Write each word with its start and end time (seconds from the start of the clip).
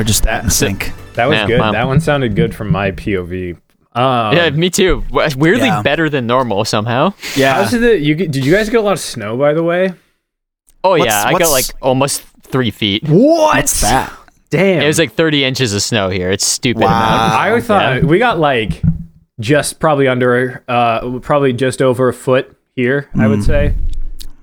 We're 0.00 0.04
just 0.04 0.22
that 0.22 0.42
in 0.42 0.48
sync. 0.48 0.92
That 1.12 1.26
was 1.26 1.36
Yeah, 1.36 1.46
good. 1.46 1.60
wow. 1.60 1.72
That 1.72 1.86
one 1.86 2.00
sounded 2.00 2.34
good 2.34 2.54
from 2.54 2.72
my 2.72 2.90
POV. 2.90 3.58
Um, 3.94 4.34
yeah, 4.34 4.48
me 4.48 4.70
too. 4.70 5.04
W- 5.10 5.28
Weirdly 5.36 5.66
Yeah. 5.66 5.82
better 5.82 6.08
than 6.08 6.26
normal 6.26 6.64
somehow. 6.64 7.12
Yeah. 7.36 7.56
How's 7.56 7.72
the 7.72 7.98
you? 7.98 8.14
Did 8.14 8.36
you 8.46 8.50
guys 8.50 8.70
get 8.70 8.78
a 8.78 8.82
lot 8.82 8.92
of 8.94 8.98
snow 9.00 9.36
by 9.36 9.52
the 9.52 9.62
way? 9.62 9.92
Oh 10.82 10.96
What's- 10.96 11.04
yeah, 11.04 11.22
I 11.26 11.32
what's- 11.32 11.44
got 11.44 11.52
like 11.52 11.66
almost 11.82 12.22
three 12.44 12.70
feet. 12.70 13.06
What? 13.10 13.56
What's 13.56 13.82
that? 13.82 14.10
Damn. 14.48 14.80
It 14.80 14.86
was 14.86 14.98
like 14.98 15.12
30 15.12 15.44
inches 15.44 15.74
of 15.74 15.82
snow 15.82 16.08
here. 16.08 16.30
It's 16.30 16.46
stupid 16.46 16.84
Wow. 16.84 17.36
I 17.38 17.50
always 17.50 17.66
thought 17.66 17.96
Yeah. 17.96 18.00
we 18.08 18.18
got 18.18 18.38
like 18.38 18.80
just 19.38 19.80
probably 19.80 20.08
under, 20.08 20.64
uh, 20.66 21.18
probably 21.18 21.52
just 21.52 21.82
over 21.82 22.08
a 22.08 22.14
foot 22.14 22.56
here. 22.74 23.10
I 23.14 23.26
would 23.26 23.44
say. 23.44 23.74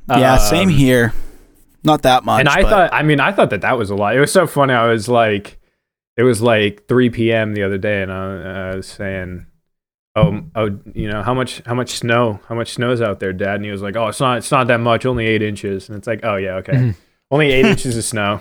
Yeah, 0.07 0.33
Um, 0.33 0.39
same 0.39 0.69
here. 0.69 1.13
Not 1.87 2.03
that 2.03 2.23
much. 2.25 2.41
And 2.41 2.49
I 2.49 2.61
but- 2.61 2.69
thought, 2.69 2.93
I 2.93 3.01
mean, 3.01 3.19
I 3.19 3.31
thought 3.31 3.49
that 3.49 3.61
that 3.61 3.77
was 3.77 3.89
a 3.89 3.95
lot. 3.95 4.15
It 4.15 4.19
was 4.19 4.31
so 4.31 4.45
funny. 4.45 4.73
I 4.73 4.87
was 4.87 5.07
like, 5.09 5.57
it 6.17 6.23
was 6.23 6.41
like 6.41 6.85
3 6.87 7.09
p.m. 7.09 7.53
the 7.53 7.63
other 7.63 7.77
day, 7.79 8.01
and 8.03 8.11
I, 8.11 8.71
I 8.71 8.75
was 8.75 8.87
saying, 8.87 9.45
"Oh, 10.15 10.41
oh, 10.55 10.77
you 10.93 11.07
know 11.09 11.23
how 11.23 11.33
much, 11.33 11.61
how 11.65 11.73
much 11.75 11.91
snow, 11.91 12.39
how 12.49 12.55
much 12.55 12.73
snow's 12.73 13.01
out 13.01 13.19
there, 13.19 13.33
Dad?" 13.33 13.55
And 13.55 13.65
he 13.65 13.71
was 13.71 13.81
like, 13.81 13.95
"Oh, 13.95 14.07
it's 14.07 14.19
not, 14.19 14.37
it's 14.39 14.51
not 14.51 14.67
that 14.67 14.79
much, 14.79 15.05
only 15.05 15.25
eight 15.27 15.41
inches." 15.41 15.89
And 15.89 15.97
it's 15.97 16.07
like, 16.07 16.21
"Oh 16.23 16.35
yeah, 16.35 16.55
okay, 16.55 16.73
Mm-hmm. 16.73 16.91
only 17.31 17.51
eight 17.51 17.65
inches 17.65 17.95
of 17.97 18.03
snow." 18.03 18.39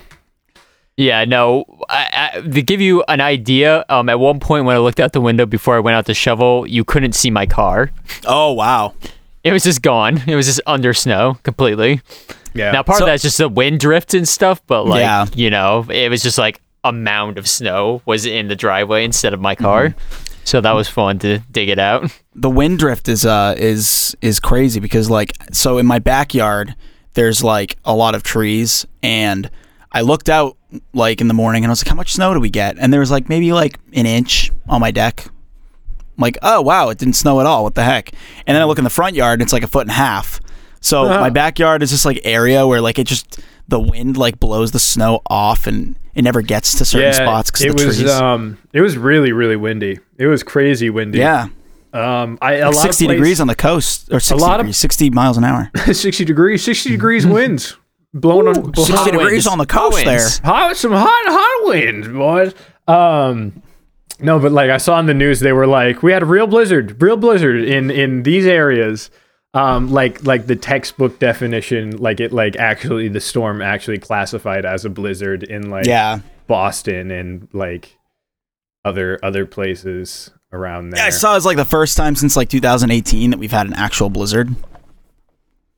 Yeah, 0.97 1.27
no. 1.27 1.67
I, 1.91 2.30
I, 2.36 2.41
to 2.41 2.62
give 2.62 2.80
you 2.80 3.05
an 3.08 3.20
idea, 3.20 3.84
um, 3.91 4.08
at 4.08 4.19
one 4.19 4.41
point 4.41 4.64
when 4.64 4.74
I 4.74 4.78
looked 4.78 4.98
out 4.98 5.12
the 5.12 5.20
window 5.20 5.44
before 5.44 5.77
I 5.77 5.80
went 5.80 5.94
out 5.94 6.06
to 6.06 6.14
shovel, 6.14 6.67
you 6.67 6.84
couldn't 6.84 7.12
see 7.12 7.30
my 7.30 7.44
car. 7.47 7.91
Oh 8.27 8.52
wow. 8.52 8.94
It 9.44 9.52
was 9.52 9.62
just 9.62 9.83
gone. 9.83 10.22
It 10.27 10.34
was 10.34 10.47
just 10.47 10.61
under 10.67 10.94
snow 10.94 11.36
completely. 11.42 12.00
Yeah. 12.56 12.72
Now, 12.72 12.82
part 12.82 12.98
So- 12.98 13.04
of 13.04 13.08
that's 13.08 13.22
just 13.22 13.38
the 13.38 13.48
wind 13.48 13.80
drift 13.80 14.14
and 14.14 14.28
stuff, 14.28 14.60
but 14.66 14.86
like, 14.86 15.00
Yeah. 15.00 15.26
you 15.34 15.50
know, 15.50 15.86
it 15.90 16.08
was 16.10 16.22
just 16.22 16.38
like 16.38 16.60
a 16.84 16.92
mound 16.92 17.36
of 17.38 17.48
snow 17.48 18.00
was 18.06 18.26
in 18.26 18.48
the 18.48 18.56
driveway 18.56 19.04
instead 19.04 19.34
of 19.34 19.40
my 19.40 19.54
car. 19.54 19.94
So 20.44 20.60
that 20.60 20.72
was 20.77 20.86
fun 20.88 21.18
to 21.20 21.40
dig 21.50 21.68
it 21.68 21.78
out. 21.80 22.10
the 22.34 22.48
wind 22.50 22.78
drift 22.78 23.08
is 23.08 23.27
uh 23.27 23.54
is 23.58 24.16
is 24.22 24.38
crazy 24.38 24.78
because 24.78 25.10
like 25.10 25.32
so 25.52 25.78
in 25.78 25.86
my 25.86 25.98
backyard 25.98 26.77
there's 27.14 27.42
like 27.42 27.77
a 27.84 27.94
lot 27.94 28.14
of 28.14 28.22
trees 28.22 28.86
and 29.02 29.50
I 29.90 30.02
looked 30.02 30.28
out 30.28 30.56
like 30.92 31.20
in 31.20 31.27
the 31.28 31.34
morning 31.34 31.64
and 31.64 31.70
I 31.70 31.72
was 31.72 31.80
like 31.82 31.88
how 31.88 31.94
much 31.96 32.12
snow 32.12 32.34
do 32.34 32.38
we 32.40 32.50
get 32.50 32.77
and 32.78 32.92
there 32.92 33.00
was 33.00 33.10
like 33.10 33.28
maybe 33.28 33.52
like 33.52 33.80
an 33.94 34.04
inch 34.06 34.52
on 34.68 34.80
my 34.80 34.90
deck 34.92 35.24
I'm 35.27 36.22
like 36.22 36.36
oh 36.42 36.60
wow 36.60 36.90
it 36.90 36.98
didn't 36.98 37.14
snow 37.14 37.40
at 37.40 37.46
all 37.46 37.64
what 37.64 37.74
the 37.74 37.82
heck 37.84 38.12
and 38.46 38.54
then 38.54 38.60
I 38.62 38.66
look 38.66 38.78
in 38.78 38.84
the 38.84 38.90
front 38.90 39.16
yard 39.16 39.40
and 39.40 39.42
it's 39.42 39.52
like 39.52 39.62
a 39.64 39.68
foot 39.68 39.82
and 39.82 39.90
a 39.90 39.94
half 39.94 40.40
so 40.87 41.05
my 41.09 41.31
backyard 41.31 41.83
is 41.83 41.91
this 41.91 42.05
like 42.05 42.20
area 42.25 42.67
where 42.67 42.81
like 42.81 42.98
it 42.98 43.06
just 43.06 43.41
the 43.69 43.81
wind 43.81 44.17
like 44.17 44.39
blows 44.41 44.70
the 44.70 44.79
snow 44.79 45.20
off 45.29 45.67
and 45.67 45.97
it 46.15 46.23
never 46.23 46.41
gets 46.42 46.79
to 46.79 46.84
certain 46.84 47.12
spots 47.12 47.51
because 47.51 47.65
it 47.67 47.77
the 47.77 47.87
was, 47.87 47.97
trees 47.98 48.11
um, 48.11 48.59
it 48.73 48.81
was 48.81 48.97
really, 48.97 49.33
really 49.33 49.57
windy. 49.57 49.98
It 50.17 50.27
was 50.27 50.42
crazy 50.42 50.89
windy. 50.89 51.19
yeah 51.19 51.48
Um, 51.92 52.39
I 52.41 52.55
a 52.55 52.67
like 52.67 52.77
lot 52.77 52.83
60 52.83 53.05
of 53.05 53.09
place- 53.09 53.17
degrees 53.17 53.41
on 53.41 53.47
the 53.48 53.55
coast 53.55 54.09
or 54.12 54.20
60 54.20 54.41
lot 54.41 54.61
of- 54.61 54.64
degrees 54.67 54.77
60 54.79 55.11
miles 55.11 55.37
an 55.37 55.45
hour 55.45 55.70
60 55.92 56.25
degrees, 56.25 56.62
60 56.64 56.91
degrees 56.91 57.27
winds 57.37 57.77
blowing 58.14 58.48
on 58.48 58.55
60 58.75 58.92
on 58.95 59.05
degrees 59.07 59.31
winds. 59.33 59.47
on 59.47 59.59
the 59.59 59.67
coast 59.67 59.96
there. 60.05 60.19
Winds. 60.19 60.39
hot 60.39 60.77
some 60.77 60.92
hot 60.92 61.25
hot 61.27 61.69
winds 61.69 62.08
boys 62.08 62.55
um 62.89 63.61
no 64.20 64.39
but 64.39 64.52
like 64.52 64.70
i 64.70 64.77
saw 64.79 64.98
in 65.01 65.07
the 65.07 65.13
news 65.13 65.41
they 65.41 65.52
were 65.52 65.67
like 65.67 66.02
we 66.02 66.13
had 66.13 66.23
a 66.23 66.27
real 66.27 66.46
blizzard 66.46 67.02
real 67.02 67.17
blizzard 67.19 67.63
in 67.63 67.91
in 67.91 68.23
these 68.23 68.46
areas 68.46 69.11
um 69.56 69.90
like 69.90 70.24
like 70.24 70.46
the 70.46 70.56
textbook 70.56 71.18
definition 71.18 71.96
like 71.96 72.20
it 72.20 72.33
like 72.33 72.56
actually 72.56 73.08
the 73.08 73.20
storm 73.20 73.62
actually 73.62 73.98
classified 73.98 74.64
as 74.67 74.84
a 74.84 74.90
blizzard 74.90 75.42
in 75.42 75.70
like 75.70 75.86
Yeah. 75.86 76.20
boston 76.46 77.11
and 77.11 77.48
like 77.52 77.96
other 78.84 79.18
other 79.22 79.46
places 79.46 80.30
around 80.52 80.90
there 80.90 81.00
Yeah, 81.00 81.06
I 81.06 81.11
saw 81.11 81.36
it's 81.36 81.46
like 81.46 81.56
the 81.56 81.64
first 81.64 81.96
time 81.96 82.14
since 82.16 82.36
like 82.36 82.48
2018 82.48 83.30
that 83.30 83.39
we've 83.39 83.50
had 83.50 83.66
an 83.66 83.72
actual 83.74 84.11
blizzard. 84.11 84.55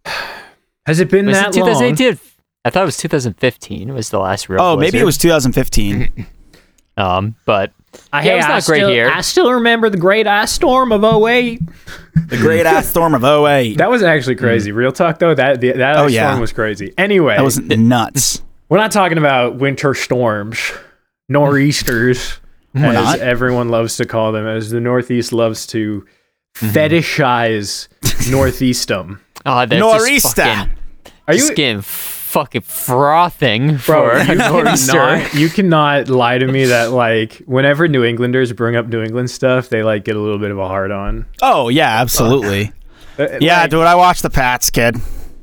has 0.86 1.00
it 1.00 1.10
been 1.10 1.26
Was 1.26 1.36
that 1.36 1.56
it 1.56 1.60
long 1.60 1.70
2018? 1.74 2.18
I 2.64 2.70
thought 2.70 2.82
it 2.82 2.86
was 2.86 2.96
2015 2.98 3.94
was 3.94 4.10
the 4.10 4.18
last 4.18 4.48
real 4.48 4.60
Oh, 4.60 4.76
maybe 4.76 4.98
it 4.98 5.04
was 5.04 5.16
2015. 5.18 6.26
Um, 6.98 7.34
but 7.46 7.72
I, 8.12 8.24
Yeah, 8.26 8.32
it 8.32 8.36
was 8.36 8.48
not 8.48 8.64
great 8.64 8.86
here. 8.92 9.08
I 9.08 9.20
still 9.22 9.52
remember 9.52 9.88
the 9.88 9.96
great 9.98 10.26
ice 10.26 10.50
storm 10.52 10.90
of 10.92 11.02
08. 11.04 11.60
the 12.26 12.36
great 12.36 12.66
ass 12.66 12.88
storm 12.88 13.14
of 13.14 13.22
08. 13.24 13.78
That 13.78 13.88
was 13.90 14.02
actually 14.02 14.34
crazy. 14.36 14.72
Real 14.72 14.92
talk 14.92 15.18
though, 15.18 15.34
that 15.34 15.60
the, 15.60 15.72
that 15.72 15.96
Mm. 15.96 16.00
Oh, 16.00 16.04
ice 16.06 16.12
yeah. 16.12 16.28
storm 16.30 16.40
was 16.40 16.52
crazy. 16.52 16.92
Anyway, 16.98 17.36
That 17.36 17.44
was 17.44 17.56
the 17.56 17.76
nuts. 17.76 18.42
we're 18.68 18.78
not 18.78 18.90
talking 18.92 19.16
about 19.18 19.56
winter 19.56 19.94
storms, 19.94 20.58
nor'easters, 21.28 22.40
as 22.74 22.94
not. 22.94 23.18
everyone 23.20 23.68
loves 23.68 23.96
to 23.96 24.04
call 24.04 24.32
them, 24.32 24.46
as 24.46 24.70
the 24.70 24.80
Northeast 24.80 25.32
loves 25.32 25.66
to 25.68 26.04
fetishize 26.56 27.88
Northeastum. 28.30 29.18
oh, 29.46 29.66
that's 29.66 29.78
Nor'easter. 29.80 30.20
just 30.20 30.36
fucking 30.36 30.72
Are 31.28 31.34
you? 31.34 31.40
skin 31.40 31.82
fucking 32.28 32.60
frothing 32.60 33.78
Bro, 33.78 34.24
for 34.24 34.32
you 34.32 34.36
cannot, 34.36 35.34
you 35.34 35.48
cannot 35.48 36.08
lie 36.08 36.36
to 36.38 36.46
me 36.46 36.66
that 36.66 36.92
like 36.92 37.36
whenever 37.46 37.88
New 37.88 38.04
Englanders 38.04 38.52
bring 38.52 38.76
up 38.76 38.86
New 38.86 39.02
England 39.02 39.30
stuff, 39.30 39.70
they 39.70 39.82
like 39.82 40.04
get 40.04 40.14
a 40.14 40.20
little 40.20 40.38
bit 40.38 40.50
of 40.50 40.58
a 40.58 40.68
hard 40.68 40.90
on. 40.90 41.26
Oh, 41.40 41.68
yeah, 41.70 42.00
absolutely. 42.00 42.72
Yeah, 43.40 43.66
dude, 43.66 43.80
I 43.80 43.94
watched 43.94 44.22
the 44.22 44.30
Pats, 44.30 44.70
kid. 44.70 44.96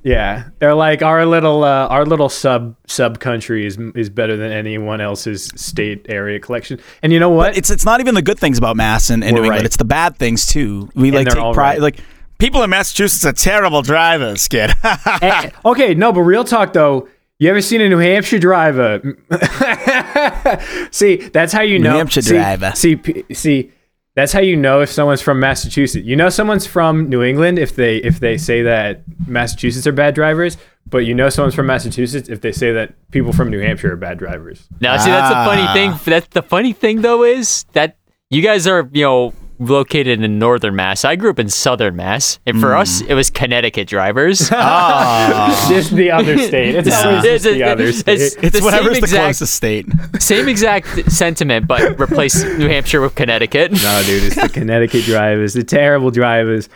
Yeah, 0.03 0.49
they're 0.59 0.75
like 0.75 1.01
our 1.01 1.25
little 1.25 1.63
uh, 1.63 1.87
our 1.87 2.05
little 2.05 2.29
sub 2.29 2.75
sub 2.85 3.19
country 3.19 3.65
is 3.65 3.79
is 3.95 4.07
better 4.11 4.37
than 4.37 4.51
anyone 4.51 5.01
else's 5.01 5.45
state 5.55 6.05
area 6.07 6.39
collection. 6.39 6.79
And 7.01 7.11
you 7.11 7.19
know 7.19 7.31
what? 7.31 7.57
It's 7.57 7.71
it's 7.71 7.83
not 7.83 8.01
even 8.01 8.13
the 8.13 8.21
good 8.21 8.37
things 8.37 8.59
about 8.59 8.77
Mass 8.77 9.09
and, 9.09 9.23
and 9.23 9.33
New 9.33 9.41
We're 9.41 9.45
England. 9.45 9.59
right. 9.61 9.65
It's 9.65 9.77
the 9.77 9.83
bad 9.83 10.17
things 10.17 10.45
too. 10.45 10.89
We 10.93 11.09
like 11.09 11.25
take 11.27 11.35
pride. 11.37 11.57
right. 11.57 11.81
Like 11.81 11.99
people 12.45 12.61
in 12.61 12.69
Massachusetts 12.69 13.25
are 13.25 13.33
terrible 13.33 13.81
drivers, 13.81 14.47
kid. 14.47 14.69
Eh, 15.21 15.49
okay, 15.65 15.95
no, 15.95 16.11
but 16.13 16.21
real 16.21 16.43
talk 16.43 16.73
though. 16.73 17.07
You 17.39 17.49
ever 17.49 17.61
seen 17.61 17.81
a 17.81 17.89
New 17.89 17.97
Hampshire 17.97 18.37
driver? 18.39 19.01
see, 20.91 21.15
that's 21.15 21.51
how 21.51 21.61
you 21.61 21.79
know. 21.79 21.91
New. 21.91 21.97
Hampshire 21.97 22.21
see, 22.21 22.35
driver. 22.35 22.71
See, 22.75 23.01
see, 23.33 23.71
that's 24.15 24.31
how 24.31 24.41
you 24.41 24.55
know 24.55 24.81
if 24.81 24.91
someone's 24.91 25.21
from 25.21 25.39
Massachusetts. 25.39 26.05
You 26.05 26.15
know 26.15 26.29
someone's 26.29 26.67
from 26.67 27.09
New 27.09 27.23
England 27.23 27.57
if 27.57 27.75
they 27.75 27.97
if 27.97 28.19
they 28.19 28.37
say 28.37 28.61
that 28.61 29.01
Massachusetts 29.27 29.87
are 29.87 29.91
bad 29.91 30.13
drivers, 30.15 30.57
but 30.87 30.99
you 30.99 31.15
know 31.15 31.29
someone's 31.29 31.55
from 31.55 31.65
Massachusetts 31.65 32.29
if 32.29 32.41
they 32.41 32.51
say 32.51 32.71
that 32.73 32.93
people 33.11 33.33
from 33.33 33.49
New 33.49 33.59
Hampshire 33.59 33.93
are 33.93 33.97
bad 33.97 34.19
drivers. 34.19 34.67
Now, 34.79 34.97
see, 34.97 35.09
that's 35.09 35.29
the 35.29 35.35
funny 35.35 35.63
Ah. 35.67 35.73
thing. 35.73 35.93
That's 36.13 36.27
the 36.27 36.43
funny 36.43 36.73
thing, 36.73 37.01
though, 37.01 37.23
is 37.23 37.65
that 37.73 37.97
you 38.29 38.41
guys 38.43 38.67
are, 38.67 38.87
you 38.93 39.03
know, 39.03 39.33
located 39.59 40.21
in 40.21 40.39
northern 40.39 40.75
Mass. 40.75 41.05
I 41.05 41.15
grew 41.15 41.29
up 41.29 41.39
in 41.39 41.49
southern 41.49 41.95
Mass, 41.95 42.39
and 42.45 42.59
for 42.59 42.75
us, 42.75 43.01
Hmm. 43.01 43.07
it 43.11 43.13
was 43.13 43.29
Connecticut 43.29 43.87
drivers. 43.87 44.49
oh. 44.51 45.65
This 45.69 45.85
is 45.85 45.91
the 45.91 46.11
other 46.11 46.37
state. 46.37 46.75
It's 46.75 46.93
always 47.05 47.23
It's- 47.25 47.43
just 47.43 47.55
the 47.55 47.63
other 47.63 47.91
state. 47.93 48.13
it's- 48.21 48.35
It's 48.43 48.59
the 48.59 48.63
whatever's 48.65 48.85
same 48.85 49.01
the 49.01 49.05
exact, 49.05 49.23
closest 49.23 49.53
state. 49.53 49.85
Same 50.19 50.47
exact 50.49 51.11
sentiment, 51.11 51.67
but 51.67 51.99
replace 51.99 52.43
New 52.43 52.67
Hampshire 52.67 53.01
with 53.01 53.15
Connecticut. 53.15 53.71
No, 53.71 54.03
dude, 54.05 54.23
it's 54.23 54.35
the 54.35 54.49
Connecticut 54.49 55.03
drivers, 55.05 55.53
the 55.53 55.63
terrible 55.63 56.11
drivers. 56.11 56.67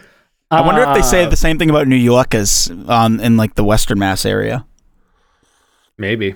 I 0.52 0.62
wonder 0.62 0.82
if 0.82 0.94
they 0.96 1.02
say 1.02 1.26
Uh, 1.26 1.30
the 1.30 1.36
same 1.36 1.60
thing 1.60 1.70
about 1.70 1.88
New 1.88 1.96
York 1.96 2.34
as 2.34 2.72
um, 2.88 3.20
in 3.20 3.38
like 3.38 3.56
the 3.56 3.64
Western 3.64 4.00
Mass 4.00 4.26
area. 4.26 4.66
maybe. 5.98 6.36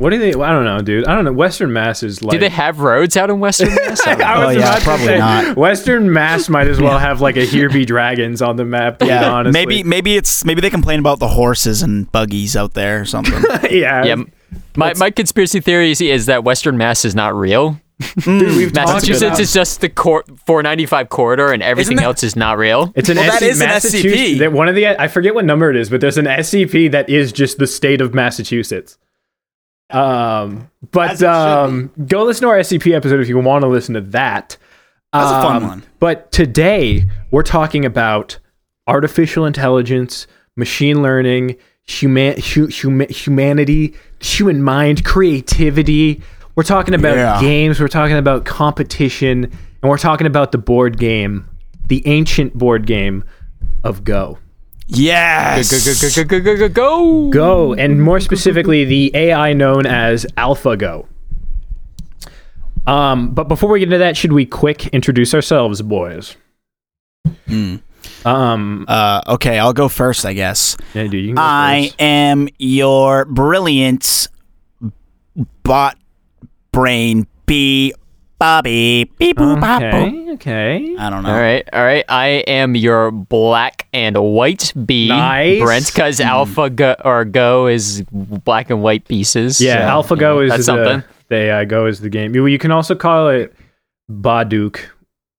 What 0.00 0.10
do 0.10 0.18
they? 0.18 0.30
I 0.30 0.50
don't 0.50 0.64
know, 0.64 0.80
dude. 0.80 1.06
I 1.06 1.14
don't 1.14 1.26
know. 1.26 1.32
Western 1.32 1.72
Mass 1.74 2.02
is 2.02 2.22
like. 2.22 2.32
Do 2.32 2.38
they 2.38 2.48
have 2.48 2.80
roads 2.80 3.18
out 3.18 3.28
in 3.28 3.38
Western 3.38 3.68
Mass? 3.74 4.00
I 4.06 4.10
don't 4.14 4.18
know. 4.20 4.24
I 4.24 4.46
was 4.46 4.56
Oh, 4.56 4.58
yeah, 4.58 4.66
about 4.68 4.78
to 4.78 4.84
probably 4.84 5.06
say, 5.06 5.18
not. 5.18 5.56
Western 5.58 6.10
Mass 6.12 6.48
might 6.48 6.68
as 6.68 6.80
well 6.80 6.98
have 6.98 7.20
like 7.20 7.36
a 7.36 7.44
Here 7.44 7.68
Be 7.68 7.84
Dragons 7.84 8.40
on 8.40 8.56
the 8.56 8.64
map. 8.64 8.98
Dude, 8.98 9.08
Yeah, 9.08 9.30
honestly. 9.30 9.52
maybe 9.66 9.82
maybe 9.82 10.16
it's 10.16 10.42
maybe 10.44 10.62
they 10.62 10.70
complain 10.70 11.00
about 11.00 11.18
the 11.18 11.28
horses 11.28 11.82
and 11.82 12.10
buggies 12.10 12.56
out 12.56 12.72
there 12.72 13.02
or 13.02 13.04
something. 13.04 13.34
yeah. 13.70 14.04
yeah, 14.04 14.16
my, 14.74 14.94
my 14.94 15.10
conspiracy 15.10 15.60
theory 15.60 15.90
is, 15.90 16.00
is 16.00 16.24
that 16.26 16.44
Western 16.44 16.78
Mass 16.78 17.04
is 17.04 17.14
not 17.14 17.34
real. 17.34 17.78
Mm. 18.00 18.40
Dude, 18.40 18.56
we've 18.56 18.74
Massachusetts 18.74 19.38
is 19.38 19.52
just 19.52 19.82
the 19.82 19.90
cor- 19.90 20.24
495 20.46 21.10
corridor, 21.10 21.52
and 21.52 21.62
everything 21.62 21.98
that- 21.98 22.04
else 22.06 22.22
is 22.22 22.34
not 22.34 22.56
real. 22.56 22.90
It's 22.96 23.10
an 23.10 23.18
Well, 23.18 23.26
that 23.26 23.40
SC- 23.40 23.42
is 23.50 23.60
an 23.60 23.68
Massachusetts- 23.68 24.14
SCP. 24.14 24.38
that- 24.38 24.52
One 24.54 24.68
of 24.68 24.74
the 24.74 24.86
I 24.86 25.06
forget 25.08 25.34
what 25.34 25.44
number 25.44 25.68
it 25.68 25.76
is, 25.76 25.90
but 25.90 26.00
there's 26.00 26.16
an 26.16 26.24
SCP 26.24 26.90
that 26.92 27.10
is 27.10 27.30
just 27.30 27.58
the 27.58 27.66
state 27.66 28.00
of 28.00 28.14
Massachusetts. 28.14 28.96
Um, 29.94 30.70
but 30.92 31.10
As 31.10 31.22
it 31.22 31.26
should 31.26 31.30
um, 31.30 31.90
go 32.06 32.24
listen 32.24 32.42
to 32.42 32.48
our 32.48 32.58
SCP 32.58 32.94
episode 32.94 33.20
if 33.20 33.28
you 33.28 33.38
want 33.38 33.62
to 33.62 33.68
listen 33.68 33.94
to 33.94 34.00
that. 34.00 34.56
That's 35.12 35.30
a 35.30 35.42
fun 35.42 35.56
Um, 35.56 35.68
one. 35.68 35.82
But 35.98 36.30
today 36.32 37.04
we're 37.30 37.42
talking 37.42 37.84
about 37.84 38.38
artificial 38.86 39.44
intelligence, 39.46 40.26
machine 40.56 41.02
learning, 41.02 41.56
human, 41.86 42.34
hu- 42.34 42.68
huma- 42.68 43.10
humanity, 43.10 43.94
human 44.20 44.62
mind, 44.62 45.04
creativity. 45.04 46.22
We're 46.54 46.62
talking 46.62 46.94
about 46.94 47.16
Yeah. 47.16 47.40
games. 47.40 47.80
We're 47.80 47.88
talking 47.88 48.16
about 48.16 48.44
competition, 48.44 49.44
and 49.44 49.90
we're 49.90 49.98
talking 49.98 50.26
about 50.26 50.52
the 50.52 50.58
board 50.58 50.98
game, 50.98 51.46
the 51.88 52.06
ancient 52.06 52.54
board 52.54 52.86
game 52.86 53.24
of 53.82 54.04
Go. 54.04 54.38
Yes. 54.90 55.70
Go, 55.70 55.78
go, 55.78 56.24
go, 56.40 56.40
go, 56.40 56.56
go, 56.56 56.56
go. 56.56 56.68
Go, 56.68 57.30
Go, 57.30 57.30
Go. 57.30 57.72
and 57.74 58.02
more 58.02 58.20
specifically, 58.20 58.84
the 58.84 59.10
AI 59.14 59.52
known 59.52 59.86
as 59.86 60.24
AlphaGo. 60.36 61.06
Um, 62.86 63.32
but 63.32 63.44
before 63.48 63.70
we 63.70 63.78
get 63.80 63.86
into 63.86 63.98
that, 63.98 64.16
should 64.16 64.32
we 64.32 64.46
quick 64.46 64.86
introduce 64.88 65.34
ourselves, 65.34 65.82
boys? 65.82 66.36
Mm. 67.48 67.80
Um, 68.24 68.84
Uh, 68.88 69.20
okay, 69.28 69.58
I'll 69.58 69.72
go 69.74 69.88
first, 69.88 70.24
I 70.26 70.32
guess. 70.32 70.76
yeah, 70.94 71.04
dude, 71.04 71.14
you 71.14 71.26
can 71.28 71.34
go 71.36 71.42
I 71.42 71.82
first. 71.88 72.00
am 72.02 72.48
your 72.58 73.24
brilliant 73.26 74.28
bot 75.62 75.96
brain 76.72 77.26
B 77.46 77.92
Bobby. 78.40 79.04
Beep 79.18 79.36
boop 79.36 79.60
bop 79.60 79.82
boop. 79.82 80.32
Okay, 80.32 80.32
okay. 80.32 80.96
I 80.98 81.10
don't 81.10 81.22
know. 81.22 81.28
All 81.28 81.38
right, 81.38 81.68
all 81.74 81.84
right. 81.84 82.06
I 82.08 82.26
am 82.48 82.74
your 82.74 83.10
black 83.10 83.86
and 83.92 84.16
white 84.16 84.72
bee, 84.86 85.08
Nice. 85.08 85.60
Brent, 85.60 85.86
because 85.86 86.20
Alpha 86.20 86.70
go, 86.70 86.96
or 87.04 87.26
Go 87.26 87.66
is 87.66 88.02
black 88.10 88.70
and 88.70 88.82
white 88.82 89.06
pieces. 89.06 89.60
Yeah, 89.60 90.02
so, 90.02 90.16
AlphaGo 90.16 90.16
you 90.16 90.20
know, 90.20 90.40
is 90.40 90.50
that's 90.50 90.60
the, 90.60 90.64
something. 90.64 91.04
They 91.28 91.50
uh, 91.50 91.64
Go 91.64 91.84
is 91.84 92.00
the 92.00 92.08
game. 92.08 92.34
You, 92.34 92.46
you 92.46 92.58
can 92.58 92.70
also 92.70 92.94
call 92.94 93.28
it 93.28 93.54
Baduk, 94.10 94.80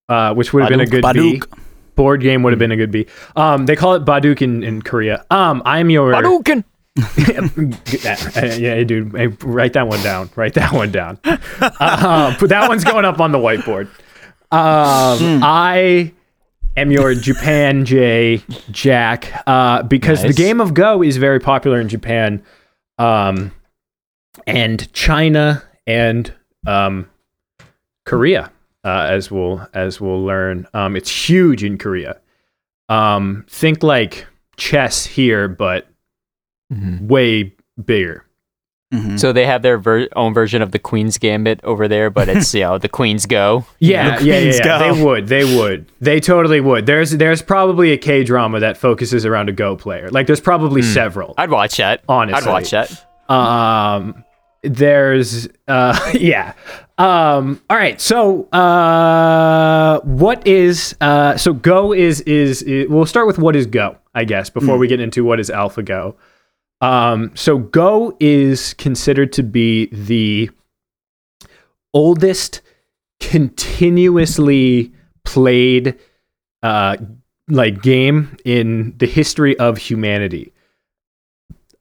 uh, 0.07 0.35
which 0.35 0.53
would 0.53 0.61
have 0.61 0.69
been 0.69 0.81
a 0.81 0.85
good 0.85 1.01
B. 1.01 1.39
Baduk. 1.39 1.59
Board 1.95 2.21
game 2.21 2.43
would 2.43 2.53
have 2.53 2.59
been 2.59 2.71
a 2.71 2.77
good 2.77 2.91
B. 2.91 3.07
Um, 3.35 3.65
they 3.65 3.75
call 3.75 3.95
it 3.95 4.05
Baduk 4.05 4.43
in, 4.43 4.63
in 4.63 4.83
Korea. 4.83 5.25
Um, 5.31 5.63
I'm 5.65 5.89
your 5.89 6.13
Hadouken! 6.13 6.63
Uh, 8.03 8.55
yeah, 8.57 8.83
dude. 8.83 9.15
Hey, 9.15 9.27
write 9.27 9.73
that 9.73 9.87
one 9.87 10.01
down. 10.03 10.29
Write 10.35 10.53
that 10.55 10.73
one 10.73 10.91
down. 10.91 11.19
uh, 11.23 12.35
but 12.39 12.49
that 12.49 12.67
one's 12.67 12.83
going 12.83 13.05
up 13.05 13.19
on 13.19 13.31
the 13.31 13.37
whiteboard. 13.37 13.85
Um, 14.51 15.41
I 15.43 16.11
am 16.75 16.91
your 16.91 17.13
Japan 17.13 17.85
J 17.85 18.43
Jack 18.71 19.43
uh, 19.47 19.83
because 19.83 20.23
Nice. 20.23 20.35
the 20.35 20.41
game 20.43 20.59
of 20.59 20.73
Go 20.73 21.01
is 21.01 21.17
very 21.17 21.39
popular 21.39 21.79
in 21.79 21.87
Japan, 21.87 22.43
um, 22.97 23.51
and 24.45 24.91
China 24.93 25.63
and 25.87 26.33
um, 26.67 27.09
Korea, 28.05 28.51
uh, 28.83 29.07
as 29.09 29.31
we'll 29.31 29.65
as 29.73 30.01
we'll 30.01 30.23
learn. 30.23 30.67
Um, 30.73 30.95
it's 30.95 31.29
huge 31.29 31.63
in 31.63 31.77
Korea. 31.77 32.19
Um, 32.89 33.45
think 33.49 33.83
like 33.83 34.27
chess 34.57 35.05
here, 35.05 35.47
but 35.47 35.87
Mhm. 36.71 37.07
way 37.07 37.53
bigger. 37.83 38.25
Mhm. 38.93 39.17
So 39.17 39.31
they 39.31 39.45
have 39.45 39.61
their 39.61 39.77
ver- 39.77 40.09
own 40.17 40.33
version 40.33 40.61
of 40.61 40.71
the 40.73 40.79
Queen's 40.79 41.17
Gambit 41.17 41.61
over 41.63 41.87
there, 41.87 42.09
but 42.09 42.27
it's 42.27 42.53
you 42.53 42.61
know 42.61 42.77
the 42.77 42.89
Queen's 42.89 43.25
Go. 43.25 43.65
Yeah, 43.79 44.17
The 44.19 44.25
yeah, 44.25 44.33
yeah, 44.35 44.41
Queens 44.41 44.57
yeah. 44.59 44.63
go. 44.79 44.93
They 44.95 45.03
would. 45.05 45.27
They 45.27 45.57
would. 45.57 45.85
They 46.01 46.19
totally 46.19 46.59
would. 46.59 46.85
There's 46.87 47.11
there's 47.11 47.41
probably 47.41 47.93
a 47.93 47.97
K 47.97 48.23
drama 48.25 48.59
that 48.59 48.75
focuses 48.77 49.25
around 49.25 49.47
a 49.47 49.53
Go 49.53 49.77
player. 49.77 50.09
Like 50.09 50.27
there's 50.27 50.41
probably 50.41 50.81
several. 50.81 51.33
I'd 51.37 51.49
watch 51.51 51.77
that. 51.77 52.03
Honestly. 52.09 52.45
I'd 52.45 52.51
watch 52.51 52.71
that. 52.71 53.05
Um 53.33 54.25
there's 54.63 55.47
uh 55.69 55.97
yeah. 56.13 56.53
Um 56.97 57.61
all 57.69 57.77
right. 57.77 57.99
So 58.01 58.43
uh 58.49 60.01
what 60.01 60.45
is 60.45 60.95
uh 61.01 61.37
so 61.37 61.53
Go 61.53 61.93
is 61.93 62.21
is, 62.21 62.61
is 62.63 62.89
we'll 62.89 63.05
start 63.05 63.25
with 63.27 63.39
what 63.39 63.55
is 63.55 63.65
Go, 63.67 63.95
I 64.13 64.25
guess, 64.25 64.49
before 64.49 64.77
we 64.77 64.87
get 64.87 64.99
into 64.99 65.23
what 65.23 65.39
is 65.39 65.49
AlphaGo. 65.49 66.15
Um 66.81 67.31
so 67.35 67.57
Go 67.57 68.15
is 68.19 68.73
considered 68.73 69.31
to 69.33 69.43
be 69.43 69.87
the 69.87 70.49
oldest 71.93 72.61
continuously 73.19 74.91
played 75.23 75.97
uh 76.63 76.97
like 77.47 77.81
game 77.81 78.35
in 78.45 78.95
the 78.97 79.07
history 79.07 79.57
of 79.59 79.77
humanity. 79.77 80.53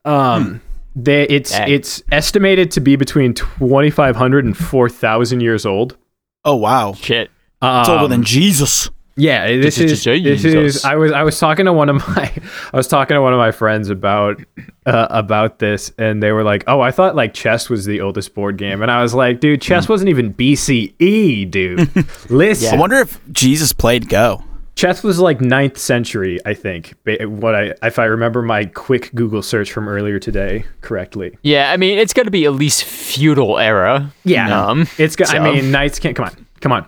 Um 0.05 0.61
they, 0.95 1.23
it's 1.23 1.51
Dang. 1.51 1.71
it's 1.71 2.03
estimated 2.11 2.71
to 2.71 2.81
be 2.81 2.95
between 2.95 3.33
2500 3.33 4.45
and 4.45 4.57
4000 4.57 5.39
years 5.39 5.65
old. 5.65 5.97
Oh 6.43 6.55
wow, 6.55 6.93
Shit. 6.93 7.31
Um, 7.61 7.79
it's 7.81 7.89
older 7.89 8.07
than 8.07 8.23
Jesus. 8.23 8.89
Yeah, 9.15 9.47
this 9.47 9.77
is 9.77 10.05
is 10.05 10.23
this 10.23 10.45
is. 10.45 10.85
I 10.85 10.95
was 10.95 11.11
I 11.11 11.23
was 11.23 11.39
talking 11.39 11.65
to 11.65 11.73
one 11.73 11.89
of 11.89 11.95
my 12.07 12.31
I 12.73 12.77
was 12.77 12.87
talking 12.87 13.15
to 13.15 13.21
one 13.21 13.33
of 13.33 13.39
my 13.39 13.51
friends 13.51 13.89
about 13.89 14.41
uh, 14.85 15.07
about 15.09 15.59
this, 15.59 15.91
and 15.97 16.21
they 16.23 16.31
were 16.31 16.43
like, 16.43 16.63
"Oh, 16.67 16.81
I 16.81 16.91
thought 16.91 17.15
like 17.15 17.33
chess 17.33 17.69
was 17.69 17.85
the 17.85 18.01
oldest 18.01 18.33
board 18.33 18.57
game," 18.57 18.81
and 18.81 18.89
I 18.91 19.01
was 19.01 19.13
like, 19.13 19.39
"Dude, 19.39 19.61
chess 19.61 19.87
wasn't 19.89 20.09
even 20.09 20.33
BCE, 20.33 21.49
dude. 21.51 21.89
Listen, 22.29 22.73
I 22.75 22.79
wonder 22.79 22.97
if 22.97 23.19
Jesus 23.31 23.73
played 23.73 24.07
Go. 24.09 24.43
chess 24.75 25.03
was 25.03 25.19
like 25.19 25.39
9th 25.39 25.77
century, 25.77 26.39
I 26.45 26.53
think. 26.53 26.93
What 27.05 27.53
I 27.53 27.73
if 27.83 27.99
I 27.99 28.05
remember 28.05 28.41
my 28.41 28.65
quick 28.65 29.11
Google 29.13 29.41
search 29.41 29.71
from 29.71 29.87
earlier 29.87 30.17
today 30.19 30.65
correctly. 30.81 31.37
Yeah, 31.43 31.71
I 31.71 31.77
mean 31.77 31.97
it's 31.99 32.13
got 32.13 32.23
to 32.23 32.31
be 32.31 32.45
at 32.45 32.53
least 32.53 32.83
feudal 32.85 33.59
era. 33.59 34.11
Yeah, 34.23 34.67
Um, 34.67 34.87
it's. 34.97 35.15
go- 35.15 35.25
I 35.25 35.33
so- 35.33 35.43
mean, 35.43 35.69
knights 35.71 35.99
can't. 35.99 36.15
Come 36.15 36.25
on, 36.25 36.45
come 36.61 36.71
on. 36.71 36.87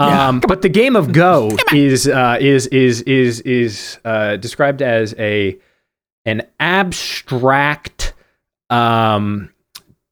Um, 0.00 0.40
but 0.40 0.62
the 0.62 0.68
game 0.68 0.96
of 0.96 1.12
Go 1.12 1.56
is 1.72 2.08
uh, 2.08 2.38
is 2.40 2.66
is 2.68 3.02
is 3.02 3.40
is 3.40 3.98
uh, 4.04 4.36
described 4.36 4.82
as 4.82 5.14
a 5.18 5.58
an 6.24 6.42
abstract 6.58 8.14
um, 8.70 9.50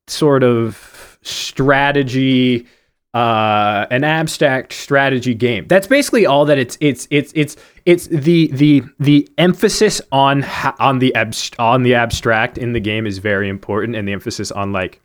sort 0.06 0.43
of 0.43 1.19
strategy, 1.23 2.67
uh, 3.14 3.87
an 3.90 4.05
abstract 4.05 4.73
strategy 4.73 5.35
game. 5.35 5.67
That's 5.67 5.87
basically 5.87 6.26
all 6.26 6.44
that 6.46 6.58
it's 6.58 6.76
it's 6.81 7.08
it's 7.11 7.32
it's 7.34 7.56
it's 7.87 8.06
the 8.08 8.49
the 8.49 8.82
the 8.99 9.29
emphasis 9.38 10.00
on 10.12 10.44
on 10.79 10.99
the 10.99 11.12
abst- 11.17 11.58
on 11.58 11.82
the 11.82 11.94
abstract 11.94 12.58
in 12.58 12.73
the 12.73 12.81
game 12.81 13.06
is 13.06 13.19
very 13.19 13.49
important, 13.49 13.96
and 13.96 14.06
the 14.06 14.12
emphasis 14.12 14.50
on 14.50 14.73
like 14.73 15.00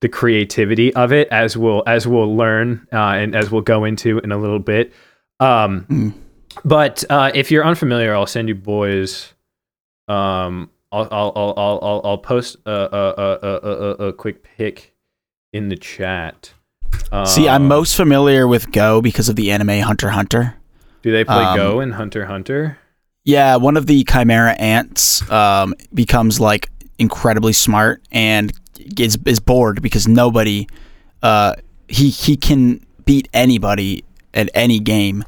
the 0.00 0.08
creativity 0.08 0.94
of 0.94 1.12
it 1.12 1.28
as 1.30 1.56
we'll 1.56 1.82
as 1.86 2.06
we'll 2.06 2.36
learn 2.36 2.86
uh, 2.92 2.96
and 2.96 3.34
as 3.34 3.50
we'll 3.50 3.62
go 3.62 3.84
into 3.84 4.18
in 4.18 4.32
a 4.32 4.38
little 4.38 4.58
bit. 4.58 4.92
Um, 5.40 6.14
But 6.64 7.04
uh, 7.10 7.30
if 7.34 7.50
you're 7.50 7.66
unfamiliar, 7.66 8.14
I'll 8.14 8.26
send 8.26 8.48
you 8.48 8.54
boys. 8.54 9.34
Um, 10.08 10.70
I'll 10.90 11.06
I'll 11.10 11.32
I'll 11.36 11.78
I'll, 11.82 12.00
I'll, 12.04 12.18
post 12.18 12.56
a 12.64 12.70
a, 12.70 13.14
a, 13.18 13.38
a, 13.42 13.70
a, 13.70 13.90
a 14.08 14.12
quick 14.12 14.42
pic 14.42 14.94
in 15.52 15.68
the 15.68 15.76
chat. 15.76 16.52
See, 17.26 17.48
I'm 17.48 17.62
Um, 17.62 17.68
most 17.68 17.94
familiar 17.94 18.48
with 18.48 18.72
Go 18.72 19.02
because 19.02 19.28
of 19.28 19.36
the 19.36 19.50
anime 19.50 19.80
Hunter 19.80 20.08
Hunter. 20.10 20.56
Do 21.02 21.12
they 21.12 21.24
play 21.24 21.44
um, 21.44 21.56
Go 21.56 21.80
in 21.80 21.92
Hunter 21.92 22.24
Hunter? 22.24 22.78
Yeah, 23.24 23.56
one 23.56 23.76
of 23.76 23.86
the 23.86 24.04
chimera 24.04 24.52
ants 24.52 25.28
um, 25.30 25.74
becomes 25.92 26.40
like 26.40 26.70
incredibly 26.98 27.52
smart 27.52 28.02
and 28.10 28.52
is 28.98 29.18
is 29.26 29.40
bored 29.40 29.82
because 29.82 30.06
nobody 30.08 30.66
uh, 31.22 31.54
he 31.88 32.10
he 32.10 32.36
can 32.36 32.84
beat 33.04 33.28
anybody 33.32 34.04
at 34.34 34.50
any 34.54 34.78
game. 34.80 35.24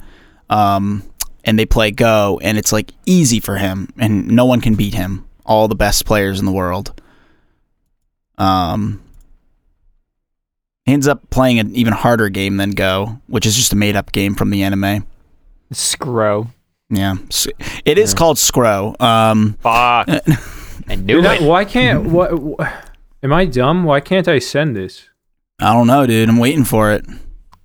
Um, 0.50 1.02
and 1.45 1.59
they 1.59 1.67
play 1.67 1.90
Go, 1.90 2.40
and 2.43 2.59
it's 2.59 2.73
like 2.73 2.93
easy 3.07 3.40
for 3.40 3.57
him, 3.57 3.88
and 3.99 4.28
no 4.28 4.45
one 4.45 4.61
can 4.61 4.75
beat 4.75 4.95
him. 4.95 5.26
All 5.47 5.67
the 5.69 5.75
best 5.75 6.05
players 6.05 6.38
in 6.40 6.45
the 6.47 6.52
world. 6.52 7.00
Um, 8.37 9.02
he 10.85 10.93
ends 10.93 11.09
up 11.09 11.28
playing 11.31 11.59
an 11.59 11.75
even 11.75 11.93
harder 11.93 12.28
game 12.28 12.57
than 12.57 12.71
Go, 12.73 13.21
which 13.26 13.47
is 13.47 13.57
just 13.57 13.73
a 13.73 13.76
made 13.76 13.97
up 13.97 14.12
game 14.12 14.35
from 14.35 14.50
the 14.50 14.62
anime. 14.62 15.07
Scro. 15.73 16.49
Yeah, 16.90 17.17
S- 17.28 17.49
it 17.85 17.99
is 17.99 18.14
called 18.14 18.38
Scro. 18.38 18.95
Um, 19.00 19.55
Fuck. 19.61 20.09
I 20.88 20.95
knew 20.95 21.21
Dude, 21.21 21.25
it. 21.26 21.43
why 21.43 21.64
can't 21.67 22.05
what? 22.05 22.31
Am 23.22 23.32
I 23.32 23.46
dumb? 23.46 23.84
Why 23.84 24.00
can't 24.00 24.28
I 24.28 24.38
send 24.38 24.76
this? 24.76 25.08
I 25.60 25.72
don't 25.72 25.87
know, 25.88 26.06
dude. 26.06 26.28
I'm 26.28 26.38
waiting 26.38 26.64
for 26.64 26.92
it. 26.92 27.04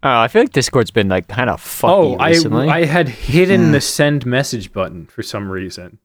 Oh, 0.05 0.19
I 0.19 0.27
feel 0.27 0.41
like 0.41 0.51
Discord's 0.51 0.91
been 0.91 1.07
like 1.07 1.27
kind 1.27 1.49
of 1.49 1.61
fucky 1.61 1.89
Oh, 1.89 2.15
I 2.15 2.29
recently. 2.29 2.67
I 2.69 2.85
had 2.85 3.07
hidden 3.07 3.71
the 3.71 3.79
send 3.79 4.25
message 4.25 4.73
button 4.73 5.05
for 5.05 5.23
some 5.23 5.49
reason. 5.49 5.99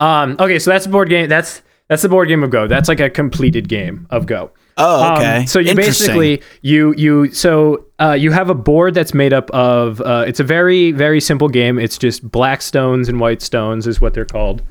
Um. 0.00 0.36
Okay, 0.40 0.58
so 0.58 0.70
that's 0.70 0.86
a 0.86 0.88
board 0.88 1.08
game. 1.08 1.28
That's 1.28 1.62
that's 1.88 2.02
the 2.02 2.08
board 2.08 2.28
game 2.28 2.42
of 2.42 2.50
Go. 2.50 2.66
That's 2.66 2.88
like 2.88 3.00
a 3.00 3.08
completed 3.08 3.68
game 3.68 4.06
of 4.10 4.26
Go. 4.26 4.50
Oh, 4.78 5.02
Um, 5.04 5.16
okay. 5.18 5.46
so 5.46 5.58
you 5.58 5.74
basically 5.74 6.42
you 6.60 6.92
you 6.98 7.30
so 7.32 7.86
uh, 7.98 8.12
you 8.12 8.30
have 8.32 8.50
a 8.50 8.54
board 8.54 8.92
that's 8.94 9.14
made 9.14 9.32
up 9.32 9.48
of 9.52 10.00
uh, 10.02 10.24
it's 10.26 10.40
a 10.40 10.44
very 10.44 10.90
very 10.92 11.20
simple 11.20 11.48
game. 11.48 11.78
It's 11.78 11.96
just 11.98 12.28
black 12.30 12.60
stones 12.62 13.08
and 13.08 13.20
white 13.20 13.40
stones 13.40 13.86
is 13.86 14.00
what 14.00 14.12
they're 14.14 14.24
called. 14.26 14.62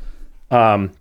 Um, 0.52 0.92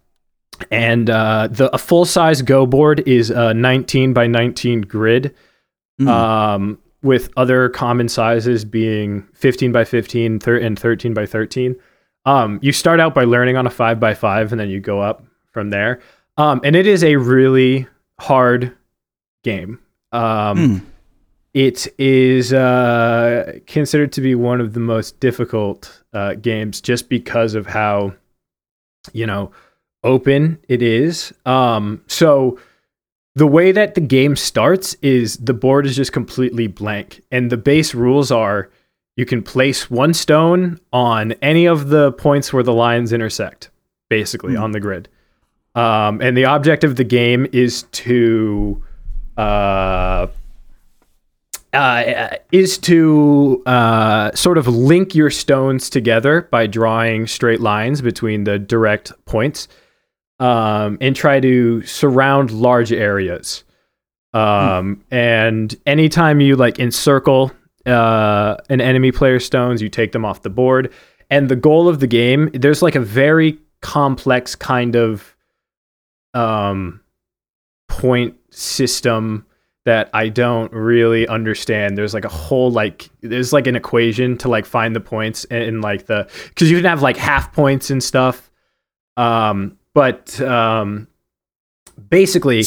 and 0.70 1.10
uh, 1.10 1.48
the 1.50 1.74
a 1.74 1.78
full 1.78 2.04
size 2.04 2.42
Go 2.42 2.66
board 2.66 3.00
is 3.06 3.30
a 3.30 3.54
19 3.54 4.12
by 4.12 4.26
19 4.26 4.82
grid. 4.82 5.34
Hmm. 5.98 6.08
Um, 6.08 6.78
with 7.02 7.28
other 7.36 7.68
common 7.68 8.08
sizes 8.08 8.64
being 8.64 9.28
15 9.34 9.72
by 9.72 9.84
15 9.84 10.40
thir- 10.40 10.56
and 10.56 10.78
13 10.78 11.12
by 11.12 11.26
13. 11.26 11.76
Um, 12.24 12.58
you 12.62 12.72
start 12.72 12.98
out 12.98 13.14
by 13.14 13.24
learning 13.24 13.58
on 13.58 13.66
a 13.66 13.70
5 13.70 14.00
by 14.00 14.14
5 14.14 14.52
and 14.52 14.58
then 14.58 14.70
you 14.70 14.80
go 14.80 15.00
up 15.02 15.22
from 15.52 15.68
there. 15.68 16.00
Um, 16.38 16.62
and 16.64 16.74
it 16.74 16.86
is 16.86 17.04
a 17.04 17.16
really 17.16 17.86
hard 18.18 18.74
game. 19.44 19.80
Um, 20.12 20.56
Hmm. 20.56 20.78
It 21.52 21.86
is 22.00 22.52
uh, 22.52 23.58
considered 23.68 24.10
to 24.12 24.20
be 24.20 24.34
one 24.34 24.60
of 24.60 24.72
the 24.72 24.80
most 24.80 25.20
difficult 25.20 26.02
uh, 26.12 26.34
games 26.34 26.80
just 26.80 27.08
because 27.08 27.54
of 27.54 27.66
how, 27.66 28.14
you 29.12 29.24
know, 29.24 29.52
open 30.04 30.58
it 30.68 30.82
is. 30.82 31.32
Um, 31.44 32.02
so 32.06 32.58
the 33.34 33.46
way 33.46 33.72
that 33.72 33.94
the 33.96 34.00
game 34.00 34.36
starts 34.36 34.94
is 35.02 35.36
the 35.38 35.54
board 35.54 35.86
is 35.86 35.96
just 35.96 36.12
completely 36.12 36.68
blank, 36.68 37.22
and 37.32 37.50
the 37.50 37.56
base 37.56 37.94
rules 37.94 38.30
are 38.30 38.70
you 39.16 39.26
can 39.26 39.42
place 39.42 39.90
one 39.90 40.14
stone 40.14 40.78
on 40.92 41.32
any 41.42 41.66
of 41.66 41.88
the 41.88 42.12
points 42.12 42.52
where 42.52 42.62
the 42.62 42.72
lines 42.72 43.12
intersect, 43.12 43.70
basically 44.08 44.56
on 44.56 44.72
the 44.72 44.80
grid. 44.80 45.08
Um, 45.74 46.20
and 46.20 46.36
the 46.36 46.44
object 46.44 46.84
of 46.84 46.96
the 46.96 47.04
game 47.04 47.48
is 47.52 47.82
to 47.92 48.82
uh, 49.36 50.28
uh, 51.72 52.36
is 52.52 52.78
to 52.78 53.62
uh, 53.66 54.32
sort 54.32 54.58
of 54.58 54.68
link 54.68 55.14
your 55.16 55.30
stones 55.30 55.90
together 55.90 56.42
by 56.52 56.68
drawing 56.68 57.26
straight 57.26 57.60
lines 57.60 58.00
between 58.00 58.44
the 58.44 58.60
direct 58.60 59.12
points 59.24 59.66
um, 60.44 60.98
and 61.00 61.16
try 61.16 61.40
to 61.40 61.82
surround 61.82 62.50
large 62.50 62.92
areas. 62.92 63.64
Um, 64.34 65.02
And 65.10 65.74
anytime 65.86 66.40
you 66.40 66.56
like 66.56 66.78
encircle 66.78 67.50
uh, 67.86 68.56
an 68.68 68.80
enemy 68.80 69.10
player's 69.10 69.46
stones, 69.46 69.80
you 69.80 69.88
take 69.88 70.12
them 70.12 70.24
off 70.24 70.42
the 70.42 70.50
board. 70.50 70.92
And 71.30 71.48
the 71.48 71.56
goal 71.56 71.88
of 71.88 72.00
the 72.00 72.06
game, 72.06 72.50
there's 72.52 72.82
like 72.82 72.94
a 72.94 73.00
very 73.00 73.58
complex 73.80 74.54
kind 74.54 74.96
of 74.96 75.34
um, 76.34 77.00
point 77.88 78.34
system 78.50 79.46
that 79.86 80.10
I 80.12 80.28
don't 80.28 80.72
really 80.72 81.26
understand. 81.28 81.96
There's 81.96 82.12
like 82.12 82.24
a 82.24 82.28
whole 82.28 82.70
like 82.70 83.08
there's 83.22 83.52
like 83.52 83.66
an 83.66 83.76
equation 83.76 84.36
to 84.38 84.48
like 84.48 84.66
find 84.66 84.94
the 84.94 85.00
points 85.00 85.44
and, 85.46 85.62
and 85.62 85.82
like 85.82 86.06
the 86.06 86.28
because 86.48 86.70
you 86.70 86.76
can 86.76 86.86
have 86.86 87.02
like 87.02 87.16
half 87.16 87.52
points 87.52 87.90
and 87.90 88.02
stuff. 88.02 88.50
Um, 89.16 89.78
but 89.94 90.40
um, 90.40 91.08
basically, 92.10 92.62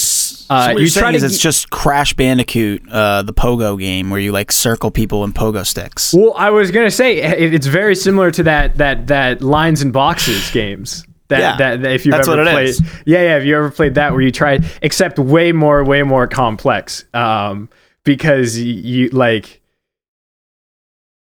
uh, 0.50 0.69
you 0.74 0.79
you're 0.84 0.89
try 0.89 1.01
saying 1.01 1.12
to 1.12 1.17
is 1.17 1.24
it's 1.24 1.38
ge- 1.38 1.41
just 1.43 1.69
Crash 1.69 2.13
Bandicoot, 2.13 2.88
uh, 2.89 3.22
the 3.24 3.34
pogo 3.34 3.77
game 3.79 4.10
where 4.10 4.19
you 4.19 4.31
like 4.31 4.51
circle 4.51 4.91
people 4.91 5.24
in 5.24 5.34
pogo 5.34 5.65
sticks. 5.65 6.13
Well, 6.13 6.34
I 6.36 6.50
was 6.50 6.72
gonna 6.72 6.91
say 6.91 7.17
it, 7.17 7.53
it's 7.53 7.67
very 7.67 7.96
similar 7.96 8.31
to 8.31 8.43
that 8.43 8.77
that 8.77 9.07
that 9.07 9.41
lines 9.41 9.81
and 9.81 9.91
boxes 9.93 10.50
games. 10.51 11.05
That, 11.29 11.39
Yeah, 11.39 11.57
that, 11.57 11.81
that 11.81 11.91
if 11.91 12.05
you've 12.05 12.13
that's 12.15 12.25
ever 12.29 12.38
what 12.38 12.48
it 12.48 12.51
played, 12.51 12.69
is. 12.69 12.81
yeah, 13.05 13.22
yeah, 13.22 13.38
if 13.38 13.43
you 13.43 13.57
ever 13.57 13.69
played 13.69 13.96
that 13.96 14.13
where 14.13 14.22
you 14.22 14.31
try, 14.31 14.60
except 14.81 15.19
way 15.19 15.51
more, 15.51 15.84
way 15.84 16.01
more 16.03 16.25
complex, 16.25 17.03
um, 17.13 17.67
because 18.05 18.55
y- 18.55 18.63
you 18.63 19.10
like 19.10 19.60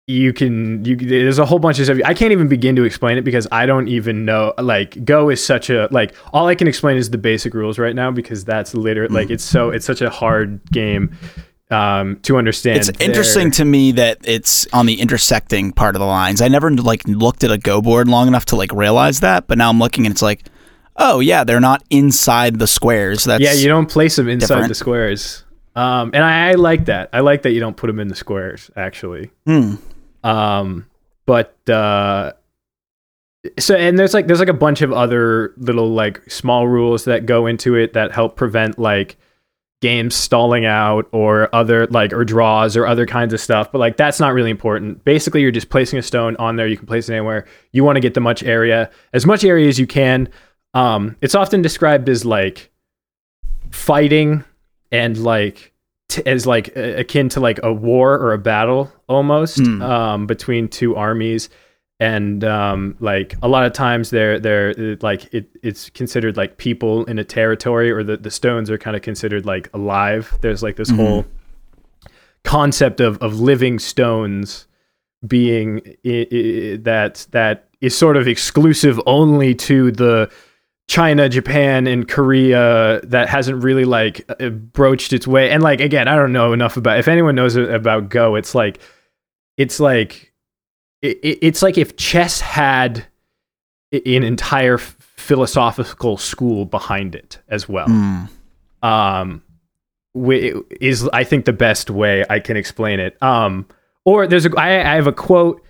you 0.08 0.32
can 0.32 0.84
you 0.84 0.94
there's 0.94 1.40
a 1.40 1.44
whole 1.44 1.58
bunch 1.58 1.80
of 1.80 1.84
stuff 1.84 1.98
i 2.04 2.14
can't 2.14 2.30
even 2.30 2.46
begin 2.46 2.76
to 2.76 2.84
explain 2.84 3.18
it 3.18 3.22
because 3.22 3.48
i 3.50 3.66
don't 3.66 3.88
even 3.88 4.24
know 4.24 4.54
like 4.58 5.04
go 5.04 5.28
is 5.30 5.44
such 5.44 5.68
a 5.68 5.88
like 5.90 6.14
all 6.32 6.46
i 6.46 6.54
can 6.54 6.68
explain 6.68 6.96
is 6.96 7.10
the 7.10 7.18
basic 7.18 7.52
rules 7.54 7.76
right 7.76 7.96
now 7.96 8.08
because 8.12 8.44
that's 8.44 8.72
literally 8.72 9.12
like 9.12 9.30
it's 9.30 9.42
so 9.42 9.70
it's 9.70 9.84
such 9.84 10.00
a 10.02 10.08
hard 10.08 10.60
game 10.70 11.12
um 11.72 12.20
to 12.20 12.36
understand 12.36 12.78
It's 12.78 13.00
interesting 13.00 13.50
to 13.52 13.64
me 13.64 13.90
that 13.92 14.18
it's 14.22 14.68
on 14.72 14.86
the 14.86 15.00
intersecting 15.00 15.72
part 15.72 15.96
of 15.96 16.00
the 16.00 16.06
lines. 16.06 16.40
I 16.40 16.46
never 16.46 16.70
like 16.70 17.04
looked 17.08 17.42
at 17.42 17.50
a 17.50 17.58
go 17.58 17.82
board 17.82 18.06
long 18.06 18.28
enough 18.28 18.44
to 18.46 18.56
like 18.56 18.70
realize 18.72 19.18
that, 19.20 19.48
but 19.48 19.58
now 19.58 19.68
I'm 19.68 19.80
looking 19.80 20.06
and 20.06 20.12
it's 20.12 20.22
like, 20.22 20.44
oh 20.94 21.18
yeah, 21.18 21.42
they're 21.42 21.58
not 21.58 21.82
inside 21.90 22.60
the 22.60 22.68
squares. 22.68 23.24
That's 23.24 23.42
yeah 23.42 23.52
you 23.52 23.66
don't 23.66 23.90
place 23.90 24.14
them 24.14 24.28
inside 24.28 24.46
different. 24.46 24.68
the 24.68 24.74
squares 24.76 25.42
um 25.74 26.10
and 26.14 26.24
I, 26.24 26.50
I 26.50 26.52
like 26.52 26.84
that 26.86 27.10
i 27.12 27.20
like 27.20 27.42
that 27.42 27.50
you 27.50 27.60
don't 27.60 27.76
put 27.76 27.88
them 27.88 27.98
in 27.98 28.06
the 28.08 28.14
squares 28.14 28.70
actually 28.76 29.30
Hmm. 29.44 29.74
Um 30.26 30.84
but 31.24 31.56
uh 31.70 32.32
so 33.58 33.76
and 33.76 33.96
there's 33.96 34.12
like 34.12 34.26
there's 34.26 34.40
like 34.40 34.48
a 34.48 34.52
bunch 34.54 34.82
of 34.82 34.92
other 34.92 35.54
little 35.56 35.90
like 35.90 36.20
small 36.28 36.66
rules 36.66 37.04
that 37.04 37.26
go 37.26 37.46
into 37.46 37.76
it 37.76 37.92
that 37.92 38.10
help 38.10 38.34
prevent 38.36 38.76
like 38.76 39.16
games 39.80 40.16
stalling 40.16 40.64
out 40.64 41.06
or 41.12 41.54
other 41.54 41.86
like 41.88 42.12
or 42.12 42.24
draws 42.24 42.76
or 42.76 42.86
other 42.86 43.06
kinds 43.06 43.32
of 43.32 43.40
stuff 43.40 43.70
but 43.70 43.78
like 43.78 43.96
that's 43.96 44.18
not 44.18 44.34
really 44.34 44.50
important. 44.50 45.04
Basically 45.04 45.42
you're 45.42 45.52
just 45.52 45.70
placing 45.70 45.98
a 45.98 46.02
stone 46.02 46.34
on 46.36 46.56
there. 46.56 46.66
You 46.66 46.76
can 46.76 46.86
place 46.86 47.08
it 47.08 47.12
anywhere 47.12 47.46
you 47.70 47.84
want 47.84 47.94
to 47.96 48.00
get 48.00 48.14
the 48.14 48.20
much 48.20 48.42
area 48.42 48.90
as 49.12 49.26
much 49.26 49.44
area 49.44 49.68
as 49.68 49.78
you 49.78 49.86
can. 49.86 50.28
Um 50.74 51.14
it's 51.20 51.36
often 51.36 51.62
described 51.62 52.08
as 52.08 52.24
like 52.24 52.72
fighting 53.70 54.44
and 54.90 55.16
like 55.18 55.72
t- 56.16 56.22
as 56.26 56.46
like 56.46 56.74
a- 56.76 57.00
akin 57.00 57.28
to 57.30 57.40
like 57.40 57.60
a 57.62 57.72
war 57.72 58.14
or 58.18 58.32
a 58.32 58.38
battle 58.38 58.90
almost 59.08 59.58
Hmm. 59.58 59.82
um, 59.82 60.26
between 60.26 60.68
two 60.68 60.96
armies. 60.96 61.48
And 61.98 62.44
um, 62.44 62.94
like 63.00 63.34
a 63.42 63.48
lot 63.48 63.64
of 63.64 63.72
times 63.72 64.10
they're 64.10 64.38
they're 64.38 64.74
like 65.00 65.32
it, 65.32 65.48
it's 65.62 65.88
considered 65.90 66.36
like 66.36 66.58
people 66.58 67.04
in 67.06 67.18
a 67.18 67.24
territory 67.24 67.90
or 67.90 68.02
the, 68.04 68.18
the 68.18 68.30
stones 68.30 68.70
are 68.70 68.76
kind 68.76 68.94
of 68.96 69.00
considered 69.02 69.46
like 69.46 69.70
alive. 69.72 70.36
There's 70.42 70.62
like 70.62 70.76
this 70.76 70.90
whole 70.90 71.24
concept 72.44 73.00
of 73.00 73.18
of 73.18 73.40
living 73.40 73.78
stones 73.78 74.66
being 75.26 75.80
i- 76.04 76.26
i- 76.30 76.76
that 76.82 77.26
that 77.30 77.68
is 77.80 77.96
sort 77.96 78.16
of 78.16 78.28
exclusive 78.28 79.00
only 79.06 79.54
to 79.54 79.90
the 79.90 80.30
China, 80.88 81.28
Japan, 81.28 81.86
and 81.86 82.06
Korea 82.08 83.00
that 83.04 83.28
hasn't 83.28 83.62
really 83.64 83.84
like 83.84 84.24
uh, 84.40 84.50
broached 84.50 85.12
its 85.12 85.26
way. 85.26 85.50
And 85.50 85.62
like 85.62 85.80
again, 85.80 86.06
I 86.08 86.14
don't 86.16 86.32
know 86.32 86.52
enough 86.52 86.76
about. 86.76 86.98
If 86.98 87.08
anyone 87.08 87.34
knows 87.34 87.56
about 87.56 88.08
Go, 88.08 88.34
it's 88.36 88.54
like 88.54 88.78
it's 89.56 89.80
like 89.80 90.32
it, 91.02 91.18
it- 91.22 91.38
it's 91.42 91.62
like 91.62 91.76
if 91.78 91.96
chess 91.96 92.40
had 92.40 93.04
an 93.92 94.22
entire 94.22 94.78
philosophical 94.78 96.16
school 96.16 96.64
behind 96.64 97.14
it 97.14 97.38
as 97.48 97.68
well 97.68 97.86
Hmm. 97.86 98.24
um 98.82 99.42
is 100.14 101.08
I 101.12 101.24
think 101.24 101.44
the 101.44 101.52
best 101.52 101.90
way 101.90 102.24
I 102.30 102.40
can 102.40 102.56
explain 102.56 103.00
it. 103.00 103.20
Um, 103.22 103.66
or 104.04 104.26
there's 104.26 104.46
a 104.46 104.50
I, 104.58 104.68
I 104.92 104.94
have 104.94 105.06
a 105.06 105.12
quote 105.12 105.62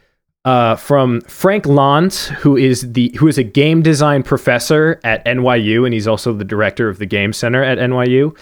uh, 0.46 0.76
from 0.76 1.20
Frank 1.22 1.64
Lantz, 1.64 2.28
who 2.28 2.56
is 2.56 2.92
the 2.92 3.12
who 3.18 3.26
is 3.26 3.36
a 3.36 3.42
game 3.42 3.82
design 3.82 4.22
professor 4.22 5.00
at 5.02 5.24
NYU, 5.24 5.84
and 5.84 5.92
he's 5.92 6.06
also 6.06 6.32
the 6.32 6.44
director 6.44 6.88
of 6.88 6.98
the 6.98 7.04
Game 7.04 7.32
Center 7.32 7.64
at 7.64 7.78
NYU. 7.78 8.34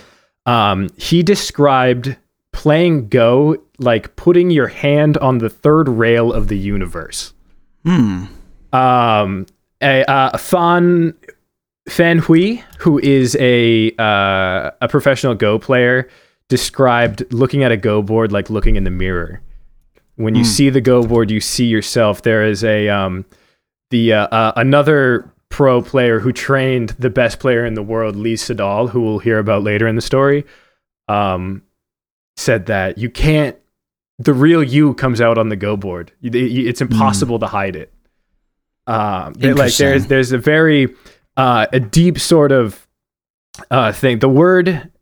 Um, 0.44 0.90
he 0.98 1.22
described 1.22 2.16
playing 2.52 3.08
Go 3.08 3.56
like 3.78 4.14
putting 4.16 4.50
your 4.50 4.68
hand 4.68 5.16
on 5.18 5.38
the 5.38 5.48
third 5.48 5.88
rail 5.88 6.30
of 6.30 6.48
the 6.48 6.58
universe. 6.58 7.32
Hmm. 7.86 8.26
Um, 8.74 9.46
a 9.80 10.04
uh, 10.04 10.36
Fan 10.36 11.14
Fan 11.88 12.18
Hui, 12.18 12.56
who 12.80 12.98
is 12.98 13.34
a 13.40 13.92
uh, 13.98 14.72
a 14.82 14.88
professional 14.88 15.34
Go 15.34 15.58
player, 15.58 16.10
described 16.50 17.32
looking 17.32 17.64
at 17.64 17.72
a 17.72 17.78
Go 17.78 18.02
board 18.02 18.30
like 18.30 18.50
looking 18.50 18.76
in 18.76 18.84
the 18.84 18.90
mirror. 18.90 19.40
When 20.16 20.34
you 20.36 20.44
see 20.44 20.70
the 20.70 20.80
Go 20.80 21.02
board, 21.06 21.30
you 21.30 21.40
see 21.40 21.64
yourself. 21.66 22.22
There 22.22 22.44
is 22.44 22.62
a 22.62 22.88
um, 22.88 23.24
the 23.90 24.12
uh, 24.12 24.26
uh, 24.28 24.52
another 24.56 25.30
pro 25.48 25.82
player 25.82 26.20
who 26.20 26.32
trained 26.32 26.90
the 26.98 27.10
best 27.10 27.38
player 27.40 27.64
in 27.66 27.74
the 27.74 27.82
world, 27.82 28.14
Lee 28.16 28.34
Sedol, 28.34 28.90
who 28.90 29.00
we'll 29.02 29.18
hear 29.18 29.38
about 29.38 29.62
later 29.62 29.86
in 29.88 29.96
the 29.96 30.02
story. 30.02 30.44
Um, 31.08 31.62
said 32.36 32.66
that 32.66 32.98
you 32.98 33.10
can't. 33.10 33.56
The 34.20 34.32
real 34.32 34.62
you 34.62 34.94
comes 34.94 35.20
out 35.20 35.36
on 35.38 35.48
the 35.48 35.56
Go 35.56 35.76
board. 35.76 36.12
It's 36.22 36.80
impossible 36.80 37.40
to 37.40 37.46
hide 37.48 37.74
it. 37.74 37.92
Um, 38.86 39.32
they- 39.34 39.48
like 39.58 39.72
there's 39.76 40.06
there's 40.06 40.32
a 40.32 40.38
very 40.38 40.94
uh, 41.36 41.66
a 41.72 41.80
deep 41.80 42.20
sort 42.20 42.52
of 42.52 42.86
uh, 43.70 43.90
thing. 43.92 44.20
The 44.20 44.28
word 44.28 44.92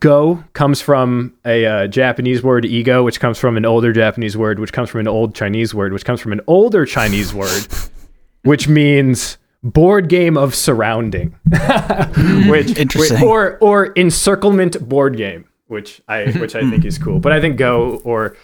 go 0.00 0.42
comes 0.52 0.80
from 0.80 1.34
a 1.44 1.66
uh, 1.66 1.86
Japanese 1.86 2.42
word 2.42 2.64
igo, 2.64 3.04
which 3.04 3.20
comes 3.20 3.38
from 3.38 3.56
an 3.56 3.64
older 3.64 3.92
Japanese 3.92 4.36
word, 4.36 4.58
which 4.58 4.72
comes 4.72 4.90
from 4.90 5.00
an 5.00 5.08
old 5.08 5.34
Chinese 5.34 5.74
word, 5.74 5.92
which 5.92 6.04
comes 6.04 6.20
from 6.20 6.32
an 6.32 6.40
older 6.46 6.86
Chinese 6.86 7.34
word, 7.34 7.66
which 8.42 8.68
means 8.68 9.38
board 9.62 10.08
game 10.08 10.36
of 10.36 10.54
surrounding, 10.54 11.34
which 12.48 12.76
Interesting. 12.78 13.22
or 13.22 13.58
or 13.58 13.92
encirclement 13.96 14.88
board 14.88 15.16
game, 15.16 15.46
which 15.66 16.00
I 16.08 16.30
which 16.32 16.54
I 16.54 16.68
think 16.70 16.84
is 16.84 16.98
cool. 16.98 17.20
But 17.20 17.32
I 17.32 17.40
think 17.40 17.56
Go 17.56 18.00
or 18.04 18.36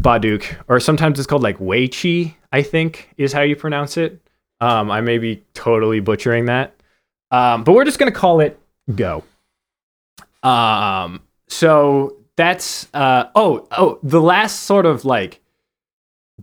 Baduk, 0.00 0.44
or 0.68 0.80
sometimes 0.80 1.18
it's 1.18 1.26
called 1.26 1.42
like 1.42 1.58
Wei 1.60 1.88
Chi, 1.88 2.36
I 2.50 2.62
think 2.62 3.10
is 3.16 3.32
how 3.32 3.42
you 3.42 3.56
pronounce 3.56 3.96
it. 3.96 4.20
Um, 4.60 4.90
I 4.90 5.00
may 5.00 5.18
be 5.18 5.42
totally 5.54 6.00
butchering 6.00 6.46
that, 6.46 6.74
um, 7.30 7.64
but 7.64 7.72
we're 7.72 7.84
just 7.84 7.98
gonna 7.98 8.10
call 8.12 8.40
it 8.40 8.58
Go. 8.94 9.24
Um, 10.42 11.22
so 11.48 12.16
that's 12.36 12.88
uh 12.94 13.24
oh 13.34 13.66
oh 13.72 13.98
the 14.02 14.20
last 14.20 14.60
sort 14.60 14.86
of 14.86 15.04
like 15.04 15.40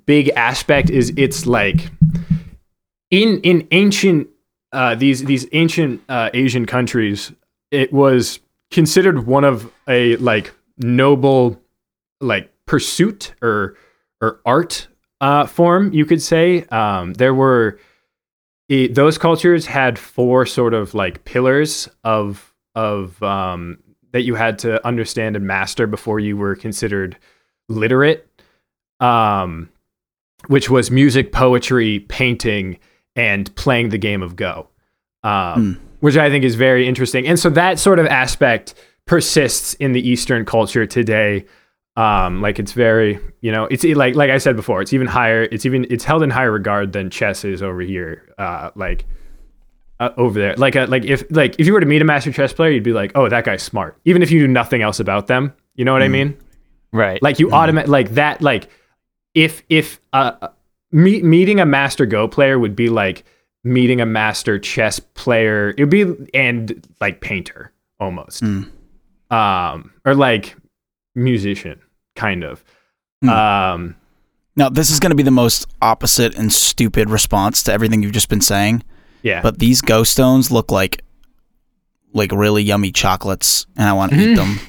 big 0.05 0.29
aspect 0.29 0.89
is 0.89 1.11
it's 1.17 1.45
like 1.45 1.89
in 3.09 3.39
in 3.41 3.67
ancient 3.71 4.27
uh 4.71 4.93
these 4.95 5.23
these 5.25 5.47
ancient 5.51 6.01
uh 6.09 6.29
Asian 6.33 6.65
countries 6.65 7.31
it 7.71 7.91
was 7.91 8.39
considered 8.71 9.25
one 9.25 9.43
of 9.43 9.71
a 9.87 10.15
like 10.17 10.53
noble 10.77 11.59
like 12.21 12.51
pursuit 12.65 13.33
or 13.41 13.75
or 14.21 14.39
art 14.45 14.87
uh 15.21 15.45
form 15.45 15.91
you 15.91 16.05
could 16.05 16.21
say. 16.21 16.63
Um 16.65 17.13
there 17.13 17.33
were 17.33 17.79
it, 18.69 18.93
those 18.93 19.17
cultures 19.17 19.65
had 19.65 19.97
four 19.97 20.45
sort 20.45 20.75
of 20.75 20.93
like 20.93 21.25
pillars 21.25 21.89
of 22.03 22.53
of 22.75 23.21
um 23.23 23.79
that 24.11 24.23
you 24.23 24.35
had 24.35 24.59
to 24.59 24.85
understand 24.85 25.35
and 25.35 25.45
master 25.45 25.87
before 25.87 26.19
you 26.19 26.37
were 26.37 26.55
considered 26.55 27.17
literate, 27.67 28.27
um, 28.99 29.69
which 30.47 30.69
was 30.69 30.89
music, 30.89 31.31
poetry, 31.31 31.99
painting, 32.01 32.79
and 33.15 33.53
playing 33.55 33.89
the 33.89 33.97
game 33.97 34.23
of 34.23 34.35
Go, 34.35 34.69
um, 35.23 35.79
which 35.99 36.17
I 36.17 36.29
think 36.29 36.43
is 36.43 36.55
very 36.55 36.87
interesting. 36.87 37.27
And 37.27 37.37
so 37.37 37.49
that 37.51 37.79
sort 37.79 37.99
of 37.99 38.07
aspect 38.07 38.73
persists 39.05 39.73
in 39.75 39.91
the 39.91 40.07
Eastern 40.07 40.45
culture 40.45 40.85
today. 40.85 41.45
Um, 41.95 42.41
like 42.41 42.59
it's 42.59 42.71
very, 42.71 43.19
you 43.41 43.51
know, 43.51 43.65
it's 43.65 43.83
like 43.83 44.15
like 44.15 44.29
I 44.29 44.37
said 44.37 44.55
before, 44.55 44.81
it's 44.81 44.93
even 44.93 45.07
higher. 45.07 45.43
It's 45.43 45.65
even 45.65 45.85
it's 45.89 46.05
held 46.05 46.23
in 46.23 46.29
higher 46.29 46.51
regard 46.51 46.93
than 46.93 47.09
chess 47.09 47.43
is 47.43 47.61
over 47.61 47.81
here. 47.81 48.23
Uh, 48.37 48.69
like 48.75 49.05
uh, 49.99 50.11
over 50.17 50.39
there, 50.39 50.55
like 50.55 50.75
a, 50.75 50.85
like 50.85 51.03
if 51.05 51.23
like 51.29 51.59
if 51.59 51.67
you 51.67 51.73
were 51.73 51.79
to 51.79 51.85
meet 51.85 52.01
a 52.01 52.05
master 52.05 52.31
chess 52.31 52.53
player, 52.53 52.71
you'd 52.71 52.83
be 52.83 52.93
like, 52.93 53.11
oh, 53.15 53.27
that 53.29 53.43
guy's 53.43 53.63
smart, 53.63 53.97
even 54.05 54.21
if 54.21 54.31
you 54.31 54.39
knew 54.39 54.47
nothing 54.47 54.81
else 54.81 54.99
about 54.99 55.27
them. 55.27 55.53
You 55.75 55.85
know 55.85 55.93
what 55.93 56.01
I 56.03 56.07
mean? 56.07 56.37
Right. 56.91 57.21
Like 57.21 57.39
you 57.39 57.51
automatic 57.51 57.89
like 57.89 58.11
that. 58.11 58.41
Like 58.41 58.69
if 59.33 59.63
if 59.69 59.99
uh, 60.13 60.49
meet, 60.91 61.23
meeting 61.23 61.59
a 61.59 61.65
master 61.65 62.05
Go 62.05 62.27
player 62.27 62.57
would 62.57 62.75
be 62.75 62.89
like 62.89 63.23
meeting 63.63 64.01
a 64.01 64.05
master 64.05 64.57
chess 64.57 64.99
player. 64.99 65.73
It 65.77 65.79
would 65.81 65.89
be 65.89 66.15
and 66.33 66.85
like 67.01 67.21
painter 67.21 67.71
almost, 67.99 68.41
um, 69.31 69.91
or 70.05 70.15
like 70.15 70.55
musician 71.15 71.79
kind 72.15 72.43
of. 72.43 72.63
Um, 73.23 73.95
Now, 74.55 74.69
this 74.69 74.89
is 74.89 74.99
going 74.99 75.11
to 75.11 75.15
be 75.15 75.23
the 75.23 75.31
most 75.31 75.67
opposite 75.81 76.35
and 76.35 76.51
stupid 76.51 77.09
response 77.09 77.63
to 77.63 77.73
everything 77.73 78.01
you've 78.01 78.13
just 78.13 78.29
been 78.29 78.41
saying. 78.41 78.83
Yeah, 79.21 79.41
But 79.41 79.59
these 79.59 79.81
Go 79.81 80.03
stones 80.03 80.51
look 80.51 80.71
like 80.71 81.03
like 82.13 82.31
really 82.31 82.63
yummy 82.63 82.91
chocolates, 82.91 83.65
and 83.77 83.87
I 83.87 83.93
want 83.93 84.11
to 84.13 84.17
eat 84.19 84.35
them. 84.35 84.59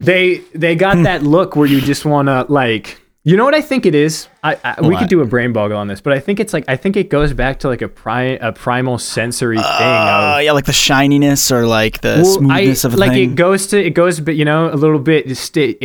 they 0.00 0.38
they 0.54 0.74
got 0.76 1.02
that 1.04 1.22
look 1.22 1.56
where 1.56 1.66
you 1.68 1.80
just 1.80 2.04
want 2.04 2.28
to 2.28 2.44
like 2.52 2.98
you 3.22 3.36
know 3.36 3.44
what 3.44 3.54
I 3.54 3.60
think 3.60 3.84
it 3.84 3.94
is. 3.94 4.28
I, 4.42 4.56
I 4.64 4.80
we 4.80 4.96
could 4.96 5.08
do 5.10 5.20
a 5.20 5.26
brain 5.26 5.52
boggle 5.52 5.76
on 5.76 5.88
this, 5.88 6.00
but 6.00 6.14
I 6.14 6.20
think 6.20 6.40
it's 6.40 6.52
like 6.54 6.64
I 6.68 6.76
think 6.76 6.96
it 6.96 7.10
goes 7.10 7.32
back 7.34 7.60
to 7.60 7.68
like 7.68 7.82
a 7.82 7.88
pri- 7.88 8.38
a 8.40 8.50
primal 8.52 8.96
sensory 8.98 9.56
thing. 9.58 9.64
Uh, 9.66 10.36
of, 10.38 10.42
yeah, 10.42 10.52
like 10.52 10.64
the 10.64 10.72
shininess 10.72 11.52
or 11.52 11.66
like 11.66 12.00
the 12.00 12.20
Well, 12.22 12.34
smoothness 12.38 12.84
I, 12.84 12.88
of 12.88 12.94
a 12.94 12.96
like 12.96 13.10
thing. 13.12 13.32
it 13.32 13.34
goes 13.36 13.66
to 13.68 13.78
it 13.78 13.90
goes, 13.90 14.20
but 14.20 14.36
you 14.36 14.44
know, 14.46 14.70
a 14.72 14.74
little 14.76 14.98
bit. 14.98 15.36
Sti- 15.36 15.76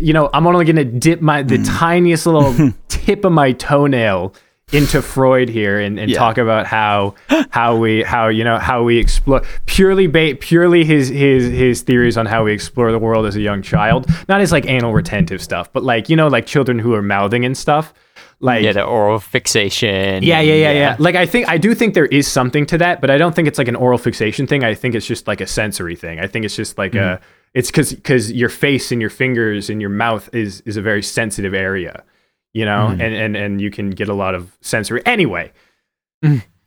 you 0.00 0.12
know, 0.12 0.30
I'm 0.32 0.46
only 0.46 0.64
gonna 0.64 0.84
dip 0.84 1.20
my 1.20 1.42
Hmm. 1.42 1.48
the 1.48 1.58
tiniest 1.64 2.24
little 2.26 2.72
tip 2.88 3.24
of 3.24 3.32
my 3.32 3.50
toenail 3.52 4.32
into 4.72 5.00
Freud 5.00 5.48
here 5.48 5.78
and, 5.78 5.96
and 5.96 6.10
Yeah. 6.10 6.18
talk 6.18 6.38
about 6.38 6.66
how 6.66 7.14
how 7.50 7.76
we 7.76 8.02
how 8.02 8.26
you 8.26 8.42
know 8.42 8.58
how 8.58 8.82
we 8.82 8.98
explore 8.98 9.42
purely 9.66 10.08
ba- 10.08 10.34
purely 10.40 10.84
his 10.84 11.08
his 11.08 11.46
his 11.52 11.82
theories 11.82 12.16
on 12.16 12.26
how 12.26 12.42
we 12.42 12.52
explore 12.52 12.90
the 12.90 12.98
world 12.98 13.26
as 13.26 13.36
a 13.36 13.40
young 13.40 13.62
child, 13.62 14.10
not 14.28 14.40
as 14.40 14.50
like 14.50 14.66
anal 14.66 14.92
retentive 14.92 15.40
stuff, 15.40 15.72
but 15.72 15.84
like 15.84 16.08
you 16.08 16.16
know 16.16 16.26
like 16.26 16.46
children 16.46 16.80
who 16.80 16.94
are 16.94 17.02
mouthing 17.02 17.44
and 17.44 17.56
stuff. 17.56 17.94
Like 18.40 18.64
yeah, 18.64 18.72
the 18.72 18.82
oral 18.82 19.20
fixation. 19.20 20.24
yeah, 20.24 20.40
yeah, 20.40 20.54
yeah, 20.54 20.72
yeah. 20.72 20.96
Like 20.98 21.14
I 21.14 21.26
think 21.26 21.48
I 21.48 21.58
do 21.58 21.72
think 21.72 21.94
there 21.94 22.06
is 22.06 22.26
something 22.26 22.66
to 22.66 22.78
that, 22.78 23.00
but 23.00 23.08
I 23.08 23.18
don't 23.18 23.36
think 23.36 23.46
it's 23.46 23.58
like 23.58 23.68
an 23.68 23.76
oral 23.76 23.98
fixation 23.98 24.48
thing. 24.48 24.64
I 24.64 24.74
think 24.74 24.96
it's 24.96 25.06
just 25.06 25.28
like 25.28 25.40
a 25.40 25.46
sensory 25.46 25.94
thing. 25.94 26.18
I 26.18 26.26
think 26.26 26.44
it's 26.44 26.56
just 26.56 26.76
like 26.76 26.94
a 26.96 26.98
mm-hmm. 26.98 27.24
it's 27.54 27.70
cuz 27.70 27.96
cuz 28.02 28.32
your 28.32 28.48
face 28.48 28.90
and 28.90 29.00
your 29.00 29.10
fingers 29.10 29.70
and 29.70 29.80
your 29.80 29.90
mouth 29.90 30.28
is 30.34 30.60
is 30.66 30.76
a 30.76 30.82
very 30.82 31.02
sensitive 31.04 31.54
area, 31.54 32.02
you 32.56 32.64
know? 32.64 32.88
And 32.88 33.02
and 33.02 33.36
and 33.36 33.60
you 33.60 33.70
can 33.70 33.90
get 33.90 34.08
a 34.08 34.14
lot 34.14 34.34
of 34.34 34.50
sensory. 34.62 35.02
Anyway, 35.04 35.52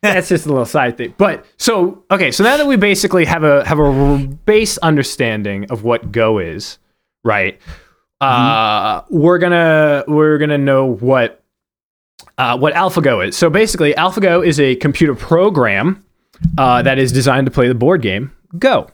that's 0.02 0.30
just 0.30 0.46
a 0.46 0.50
little 0.50 0.66
side 0.66 0.98
thing. 0.98 1.14
But 1.18 1.46
so 1.58 2.04
okay, 2.12 2.32
so 2.32 2.44
now 2.44 2.58
that 2.58 2.68
we 2.68 2.76
basically 2.76 3.26
have 3.26 3.44
a 3.44 3.66
have 3.66 3.80
a 3.80 4.28
base 4.46 4.78
understanding 4.80 5.66
of 5.72 5.84
what 5.84 6.12
Go 6.12 6.38
is, 6.40 6.78
right? 7.24 7.60
Uh, 8.22 9.02
we're 9.10 9.38
gonna 9.40 10.04
we're 10.08 10.38
gonna 10.38 10.58
know 10.58 10.86
what 10.86 11.44
uh, 12.38 12.58
what 12.58 12.74
AlphaGo 12.74 13.28
is. 13.30 13.38
So 13.38 13.50
basically, 13.50 13.94
AlphaGo 13.94 14.46
is 14.46 14.60
a 14.60 14.76
computer 14.76 15.16
program 15.16 16.04
uh, 16.58 16.82
that 16.84 17.00
is 17.00 17.12
designed 17.12 17.46
to 17.48 17.52
play 17.52 17.68
the 17.68 17.76
board 17.76 18.02
game 18.02 18.32
Go. 18.58 18.90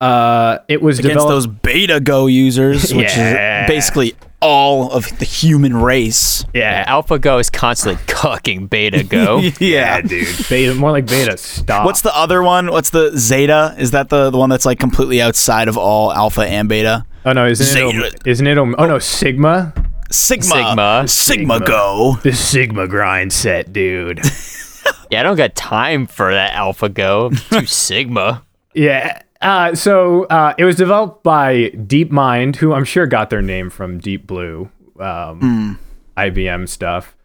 Uh, 0.00 0.58
it 0.68 0.82
was 0.82 0.98
developed. 0.98 0.98
against 0.98 1.26
developed. 1.26 1.64
those 1.64 1.72
beta 1.72 2.00
go 2.00 2.26
users, 2.26 2.92
which 2.94 3.06
Yeah. 3.16 3.64
is 3.64 3.68
basically 3.68 4.14
all 4.46 4.90
of 4.92 5.18
the 5.18 5.24
human 5.24 5.76
race. 5.76 6.44
yeah, 6.54 6.84
AlphaGo 6.90 7.40
is 7.40 7.50
constantly 7.50 8.00
cooking 8.08 8.66
Beta 8.68 9.02
Go. 9.02 9.40
yeah, 9.60 10.00
dude. 10.00 10.28
Beta, 10.48 10.74
more 10.74 10.92
like 10.92 11.06
beta. 11.06 11.36
Stop. 11.36 11.84
What's 11.84 12.00
the 12.02 12.16
other 12.16 12.42
one? 12.42 12.70
What's 12.70 12.90
the 12.90 13.10
Zeta? 13.16 13.74
Is 13.78 13.90
that 13.90 14.08
the, 14.08 14.30
the 14.30 14.38
one 14.38 14.48
that's 14.48 14.64
like 14.64 14.78
completely 14.78 15.20
outside 15.20 15.68
of 15.68 15.76
all 15.76 16.12
alpha 16.12 16.42
and 16.46 16.68
beta? 16.68 17.04
Oh 17.24 17.32
no, 17.32 17.46
isn't 17.46 17.66
it? 17.66 17.70
Zeta. 17.70 18.06
Om- 18.06 18.12
Isn't 18.24 18.46
it? 18.46 18.56
Oh 18.58 18.64
no, 18.86 18.98
Sigma. 19.00 19.72
Sigma. 20.10 20.44
Sigma. 20.44 21.08
Sigma, 21.08 21.08
Sigma. 21.08 21.60
Go. 21.66 22.18
The 22.22 22.32
Sigma 22.32 22.86
grind 22.86 23.32
set, 23.32 23.72
dude. 23.72 24.20
yeah, 25.10 25.20
I 25.20 25.22
don't 25.24 25.36
got 25.36 25.56
time 25.56 26.06
for 26.06 26.32
that 26.32 26.52
AlphaGo. 26.52 27.32
I'm 27.52 27.60
too 27.62 27.66
Sigma. 27.66 28.44
Yeah. 28.74 29.22
Uh, 29.40 29.74
so 29.74 30.24
uh, 30.24 30.54
it 30.58 30.64
was 30.64 30.76
developed 30.76 31.22
by 31.22 31.70
DeepMind, 31.74 32.56
who 32.56 32.72
I'm 32.72 32.84
sure 32.84 33.06
got 33.06 33.30
their 33.30 33.42
name 33.42 33.70
from 33.70 33.98
Deep 33.98 34.26
Blue, 34.26 34.70
um, 34.98 35.78
IBM 36.16 36.68
stuff. 36.68 37.16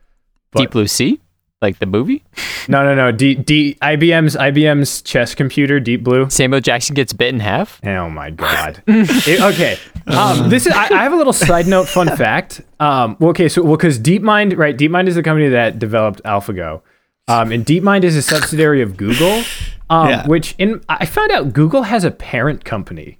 Deep 0.54 0.72
Blue 0.72 0.88
Sea, 0.88 1.22
like 1.62 1.80
the 1.80 1.86
movie. 1.86 2.24
No, 2.68 2.84
no, 2.84 2.94
no. 2.94 3.12
D, 3.12 3.36
D, 3.36 3.78
IBM's 3.82 4.36
IBM's 4.36 5.02
chess 5.02 5.34
computer, 5.34 5.80
Deep 5.80 6.04
Blue. 6.04 6.30
Samuel 6.30 6.60
Jackson 6.60 6.94
gets 6.94 7.14
bit 7.14 7.34
in 7.34 7.40
half. 7.40 7.80
Oh 7.86 8.10
my 8.10 8.30
god. 8.32 8.84
It- 8.88 9.42
okay. 9.42 9.78
Um, 10.08 10.50
this 10.50 10.68
is. 10.68 10.74
I, 10.74 10.86
I 10.94 11.04
have 11.04 11.14
a 11.14 11.16
little 11.16 11.32
side 11.34 11.68
note, 11.68 11.88
fun 11.88 12.08
fact. 12.18 12.62
Um, 12.82 13.16
well, 13.20 13.30
okay, 13.30 13.48
so 13.48 13.62
well, 13.64 13.78
because 13.78 13.98
DeepMind, 14.00 14.58
right? 14.58 14.78
DeepMind 14.78 15.08
is 15.08 15.16
the 15.16 15.24
company 15.24 15.48
that 15.50 15.80
developed 15.80 16.22
AlphaGo, 16.26 16.82
um, 17.28 17.52
and 17.52 17.66
DeepMind 17.66 18.04
is 18.04 18.16
a 18.16 18.22
subsidiary 18.22 18.82
of 18.82 18.98
Google. 18.98 19.44
Um, 19.92 20.08
Yeah. 20.08 20.26
which 20.26 20.56
in 20.58 20.82
I 20.88 21.06
found 21.06 21.34
out 21.34 21.52
Google 21.52 21.84
has 21.84 22.06
a 22.06 22.12
parent 22.12 22.64
company. 22.64 23.20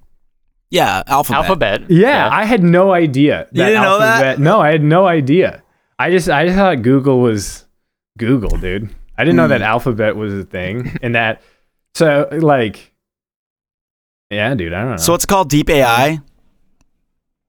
Yeah, 0.70 1.02
alphabet. 1.06 1.36
Alphabet. 1.42 1.90
Yeah, 1.90 2.30
I 2.32 2.46
had 2.46 2.62
no 2.62 2.92
idea. 2.94 3.46
You 3.52 3.62
didn't 3.62 3.82
know 3.82 3.98
that? 3.98 4.38
No, 4.38 4.58
I 4.62 4.70
had 4.72 4.82
no 4.82 5.06
idea. 5.06 5.62
I 5.98 6.08
just 6.10 6.30
I 6.30 6.46
just 6.46 6.56
thought 6.56 6.80
Google 6.80 7.20
was 7.20 7.66
Google, 8.16 8.56
dude. 8.56 8.88
I 9.18 9.24
didn't 9.24 9.36
know 9.36 9.42
Hmm. 9.44 9.50
that 9.50 9.60
Alphabet 9.60 10.16
was 10.16 10.32
a 10.32 10.44
thing, 10.44 10.96
and 11.02 11.14
that 11.14 11.42
so 11.94 12.26
like, 12.32 12.94
yeah, 14.30 14.54
dude. 14.54 14.72
I 14.72 14.80
don't 14.80 14.90
know. 14.92 14.96
So 14.96 15.12
it's 15.12 15.26
called 15.26 15.50
Deep 15.50 15.68
AI. 15.68 16.20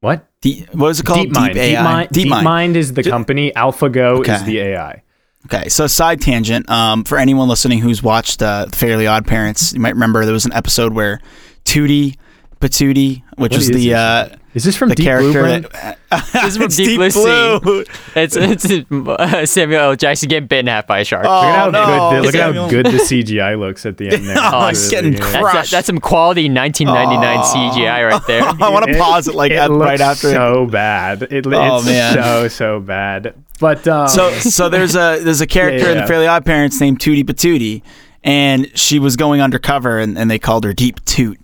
what? 0.02 0.28
D- 0.42 0.68
what 0.74 0.90
is 0.90 1.00
it 1.00 1.06
called? 1.06 1.30
DeepMind. 1.30 1.56
AI. 1.56 2.08
DeepMind. 2.08 2.42
DeepMind 2.44 2.76
is 2.76 2.92
the 2.92 3.04
company. 3.04 3.54
AlphaGo 3.56 4.28
is 4.28 4.44
the 4.44 4.60
AI. 4.60 5.03
Okay, 5.46 5.68
so 5.70 5.88
side 5.88 6.22
tangent. 6.22 6.70
Um, 6.70 7.04
for 7.04 7.18
anyone 7.18 7.48
listening 7.50 7.80
who's 7.80 8.02
watched 8.02 8.42
uh, 8.42 8.68
Fairly 8.68 9.08
Odd 9.08 9.28
Parents, 9.28 9.74
you 9.74 9.80
might 9.80 9.94
remember 9.94 10.24
there 10.24 10.34
was 10.34 10.46
an 10.46 10.54
episode 10.54 10.94
where 10.94 11.20
Tootie 11.66 12.16
Patootie, 12.62 13.24
which 13.36 13.52
What 13.52 13.58
was 13.58 13.70
is 13.70 13.76
the 13.76 13.90
this? 13.90 13.94
uh, 13.94 14.38
Is 14.54 14.64
this 14.64 14.78
from 14.78 14.88
the 14.88 14.96
Deep 14.96 15.06
character 15.06 15.32
Blue? 15.32 15.42
Brent? 15.42 15.70
that 15.72 16.00
This 16.32 16.44
is 16.46 16.56
from 16.56 16.66
It's 16.68 16.76
Deep 16.78 16.98
Blue 16.98 17.60
Blue. 17.60 17.84
It's 18.16 18.38
it's 18.38 18.66
uh, 18.90 19.46
Samuel 19.46 19.82
L. 19.82 19.96
Jackson 19.98 20.30
getting 20.30 20.48
bitten 20.48 20.68
half 20.68 20.88
by 20.88 21.00
a 21.00 21.04
shark. 21.06 21.26
Oh, 21.28 21.30
Look 21.42 21.44
at 21.46 21.56
how, 21.56 21.70
no, 21.72 21.86
good, 21.86 22.16
the, 22.16 22.22
look 22.22 22.36
at 22.36 22.56
how 22.56 22.70
good 22.70 22.86
the 22.86 22.92
CGI 23.00 23.60
looks 23.60 23.86
at 23.86 23.98
the 23.98 24.10
end 24.12 24.26
there. 24.28 24.38
Oh, 24.40 24.68
It's 24.68 24.80
it's 24.84 24.92
getting 24.92 25.12
really 25.14 25.26
good. 25.34 25.44
that's, 25.44 25.72
that's 25.72 25.88
some 25.88 26.00
quality 26.00 26.50
1999 26.50 27.40
CGI 27.40 28.10
right 28.10 28.28
there. 28.28 28.44
I 28.62 28.70
want 28.70 28.86
to 28.86 28.98
pause 28.98 29.28
it 29.28 29.36
like 29.36 29.52
it 29.52 29.56
at, 29.58 29.70
looks 29.72 29.86
right 29.86 30.00
after. 30.02 30.32
so 30.32 30.66
bad. 30.68 31.24
It, 31.24 31.46
Oh, 31.48 31.78
it's 31.80 31.86
man. 31.86 32.14
so 32.14 32.48
so 32.48 32.80
bad. 32.80 33.34
But 33.64 33.88
um, 33.88 34.10
so 34.10 34.30
so 34.34 34.68
there's 34.68 34.94
a 34.96 35.20
there's 35.24 35.40
a 35.40 35.48
character 35.58 35.86
Yeah, 35.86 35.92
in 35.92 35.96
yeah. 35.96 36.02
the 36.02 36.08
Fairly 36.08 36.28
Odd 36.28 36.46
Parents 36.46 36.80
named 36.82 37.00
Tootie 37.00 37.24
Patootie, 37.24 37.82
and 38.26 38.70
she 38.78 39.00
was 39.00 39.16
going 39.16 39.40
undercover, 39.40 40.00
and, 40.00 40.18
and 40.18 40.30
they 40.30 40.38
called 40.38 40.66
her 40.66 40.74
Deep 40.74 41.04
Toot, 41.06 41.40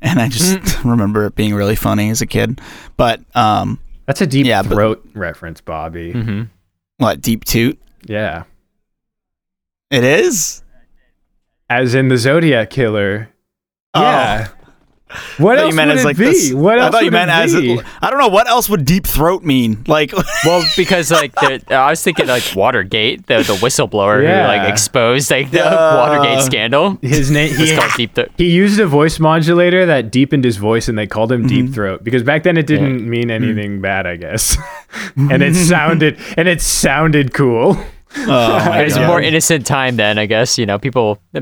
and 0.00 0.20
I 0.20 0.28
just 0.28 0.58
Mm. 0.58 0.84
remember 0.92 1.26
it 1.26 1.34
being 1.34 1.52
really 1.52 1.74
funny 1.74 2.08
as 2.10 2.22
a 2.22 2.26
kid. 2.26 2.60
But 2.96 3.20
um, 3.34 3.80
that's 4.06 4.20
a 4.20 4.28
deep 4.28 4.46
Yeah, 4.46 4.62
but- 4.62 4.70
throat 4.74 5.04
reference, 5.14 5.60
Bobby. 5.60 6.12
hmm 6.12 6.42
what 6.98 7.20
Deep 7.20 7.44
Toot? 7.44 7.80
Yeah, 8.06 8.44
It 9.90 10.04
is. 10.04 10.62
as 11.68 11.94
in 11.96 12.08
the 12.08 12.16
Zodiac 12.18 12.70
killer. 12.70 13.28
Oh. 13.94 14.02
Yeah. 14.02 14.48
What 15.38 15.58
else 15.58 15.74
would 15.74 15.88
as 15.88 16.02
it 16.02 16.04
like 16.04 16.16
be? 16.16 16.24
this. 16.26 16.52
What 16.52 16.78
else 16.78 16.88
I 16.88 16.90
thought 16.98 17.04
you 17.04 17.10
meant 17.10 17.30
it 17.30 17.34
as 17.34 17.54
be? 17.54 17.80
I 18.00 18.10
don't 18.10 18.18
know 18.20 18.28
what 18.28 18.48
else 18.48 18.68
would 18.68 18.84
deep 18.84 19.06
throat 19.06 19.42
mean. 19.44 19.82
Like 19.86 20.12
Well, 20.44 20.64
because 20.76 21.10
like 21.10 21.34
the, 21.34 21.62
I 21.74 21.90
was 21.90 22.02
thinking 22.02 22.26
like 22.28 22.44
Watergate, 22.54 23.26
the 23.26 23.38
the 23.38 23.54
whistleblower 23.54 24.22
Yeah. 24.22 24.42
who 24.42 24.48
like 24.48 24.68
exposed 24.70 25.30
like 25.30 25.50
the 25.50 25.58
Yeah. 25.58 25.96
Watergate 25.96 26.44
scandal. 26.44 26.98
His 27.02 27.30
name. 27.30 27.54
He, 27.54 27.74
called 27.74 27.90
Deep 27.96 28.14
Throat. 28.14 28.30
he 28.36 28.50
used 28.50 28.78
a 28.78 28.86
voice 28.86 29.18
modulator 29.18 29.86
that 29.86 30.10
deepened 30.12 30.44
his 30.44 30.56
voice, 30.58 30.88
and 30.88 30.96
they 30.96 31.06
called 31.06 31.32
him 31.32 31.40
Mm-hmm. 31.40 31.48
Deep 31.66 31.74
Throat 31.74 32.04
because 32.04 32.22
back 32.22 32.42
then 32.44 32.56
it 32.56 32.66
didn't 32.66 33.08
mean 33.08 33.30
anything 33.30 33.80
bad, 33.80 34.06
I 34.06 34.16
guess. 34.16 34.56
and 35.16 35.42
it 35.42 35.54
sounded 35.56 36.18
and 36.36 36.46
it 36.48 36.60
sounded 36.60 37.34
cool. 37.34 37.76
Oh, 38.16 38.26
my 38.66 38.80
It 38.80 38.84
was 38.84 38.96
a 38.96 39.06
more 39.06 39.20
innocent 39.20 39.66
time 39.66 39.96
then, 39.96 40.18
I 40.18 40.26
guess. 40.26 40.58
You 40.58 40.66
know, 40.66 40.78
people, 40.78 41.18
you 41.32 41.40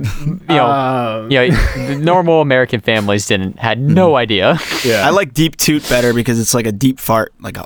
know, 0.49 0.67
Um, 0.67 1.31
you 1.31 1.51
know, 1.51 1.95
normal 1.99 2.41
American 2.41 2.81
families 2.81 3.27
didn't 3.27 3.59
had 3.59 3.81
no 3.81 4.17
idea. 4.17 4.59
yeah. 4.85 5.07
I 5.07 5.11
like 5.11 5.33
deep 5.33 5.57
toot 5.57 5.89
better 5.89 6.13
because 6.13 6.39
it's 6.39 6.53
like 6.55 6.67
a 6.67 6.73
deep 6.73 7.01
fart, 7.01 7.33
like 7.41 7.57
a 7.57 7.65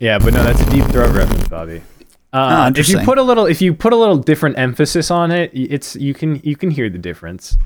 Yeah, 0.00 0.18
but 0.18 0.34
no, 0.34 0.42
that's 0.42 0.60
a 0.60 0.70
deep 0.70 0.84
throat 0.86 1.14
reference, 1.14 1.48
Bobby. 1.48 1.82
Ah, 2.34 2.66
Uh, 2.66 2.72
if 2.74 2.88
you 2.88 2.98
put 3.00 3.18
a 3.18 3.22
little, 3.22 3.46
if 3.46 3.60
you 3.60 3.74
put 3.74 3.92
a 3.92 3.96
little 3.96 4.16
different 4.16 4.58
emphasis 4.58 5.10
on 5.10 5.30
it, 5.30 5.50
it's 5.54 5.94
you 5.96 6.14
can 6.14 6.40
you 6.42 6.56
can 6.56 6.70
hear 6.70 6.88
the 6.90 6.98
difference. 6.98 7.56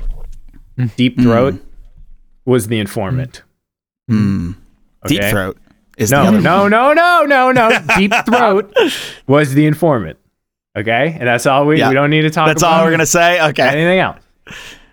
Hmm. 0.77 0.87
Deep 0.97 1.21
throat 1.21 1.55
was 2.45 2.67
the 2.67 2.79
informant. 2.81 3.43
mm, 4.11 4.55
deep 5.07 5.23
throat. 5.31 5.57
Is 5.97 6.11
the 6.11 6.17
No, 6.23 6.29
other 6.29 6.41
no, 6.43 6.69
no, 6.69 6.93
no, 6.93 7.25
no, 7.25 7.53
no. 7.53 7.79
Deep 7.97 8.12
throat 8.27 8.71
was 9.27 9.55
the 9.55 9.65
informant. 9.67 10.19
Okay, 10.77 11.17
and 11.19 11.27
that's 11.27 11.47
all 11.47 11.65
we 11.67 11.79
Yeah. 11.79 11.89
we 11.89 11.95
don't 11.95 12.11
need 12.11 12.23
to 12.23 12.31
talk. 12.31 12.45
About. 12.45 12.55
That's 12.55 12.62
all 12.62 12.85
we're 12.85 12.91
gonna 12.91 13.07
say. 13.07 13.41
Okay. 13.49 13.62
anything 13.67 13.99
else. 13.99 14.19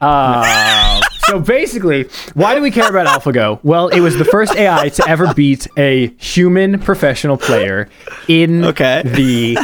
Uh, 0.01 0.99
so 1.27 1.39
basically, 1.39 2.05
why 2.33 2.55
do 2.55 2.61
we 2.61 2.71
care 2.71 2.89
about 2.89 3.07
AlphaGo? 3.07 3.59
Well, 3.63 3.87
it 3.89 3.99
was 4.01 4.17
the 4.17 4.25
first 4.25 4.55
AI 4.55 4.89
to 4.89 5.07
ever 5.07 5.33
beat 5.33 5.67
a 5.77 6.07
human 6.17 6.79
professional 6.79 7.37
player 7.37 7.87
in 8.27 8.65
Okay. 8.65 9.01
the 9.05 9.57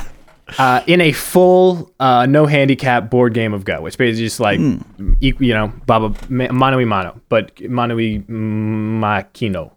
uh, 0.57 0.81
in 0.87 1.01
a 1.01 1.11
full 1.11 1.91
uh, 1.99 2.25
no 2.25 2.45
handicap 2.45 3.09
board 3.09 3.33
game 3.33 3.53
of 3.53 3.65
Go. 3.65 3.81
which 3.81 3.97
basically 3.97 4.23
just 4.25 4.39
like 4.39 4.59
equ- 4.59 5.39
you 5.41 5.53
know, 5.53 5.71
baba 5.85 6.13
ma- 6.29 6.51
mano 6.51 6.77
y 6.77 6.85
mano, 6.85 7.19
but 7.29 7.59
mano 7.69 7.95
y 7.97 8.23
machino, 8.29 9.71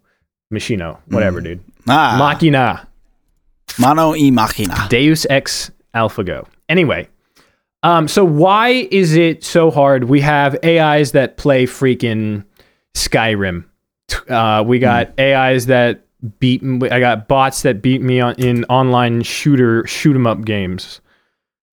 machino, 0.52 0.98
whatever, 1.08 1.40
dude. 1.40 1.58
Hmm. 1.84 1.90
Ah, 1.90 2.16
Machina. 2.18 2.86
mano 3.78 4.12
y 4.12 4.30
machina. 4.30 4.86
Deus 4.88 5.26
Ex 5.28 5.70
AlphaGo. 5.94 6.46
Anyway, 6.68 7.08
um, 7.82 8.08
so 8.08 8.24
why 8.24 8.88
is 8.90 9.14
it 9.14 9.44
so 9.44 9.70
hard? 9.70 10.04
We 10.04 10.20
have 10.20 10.56
AIs 10.64 11.12
that 11.12 11.36
play 11.36 11.66
freaking 11.66 12.44
Skyrim. 12.94 13.64
Uh, 14.28 14.62
we 14.66 14.78
got 14.78 15.18
AIs 15.18 15.66
that 15.66 16.04
beat. 16.38 16.62
I 16.90 17.00
got 17.00 17.28
bots 17.28 17.62
that 17.62 17.82
beat 17.82 18.02
me 18.02 18.20
on 18.20 18.34
in 18.36 18.64
online 18.64 19.22
shooter 19.22 19.86
shoot 19.86 20.14
'em 20.14 20.26
up 20.26 20.44
games. 20.44 21.00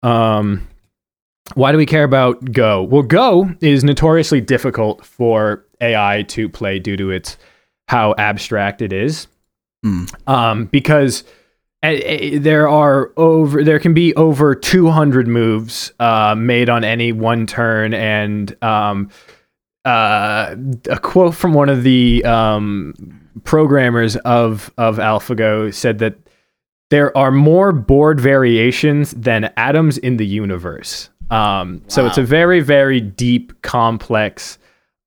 Um, 0.01 0.67
why 1.55 1.71
do 1.71 1.77
we 1.77 1.85
care 1.85 2.03
about 2.03 2.51
Go? 2.51 2.83
Well, 2.83 3.03
Go 3.03 3.51
is 3.61 3.83
notoriously 3.83 4.41
difficult 4.41 5.05
for 5.05 5.65
AI 5.81 6.23
to 6.29 6.49
play 6.49 6.79
due 6.79 6.97
to 6.97 7.11
its 7.11 7.37
how 7.87 8.15
abstract 8.17 8.81
it 8.81 8.91
is. 8.91 9.27
Hmm. 9.83 10.05
Um, 10.27 10.65
because 10.65 11.23
there 11.83 12.69
are 12.69 13.11
over 13.17 13.63
there 13.63 13.79
can 13.79 13.93
be 13.93 14.15
over 14.15 14.55
200 14.55 15.27
moves 15.27 15.91
uh, 15.99 16.33
made 16.37 16.69
on 16.69 16.83
any 16.85 17.11
one 17.11 17.45
turn 17.45 17.93
and 17.93 18.55
um, 18.63 19.09
uh, 19.83 20.55
a 20.89 20.99
quote 20.99 21.35
from 21.35 21.53
one 21.53 21.67
of 21.67 21.83
the 21.83 22.23
um, 22.23 22.93
programmers 23.43 24.15
of 24.17 24.71
of 24.77 24.97
AlphaGo 24.97 25.73
said 25.73 25.99
that 25.99 26.15
there 26.89 27.15
are 27.17 27.31
more 27.31 27.73
board 27.73 28.19
variations 28.19 29.11
than 29.11 29.51
atoms 29.57 29.97
in 29.97 30.17
the 30.17 30.25
universe. 30.25 31.09
Um, 31.31 31.81
So 31.87 32.05
it's 32.05 32.17
a 32.17 32.23
very 32.23 32.61
very 32.61 33.01
deep, 33.01 33.61
complex 33.61 34.57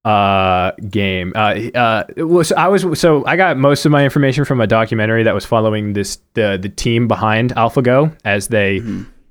uh 0.07 0.71
game. 0.89 1.33
Uh 1.35 1.69
uh 1.75 2.03
was 2.17 2.51
i 2.53 2.67
was 2.67 2.99
so 2.99 3.25
i 3.25 3.35
got 3.35 3.57
most 3.57 3.85
of 3.85 3.91
my 3.91 4.03
information 4.03 4.45
from 4.45 4.61
a 4.61 4.67
documentary 4.67 5.23
that 5.23 5.33
was 5.33 5.45
following 5.45 5.93
this 5.93 6.19
the 6.33 6.57
the 6.61 6.69
team 6.69 7.07
behind 7.07 7.53
alphago 7.55 8.15
as 8.23 8.47
they 8.47 8.81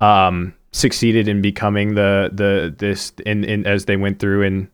um 0.00 0.52
succeeded 0.72 1.28
in 1.28 1.40
becoming 1.40 1.94
the 1.94 2.30
the 2.32 2.74
this 2.76 3.12
in 3.24 3.44
in 3.44 3.66
as 3.66 3.86
they 3.86 3.96
went 3.96 4.18
through 4.18 4.42
in 4.42 4.70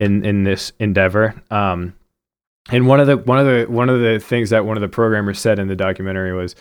in 0.00 0.24
in 0.24 0.44
this 0.44 0.72
endeavor. 0.78 1.34
Um 1.50 1.94
and 2.70 2.86
one 2.86 3.00
of 3.00 3.06
the 3.06 3.16
one 3.16 3.38
of 3.38 3.46
the 3.46 3.64
one 3.72 3.88
of 3.88 4.00
the 4.00 4.18
things 4.18 4.50
that 4.50 4.66
one 4.66 4.76
of 4.76 4.82
the 4.82 4.88
programmers 4.88 5.38
said 5.38 5.58
in 5.58 5.68
the 5.68 5.76
documentary 5.76 6.34
was 6.34 6.54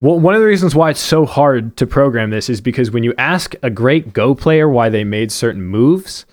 well, 0.00 0.18
one 0.18 0.34
of 0.34 0.40
the 0.40 0.46
reasons 0.46 0.76
why 0.76 0.90
it's 0.90 1.00
so 1.00 1.26
hard 1.26 1.76
to 1.78 1.86
program 1.86 2.30
this 2.30 2.48
is 2.48 2.60
because 2.60 2.90
when 2.92 3.02
you 3.02 3.12
ask 3.18 3.56
a 3.64 3.70
great 3.70 4.12
Go 4.12 4.32
player 4.32 4.68
why 4.68 4.88
they 4.88 5.02
made 5.02 5.32
certain 5.32 5.62
moves, 5.62 6.24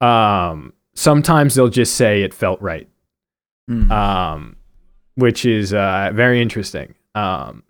um, 0.00 0.72
sometimes 0.96 1.54
they'll 1.54 1.68
just 1.68 1.94
say 1.94 2.22
it 2.22 2.34
felt 2.34 2.60
right, 2.60 2.88
Hmm. 3.68 3.90
um, 3.92 4.56
which 5.14 5.44
is 5.46 5.72
uh, 5.72 6.10
very 6.12 6.42
interesting. 6.42 6.94
Um, 7.14 7.62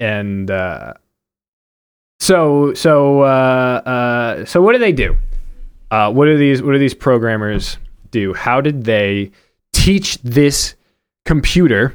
and 0.00 0.50
uh, 0.50 0.94
so, 2.20 2.74
so, 2.74 3.20
uh, 3.22 3.82
uh, 3.86 4.44
so, 4.44 4.60
what 4.60 4.72
do 4.72 4.78
they 4.78 4.92
do? 4.92 5.16
Uh, 5.90 6.10
what 6.12 6.24
do 6.26 6.36
these 6.36 6.62
What 6.62 6.72
do 6.72 6.78
these 6.78 6.94
programmers 6.94 7.78
do? 8.10 8.34
How 8.34 8.60
did 8.60 8.84
they 8.84 9.30
teach 9.72 10.18
this 10.22 10.74
computer 11.24 11.94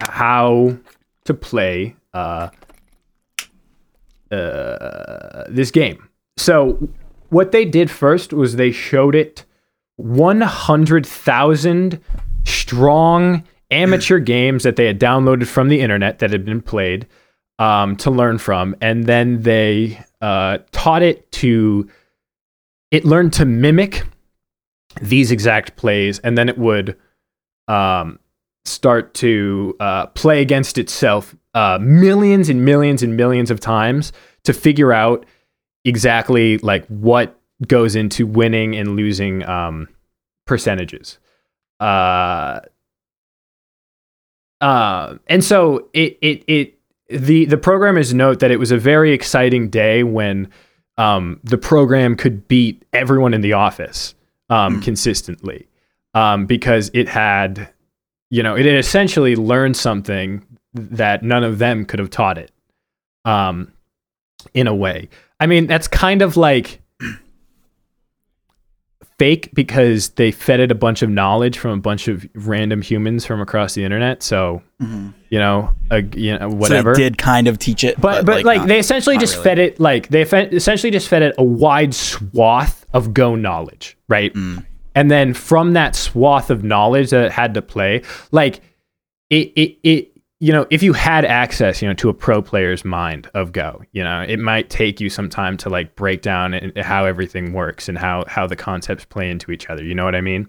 how 0.00 0.76
to 1.24 1.34
play 1.34 1.96
uh, 2.14 2.48
uh, 4.30 5.44
this 5.48 5.70
game? 5.70 6.08
So, 6.36 6.88
what 7.30 7.52
they 7.52 7.64
did 7.64 7.90
first 7.90 8.32
was 8.32 8.56
they 8.56 8.72
showed 8.72 9.14
it 9.14 9.44
100,000 9.96 12.00
strong 12.44 13.44
amateur 13.70 14.18
games 14.18 14.64
that 14.64 14.76
they 14.76 14.86
had 14.86 15.00
downloaded 15.00 15.46
from 15.46 15.68
the 15.68 15.80
internet 15.80 16.18
that 16.18 16.30
had 16.30 16.44
been 16.44 16.60
played 16.60 17.06
um, 17.58 17.96
to 17.96 18.10
learn 18.10 18.38
from. 18.38 18.76
And 18.80 19.06
then 19.06 19.42
they 19.42 20.04
uh, 20.20 20.58
taught 20.72 21.02
it 21.02 21.30
to, 21.32 21.88
it 22.90 23.04
learned 23.04 23.32
to 23.34 23.44
mimic 23.44 24.04
these 25.00 25.30
exact 25.30 25.76
plays. 25.76 26.18
And 26.20 26.36
then 26.36 26.48
it 26.48 26.58
would 26.58 26.96
um, 27.68 28.18
start 28.64 29.14
to 29.14 29.76
uh, 29.80 30.06
play 30.06 30.42
against 30.42 30.78
itself 30.78 31.34
uh, 31.54 31.78
millions 31.80 32.48
and 32.48 32.64
millions 32.64 33.02
and 33.02 33.16
millions 33.16 33.50
of 33.50 33.60
times 33.60 34.12
to 34.44 34.52
figure 34.52 34.92
out 34.92 35.26
exactly 35.84 36.58
like 36.58 36.86
what 36.86 37.38
goes 37.66 37.94
into 37.94 38.26
winning 38.26 38.76
and 38.76 38.96
losing 38.96 39.44
um, 39.44 39.88
percentages. 40.46 41.18
Uh, 41.78 42.60
uh, 44.60 45.16
and 45.26 45.42
so 45.42 45.88
it 45.92 46.18
it 46.20 46.44
it 46.46 46.78
the 47.08 47.46
the 47.46 47.56
programmers 47.56 48.12
note 48.12 48.40
that 48.40 48.50
it 48.50 48.58
was 48.58 48.70
a 48.70 48.78
very 48.78 49.12
exciting 49.12 49.68
day 49.68 50.02
when 50.02 50.50
um, 50.98 51.40
the 51.42 51.56
program 51.58 52.14
could 52.16 52.46
beat 52.46 52.84
everyone 52.92 53.32
in 53.32 53.40
the 53.40 53.54
office 53.54 54.14
um, 54.50 54.80
consistently 54.82 55.66
um, 56.14 56.44
because 56.44 56.90
it 56.92 57.08
had 57.08 57.70
you 58.28 58.42
know 58.42 58.54
it 58.54 58.66
had 58.66 58.76
essentially 58.76 59.34
learned 59.34 59.76
something 59.76 60.44
that 60.74 61.22
none 61.22 61.42
of 61.42 61.58
them 61.58 61.84
could 61.84 61.98
have 61.98 62.10
taught 62.10 62.38
it 62.38 62.52
um, 63.24 63.72
in 64.54 64.66
a 64.66 64.74
way. 64.74 65.08
I 65.40 65.46
mean, 65.46 65.66
that's 65.66 65.88
kind 65.88 66.22
of 66.22 66.36
like 66.36 66.80
fake 69.18 69.50
because 69.52 70.10
they 70.10 70.30
fed 70.30 70.60
it 70.60 70.70
a 70.70 70.74
bunch 70.74 71.02
of 71.02 71.10
knowledge 71.10 71.58
from 71.58 71.72
a 71.72 71.80
bunch 71.80 72.08
of 72.08 72.26
random 72.34 72.80
humans 72.80 73.26
from 73.26 73.40
across 73.40 73.74
the 73.74 73.84
internet. 73.84 74.22
So, 74.22 74.62
you 75.28 75.38
know, 75.38 75.70
uh, 75.90 76.00
you 76.14 76.38
know, 76.38 76.48
whatever. 76.48 76.94
So 76.94 76.98
did 76.98 77.18
kind 77.18 77.46
of 77.46 77.58
teach 77.58 77.84
it, 77.84 78.00
but 78.00 78.24
but, 78.24 78.44
like, 78.44 78.58
not- 78.60 78.68
they 78.68 78.78
essentially 78.78 79.18
just 79.18 79.34
really. 79.34 79.44
fed 79.44 79.58
it 79.58 79.80
like 79.80 80.08
they 80.08 80.24
fed, 80.24 80.54
essentially 80.54 80.90
just 80.90 81.08
fed 81.08 81.22
it 81.22 81.34
a 81.36 81.44
wide 81.44 81.94
swath 81.94 82.86
of 82.94 83.12
Go 83.12 83.34
knowledge, 83.34 83.98
right? 84.08 84.32
Mm. 84.32 84.64
And 84.94 85.10
then 85.10 85.34
from 85.34 85.74
that 85.74 85.94
swath 85.94 86.48
of 86.48 86.64
knowledge 86.64 87.10
that 87.10 87.24
it 87.24 87.32
had 87.32 87.54
to 87.54 87.62
play, 87.62 88.02
like 88.32 88.60
it 89.28 89.52
it 89.54 89.78
it 89.82 90.12
you 90.40 90.54
know, 90.54 90.66
if 90.70 90.82
you 90.82 90.94
had 90.94 91.26
access, 91.26 91.82
you 91.82 91.88
know, 91.88 91.94
to 91.94 92.08
a 92.08 92.14
pro 92.14 92.40
player's 92.40 92.82
mind 92.82 93.30
of 93.34 93.52
Go, 93.52 93.82
you 93.92 94.02
know, 94.02 94.22
it 94.22 94.38
might 94.38 94.70
take 94.70 94.98
you 94.98 95.10
some 95.10 95.28
time 95.28 95.58
to 95.58 95.68
like 95.68 95.94
break 95.96 96.22
down 96.22 96.72
how 96.76 97.04
everything 97.04 97.52
works 97.52 97.90
and 97.90 97.98
how 97.98 98.24
how 98.26 98.46
the 98.46 98.56
concepts 98.56 99.04
play 99.04 99.30
into 99.30 99.52
each 99.52 99.68
other. 99.68 99.84
You 99.84 99.94
know 99.94 100.04
what 100.04 100.14
I 100.14 100.22
mean? 100.22 100.48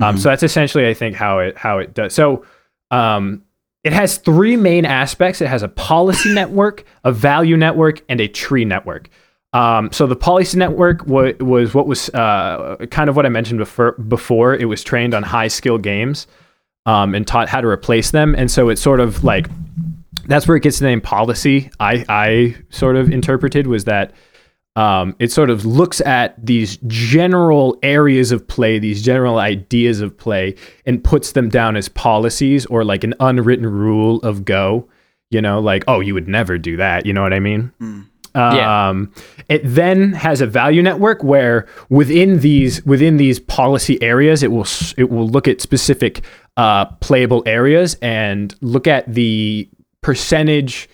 Um, 0.00 0.18
so 0.18 0.28
that's 0.28 0.44
essentially, 0.44 0.88
I 0.88 0.94
think, 0.94 1.16
how 1.16 1.40
it 1.40 1.58
how 1.58 1.80
it 1.80 1.94
does. 1.94 2.14
So 2.14 2.44
um, 2.92 3.42
it 3.82 3.92
has 3.92 4.18
three 4.18 4.56
main 4.56 4.84
aspects. 4.84 5.40
It 5.40 5.48
has 5.48 5.64
a 5.64 5.68
policy 5.68 6.32
network, 6.34 6.84
a 7.02 7.10
value 7.10 7.56
network, 7.56 8.02
and 8.08 8.20
a 8.20 8.28
tree 8.28 8.64
network. 8.64 9.10
Um, 9.52 9.90
so 9.92 10.06
the 10.06 10.16
policy 10.16 10.58
network 10.58 11.06
wa- 11.06 11.32
was 11.40 11.74
what 11.74 11.88
was 11.88 12.08
uh, 12.10 12.76
kind 12.92 13.10
of 13.10 13.16
what 13.16 13.26
I 13.26 13.30
mentioned 13.30 13.58
before. 13.58 13.92
Before 13.92 14.54
it 14.54 14.66
was 14.66 14.84
trained 14.84 15.12
on 15.12 15.24
high 15.24 15.48
skill 15.48 15.78
games 15.78 16.28
um, 16.86 17.14
and 17.14 17.26
taught 17.26 17.48
how 17.48 17.60
to 17.60 17.68
replace 17.68 18.10
them, 18.10 18.34
and 18.34 18.50
so 18.50 18.68
it's 18.68 18.80
sort 18.82 19.00
of 19.00 19.24
like 19.24 19.48
that's 20.26 20.48
where 20.48 20.56
it 20.56 20.62
gets 20.62 20.78
the 20.78 20.86
name 20.86 21.00
policy. 21.00 21.70
I 21.80 22.04
I 22.08 22.56
sort 22.70 22.96
of 22.96 23.10
interpreted 23.10 23.66
was 23.66 23.84
that 23.84 24.12
um, 24.76 25.14
it 25.18 25.30
sort 25.30 25.50
of 25.50 25.64
looks 25.64 26.00
at 26.00 26.34
these 26.44 26.78
general 26.86 27.78
areas 27.82 28.32
of 28.32 28.46
play, 28.46 28.78
these 28.78 29.02
general 29.02 29.38
ideas 29.38 30.00
of 30.00 30.16
play, 30.16 30.56
and 30.84 31.02
puts 31.02 31.32
them 31.32 31.48
down 31.48 31.76
as 31.76 31.88
policies 31.88 32.66
or 32.66 32.84
like 32.84 33.04
an 33.04 33.14
unwritten 33.20 33.66
rule 33.66 34.18
of 34.18 34.44
Go. 34.44 34.88
You 35.30 35.40
know, 35.40 35.60
like 35.60 35.84
oh, 35.88 36.00
you 36.00 36.14
would 36.14 36.28
never 36.28 36.58
do 36.58 36.76
that. 36.76 37.06
You 37.06 37.12
know 37.12 37.22
what 37.22 37.32
I 37.32 37.40
mean? 37.40 37.72
Yeah. 38.34 38.88
Um, 38.88 39.12
it 39.48 39.62
then 39.64 40.12
has 40.12 40.40
a 40.40 40.46
value 40.46 40.82
network 40.82 41.22
where 41.22 41.68
within 41.88 42.40
these 42.40 42.84
within 42.84 43.16
these 43.16 43.38
policy 43.38 44.02
areas, 44.02 44.42
it 44.42 44.50
will 44.50 44.66
it 44.96 45.08
will 45.10 45.28
look 45.28 45.46
at 45.46 45.60
specific 45.60 46.24
uh, 46.56 46.86
playable 46.86 47.42
areas 47.46 47.96
and 48.00 48.54
look 48.60 48.86
at 48.86 49.12
the 49.12 49.68
percentage 50.00 50.88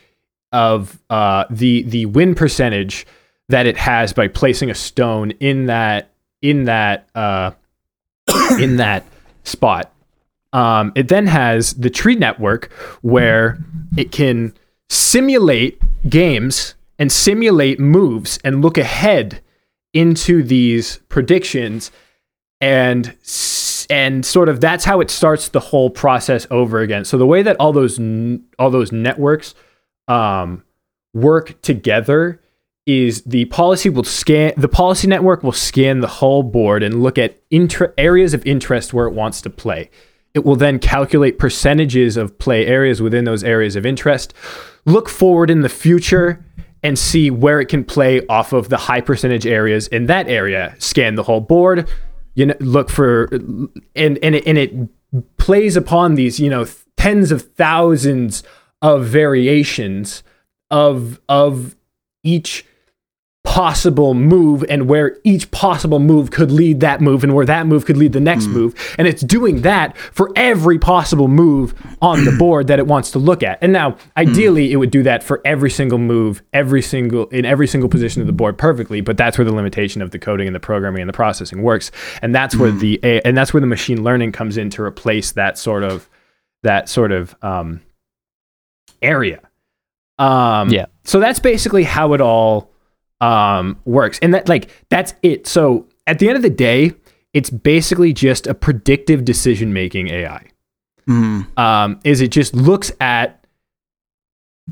of 0.53 1.01
uh, 1.11 1.45
the 1.51 1.83
the 1.83 2.07
win 2.07 2.35
percentage 2.35 3.07
that 3.49 3.67
it 3.67 3.77
has 3.77 4.13
by 4.13 4.29
placing 4.29 4.71
a 4.71 4.75
stone 4.75 5.33
in 5.33 5.67
that 5.67 6.11
in 6.43 6.65
that 6.65 7.09
uh, 7.15 7.51
in 8.61 8.77
that 8.77 9.05
spot. 9.45 9.93
Um, 10.53 10.93
it 10.97 11.09
then 11.09 11.27
has 11.29 11.75
the 11.75 11.91
tree 11.91 12.17
network 12.17 12.73
where 13.03 13.59
it 13.97 14.11
can 14.11 14.53
simulate 14.89 15.81
games 16.09 16.75
and 16.99 17.13
simulate 17.13 17.79
moves 17.79 18.39
and 18.45 18.61
look 18.61 18.77
ahead 18.77 19.41
into 19.95 20.43
these 20.43 20.99
predictions 21.09 21.93
and 22.61 23.15
s- 23.23 23.70
and 23.91 24.25
sort 24.25 24.49
of 24.49 24.61
that's 24.61 24.85
how 24.85 25.01
it 25.01 25.11
starts 25.11 25.49
the 25.49 25.61
whole 25.61 25.91
process 25.91 26.47
over 26.51 26.81
again. 26.81 27.05
So 27.05 27.19
the 27.19 27.27
way 27.27 27.43
that 27.43 27.57
all 27.59 27.73
those 27.73 27.99
all 28.59 28.71
those 28.71 28.93
networks 28.93 29.55
um, 30.09 30.63
work 31.13 31.61
together 31.61 32.41
is 32.87 33.23
the 33.23 33.45
policy 33.47 33.91
will 33.91 34.05
scan 34.05 34.55
the 34.57 34.69
policy 34.69 35.09
network 35.09 35.43
will 35.43 35.53
scan 35.53 36.01
the 36.01 36.07
whole 36.07 36.43
board 36.43 36.83
and 36.83 37.03
look 37.03 37.19
at 37.19 37.39
inter- 37.51 37.93
areas 37.99 38.33
of 38.33 38.47
interest 38.47 38.95
where 38.95 39.07
it 39.07 39.13
wants 39.13 39.43
to 39.43 39.51
play. 39.51 39.91
It 40.33 40.45
will 40.45 40.57
then 40.57 40.79
calculate 40.79 41.41
percentages 41.41 42.17
of 42.17 42.39
play 42.39 42.65
areas 42.67 43.03
within 43.03 43.25
those 43.25 43.43
areas 43.43 43.75
of 43.75 43.85
interest, 43.85 44.33
look 44.87 45.09
forward 45.09 45.51
in 45.51 45.63
the 45.63 45.69
future 45.69 46.45
and 46.85 46.99
see 46.99 47.31
where 47.31 47.61
it 47.61 47.67
can 47.67 47.85
play 47.85 48.25
off 48.29 48.53
of 48.53 48.69
the 48.69 48.77
high 48.77 49.01
percentage 49.01 49.47
areas 49.47 49.89
in 49.89 50.07
that 50.07 50.29
area. 50.29 50.75
Scan 50.79 51.17
the 51.17 51.25
whole 51.25 51.41
board, 51.41 51.91
you 52.35 52.47
know, 52.47 52.55
look 52.61 52.91
for 52.91 53.25
and 53.95 54.19
and 54.23 54.37
and 54.37 54.59
it 54.59 54.73
plays 55.37 55.77
upon 55.77 56.15
these, 56.15 56.39
you 56.39 56.51
know, 56.51 56.67
tens 56.97 57.33
of 57.33 57.43
thousands 57.55 58.43
of 58.83 59.07
variations 59.07 60.23
of 60.71 61.21
of 61.29 61.77
each 62.23 62.65
possible 63.43 64.13
move 64.13 64.63
and 64.69 64.87
where 64.87 65.19
each 65.25 65.51
possible 65.51 65.99
move 65.99 66.31
could 66.31 66.53
lead 66.53 66.81
that 66.81 67.01
move 67.01 67.25
and 67.25 67.35
where 67.35 67.47
that 67.47 67.67
move 67.67 67.87
could 67.87 67.97
lead 67.97 68.13
the 68.13 68.21
next 68.21 68.47
move. 68.47 68.75
And 68.99 69.09
it's 69.09 69.23
doing 69.23 69.63
that 69.63 69.97
for 69.97 70.31
every 70.37 70.79
possible 70.79 71.27
move 71.27 71.75
on 72.03 72.25
the 72.27 72.33
board 72.39 72.67
that 72.67 72.79
it 72.79 72.87
wants 72.87 73.11
to 73.13 73.19
look 73.19 73.43
at. 73.43 73.59
And 73.63 73.73
now 73.73 73.97
ideally 74.17 74.73
it 74.73 74.77
would 74.77 74.91
do 74.91 75.03
that 75.05 75.25
for 75.25 75.41
every 75.45 75.71
single 75.71 75.99
move 75.99 76.43
every 76.53 76.83
single 76.83 77.27
in 77.29 77.45
every 77.47 77.67
single 77.67 77.89
position 77.89 78.21
of 78.21 78.27
the 78.27 78.33
board 78.33 78.59
perfectly 78.59 79.01
but 79.01 79.17
that's 79.17 79.39
where 79.39 79.45
the 79.45 79.55
limitation 79.55 80.03
of 80.03 80.11
the 80.11 80.19
coding 80.19 80.47
and 80.47 80.55
the 80.55 80.61
programming 80.61 81.01
and 81.01 81.09
the 81.09 81.15
processing 81.15 81.63
works. 81.63 81.91
And 82.21 82.35
that's 82.35 82.55
where 82.57 82.71
the 82.71 83.01
A- 83.03 83.27
and 83.27 83.37
that's 83.37 83.55
where 83.55 83.61
the 83.61 83.67
machine 83.67 84.05
learning 84.05 84.33
comes 84.33 84.59
in 84.59 84.69
to 84.71 84.83
replace 84.83 85.33
that 85.33 85.57
sort 85.59 85.83
of 85.83 86.09
that 86.63 86.89
sort 86.91 87.11
of 87.11 87.35
um, 87.43 87.81
area. 89.03 89.41
Um, 90.19 90.69
Yeah. 90.71 90.87
So 91.05 91.19
that's 91.19 91.39
basically 91.41 91.85
how 91.85 92.13
it 92.13 92.21
all 92.21 92.70
um, 93.21 93.79
works, 93.85 94.19
and 94.23 94.35
that 94.35 94.49
like 94.49 94.71
that's 94.89 95.15
it. 95.23 95.47
So 95.47 95.87
at 96.07 96.19
the 96.19 96.29
end 96.29 96.37
of 96.37 96.43
the 96.43 96.51
day, 96.51 96.93
it's 97.33 97.51
basically 97.51 98.13
just 98.13 98.47
a 98.47 98.55
predictive 98.55 99.25
decision 99.25 99.73
making 99.73 100.09
AI. 100.09 100.47
Mm. 101.09 101.59
Um, 101.59 102.01
is 102.05 102.21
it 102.21 102.29
just 102.29 102.55
looks 102.55 102.93
at 103.01 103.45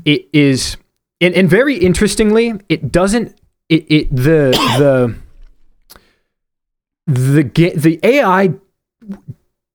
it 0.05 0.29
is 0.31 0.77
and, 1.21 1.33
and 1.35 1.49
very 1.49 1.77
interestingly, 1.77 2.53
it 2.69 2.91
doesn't 2.91 3.39
it, 3.67 3.85
it 3.91 4.15
the 4.15 4.51
the 4.77 5.15
the 7.05 7.73
the 7.75 7.99
AI 8.03 8.53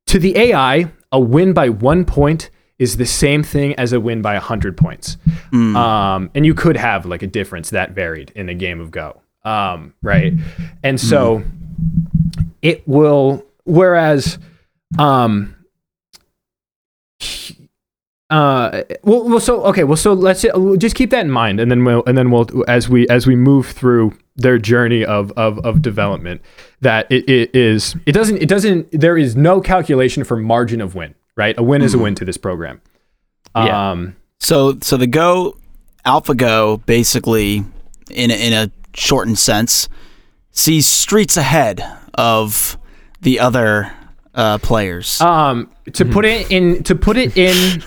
to 0.07 0.19
the 0.19 0.37
AI, 0.37 0.91
a 1.13 1.21
win 1.21 1.53
by 1.53 1.69
one 1.69 2.05
point 2.05 2.51
is 2.79 2.97
the 2.97 3.07
same 3.07 3.43
thing 3.43 3.75
as 3.75 3.93
a 3.93 4.01
win 4.01 4.23
by 4.23 4.35
a 4.35 4.41
hundred 4.41 4.77
points. 4.77 5.17
Mm. 5.53 5.77
Um, 5.77 6.31
and 6.35 6.45
you 6.45 6.55
could 6.55 6.77
have 6.77 7.07
like 7.07 7.23
a 7.23 7.27
difference 7.27 7.71
that 7.71 7.93
varied 7.93 8.33
in 8.35 8.49
a 8.49 8.55
game 8.55 8.81
of 8.81 8.91
Go. 8.91 9.21
Um, 9.45 9.95
right. 10.03 10.33
And 10.83 11.01
so 11.01 11.43
it 12.63 12.87
will, 12.89 13.45
whereas, 13.65 14.39
um, 14.99 15.55
uh, 18.31 18.83
well, 19.03 19.29
well, 19.29 19.41
so 19.41 19.63
okay, 19.67 19.85
well, 19.85 19.97
so 19.97 20.15
let's 20.15 20.45
we'll 20.55 20.77
just 20.77 20.97
keep 20.97 21.11
that 21.11 21.21
in 21.21 21.31
mind, 21.31 21.61
and 21.61 21.71
then 21.71 21.85
we'll, 21.85 22.03
and 22.07 22.17
then 22.17 22.31
we'll, 22.31 22.49
as 22.67 22.89
we 22.89 23.07
as 23.09 23.27
we 23.27 23.37
move 23.37 23.67
through 23.67 24.17
their 24.35 24.59
journey 24.59 25.05
of 25.05 25.31
of, 25.33 25.59
of 25.59 25.83
development, 25.83 26.41
that 26.81 27.07
it, 27.13 27.29
it 27.29 27.55
is, 27.55 27.95
it 28.07 28.13
doesn't, 28.13 28.39
it 28.39 28.49
doesn't, 28.49 28.91
there 28.91 29.19
is 29.19 29.37
no 29.37 29.61
calculation 29.61 30.25
for 30.25 30.37
margin 30.37 30.81
of 30.81 30.95
win, 30.95 31.15
right? 31.37 31.57
A 31.59 31.63
win 31.63 31.83
is 31.83 31.95
a 31.95 31.99
win 31.99 32.15
to 32.17 32.25
this 32.25 32.37
program. 32.37 32.81
Yeah. 33.57 33.91
Um, 33.91 34.17
So 34.39 34.79
so 34.81 34.97
the 34.97 35.07
Go 35.07 35.57
AlphaGo 36.05 36.85
basically 36.87 37.65
in 38.11 38.31
a, 38.31 38.35
in 38.35 38.53
a 38.53 38.71
shortened 38.95 39.39
sense 39.39 39.89
sees 40.51 40.87
streets 40.87 41.37
ahead 41.37 41.85
of 42.15 42.79
the 43.23 43.41
other 43.41 43.93
uh, 44.35 44.59
players. 44.59 45.21
Um, 45.21 45.71
to 45.93 46.05
put 46.05 46.25
it 46.25 46.51
in, 46.51 46.83
to 46.85 46.95
put 46.95 47.17
it 47.17 47.37
in, 47.37 47.83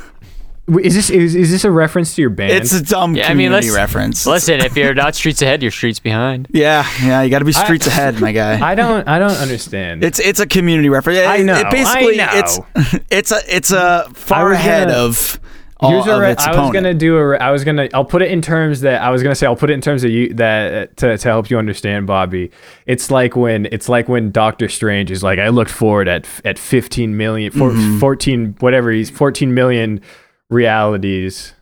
is 0.68 0.94
this 0.96 1.10
is, 1.10 1.34
is 1.36 1.50
this 1.52 1.64
a 1.64 1.72
reference 1.72 2.16
to 2.16 2.22
your 2.22 2.30
band? 2.30 2.52
it's 2.52 2.74
a 2.74 2.84
dumb 2.84 3.16
Yeah, 3.16 3.26
I 3.26 3.34
mean, 3.34 3.48
community 3.52 3.70
reference. 3.70 4.26
Listen, 4.26 4.60
if 4.60 4.76
you're 4.76 4.94
not 4.94 5.16
streets 5.16 5.42
ahead, 5.42 5.62
you're 5.62 5.72
streets 5.72 6.00
behind. 6.00 6.48
yeah, 6.54 6.86
yeah, 7.02 7.22
you 7.22 7.30
got 7.30 7.40
to 7.40 7.46
be 7.46 7.54
streets 7.54 7.88
ahead, 7.88 8.20
my 8.20 8.32
guy. 8.34 8.60
I 8.72 8.76
don't, 8.76 9.08
I 9.08 9.18
don't 9.18 9.38
understand. 9.38 10.04
It's 10.04 10.20
it's 10.20 10.40
a 10.42 10.46
community 10.46 10.90
reference. 10.90 11.20
It- 11.20 11.28
I 11.28 11.38
know, 11.38 11.56
It 11.58 11.72
basically, 11.72 12.20
I 12.20 12.40
it's 12.40 12.60
it's 13.10 13.32
a 13.32 13.40
it's 13.56 13.72
a 13.72 14.10
far 14.14 14.52
ahead 14.52 14.90
gonna- 14.90 15.00
of 15.00 15.40
all 15.80 15.92
Here's 15.92 16.08
a 16.08 16.16
of 16.16 16.22
re- 16.22 16.32
its 16.32 16.44
I 16.44 16.60
was 16.60 16.72
gonna 16.74 16.96
do 16.96 17.18
a. 17.18 17.28
re- 17.28 17.38
I 17.38 17.52
was 17.52 17.64
gonna. 17.64 17.88
I'll 17.94 18.04
put 18.04 18.24
it 18.24 18.32
in 18.32 18.42
terms 18.42 18.82
that 18.82 19.00
I 19.00 19.12
was 19.12 19.22
gonna 19.22 19.36
say. 19.36 19.46
I'll 19.46 19.56
put 19.56 19.70
it 19.70 19.74
in 19.74 19.82
terms 19.82 20.02
that 20.02 20.10
you 20.10 20.34
that 20.34 20.98
to, 20.98 21.16
to 21.20 21.28
help 21.30 21.52
you 21.52 21.60
understand, 21.60 22.08
Bobby. 22.08 22.50
It's 22.88 23.12
like 23.12 23.36
when 23.36 23.68
it's 23.68 23.88
like 23.88 24.10
when 24.10 24.32
Doctor 24.32 24.70
Strange 24.70 25.12
is 25.12 25.22
like, 25.22 25.38
I 25.38 25.50
looked 25.50 25.70
forward 25.70 26.08
at 26.08 26.28
at 26.44 26.58
15 26.58 27.16
million, 27.16 27.52
four, 27.52 27.70
Mm-hmm. 27.70 28.00
14 28.00 28.56
whatever 28.60 28.90
he's 28.92 29.12
14 29.12 29.54
million 29.54 30.02
realities, 30.50 31.54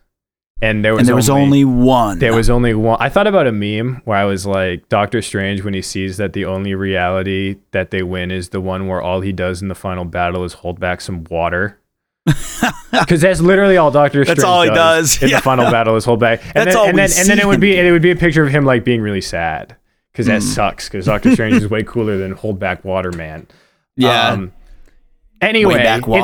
and 0.62 0.84
there 0.84 0.92
was 0.92 1.00
and 1.00 1.08
there 1.08 1.16
was 1.16 1.28
only 1.28 1.64
one. 1.64 2.18
There 2.18 2.34
was 2.34 2.48
only 2.48 2.74
one. 2.74 2.96
I 3.00 3.08
thought 3.08 3.26
about 3.26 3.46
a 3.46 3.52
meme 3.52 4.02
where 4.04 4.16
I 4.16 4.24
was 4.24 4.46
like, 4.46 4.88
Doctor 4.88 5.20
Strange, 5.20 5.62
when 5.62 5.74
he 5.74 5.82
sees 5.82 6.16
that 6.16 6.32
the 6.32 6.44
only 6.44 6.74
reality 6.74 7.56
that 7.72 7.90
they 7.90 8.02
win 8.02 8.30
is 8.30 8.50
the 8.50 8.60
one 8.60 8.88
where 8.88 9.02
all 9.02 9.20
he 9.20 9.32
does 9.32 9.60
in 9.60 9.68
the 9.68 9.74
final 9.74 10.04
battle 10.04 10.44
is 10.44 10.54
hold 10.54 10.80
back 10.80 11.00
some 11.00 11.24
water. 11.30 11.80
Because 12.90 13.20
that's 13.20 13.40
literally 13.40 13.76
all 13.76 13.90
Doctor 13.90 14.24
Strange 14.24 14.38
That's 14.38 14.44
all 14.44 14.62
he 14.62 14.70
does, 14.70 15.22
in 15.22 15.28
yeah. 15.28 15.36
the 15.36 15.42
final 15.42 15.70
battle 15.70 15.96
is 15.96 16.04
hold 16.06 16.18
back. 16.18 16.42
And 16.42 16.54
That's 16.54 16.66
then, 16.68 16.76
all 16.76 16.86
and 16.86 16.98
then, 16.98 17.10
and 17.14 17.28
then 17.28 17.38
it 17.38 17.46
would 17.46 17.60
be 17.60 17.76
and 17.76 17.86
it 17.86 17.92
would 17.92 18.00
be 18.00 18.10
a 18.10 18.16
picture 18.16 18.42
of 18.42 18.50
him 18.50 18.64
like 18.64 18.84
being 18.84 19.02
really 19.02 19.20
sad 19.20 19.76
because 20.12 20.26
that 20.26 20.42
sucks. 20.42 20.88
Because 20.88 21.04
Doctor 21.04 21.32
Strange 21.34 21.56
is 21.56 21.68
way 21.68 21.82
cooler 21.82 22.16
than 22.16 22.32
hold 22.32 22.58
back 22.58 22.84
water 22.84 23.12
man. 23.12 23.46
yeah. 23.96 24.30
Um, 24.30 24.52
Anyway, 25.42 25.74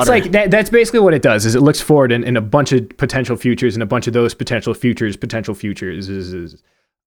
it's 0.01 0.09
like 0.09 0.33
that, 0.33 0.51
that's 0.51 0.71
basically 0.71 1.01
what 1.01 1.13
it 1.15 1.23
does. 1.23 1.45
Is 1.45 1.55
it 1.55 1.61
looks 1.61 1.81
forward 1.81 2.13
in, 2.13 2.25
in 2.25 2.37
a 2.37 2.41
bunch 2.41 2.73
of 2.73 2.89
potential 2.97 3.37
futures, 3.37 3.75
and 3.77 3.83
a 3.83 3.87
bunch 3.87 4.07
of 4.07 4.13
those 4.13 4.35
potential 4.35 4.73
futures, 4.75 5.17
potential 5.17 5.55
futures 5.55 6.09
is, 6.09 6.33
is 6.33 6.63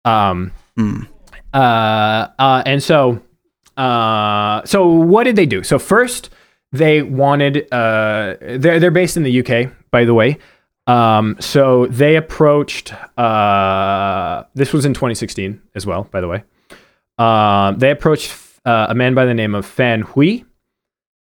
um, 0.05 0.51
Hmm. 0.77 1.03
uh, 1.53 2.27
uh, 2.37 2.63
and 2.65 2.83
so, 2.83 3.21
uh, 3.77 4.63
so 4.65 4.87
what 4.87 5.23
did 5.23 5.35
they 5.35 5.45
do? 5.45 5.63
So 5.63 5.79
first, 5.79 6.29
they 6.71 7.01
wanted. 7.01 7.67
Uh, 7.71 8.35
they're 8.41 8.79
they're 8.79 8.91
based 8.91 9.17
in 9.17 9.23
the 9.23 9.39
UK, 9.39 9.71
by 9.91 10.05
the 10.05 10.13
way. 10.13 10.37
Um, 10.87 11.37
so 11.39 11.87
they 11.87 12.15
approached. 12.15 12.93
Uh, 13.17 14.43
this 14.53 14.71
was 14.73 14.85
in 14.85 14.93
2016 14.93 15.59
as 15.73 15.85
well, 15.85 16.03
by 16.11 16.21
the 16.21 16.27
way. 16.27 16.43
Um, 17.17 17.79
they 17.79 17.89
approached 17.91 18.31
uh, 18.65 18.87
a 18.89 18.93
man 18.95 19.15
by 19.15 19.25
the 19.25 19.33
name 19.33 19.55
of 19.55 19.65
Fan 19.65 20.01
Hui. 20.01 20.41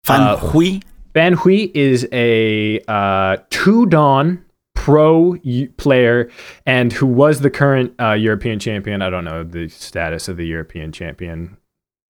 Fan 0.07 0.21
uh, 0.21 0.37
Hui. 0.37 0.79
Fan 1.13 1.33
Hui 1.33 1.71
is 1.73 2.07
a 2.11 2.79
uh, 2.87 3.37
two 3.49 3.85
dan 3.87 4.43
pro 4.73 5.35
player 5.77 6.29
and 6.65 6.93
who 6.93 7.05
was 7.05 7.41
the 7.41 7.49
current 7.49 7.93
uh, 7.99 8.13
European 8.13 8.59
champion. 8.59 9.01
I 9.01 9.09
don't 9.09 9.25
know 9.25 9.43
the 9.43 9.67
status 9.67 10.27
of 10.27 10.37
the 10.37 10.45
European 10.45 10.91
champion 10.91 11.57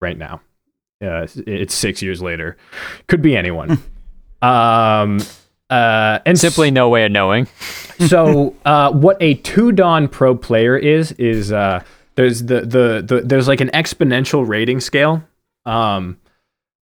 right 0.00 0.18
now. 0.18 0.40
Uh, 1.02 1.26
it's 1.46 1.74
six 1.74 2.02
years 2.02 2.20
later. 2.20 2.56
Could 3.06 3.22
be 3.22 3.36
anyone. 3.36 3.78
um, 4.42 5.20
uh, 5.70 6.18
and 6.26 6.38
Simply 6.38 6.70
no 6.70 6.88
way 6.88 7.06
of 7.06 7.12
knowing. 7.12 7.46
so 8.08 8.54
uh, 8.64 8.92
what 8.92 9.16
a 9.20 9.34
two 9.34 9.72
dan 9.72 10.08
pro 10.08 10.34
player 10.34 10.76
is 10.76 11.12
is 11.12 11.52
uh, 11.52 11.82
there's 12.16 12.44
the, 12.44 12.60
the 12.60 13.04
the 13.06 13.22
there's 13.24 13.48
like 13.48 13.60
an 13.60 13.70
exponential 13.70 14.46
rating 14.46 14.80
scale. 14.80 15.22
Um, 15.64 16.18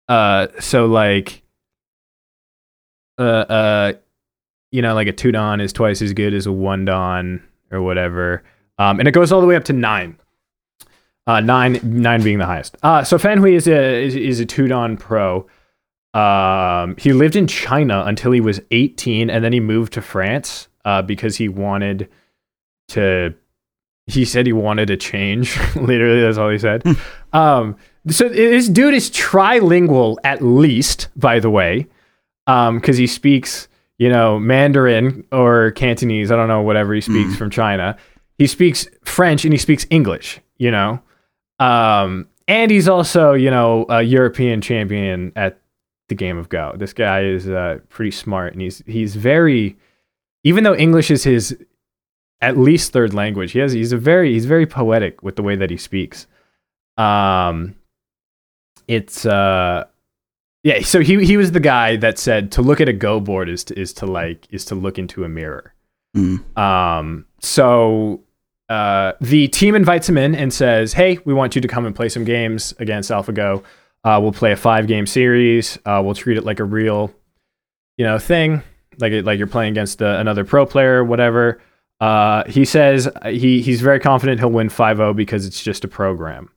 uh, 0.10 0.48
so 0.60 0.88
like 0.88 1.44
uh, 3.20 3.22
uh, 3.22 3.94
you 4.72 4.82
know, 4.82 4.94
like 4.96 5.08
a 5.08 5.12
two 5.12 5.32
dan 5.32 5.62
is 5.62 5.74
twice 5.74 6.02
as 6.02 6.14
good 6.14 6.34
as 6.34 6.46
a 6.46 6.52
one 6.52 6.86
dan 6.86 7.44
or 7.72 7.82
whatever. 7.82 8.44
Um, 8.78 9.00
and 9.00 9.08
it 9.08 9.12
goes 9.12 9.32
all 9.32 9.42
the 9.42 9.48
way 9.48 9.56
up 9.56 9.66
to 9.66 9.74
nine. 9.74 10.18
Uh, 11.28 11.42
nine, 11.42 11.80
nine 11.84 12.24
being 12.24 12.40
the 12.40 12.46
highest. 12.46 12.76
Uh, 12.82 13.04
so 13.04 13.20
Fan 13.20 13.38
Hui 13.38 13.54
is 13.54 13.68
a 13.68 14.04
is, 14.04 14.16
is 14.16 14.40
a 14.40 14.46
two 14.46 14.68
dan 14.68 14.98
pro. 14.98 15.48
Um, 16.14 16.96
he 16.98 17.14
lived 17.14 17.36
in 17.36 17.46
China 17.46 18.04
until 18.08 18.32
he 18.32 18.42
was 18.42 18.60
18, 18.72 19.30
and 19.30 19.44
then 19.44 19.54
he 19.54 19.60
moved 19.60 19.94
to 19.94 20.02
France 20.02 20.68
uh, 20.86 21.02
because 21.04 21.36
he 21.36 21.50
wanted 21.50 22.10
to. 22.90 23.36
He 24.08 24.26
said 24.26 24.48
he 24.48 24.54
wanted 24.54 24.90
a 24.90 24.98
change. 24.98 25.56
Literally, 25.76 26.22
that's 26.22 26.38
all 26.38 26.50
he 26.50 26.58
said. 26.58 26.84
um, 27.32 27.78
so 28.10 28.30
this 28.30 28.68
dude 28.68 28.94
is 28.94 29.10
trilingual, 29.10 30.18
at 30.24 30.42
least, 30.42 31.10
by 31.16 31.40
the 31.40 31.50
way, 31.50 31.88
because 32.46 32.70
um, 32.70 32.82
he 32.82 33.08
speaks, 33.08 33.68
you 33.98 34.10
know, 34.10 34.40
Mandarin 34.40 35.26
or 35.32 35.72
Cantonese. 35.72 36.32
I 36.32 36.36
don't 36.36 36.48
know 36.48 36.62
whatever 36.62 36.94
he 36.94 37.02
speaks 37.02 37.36
from 37.36 37.50
China. 37.50 37.98
He 38.38 38.48
speaks 38.48 38.88
French 39.04 39.44
and 39.44 39.54
he 39.54 39.58
speaks 39.58 39.86
English. 39.90 40.40
You 40.58 40.72
know, 40.72 41.02
um, 41.60 42.28
and 42.48 42.72
he's 42.72 42.88
also, 42.90 43.34
you 43.34 43.50
know, 43.50 43.86
a 43.90 44.02
European 44.02 44.60
champion 44.60 45.32
at 45.36 45.62
the 46.10 46.16
game 46.16 46.38
of 46.38 46.50
Go. 46.50 46.74
This 46.76 46.94
guy 46.94 47.24
is 47.24 47.48
uh, 47.48 47.80
pretty 47.90 48.12
smart, 48.12 48.54
and 48.54 48.62
he's 48.62 48.84
he's 48.86 49.16
very, 49.16 49.78
even 50.44 50.64
though 50.64 50.76
English 50.76 51.12
is 51.12 51.24
his 51.24 51.58
at 52.42 52.58
least 52.58 52.92
third 52.92 53.14
language, 53.14 53.52
he 53.52 53.60
has 53.60 53.74
he's 53.74 53.92
a 53.92 53.98
very 53.98 54.34
he's 54.34 54.46
very 54.46 54.66
poetic 54.66 55.22
with 55.24 55.36
the 55.36 55.44
way 55.44 55.56
that 55.56 55.70
he 55.70 55.78
speaks. 55.78 56.28
Um, 56.98 57.76
it's 58.90 59.24
uh, 59.24 59.86
yeah. 60.64 60.82
So 60.82 61.00
he 61.00 61.24
he 61.24 61.38
was 61.38 61.52
the 61.52 61.60
guy 61.60 61.96
that 61.98 62.18
said 62.18 62.52
to 62.54 62.64
look 62.64 62.82
at 62.82 62.90
a 62.90 62.94
Go 62.94 63.20
board 63.20 63.48
is 63.48 63.64
to, 63.66 63.80
is 63.80 63.94
to 63.94 64.08
like 64.08 64.48
is 64.50 64.66
to 64.66 64.76
look 64.76 64.98
into 64.98 65.24
a 65.24 65.30
mirror. 65.30 65.76
Mm. 66.18 66.58
Um, 66.58 67.26
so 67.40 68.24
uh, 68.68 69.14
the 69.22 69.48
team 69.50 69.76
invites 69.76 70.10
him 70.10 70.18
in 70.18 70.34
and 70.34 70.52
says, 70.52 70.94
"Hey, 70.94 71.20
we 71.24 71.36
want 71.36 71.56
you 71.56 71.62
to 71.62 71.68
come 71.68 71.86
and 71.86 71.96
play 71.96 72.10
some 72.10 72.26
games 72.26 72.74
against 72.80 73.12
AlphaGo. 73.12 73.64
Uh, 74.04 74.20
we'll 74.20 74.32
play 74.32 74.52
a 74.52 74.56
five 74.56 74.88
game 74.88 75.06
series. 75.06 75.78
Uh, 75.86 76.02
we'll 76.04 76.16
treat 76.16 76.38
it 76.38 76.44
like 76.44 76.60
a 76.60 76.64
real, 76.64 77.14
you 77.98 78.06
know, 78.06 78.18
thing, 78.18 78.64
like 79.00 79.12
it, 79.12 79.24
like 79.24 79.38
you're 79.38 79.48
playing 79.48 79.72
against 79.72 80.02
uh, 80.02 80.18
another 80.18 80.44
pro 80.44 80.66
player, 80.66 81.04
whatever." 81.04 81.62
Uh, 82.02 82.44
he 82.50 82.66
says 82.66 83.08
he 83.26 83.62
he's 83.62 83.82
very 83.82 84.00
confident 84.00 84.40
he'll 84.40 84.50
win 84.50 84.70
5-0 84.70 85.16
because 85.16 85.46
it's 85.46 85.62
just 85.62 85.84
a 85.84 85.88
program. 85.88 86.50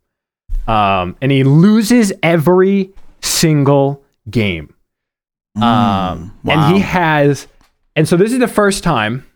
Um, 0.66 1.16
and 1.20 1.32
he 1.32 1.44
loses 1.44 2.12
every 2.22 2.90
single 3.20 4.02
game. 4.30 4.74
Um, 5.56 5.62
wow. 5.62 6.32
and 6.44 6.74
he 6.74 6.80
has, 6.80 7.46
and 7.94 8.08
so 8.08 8.16
this 8.16 8.32
is 8.32 8.38
the 8.38 8.48
first 8.48 8.82
time 8.82 9.26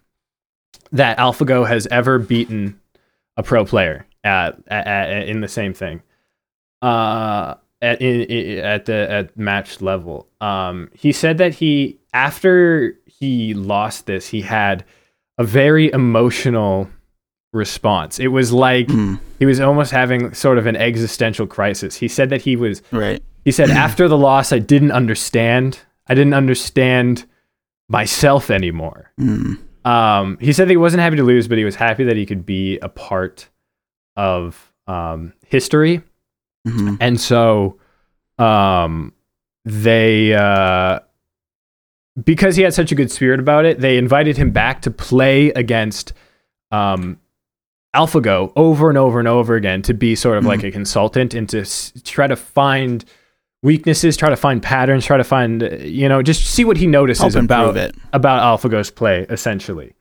that 0.92 1.18
AlphaGo 1.18 1.66
has 1.66 1.86
ever 1.88 2.18
beaten 2.18 2.80
a 3.36 3.42
pro 3.42 3.64
player 3.64 4.06
at, 4.24 4.58
at, 4.68 4.86
at 4.86 5.28
in 5.28 5.40
the 5.40 5.48
same 5.48 5.74
thing. 5.74 6.02
Uh, 6.80 7.54
at 7.82 8.00
in, 8.00 8.58
at 8.58 8.86
the 8.86 9.10
at 9.10 9.36
match 9.36 9.80
level. 9.80 10.28
Um, 10.40 10.90
he 10.94 11.12
said 11.12 11.38
that 11.38 11.54
he 11.54 11.98
after 12.12 12.98
he 13.06 13.54
lost 13.54 14.06
this, 14.06 14.28
he 14.28 14.40
had 14.40 14.84
a 15.38 15.44
very 15.44 15.92
emotional 15.92 16.88
response. 17.56 18.20
It 18.20 18.28
was 18.28 18.52
like 18.52 18.86
Mm. 18.88 19.18
he 19.40 19.46
was 19.46 19.58
almost 19.60 19.90
having 19.90 20.32
sort 20.34 20.58
of 20.58 20.66
an 20.66 20.76
existential 20.76 21.46
crisis. 21.46 21.96
He 21.96 22.06
said 22.08 22.30
that 22.30 22.42
he 22.42 22.54
was 22.56 22.82
Right. 22.92 23.20
he 23.44 23.50
said 23.50 23.70
after 23.86 24.06
the 24.08 24.16
loss 24.18 24.52
I 24.52 24.58
didn't 24.60 24.92
understand. 24.92 25.80
I 26.06 26.14
didn't 26.14 26.34
understand 26.34 27.24
myself 27.88 28.50
anymore. 28.50 29.10
Mm. 29.20 29.58
Um, 29.84 30.38
he 30.40 30.52
said 30.52 30.68
that 30.68 30.72
he 30.72 30.76
wasn't 30.76 31.00
happy 31.02 31.16
to 31.16 31.22
lose, 31.24 31.48
but 31.48 31.58
he 31.58 31.64
was 31.64 31.76
happy 31.76 32.04
that 32.04 32.16
he 32.16 32.26
could 32.26 32.44
be 32.46 32.78
a 32.78 32.88
part 32.88 33.48
of 34.16 34.72
um, 34.86 35.32
history. 35.46 36.02
hmm 36.66 36.94
And 37.00 37.20
so 37.20 37.78
um, 38.38 39.12
they, 39.64 40.34
uh, 40.34 41.00
because 42.24 42.56
he 42.56 42.62
had 42.62 42.72
such 42.74 42.90
a 42.92 42.94
good 42.94 43.10
spirit 43.10 43.38
about 43.40 43.64
it, 43.64 43.78
they 43.80 43.98
invited 43.98 44.36
him 44.36 44.50
back 44.50 44.82
to 44.82 44.90
play 44.90 45.50
against 45.50 46.12
um, 46.72 47.18
AlphaGo 47.96 48.52
over 48.56 48.88
and 48.88 48.98
over 48.98 49.18
and 49.18 49.28
over 49.28 49.54
again 49.56 49.82
to 49.82 49.94
be 49.94 50.14
sort 50.14 50.38
of 50.38 50.44
like 50.44 50.62
a 50.62 50.70
consultant 50.70 51.34
and 51.34 51.48
to 51.48 51.60
s- 51.60 51.92
try 52.04 52.26
to 52.26 52.36
find 52.36 53.04
weaknesses, 53.62 54.16
try 54.16 54.28
to 54.30 54.36
find 54.36 54.62
patterns, 54.62 55.04
try 55.06 55.16
to 55.16 55.24
find, 55.24 55.62
uh, 55.62 55.68
you 55.76 56.08
know, 56.08 56.22
just 56.22 56.44
see 56.46 56.64
what 56.64 56.76
he 56.76 56.86
notices 56.86 57.34
Help 57.34 57.44
about 57.44 57.76
it. 57.76 57.94
about 58.12 58.38
AlphaGo's 58.60 58.90
play, 58.90 59.26
essentially. 59.30 59.94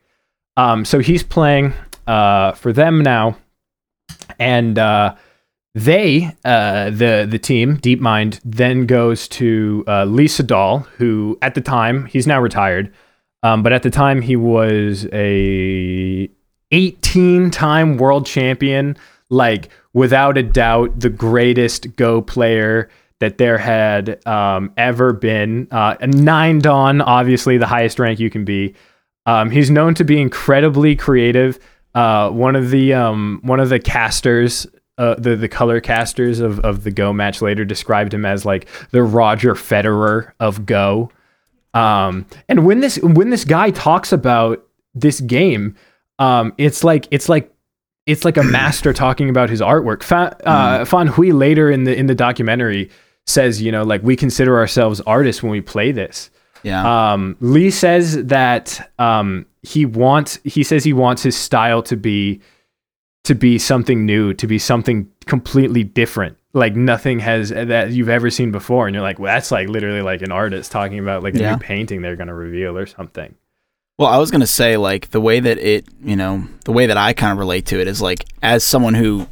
Um, 0.58 0.86
so 0.86 1.00
he's 1.00 1.24
playing 1.24 1.74
uh, 2.08 2.52
for 2.54 2.72
them 2.74 3.02
now, 3.02 3.38
and 4.40 4.78
uh, 4.78 5.16
they, 5.74 6.32
uh, 6.46 6.90
the 6.92 7.28
the 7.30 7.40
team, 7.40 7.78
DeepMind, 7.78 8.40
then 8.46 8.86
goes 8.86 9.28
to 9.30 9.84
uh, 9.88 10.06
Lee 10.06 10.28
Sedol, 10.28 10.86
who 10.98 11.38
at 11.42 11.56
the 11.56 11.62
time 11.62 12.06
he's 12.06 12.28
now 12.28 12.40
retired, 12.40 12.94
um, 13.44 13.64
but 13.64 13.74
at 13.74 13.84
the 13.84 13.90
time 13.90 14.22
he 14.22 14.36
was 14.36 15.08
a 15.12 16.30
18 16.76 17.52
time 17.52 17.96
world 17.96 18.26
champion, 18.26 18.98
like 19.30 19.70
without 19.94 20.38
a 20.38 20.44
doubt 20.44 21.00
the 21.00 21.10
greatest 21.10 21.96
Go 21.96 22.22
player 22.22 22.90
that 23.20 23.38
there 23.38 23.58
had 23.58 24.26
um, 24.28 24.74
ever 24.76 25.14
been. 25.14 25.70
Uh, 25.72 25.96
nine 26.02 26.60
dan, 26.60 27.00
obviously 27.00 27.58
the 27.58 27.66
highest 27.66 27.98
rank 27.98 28.20
you 28.20 28.30
can 28.30 28.44
be. 28.44 28.76
Um, 29.26 29.50
he's 29.50 29.72
known 29.72 29.96
to 29.96 30.04
be 30.04 30.20
incredibly 30.20 30.98
creative. 30.98 31.60
Uh, 31.96 32.30
one 32.30 32.58
of 32.58 32.72
the 32.72 32.94
um, 32.94 33.40
one 33.44 33.62
of 33.62 33.70
the 33.70 33.80
casters, 33.80 34.68
uh, 34.98 35.16
the 35.16 35.38
the 35.38 35.48
color 35.48 35.80
casters 35.80 36.42
of, 36.42 36.60
of 36.60 36.84
the 36.84 36.92
Go 36.92 37.14
match 37.14 37.42
later 37.42 37.64
described 37.64 38.14
him 38.14 38.26
as 38.26 38.44
like 38.44 38.68
the 38.92 39.02
Roger 39.02 39.54
Federer 39.54 40.34
of 40.42 40.66
Go. 40.66 41.10
Um, 41.74 42.26
and 42.50 42.66
when 42.66 42.82
this 42.82 43.00
when 43.00 43.30
this 43.30 43.46
guy 43.46 43.72
talks 43.72 44.12
about 44.12 44.68
this 44.94 45.22
game, 45.22 45.78
um, 46.20 46.54
it's 46.58 46.84
like 46.84 47.08
it's 47.12 47.28
like 47.30 47.52
it's 48.06 48.24
like 48.26 48.38
a 48.38 48.44
master 48.58 48.94
talking 48.94 49.30
about 49.30 49.50
his 49.50 49.62
artwork. 49.62 50.04
Fa- 50.04 50.36
uh, 50.48 50.86
Fan 50.86 51.08
Hui 51.08 51.32
later 51.32 51.70
in 51.72 51.84
the 51.86 51.96
in 51.98 52.06
the 52.08 52.16
documentary 52.16 52.90
says, 53.28 53.62
you 53.62 53.72
know, 53.72 53.84
like 53.84 54.04
we 54.04 54.16
consider 54.16 54.58
ourselves 54.58 55.02
artists 55.02 55.42
when 55.42 55.52
we 55.52 55.62
play 55.62 55.92
this. 55.92 56.30
Yeah. 56.64 57.14
Um, 57.14 57.36
Lee 57.42 57.70
says 57.72 58.24
that 58.26 58.92
um, 59.00 59.46
he 59.62 59.86
wants. 59.86 60.40
He 60.44 60.64
says 60.64 60.84
he 60.84 60.94
wants 60.94 61.22
his 61.24 61.36
style 61.36 61.82
to 61.84 61.96
be 61.96 62.42
to 63.24 63.34
be 63.36 63.58
something 63.58 64.06
new, 64.06 64.34
to 64.36 64.46
be 64.48 64.60
something 64.60 65.10
completely 65.26 65.84
different, 65.84 66.38
like 66.54 66.76
nothing 66.76 67.18
has 67.20 67.50
that 67.50 67.90
you've 67.92 68.10
ever 68.10 68.30
seen 68.30 68.52
before. 68.52 68.86
And 68.88 68.94
you're 68.94 69.02
like, 69.02 69.18
well, 69.18 69.34
that's 69.34 69.50
like 69.50 69.68
literally 69.68 70.04
like 70.04 70.22
an 70.22 70.32
artist 70.32 70.72
talking 70.72 71.00
about 71.00 71.24
like 71.24 71.34
a 71.34 71.40
Yeah. 71.40 71.52
new 71.54 71.58
painting 71.58 72.02
they're 72.04 72.16
gonna 72.16 72.36
reveal 72.36 72.78
or 72.78 72.86
something. 72.86 73.34
Well, 73.98 74.10
I 74.10 74.18
was 74.18 74.30
gonna 74.30 74.46
say 74.48 74.76
like 74.76 75.12
the 75.12 75.22
way 75.22 75.40
that 75.40 75.58
it, 75.58 75.86
you 76.04 76.18
know, 76.18 76.46
the 76.66 76.74
way 76.74 76.86
that 76.88 76.98
I 76.98 77.14
kind 77.14 77.32
of 77.32 77.38
relate 77.38 77.66
to 77.68 77.80
it 77.80 77.88
is 77.88 78.02
like 78.02 78.26
as 78.42 78.66
someone 78.66 78.94
who 78.94 79.28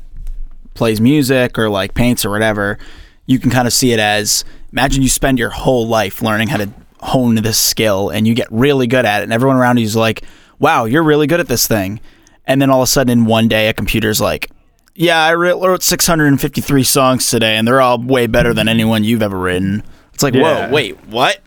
plays 0.73 1.01
music 1.01 1.59
or 1.59 1.69
like 1.69 1.93
paints 1.93 2.23
or 2.23 2.29
whatever, 2.29 2.77
you 3.25 3.39
can 3.39 3.51
kind 3.51 3.67
of 3.67 3.73
see 3.73 3.91
it 3.91 3.99
as 3.99 4.45
imagine 4.71 5.01
you 5.03 5.09
spend 5.09 5.37
your 5.37 5.49
whole 5.49 5.85
life 5.87 6.21
learning 6.21 6.47
how 6.47 6.57
to 6.57 6.69
hone 7.01 7.35
this 7.35 7.59
skill 7.59 8.09
and 8.09 8.25
you 8.25 8.33
get 8.33 8.47
really 8.51 8.87
good 8.87 9.03
at 9.05 9.19
it, 9.19 9.23
and 9.25 9.33
everyone 9.33 9.57
around 9.57 9.77
you 9.79 9.83
is 9.83 9.97
like, 9.97 10.23
"Wow, 10.59 10.85
you're 10.85 11.03
really 11.03 11.27
good 11.27 11.41
at 11.41 11.49
this 11.49 11.67
thing," 11.67 11.99
and 12.45 12.61
then 12.61 12.69
all 12.69 12.79
of 12.81 12.85
a 12.85 12.87
sudden 12.87 13.11
in 13.19 13.25
one 13.25 13.49
day 13.49 13.67
a 13.67 13.73
computer's 13.73 14.21
like. 14.21 14.49
Yeah, 14.95 15.21
I 15.25 15.33
wrote 15.33 15.81
653 15.83 16.83
songs 16.83 17.27
today, 17.27 17.57
and 17.57 17.67
they're 17.67 17.81
all 17.81 17.97
way 17.99 18.27
better 18.27 18.53
than 18.53 18.67
anyone 18.69 19.03
you've 19.03 19.23
ever 19.23 19.39
written. 19.39 19.81
It's 20.13 20.21
like, 20.21 20.35
Yeah. 20.35 20.67
whoa, 20.67 20.71
wait, 20.71 21.03
what? 21.07 21.39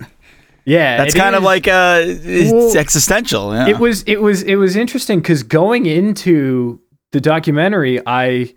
Yeah, 0.67 0.97
That's 0.97 1.15
kind 1.15 1.35
of 1.37 1.43
like 1.45 1.69
uh, 1.69 2.03
it's 2.05 2.53
Well, 2.53 2.77
existential. 2.77 3.55
Yeah. 3.55 3.69
it 3.69 3.79
was 3.79 4.03
it 4.03 4.21
was 4.21 4.43
it 4.43 4.57
was 4.57 4.75
interesting 4.77 5.21
because 5.21 5.43
going 5.45 5.87
into 5.87 6.81
the 7.13 7.21
documentary 7.21 8.01
i 8.07 8.53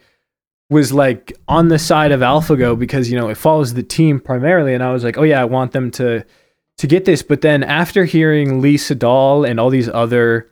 was 0.72 0.92
like 0.92 1.32
on 1.48 1.68
the 1.70 1.78
side 1.80 2.12
of 2.12 2.22
alphago 2.22 2.78
because 2.78 3.10
you 3.12 3.18
know 3.18 3.30
it 3.30 3.36
follows 3.36 3.76
the 3.76 3.84
team 3.84 4.20
primarily 4.20 4.74
and 4.74 4.84
i 4.84 4.92
was 4.92 5.04
like 5.04 5.18
oh 5.20 5.24
yeah 5.24 5.40
i 5.40 5.46
want 5.46 5.72
them 5.72 5.92
to 5.92 6.26
to 6.78 6.88
get 6.88 7.06
this 7.06 7.22
but 7.22 7.42
then 7.42 7.64
after 7.64 8.06
hearing 8.06 8.60
lee 8.60 8.76
sedol 8.76 9.48
and 9.48 9.60
all 9.60 9.70
these 9.70 9.88
other 9.90 10.50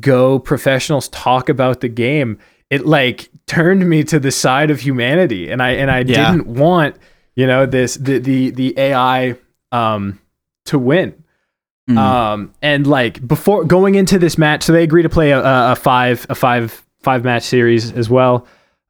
go 0.00 0.38
professionals 0.38 1.08
talk 1.08 1.48
about 1.48 1.80
the 1.82 1.88
game 1.88 2.38
it 2.70 2.86
like 2.86 3.28
turned 3.46 3.88
me 3.88 4.02
to 4.02 4.18
the 4.18 4.30
side 4.30 4.70
of 4.70 4.80
humanity 4.80 5.50
and 5.50 5.62
i 5.62 5.70
and 5.72 5.90
i 5.90 5.98
Yeah. 5.98 6.32
didn't 6.32 6.46
want 6.46 6.96
you 7.36 7.46
know 7.46 7.66
this 7.66 7.94
the 7.96 8.18
the 8.18 8.50
the 8.50 8.78
ai 8.78 9.36
um 9.72 10.18
to 10.70 10.78
win 10.78 11.14
Mhm. 11.88 11.96
um, 11.98 12.52
and 12.62 12.86
like 12.86 13.26
before 13.26 13.64
going 13.64 13.94
into 13.96 14.18
this 14.18 14.38
match, 14.38 14.62
so 14.62 14.72
they 14.72 14.82
agree 14.84 15.02
to 15.02 15.08
play 15.08 15.30
a, 15.32 15.40
a, 15.72 15.74
five 15.76 16.24
a 16.28 16.34
five 16.34 16.84
five 17.00 17.24
match 17.24 17.42
series 17.42 17.90
as 17.92 18.08
well. 18.08 18.46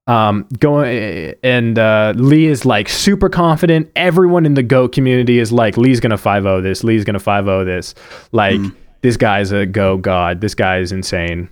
Um, 0.06 0.46
going 0.58 1.34
and 1.42 1.78
uh, 1.78 2.12
Lee 2.16 2.46
is 2.46 2.64
like 2.66 2.88
super 2.88 3.28
confident. 3.28 3.90
Everyone 3.96 4.44
in 4.44 4.54
the 4.54 4.62
goat 4.62 4.92
community 4.92 5.38
is 5.38 5.52
like 5.52 5.76
Lee's 5.76 6.00
gonna 6.00 6.16
5-0 6.16 6.62
this. 6.62 6.82
Lee's 6.84 7.04
gonna 7.04 7.20
5-0 7.20 7.64
this. 7.64 7.94
Like 8.32 8.60
this 9.02 9.16
guy's 9.16 9.52
a 9.52 9.66
go 9.66 9.96
god. 9.96 10.40
This 10.40 10.54
guy 10.54 10.78
is 10.78 10.90
insane. 10.92 11.48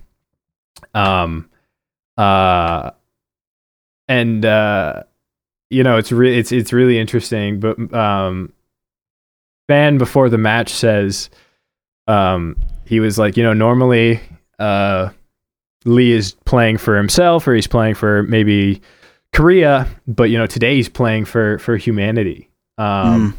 Um, 0.93 1.49
uh, 2.17 2.91
and 4.07 4.45
uh, 4.45 5.03
you 5.69 5.83
know, 5.83 5.97
it's 5.97 6.11
really 6.11 6.37
it's 6.37 6.51
it's 6.51 6.73
really 6.73 6.99
interesting. 6.99 7.59
But 7.59 7.93
um, 7.93 8.51
Fan 9.69 9.99
before 9.99 10.29
the 10.29 10.37
match 10.39 10.69
says, 10.73 11.29
um, 12.07 12.55
he 12.85 12.99
was 12.99 13.19
like, 13.19 13.37
you 13.37 13.43
know, 13.43 13.53
normally 13.53 14.19
uh, 14.57 15.11
Lee 15.85 16.11
is 16.11 16.31
playing 16.45 16.77
for 16.79 16.97
himself 16.97 17.47
or 17.47 17.53
he's 17.53 17.67
playing 17.67 17.93
for 17.93 18.23
maybe 18.23 18.81
Korea, 19.31 19.87
but 20.07 20.31
you 20.31 20.39
know, 20.39 20.47
today 20.47 20.73
he's 20.75 20.89
playing 20.89 21.25
for 21.25 21.59
for 21.59 21.77
humanity. 21.77 22.49
Um, 22.79 23.35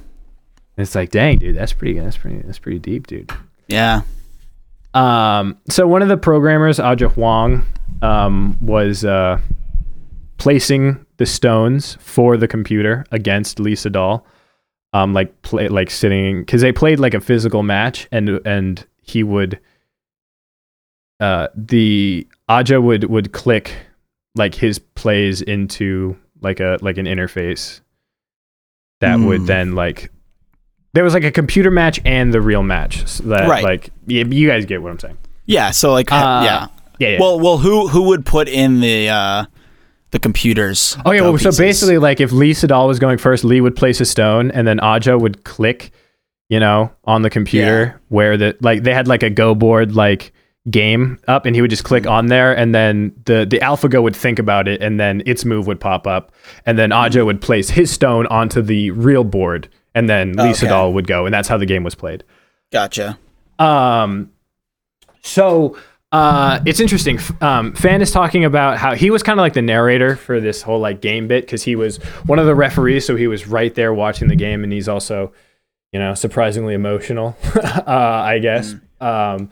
Mm. 0.78 0.82
it's 0.82 0.94
like, 0.94 1.10
dang, 1.10 1.38
dude, 1.38 1.56
that's 1.56 1.72
pretty 1.72 1.98
that's 1.98 2.16
pretty 2.16 2.38
that's 2.42 2.60
pretty 2.60 2.78
deep, 2.78 3.08
dude. 3.08 3.32
Yeah. 3.66 4.02
Um, 4.94 5.58
so 5.68 5.88
one 5.88 6.00
of 6.02 6.08
the 6.08 6.16
programmers, 6.16 6.78
Aja 6.78 7.08
Huang, 7.08 7.64
um, 8.02 8.56
was 8.60 9.04
uh, 9.04 9.40
placing 10.36 11.04
the 11.16 11.26
stones 11.26 11.96
for 12.00 12.36
the 12.36 12.46
computer 12.46 13.04
against 13.10 13.58
Lee 13.58 13.74
Sedol. 13.74 14.22
Um, 14.92 15.12
like 15.14 15.42
play 15.42 15.68
like 15.68 15.88
sitting 15.90 16.40
because 16.40 16.62
they 16.62 16.72
played 16.72 16.98
like 16.98 17.14
a 17.14 17.20
physical 17.20 17.62
match, 17.62 18.08
and 18.10 18.40
and 18.44 18.84
he 19.02 19.22
would, 19.22 19.60
uh, 21.20 21.48
the 21.54 22.26
Aja 22.48 22.80
would 22.80 23.04
would 23.04 23.32
click 23.32 23.72
like 24.34 24.54
his 24.54 24.78
plays 24.78 25.42
into 25.42 26.16
like 26.40 26.60
a 26.60 26.78
like 26.80 26.98
an 26.98 27.06
interface 27.06 27.80
that 29.00 29.18
would 29.20 29.40
Hmm. 29.42 29.46
then 29.46 29.74
like 29.74 30.10
there 30.92 31.04
was 31.04 31.14
like 31.14 31.24
a 31.24 31.30
computer 31.30 31.70
match 31.70 32.00
and 32.04 32.34
the 32.34 32.40
real 32.40 32.62
match 32.62 33.06
so 33.06 33.22
that 33.24 33.48
Right. 33.48 33.62
like 33.62 33.90
yeah, 34.06 34.24
you 34.24 34.48
guys 34.48 34.64
get 34.66 34.82
what 34.82 34.90
I'm 34.90 34.98
saying. 34.98 35.18
Yeah. 35.46 35.70
So 35.70 35.92
like, 35.92 36.10
Uh, 36.12 36.42
yeah. 36.44 36.66
Yeah. 36.98 37.08
yeah. 37.10 37.20
Well, 37.20 37.38
well, 37.40 37.58
who 37.58 37.86
who 37.88 38.02
would 38.02 38.26
put 38.26 38.48
in 38.48 38.80
the 38.80 39.08
uh, 39.08 39.44
the 40.10 40.18
computers? 40.18 40.96
oh 41.04 41.12
yeah. 41.12 41.20
Well, 41.22 41.38
so 41.38 41.50
basically, 41.52 41.98
like 41.98 42.20
if 42.20 42.32
Lee 42.32 42.52
Sedol 42.52 42.86
was 42.88 42.98
going 42.98 43.18
first, 43.18 43.44
Lee 43.44 43.60
would 43.60 43.76
place 43.76 44.00
a 44.00 44.04
stone, 44.04 44.50
and 44.50 44.66
then 44.66 44.80
Aja 44.80 45.16
would 45.18 45.44
click, 45.44 45.92
you 46.48 46.60
know, 46.60 46.90
on 47.04 47.22
the 47.22 47.30
computer 47.30 47.82
Yeah. 47.84 47.98
where 48.08 48.36
the 48.36 48.56
like 48.60 48.82
they 48.82 48.92
had 48.94 49.06
like 49.08 49.22
a 49.22 49.30
Go 49.30 49.54
board 49.54 49.94
like 49.94 50.32
game 50.70 51.18
up, 51.26 51.46
and 51.46 51.54
he 51.56 51.62
would 51.62 51.70
just 51.70 51.84
click 51.84 52.02
Mm-hmm. 52.04 52.12
on 52.12 52.26
there, 52.26 52.56
and 52.56 52.74
then 52.74 53.12
the 53.24 53.46
the 53.48 53.58
AlphaGo 53.60 54.02
would 54.02 54.14
think 54.16 54.38
about 54.38 54.68
it, 54.68 54.82
and 54.82 55.00
then 55.00 55.22
its 55.26 55.44
move 55.44 55.66
would 55.66 55.80
pop 55.80 56.06
up, 56.06 56.32
and 56.66 56.78
then 56.78 56.90
Mm-hmm. 56.90 57.04
Aja 57.18 57.24
would 57.24 57.40
place 57.40 57.70
his 57.70 57.90
stone 57.90 58.26
onto 58.26 58.60
the 58.62 58.90
real 58.90 59.24
board, 59.24 59.68
and 59.94 60.08
then 60.08 60.32
Lee 60.34 60.50
Okay. 60.50 60.66
Sedol 60.66 60.92
would 60.92 61.06
go, 61.06 61.24
and 61.24 61.32
that's 61.32 61.48
how 61.48 61.56
the 61.56 61.66
game 61.66 61.82
was 61.84 61.94
played. 61.94 62.24
Gotcha. 62.72 63.18
Um, 63.58 64.30
so 65.22 65.76
uh, 66.12 66.60
it's 66.66 66.80
interesting. 66.80 67.20
Um, 67.40 67.72
Fan 67.74 68.02
is 68.02 68.10
talking 68.10 68.44
about 68.44 68.78
how 68.78 68.94
he 68.94 69.10
was 69.10 69.22
kind 69.22 69.38
of 69.38 69.42
like 69.42 69.52
the 69.52 69.62
narrator 69.62 70.16
for 70.16 70.40
this 70.40 70.60
whole 70.62 70.80
like 70.80 71.00
game 71.00 71.28
bit 71.28 71.42
because 71.44 71.62
he 71.62 71.76
was 71.76 71.98
one 72.26 72.38
of 72.38 72.46
the 72.46 72.54
referees, 72.54 73.06
so 73.06 73.14
he 73.14 73.28
was 73.28 73.46
right 73.46 73.74
there 73.74 73.94
watching 73.94 74.28
the 74.28 74.36
game, 74.36 74.64
and 74.64 74.72
he's 74.72 74.88
also, 74.88 75.32
you 75.92 76.00
know, 76.00 76.14
surprisingly 76.14 76.74
emotional, 76.74 77.36
uh, 77.54 77.82
I 77.86 78.40
guess. 78.40 78.74
Um, 79.00 79.50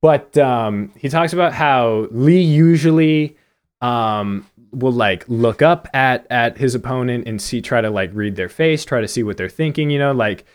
but 0.00 0.38
um, 0.38 0.92
he 0.96 1.10
talks 1.10 1.34
about 1.34 1.52
how 1.52 2.06
Lee 2.10 2.40
usually 2.40 3.36
um, 3.82 4.46
will 4.72 4.92
like 4.92 5.24
look 5.28 5.60
up 5.60 5.88
at 5.92 6.26
at 6.30 6.56
his 6.56 6.74
opponent 6.74 7.28
and 7.28 7.40
see 7.40 7.60
try 7.60 7.82
to 7.82 7.90
like 7.90 8.10
read 8.14 8.36
their 8.36 8.48
face, 8.48 8.82
try 8.84 9.02
to 9.02 9.08
see 9.08 9.22
what 9.22 9.36
they're 9.36 9.50
thinking. 9.50 9.90
You 9.90 9.98
know, 9.98 10.12
like 10.12 10.46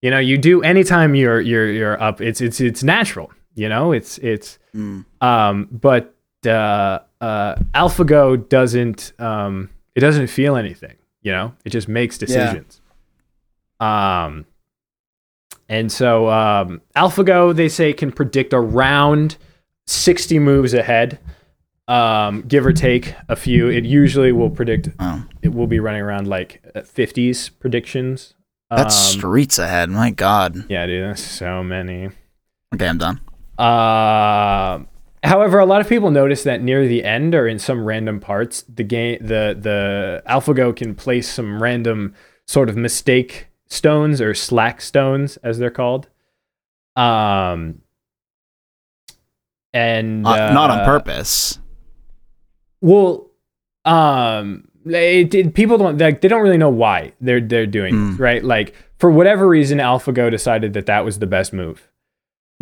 you 0.00 0.10
know 0.10 0.18
you 0.18 0.38
do 0.38 0.62
anytime 0.62 1.14
you're 1.14 1.40
you're 1.40 1.70
you're 1.70 2.02
up. 2.02 2.22
It's 2.22 2.40
it's 2.40 2.62
it's 2.62 2.82
natural. 2.82 3.30
You 3.54 3.68
know, 3.68 3.92
it's 3.92 4.18
it's 4.18 4.58
Mm. 4.74 5.04
um, 5.20 5.68
but 5.70 6.14
uh, 6.46 7.00
uh, 7.20 7.56
AlphaGo 7.74 8.48
doesn't 8.48 9.12
um, 9.18 9.68
it 9.94 10.00
doesn't 10.00 10.28
feel 10.28 10.56
anything. 10.56 10.96
You 11.22 11.32
know, 11.32 11.54
it 11.64 11.70
just 11.70 11.88
makes 11.88 12.16
decisions. 12.18 12.80
Yeah. 13.80 14.24
Um, 14.24 14.46
and 15.68 15.90
so 15.92 16.28
um, 16.30 16.80
AlphaGo 16.96 17.54
they 17.54 17.68
say 17.68 17.92
can 17.92 18.10
predict 18.12 18.52
around 18.54 19.36
sixty 19.86 20.38
moves 20.38 20.72
ahead, 20.74 21.18
um, 21.88 22.42
give 22.42 22.64
or 22.66 22.72
take 22.72 23.14
a 23.28 23.36
few. 23.36 23.68
It 23.68 23.84
usually 23.84 24.32
will 24.32 24.50
predict. 24.50 24.88
Oh, 24.98 25.24
It 25.42 25.52
will 25.54 25.66
be 25.66 25.80
running 25.80 26.00
around 26.02 26.26
like 26.28 26.62
fifties 26.86 27.48
predictions. 27.50 28.34
that's 28.70 28.96
Um, 29.14 29.18
streets 29.18 29.58
ahead. 29.58 29.90
My 29.90 30.10
God. 30.10 30.64
yeah, 30.70 30.86
dude, 30.86 31.10
that's 31.10 31.20
so 31.22 31.62
many. 31.62 32.08
Okay, 32.74 32.88
I'm 32.88 32.98
done. 32.98 33.20
Uh, 33.62 34.84
however, 35.22 35.58
a 35.60 35.66
lot 35.66 35.80
of 35.80 35.88
people 35.88 36.10
notice 36.10 36.42
that 36.42 36.62
near 36.62 36.86
the 36.88 37.04
end 37.04 37.34
or 37.34 37.46
in 37.46 37.58
some 37.58 37.84
random 37.84 38.18
parts, 38.20 38.62
the 38.62 38.82
game, 38.84 39.18
the 39.20 39.56
the 39.58 40.22
AlphaGo 40.28 40.74
can 40.74 40.94
place 40.94 41.28
some 41.30 41.62
random 41.62 42.14
sort 42.46 42.68
of 42.68 42.76
mistake 42.76 43.46
stones 43.68 44.20
or 44.20 44.34
slack 44.34 44.80
stones, 44.80 45.36
as 45.38 45.58
they're 45.58 45.70
called. 45.70 46.08
Um, 46.96 47.80
and 49.72 50.26
Uh, 50.26 50.52
not 50.52 50.70
on 50.70 50.80
uh, 50.80 50.84
purpose. 50.84 51.58
Well, 52.80 53.30
um, 53.84 54.68
it, 54.86 55.34
it- 55.34 55.54
people 55.54 55.78
don't 55.78 55.98
like 55.98 56.20
they 56.20 56.28
don't 56.28 56.42
really 56.42 56.58
know 56.58 56.68
why 56.70 57.12
they're 57.20 57.40
they're 57.40 57.66
doing 57.66 58.10
this, 58.10 58.18
right? 58.18 58.42
Like 58.44 58.74
for 58.98 59.10
whatever 59.10 59.46
reason, 59.48 59.78
AlphaGo 59.78 60.30
decided 60.30 60.72
that 60.74 60.86
that 60.86 61.04
was 61.04 61.18
the 61.20 61.26
best 61.26 61.52
move. 61.52 61.88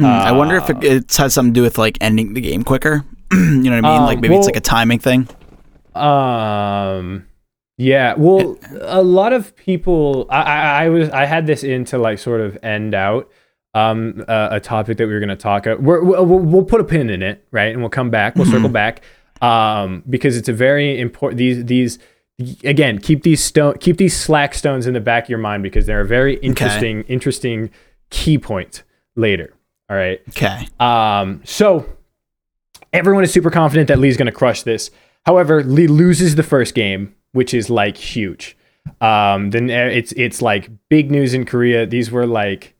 Hmm, 0.00 0.06
I 0.06 0.32
wonder 0.32 0.56
if 0.56 0.70
uh, 0.70 0.78
it, 0.78 0.84
it 0.84 1.16
has 1.16 1.34
something 1.34 1.52
to 1.52 1.60
do 1.60 1.62
with 1.62 1.76
like 1.76 1.98
ending 2.00 2.32
the 2.32 2.40
game 2.40 2.64
quicker. 2.64 3.04
you 3.32 3.38
know 3.38 3.76
what 3.82 3.84
I 3.84 3.90
mean? 3.90 4.00
Um, 4.00 4.06
like 4.06 4.20
maybe 4.20 4.34
it's 4.34 4.46
like 4.46 4.56
a 4.56 4.60
timing 4.60 4.98
thing. 4.98 5.28
Um. 5.94 7.26
Yeah. 7.76 8.14
Well, 8.16 8.58
a 8.80 9.02
lot 9.02 9.34
of 9.34 9.54
people. 9.56 10.26
I, 10.30 10.42
I, 10.42 10.84
I 10.84 10.88
was. 10.88 11.10
I 11.10 11.26
had 11.26 11.46
this 11.46 11.62
in 11.62 11.84
to 11.86 11.98
like 11.98 12.18
sort 12.18 12.40
of 12.40 12.56
end 12.62 12.94
out 12.94 13.30
um 13.74 14.24
uh, 14.26 14.48
a 14.52 14.58
topic 14.58 14.96
that 14.96 15.06
we 15.06 15.12
were 15.12 15.20
going 15.20 15.28
to 15.28 15.36
talk 15.36 15.66
about. 15.66 15.82
We're, 15.82 16.02
we'll, 16.02 16.24
we'll 16.24 16.64
put 16.64 16.80
a 16.80 16.84
pin 16.84 17.10
in 17.10 17.22
it, 17.22 17.46
right? 17.50 17.70
And 17.70 17.80
we'll 17.80 17.90
come 17.90 18.08
back. 18.08 18.36
We'll 18.36 18.46
circle 18.46 18.68
back. 18.70 19.02
Um, 19.42 20.02
because 20.08 20.36
it's 20.36 20.48
a 20.48 20.54
very 20.54 20.98
important. 20.98 21.36
These 21.36 21.66
these 21.66 21.98
again 22.64 22.98
keep 22.98 23.22
these 23.22 23.44
stone 23.44 23.76
keep 23.78 23.98
these 23.98 24.16
slack 24.16 24.54
stones 24.54 24.86
in 24.86 24.94
the 24.94 25.00
back 25.00 25.24
of 25.24 25.28
your 25.28 25.38
mind 25.38 25.62
because 25.62 25.84
they're 25.84 26.00
a 26.00 26.06
very 26.06 26.36
interesting 26.38 27.02
interesting 27.02 27.70
key 28.08 28.38
point 28.38 28.82
later. 29.14 29.52
All 29.90 29.96
right. 29.96 30.20
Okay. 30.28 30.68
Um, 30.78 31.42
so 31.44 31.84
everyone 32.92 33.24
is 33.24 33.32
super 33.32 33.50
confident 33.50 33.88
that 33.88 33.98
Lee's 33.98 34.16
going 34.16 34.26
to 34.26 34.32
crush 34.32 34.62
this. 34.62 34.90
However, 35.26 35.62
Lee 35.64 35.86
loses 35.88 36.36
the 36.36 36.42
first 36.42 36.74
game, 36.74 37.14
which 37.32 37.52
is 37.52 37.68
like 37.70 37.96
huge. 37.96 38.56
Um, 39.00 39.50
then 39.50 39.70
uh, 39.70 39.90
it's 39.92 40.12
it's 40.12 40.40
like 40.40 40.70
big 40.88 41.10
news 41.10 41.34
in 41.34 41.44
Korea. 41.44 41.86
These 41.86 42.10
were 42.10 42.26
like 42.26 42.74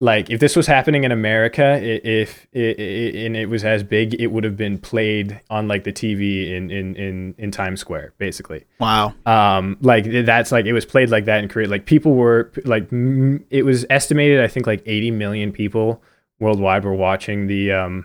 like 0.00 0.30
if 0.30 0.40
this 0.40 0.56
was 0.56 0.66
happening 0.66 1.04
in 1.04 1.12
America, 1.12 1.78
if 1.80 2.46
it, 2.52 3.14
and 3.24 3.36
it 3.36 3.46
was 3.46 3.64
as 3.64 3.82
big, 3.82 4.14
it 4.20 4.26
would 4.26 4.44
have 4.44 4.56
been 4.56 4.76
played 4.78 5.40
on 5.48 5.68
like 5.68 5.84
the 5.84 5.92
TV 5.92 6.50
in 6.50 6.70
in 6.70 6.94
in, 6.96 7.34
in 7.38 7.50
Times 7.50 7.80
Square, 7.80 8.12
basically 8.18 8.64
Wow. 8.80 9.14
um 9.26 9.78
like 9.80 10.04
that's 10.26 10.52
like 10.52 10.66
it 10.66 10.72
was 10.74 10.84
played 10.84 11.08
like 11.08 11.24
that 11.26 11.42
in 11.42 11.48
korea 11.48 11.68
like 11.68 11.86
people 11.86 12.14
were 12.14 12.50
like 12.64 12.88
it 12.92 13.64
was 13.64 13.86
estimated 13.90 14.40
i 14.40 14.48
think 14.48 14.66
like 14.66 14.82
80 14.84 15.12
million 15.12 15.52
people 15.52 16.02
worldwide 16.42 16.84
were 16.84 16.94
watching 16.94 17.46
the 17.46 17.72
um 17.72 18.04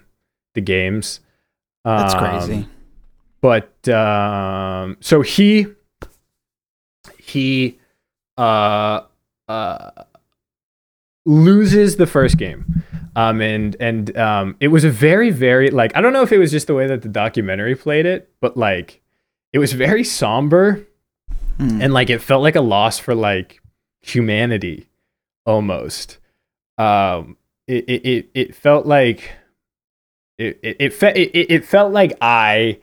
the 0.54 0.62
games 0.62 1.20
That's 1.84 2.14
Um, 2.14 2.20
crazy. 2.20 2.68
but 3.42 3.88
um 3.90 4.98
so 5.02 5.22
he 5.22 5.68
he 7.20 7.78
uh 8.38 9.02
uh 9.48 9.92
loses 11.26 11.98
the 11.98 12.08
first 12.08 12.38
game 12.38 12.84
um 13.16 13.42
and 13.42 13.76
and 13.80 14.16
um 14.18 14.56
it 14.60 14.70
was 14.70 14.84
a 14.84 14.90
very 14.90 15.30
very 15.30 15.70
like 15.70 15.96
i 15.96 16.02
don't 16.02 16.14
know 16.14 16.22
if 16.22 16.32
it 16.32 16.38
was 16.38 16.52
just 16.52 16.68
the 16.68 16.74
way 16.74 16.88
that 16.88 17.02
the 17.02 17.10
documentary 17.10 17.76
played 17.76 18.06
it 18.06 18.30
but 18.40 18.56
like 18.56 19.02
it 19.54 19.60
was 19.60 19.74
very 19.74 20.04
somber 20.04 20.84
Hmm. 21.60 21.82
and 21.82 21.92
like 21.92 22.12
it 22.12 22.22
felt 22.22 22.44
like 22.44 22.56
a 22.56 22.62
loss 22.62 23.00
for 23.00 23.16
like 23.16 23.62
humanity 24.02 24.88
almost 25.44 26.20
um 26.78 27.36
it 27.68 27.86
it 27.88 28.06
it, 28.06 28.30
it 28.34 28.56
felt 28.56 28.86
like 28.86 29.32
it 30.38 30.60
it 30.62 30.78
it, 30.80 30.94
fe- 30.94 31.14
it 31.14 31.52
it 31.52 31.66
felt 31.66 31.92
like 31.92 32.18
i 32.22 32.80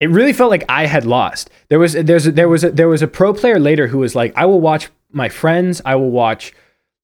it 0.00 0.10
really 0.10 0.32
felt 0.32 0.50
like 0.50 0.64
i 0.68 0.86
had 0.86 1.04
lost. 1.06 1.50
There 1.68 1.78
was 1.78 1.92
there's 1.92 2.24
there 2.24 2.48
was 2.48 2.64
a, 2.64 2.70
there 2.70 2.88
was 2.88 3.02
a 3.02 3.08
pro 3.08 3.32
player 3.34 3.58
later 3.58 3.86
who 3.88 3.98
was 3.98 4.14
like 4.14 4.32
i 4.36 4.46
will 4.46 4.60
watch 4.60 4.88
my 5.12 5.28
friends. 5.28 5.80
I 5.84 5.94
will 5.96 6.10
watch 6.10 6.52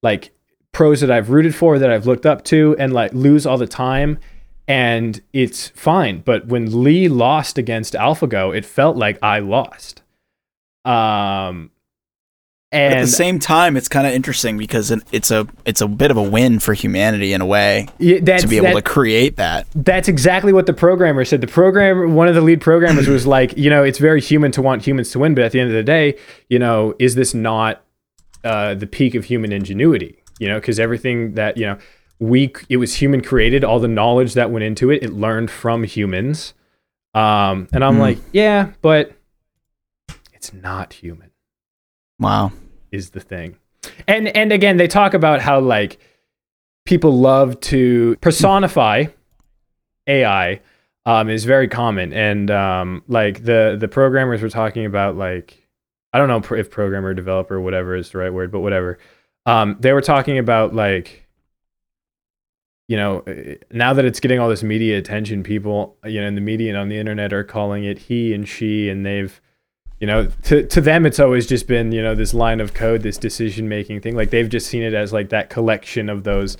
like 0.03 0.31
pros 0.71 1.01
that 1.01 1.09
i've 1.09 1.29
rooted 1.31 1.55
for 1.55 1.79
that 1.79 1.89
i've 1.89 2.05
looked 2.05 2.25
up 2.25 2.43
to 2.43 2.75
and 2.77 2.93
like 2.93 3.11
lose 3.13 3.45
all 3.47 3.57
the 3.57 3.67
time 3.67 4.19
and 4.67 5.21
it's 5.33 5.69
fine. 5.69 6.19
But 6.19 6.47
when 6.47 6.83
lee 6.83 7.07
lost 7.07 7.57
against 7.57 7.93
alphago 7.93 8.55
it 8.55 8.65
felt 8.65 8.97
like 8.97 9.17
i 9.23 9.39
lost. 9.39 10.03
Um 10.85 11.71
and 12.71 12.95
At 12.95 13.01
the 13.01 13.07
same 13.07 13.39
time, 13.39 13.77
it's 13.77 13.87
kind 13.87 14.05
of 14.05 14.11
interesting 14.13 14.57
because 14.57 14.91
it's 15.13 15.31
a 15.31 15.47
it's 15.63 15.79
a 15.79 15.87
bit 15.87 16.11
of 16.11 16.17
a 16.17 16.21
win 16.21 16.59
for 16.59 16.73
humanity 16.73 17.31
in 17.31 17.39
a 17.39 17.45
way 17.45 17.87
Yeah, 17.97 18.19
to 18.37 18.47
be 18.47 18.57
able 18.57 18.67
that- 18.67 18.73
to 18.75 18.81
create 18.81 19.37
that. 19.37 19.67
That's 19.73 20.07
exactly 20.09 20.51
what 20.51 20.65
the 20.65 20.73
programmer 20.73 21.23
said. 21.23 21.39
The 21.41 21.47
programmer, 21.47 22.07
one 22.09 22.27
of 22.27 22.35
the 22.35 22.41
lead 22.41 22.59
programmers, 22.59 23.07
was 23.07 23.25
like, 23.37 23.57
you 23.57 23.69
know, 23.69 23.83
it's 23.83 23.99
very 23.99 24.19
human 24.19 24.51
to 24.51 24.61
want 24.61 24.85
humans 24.85 25.11
to 25.11 25.19
win, 25.19 25.33
but 25.33 25.45
at 25.45 25.53
the 25.53 25.61
end 25.61 25.69
of 25.69 25.75
the 25.75 25.83
day, 25.83 26.17
you 26.49 26.59
know, 26.59 26.93
is 26.99 27.15
this 27.15 27.33
not 27.33 27.83
uh, 28.43 28.73
the 28.75 28.87
peak 28.87 29.15
of 29.15 29.25
human 29.25 29.53
ingenuity? 29.53 30.21
You 30.39 30.49
know, 30.49 30.59
because 30.59 30.77
everything 30.79 31.35
that 31.35 31.55
you 31.55 31.65
know, 31.67 31.77
we 32.19 32.53
it 32.67 32.77
was 32.77 32.95
human 32.95 33.21
created. 33.21 33.63
All 33.63 33.79
the 33.79 33.87
knowledge 33.87 34.33
that 34.33 34.51
went 34.51 34.63
into 34.65 34.91
it, 34.91 35.03
it 35.03 35.13
learned 35.13 35.49
from 35.51 35.83
humans. 35.85 36.53
Um, 37.13 37.69
and 37.71 37.83
I'm 37.83 37.95
Hmm. 37.95 38.01
like, 38.01 38.17
yeah, 38.33 38.71
but 38.81 39.13
it's 40.33 40.51
not 40.53 40.93
human 40.93 41.26
Wow. 42.19 42.51
is 42.91 43.11
the 43.11 43.19
thing. 43.19 43.57
And 44.07 44.27
and 44.29 44.51
again, 44.51 44.77
they 44.77 44.87
talk 44.87 45.13
about 45.13 45.41
how 45.41 45.59
like 45.59 45.99
people 46.85 47.17
love 47.17 47.59
to 47.59 48.15
personify 48.21 49.05
AI 50.07 50.61
um, 51.05 51.29
is 51.29 51.45
very 51.45 51.67
common, 51.67 52.13
and 52.13 52.51
um, 52.51 53.03
like 53.07 53.43
the 53.43 53.77
the 53.79 53.87
programmers 53.87 54.41
were 54.41 54.49
talking 54.49 54.85
about 54.85 55.15
like 55.15 55.67
I 56.13 56.17
don't 56.17 56.27
know 56.27 56.55
if 56.55 56.71
programmer, 56.71 57.13
developer, 57.13 57.61
whatever 57.61 57.95
is 57.95 58.11
the 58.11 58.17
right 58.17 58.33
word, 58.33 58.51
but 58.51 58.61
whatever. 58.61 58.97
Um, 59.45 59.77
they 59.79 59.93
were 59.93 60.01
talking 60.01 60.37
about 60.37 60.73
like 60.73 61.27
you 62.87 62.97
know 62.97 63.19
uh, 63.27 63.55
now 63.71 63.93
that 63.93 64.05
it's 64.05 64.19
getting 64.19 64.39
all 64.39 64.49
this 64.49 64.63
media 64.63 64.97
attention, 64.97 65.43
people 65.43 65.97
you 66.03 66.19
know 66.19 66.27
in 66.27 66.35
the 66.35 66.41
media 66.41 66.69
and 66.69 66.77
on 66.77 66.89
the 66.89 66.97
internet 66.97 67.31
are 67.31 67.43
calling 67.43 67.83
it 67.83 67.99
he 67.99 68.33
and 68.33 68.47
she, 68.47 68.89
and 68.89 69.05
they've 69.05 69.39
you 69.99 70.07
know 70.07 70.27
to 70.43 70.65
to 70.67 70.81
them 70.81 71.05
it's 71.05 71.19
always 71.19 71.47
just 71.47 71.67
been 71.67 71.91
you 71.91 72.01
know 72.01 72.13
this 72.13 72.33
line 72.33 72.59
of 72.59 72.73
code 72.73 73.01
this 73.01 73.17
decision 73.17 73.67
making 73.67 74.01
thing. 74.01 74.15
Like 74.15 74.29
they've 74.29 74.49
just 74.49 74.67
seen 74.67 74.83
it 74.83 74.93
as 74.93 75.11
like 75.11 75.29
that 75.29 75.49
collection 75.49 76.09
of 76.09 76.23
those 76.23 76.57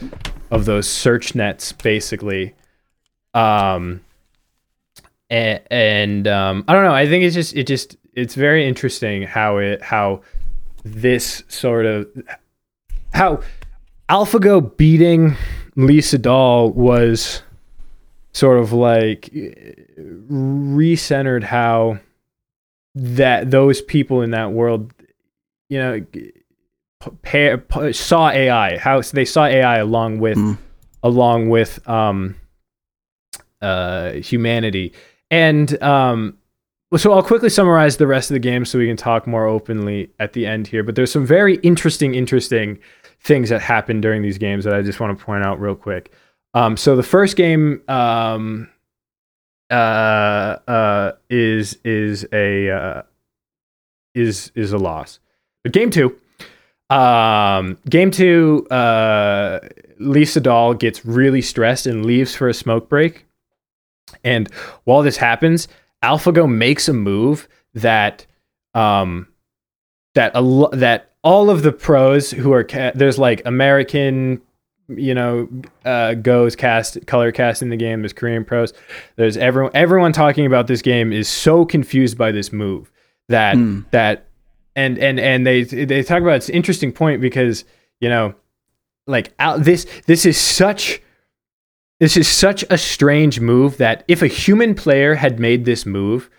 of 0.51 0.65
those 0.65 0.87
search 0.87 1.35
nets 1.35 1.71
basically. 1.71 2.55
Um 3.33 4.01
and, 5.29 5.61
and 5.69 6.27
um 6.27 6.63
i 6.67 6.73
don't 6.73 6.83
know. 6.83 6.93
I 6.93 7.07
think 7.07 7.23
it's 7.23 7.35
just 7.35 7.55
it 7.55 7.67
just 7.67 7.97
it's 8.13 8.33
very 8.33 8.67
interesting 8.67 9.23
how 9.23 9.57
it 9.57 9.81
how 9.81 10.21
this 10.83 11.43
sort 11.47 11.85
of 11.85 12.07
how 13.13 13.41
alphago 14.09 14.75
beating 14.77 15.35
lee 15.75 15.99
sedol 15.99 16.73
was 16.73 17.43
sort 18.31 18.59
of 18.59 18.71
like 18.71 19.29
recentered 20.31 21.43
how 21.43 21.99
that 22.99 23.51
those 23.51 23.81
people 23.81 24.21
in 24.21 24.31
that 24.31 24.51
world, 24.51 24.93
you 25.69 25.77
know, 25.79 26.05
pair, 27.21 27.63
saw 27.91 28.29
AI. 28.29 28.77
How 28.77 29.01
they 29.01 29.25
saw 29.25 29.45
AI 29.45 29.77
along 29.77 30.19
with 30.19 30.37
Mm. 30.37 30.57
along 31.03 31.49
with 31.49 31.87
um, 31.87 32.35
uh, 33.61 34.11
humanity. 34.13 34.93
And 35.29 35.81
um, 35.83 36.37
so 36.95 37.13
I'll 37.13 37.23
quickly 37.23 37.49
summarize 37.49 37.97
the 37.97 38.07
rest 38.07 38.29
of 38.31 38.35
the 38.35 38.39
game 38.39 38.65
so 38.65 38.79
we 38.79 38.87
can 38.87 38.97
talk 38.97 39.27
more 39.27 39.45
openly 39.45 40.09
at 40.19 40.33
the 40.33 40.45
end 40.45 40.67
here. 40.67 40.83
But 40.83 40.95
there's 40.95 41.11
some 41.11 41.25
very 41.25 41.55
interesting, 41.57 42.15
interesting 42.15 42.79
things 43.19 43.49
that 43.49 43.61
happen 43.61 43.99
during 44.01 44.21
these 44.21 44.37
games 44.37 44.63
that 44.63 44.73
I 44.73 44.81
just 44.81 44.99
want 44.99 45.17
to 45.17 45.23
point 45.23 45.43
out 45.43 45.59
real 45.59 45.75
quick. 45.75 46.11
Um, 46.53 46.77
so 46.77 46.95
the 46.95 47.03
first 47.03 47.35
game 47.35 47.81
um, 47.87 48.69
uh, 49.69 50.57
uh, 50.67 51.11
is 51.29 51.77
is 51.83 52.25
a 52.31 52.69
uh, 52.69 53.01
is 54.15 54.51
is 54.55 54.71
a 54.73 54.77
loss. 54.77 55.19
But 55.63 55.73
game 55.73 55.89
two, 55.89 56.17
um, 56.89 57.77
game 57.89 58.11
two, 58.11 58.67
uh, 58.69 59.59
Lee 59.99 60.23
Sedol 60.23 60.77
gets 60.77 61.05
really 61.05 61.41
stressed 61.41 61.85
and 61.85 62.05
leaves 62.05 62.35
for 62.35 62.47
a 62.47 62.53
smoke 62.53 62.89
break. 62.89 63.25
And 64.23 64.49
while 64.85 65.01
this 65.01 65.17
happens, 65.17 65.67
AlphaGo 66.03 66.49
makes 66.49 66.87
a 66.87 66.93
move 66.93 67.47
that 67.73 68.25
um, 68.73 69.27
that 70.15 70.31
a 70.33 70.69
that 70.73 71.11
all 71.23 71.49
of 71.49 71.63
the 71.63 71.73
pros 71.73 72.31
who 72.31 72.53
are 72.53 72.63
ca- 72.63 72.93
there's 72.95 73.19
like 73.19 73.41
American 73.45 74.41
you 74.89 75.13
know 75.13 75.49
uh, 75.85 76.13
goes 76.13 76.55
cast 76.55 77.05
color 77.07 77.31
cast 77.31 77.61
in 77.61 77.69
the 77.69 77.75
game 77.75 78.01
there's 78.01 78.13
korean 78.13 78.45
pros 78.45 78.73
there's 79.17 79.35
everyone 79.35 79.71
everyone 79.73 80.13
talking 80.13 80.45
about 80.45 80.67
this 80.67 80.81
game 80.81 81.11
is 81.11 81.27
so 81.27 81.65
confused 81.65 82.17
by 82.17 82.31
this 82.31 82.53
move 82.53 82.91
that 83.27 83.55
Hmm. 83.55 83.81
that 83.91 84.27
and 84.75 84.97
and 84.97 85.19
and 85.19 85.45
they 85.45 85.63
they 85.63 86.03
talk 86.03 86.21
about 86.21 86.35
it's 86.37 86.49
an 86.49 86.55
interesting 86.55 86.91
point 86.93 87.19
because 87.19 87.65
you 87.99 88.07
know 88.07 88.33
like 89.07 89.33
out 89.39 89.63
this 89.63 89.85
this 90.05 90.25
is 90.25 90.37
such 90.37 91.01
this 91.99 92.15
is 92.15 92.27
such 92.27 92.63
a 92.69 92.77
strange 92.77 93.39
move 93.39 93.77
that 93.77 94.03
if 94.07 94.21
a 94.21 94.27
human 94.27 94.75
player 94.75 95.15
had 95.15 95.39
made 95.39 95.65
this 95.65 95.85
move 95.85 96.29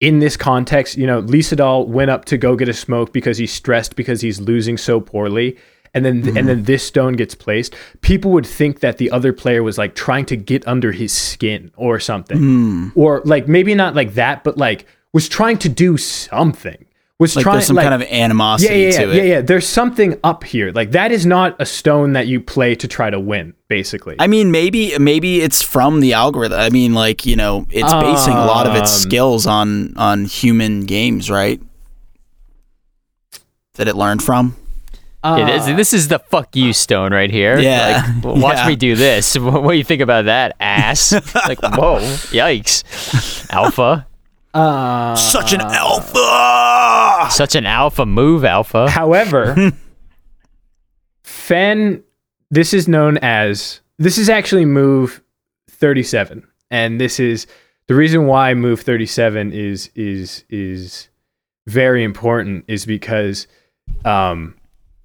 in 0.00 0.20
this 0.20 0.36
context, 0.36 0.96
you 0.96 1.04
know, 1.08 1.18
Lee 1.18 1.40
Sedol 1.40 1.88
went 1.88 2.08
up 2.08 2.24
to 2.26 2.38
go 2.38 2.54
get 2.54 2.68
a 2.68 2.72
smoke 2.72 3.12
because 3.12 3.36
he's 3.36 3.52
stressed 3.52 3.96
because 3.96 4.20
he's 4.20 4.40
losing 4.40 4.76
so 4.76 5.00
poorly. 5.00 5.56
And 5.94 6.04
then 6.04 6.36
and 6.36 6.48
then 6.48 6.64
this 6.64 6.84
stone 6.86 7.14
gets 7.14 7.34
placed. 7.34 7.74
People 8.02 8.30
would 8.32 8.46
think 8.46 8.80
that 8.80 8.98
the 8.98 9.10
other 9.10 9.32
player 9.32 9.62
was 9.62 9.78
like 9.78 9.94
trying 9.94 10.26
to 10.26 10.36
get 10.36 10.66
under 10.68 10.92
his 10.92 11.12
skin 11.12 11.70
or 11.76 11.98
something. 11.98 12.38
Hmm. 12.38 12.88
Or 12.94 13.22
like 13.24 13.48
maybe 13.48 13.74
not 13.74 13.94
like 13.94 14.14
that, 14.14 14.44
but 14.44 14.56
like 14.58 14.86
was 15.12 15.28
trying 15.28 15.58
to 15.58 15.68
do 15.68 15.96
something. 15.96 16.84
Was 17.20 17.34
Like 17.34 17.42
trying 17.42 17.54
there's 17.56 17.66
some 17.66 17.74
like, 17.74 17.82
kind 17.88 18.00
of 18.00 18.08
animosity 18.08 18.72
yeah, 18.78 18.86
yeah, 18.90 18.90
to 18.98 19.06
yeah, 19.06 19.08
it. 19.08 19.16
yeah, 19.16 19.22
yeah. 19.34 19.40
There's 19.40 19.66
something 19.66 20.20
up 20.22 20.44
here. 20.44 20.70
Like 20.70 20.92
that 20.92 21.10
is 21.10 21.26
not 21.26 21.56
a 21.58 21.66
stone 21.66 22.12
that 22.12 22.28
you 22.28 22.40
play 22.40 22.76
to 22.76 22.86
try 22.86 23.10
to 23.10 23.18
win, 23.18 23.54
basically. 23.66 24.14
I 24.20 24.28
mean, 24.28 24.52
maybe 24.52 24.96
maybe 24.98 25.40
it's 25.40 25.60
from 25.60 25.98
the 25.98 26.12
algorithm. 26.12 26.60
I 26.60 26.70
mean, 26.70 26.94
like 26.94 27.26
you 27.26 27.34
know, 27.34 27.66
it's 27.70 27.92
basing 27.92 28.34
a 28.34 28.46
lot 28.46 28.68
of 28.68 28.76
its 28.76 28.92
Um, 28.94 29.00
skills 29.10 29.46
on 29.48 29.96
on 29.96 30.26
human 30.26 30.82
games, 30.86 31.28
right? 31.28 31.60
That 33.74 33.88
it 33.88 33.96
learned 33.96 34.22
from. 34.22 34.54
It 35.24 35.48
is. 35.48 35.66
This 35.66 35.92
is 35.92 36.08
the 36.08 36.18
fuck 36.20 36.54
you 36.54 36.72
stone 36.72 37.12
right 37.12 37.30
here. 37.30 37.58
Yeah. 37.58 38.02
Like, 38.06 38.22
w- 38.22 38.42
watch 38.44 38.56
Yeah. 38.58 38.68
me 38.68 38.76
do 38.76 38.94
this. 38.96 39.36
What, 39.38 39.62
what 39.62 39.72
do 39.72 39.78
you 39.78 39.84
think 39.84 40.00
about 40.00 40.26
that, 40.26 40.54
ass? 40.60 41.12
like, 41.34 41.60
whoa, 41.60 41.98
yikes, 42.30 43.50
alpha. 43.52 44.06
Uh, 44.54 45.14
Such 45.16 45.52
an 45.52 45.60
alpha. 45.60 47.28
Such 47.30 47.54
an 47.56 47.66
alpha 47.66 48.06
move, 48.06 48.44
alpha. 48.44 48.88
However, 48.88 49.72
Fan, 51.22 52.02
this 52.50 52.72
is 52.72 52.88
known 52.88 53.18
as 53.18 53.80
this 53.98 54.18
is 54.18 54.28
actually 54.30 54.64
move 54.64 55.22
37, 55.70 56.46
and 56.70 57.00
this 57.00 57.20
is 57.20 57.46
the 57.86 57.94
reason 57.94 58.26
why 58.26 58.54
move 58.54 58.80
37 58.80 59.52
is 59.52 59.90
is 59.94 60.44
is 60.48 61.08
very 61.66 62.02
important 62.04 62.64
is 62.68 62.86
because 62.86 63.46
um 64.04 64.54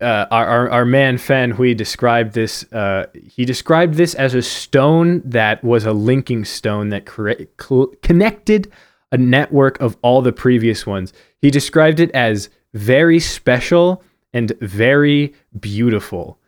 uh, 0.03 0.27
our, 0.29 0.47
our 0.47 0.69
our 0.69 0.85
man 0.85 1.17
Fan 1.17 1.51
Hui 1.51 1.73
described 1.73 2.33
this. 2.33 2.71
Uh, 2.71 3.07
he 3.13 3.45
described 3.45 3.95
this 3.95 4.13
as 4.13 4.35
a 4.35 4.41
stone 4.41 5.21
that 5.25 5.63
was 5.63 5.85
a 5.85 5.93
linking 5.93 6.45
stone 6.45 6.89
that 6.89 7.05
corre- 7.05 7.47
cl- 7.59 7.93
connected 8.01 8.71
a 9.11 9.17
network 9.17 9.79
of 9.79 9.97
all 10.01 10.21
the 10.21 10.33
previous 10.33 10.85
ones. 10.85 11.13
He 11.39 11.49
described 11.49 11.99
it 11.99 12.11
as 12.11 12.49
very 12.73 13.19
special 13.19 14.03
and 14.33 14.51
very 14.59 15.33
beautiful. 15.59 16.39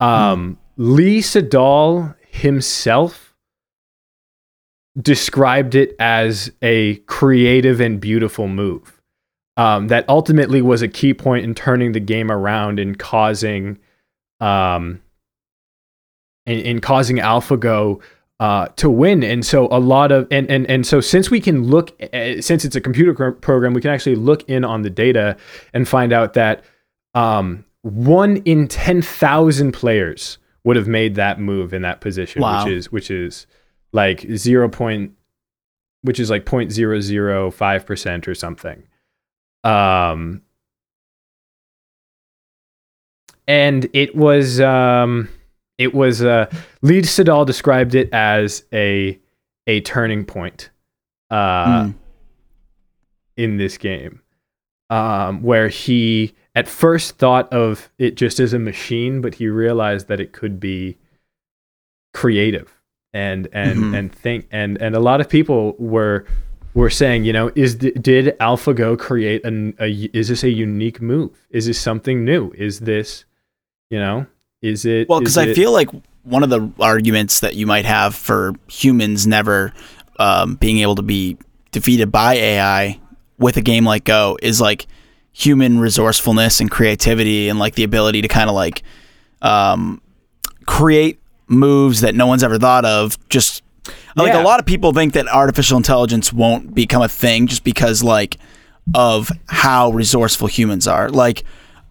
Um, 0.00 0.58
Lee 0.76 1.20
Sedol 1.20 2.14
himself 2.30 3.34
described 5.00 5.74
it 5.74 5.96
as 5.98 6.50
a 6.62 6.96
creative 7.06 7.80
and 7.80 8.00
beautiful 8.00 8.48
move 8.48 8.99
um, 9.60 9.88
that 9.88 10.04
ultimately 10.08 10.62
was 10.62 10.80
a 10.82 10.88
key 10.88 11.12
point 11.14 11.44
in 11.44 11.54
turning 11.54 11.92
the 11.92 12.00
game 12.00 12.30
around 12.30 12.78
and 12.78 12.98
causing 12.98 13.78
um, 14.40 15.00
in, 16.46 16.58
in 16.60 16.80
causing 16.80 17.16
AlphaGo 17.18 18.00
uh, 18.38 18.68
to 18.76 18.88
win. 18.88 19.22
And 19.22 19.44
so 19.44 19.66
a 19.70 19.78
lot 19.78 20.12
of 20.12 20.26
and 20.30 20.48
and 20.50 20.64
and 20.70 20.86
so 20.86 21.00
since 21.00 21.30
we 21.30 21.40
can 21.40 21.64
look 21.64 21.90
uh, 22.14 22.40
since 22.40 22.64
it's 22.64 22.76
a 22.76 22.80
computer 22.80 23.14
cr- 23.14 23.30
program, 23.30 23.74
we 23.74 23.80
can 23.80 23.90
actually 23.90 24.16
look 24.16 24.48
in 24.48 24.64
on 24.64 24.82
the 24.82 24.90
data 24.90 25.36
and 25.74 25.86
find 25.86 26.12
out 26.12 26.32
that 26.34 26.64
um, 27.14 27.64
one 27.82 28.38
in 28.38 28.66
ten 28.68 29.02
thousand 29.02 29.72
players 29.72 30.38
would 30.64 30.76
have 30.76 30.88
made 30.88 31.14
that 31.16 31.38
move 31.40 31.74
in 31.74 31.82
that 31.82 32.00
position, 32.00 32.40
Wow. 32.42 32.64
which 32.64 32.72
is 32.72 32.92
which 32.92 33.10
is 33.10 33.46
like 33.92 34.20
zero 34.36 34.68
point, 34.68 35.12
which 36.02 36.18
is 36.20 36.30
like 36.30 36.46
point 36.46 36.72
zero 36.72 37.00
zero 37.00 37.50
five 37.50 37.84
percent 37.84 38.26
or 38.28 38.34
something. 38.34 38.84
Um, 39.64 40.42
and 43.46 43.88
it 43.92 44.14
was 44.14 44.60
um, 44.60 45.28
it 45.78 45.94
was 45.94 46.22
uh, 46.22 46.46
Lee 46.82 47.02
Sedol 47.02 47.44
described 47.46 47.94
it 47.94 48.08
as 48.12 48.64
a 48.72 49.18
a 49.66 49.80
turning 49.82 50.24
point 50.24 50.70
uh, 51.30 51.84
Hmm. 51.84 51.90
in 53.36 53.56
this 53.56 53.78
game. 53.78 54.20
um, 54.90 55.40
where 55.42 55.68
he 55.68 56.34
at 56.56 56.66
first 56.66 57.16
thought 57.16 57.52
of 57.52 57.92
it 57.98 58.16
just 58.16 58.40
as 58.40 58.52
a 58.52 58.58
machine, 58.58 59.20
but 59.20 59.36
he 59.36 59.46
realized 59.46 60.08
that 60.08 60.18
it 60.18 60.32
could 60.32 60.58
be 60.58 60.96
creative 62.12 62.74
and 63.12 63.46
and 63.52 63.78
Mhm. 63.78 63.96
and 63.98 64.12
think 64.12 64.48
and 64.50 64.76
and 64.82 64.96
a 64.96 65.00
lot 65.00 65.20
of 65.20 65.28
people 65.28 65.76
were 65.78 66.24
were 66.74 66.90
saying, 66.90 67.24
you 67.24 67.32
know, 67.32 67.50
is 67.54 67.74
did 67.74 68.38
AlphaGo 68.38 68.98
create 68.98 69.44
an 69.44 69.74
a, 69.78 69.90
is 70.12 70.28
this 70.28 70.44
a 70.44 70.50
unique 70.50 71.00
move? 71.00 71.30
Is 71.50 71.66
this 71.66 71.80
something 71.80 72.24
new? 72.24 72.52
Is 72.52 72.80
this, 72.80 73.24
you 73.90 73.98
know, 73.98 74.26
is 74.62 74.84
it? 74.84 75.08
Well, 75.08 75.20
because 75.20 75.38
I 75.38 75.52
feel 75.54 75.72
like 75.72 75.88
one 76.22 76.42
of 76.42 76.50
the 76.50 76.70
arguments 76.78 77.40
that 77.40 77.54
you 77.54 77.66
might 77.66 77.84
have 77.86 78.14
for 78.14 78.54
humans 78.68 79.26
never 79.26 79.72
um, 80.18 80.56
being 80.56 80.78
able 80.78 80.94
to 80.96 81.02
be 81.02 81.36
defeated 81.72 82.12
by 82.12 82.34
AI 82.34 83.00
with 83.38 83.56
a 83.56 83.62
game 83.62 83.84
like 83.84 84.04
Go 84.04 84.36
is 84.42 84.60
like 84.60 84.86
human 85.32 85.78
resourcefulness 85.80 86.60
and 86.60 86.70
creativity 86.70 87.48
and 87.48 87.58
like 87.58 87.74
the 87.74 87.84
ability 87.84 88.22
to 88.22 88.28
kind 88.28 88.50
of 88.50 88.54
like 88.54 88.82
um, 89.42 90.00
create 90.66 91.18
moves 91.48 92.02
that 92.02 92.14
no 92.14 92.26
one's 92.26 92.44
ever 92.44 92.58
thought 92.58 92.84
of. 92.84 93.18
Just 93.28 93.62
like 94.16 94.32
Yeah. 94.32 94.42
a 94.42 94.44
lot 94.44 94.60
of 94.60 94.66
people 94.66 94.92
think 94.92 95.12
that 95.14 95.26
artificial 95.28 95.76
intelligence 95.76 96.32
won't 96.32 96.74
become 96.74 97.02
a 97.02 97.08
thing 97.08 97.46
just 97.46 97.64
because 97.64 98.02
like 98.02 98.36
of 98.94 99.30
how 99.48 99.90
resourceful 99.90 100.48
humans 100.48 100.86
are. 100.88 101.08
Like, 101.10 101.44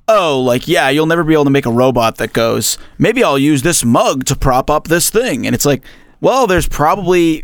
oh, 0.08 0.42
like 0.42 0.68
yeah, 0.68 0.90
you'll 0.90 1.06
never 1.06 1.24
be 1.24 1.34
able 1.34 1.46
to 1.46 1.50
make 1.50 1.66
a 1.66 1.72
robot 1.72 2.18
that 2.18 2.34
goes, 2.34 2.78
maybe 2.98 3.24
I'll 3.24 3.40
use 3.40 3.62
this 3.62 3.86
mug 3.86 4.26
to 4.26 4.36
prop 4.36 4.70
up 4.70 4.88
this 4.88 5.10
thing, 5.10 5.46
and 5.46 5.54
it's 5.56 5.66
like, 5.66 5.84
well, 6.22 6.48
there's 6.48 6.68
probably, 6.68 7.44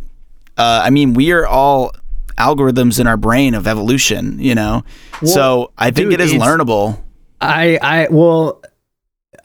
uh, 0.58 0.82
I 0.84 0.90
mean, 0.90 1.14
we 1.14 1.32
are 1.32 1.48
all 1.48 1.92
algorithms 2.38 3.00
in 3.00 3.08
our 3.08 3.16
brain 3.16 3.54
of 3.54 3.66
evolution, 3.68 4.38
you 4.40 4.54
know. 4.56 4.84
so 5.24 5.72
I 5.78 5.92
think 5.92 6.10
dude, 6.10 6.20
it 6.20 6.24
is 6.26 6.34
learnable. 6.34 7.02
I 7.40 7.78
I 7.82 8.08
well, 8.10 8.62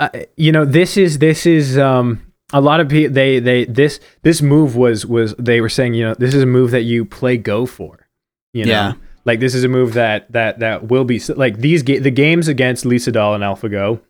I, 0.01 0.27
you 0.37 0.51
know 0.51 0.65
this 0.65 0.97
is 0.97 1.19
this 1.19 1.47
is 1.47 1.79
um 1.79 2.30
a 2.53 2.61
lot 2.61 2.81
of 2.81 2.89
people 2.89 3.13
they 3.15 3.39
they 3.39 3.65
this 3.65 4.01
this 4.23 4.43
move 4.43 4.77
was 4.77 5.07
was 5.07 5.35
they 5.39 5.61
were 5.61 5.69
saying 5.69 5.95
you 5.95 6.05
know 6.05 6.15
this 6.15 6.35
is 6.35 6.43
a 6.43 6.47
move 6.47 6.71
that 6.73 6.83
you 6.83 7.05
play 7.05 7.37
Go 7.37 7.67
for, 7.67 8.07
you 8.53 8.65
know. 8.65 8.71
Yeah. 8.71 8.93
Like 9.27 9.39
this 9.39 9.55
is 9.55 9.65
a 9.65 9.69
move 9.69 9.93
that 9.95 10.33
that 10.33 10.61
that 10.61 10.89
will 10.89 11.05
be 11.05 11.21
like 11.37 11.59
these 11.59 11.83
ga- 11.83 11.99
the 11.99 12.11
games 12.11 12.49
against 12.49 12.85
Lee 12.87 12.97
Sedol 12.97 13.35
and 13.35 13.45
AlphaGo 13.45 14.01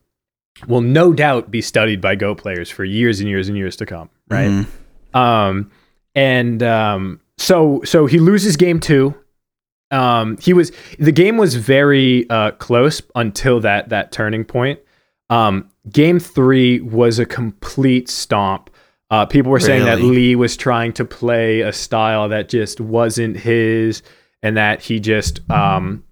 will 0.68 0.80
no 0.80 1.12
doubt 1.12 1.50
be 1.50 1.60
studied 1.60 2.00
by 2.00 2.14
Go 2.14 2.34
players 2.34 2.70
for 2.70 2.84
years 2.84 3.20
and 3.20 3.28
years 3.28 3.48
and 3.48 3.56
years 3.58 3.76
to 3.76 3.86
come, 3.86 4.08
right? 4.28 4.48
Mhm. 4.48 4.66
Um, 5.14 5.70
and 6.14 6.62
um, 6.62 7.20
so 7.38 7.82
so 7.84 8.06
he 8.06 8.18
loses 8.18 8.56
game 8.56 8.78
two. 8.78 9.14
Um, 9.90 10.36
he 10.40 10.52
was 10.52 10.70
the 11.00 11.12
game 11.12 11.36
was 11.36 11.56
very 11.56 12.28
uh, 12.30 12.52
close 12.52 13.02
until 13.16 13.58
that 13.60 13.88
that 13.88 14.12
turning 14.12 14.44
point. 14.44 14.78
Um, 15.30 15.70
game 15.90 16.18
three 16.20 16.80
was 16.80 17.18
a 17.18 17.24
complete 17.26 18.08
stomp. 18.10 18.68
Uh, 19.10 19.26
people 19.26 19.50
were 19.50 19.58
saying 19.60 19.84
that 19.86 20.00
Lee 20.02 20.36
was 20.36 20.56
trying 20.56 20.92
to 20.92 21.04
play 21.04 21.62
a 21.62 21.72
style 21.72 22.28
that 22.28 22.48
just 22.48 22.80
wasn't 22.80 23.36
his, 23.36 24.02
and 24.42 24.56
that 24.56 24.82
he 24.82 25.00
just 25.00 25.40
um, 25.50 26.04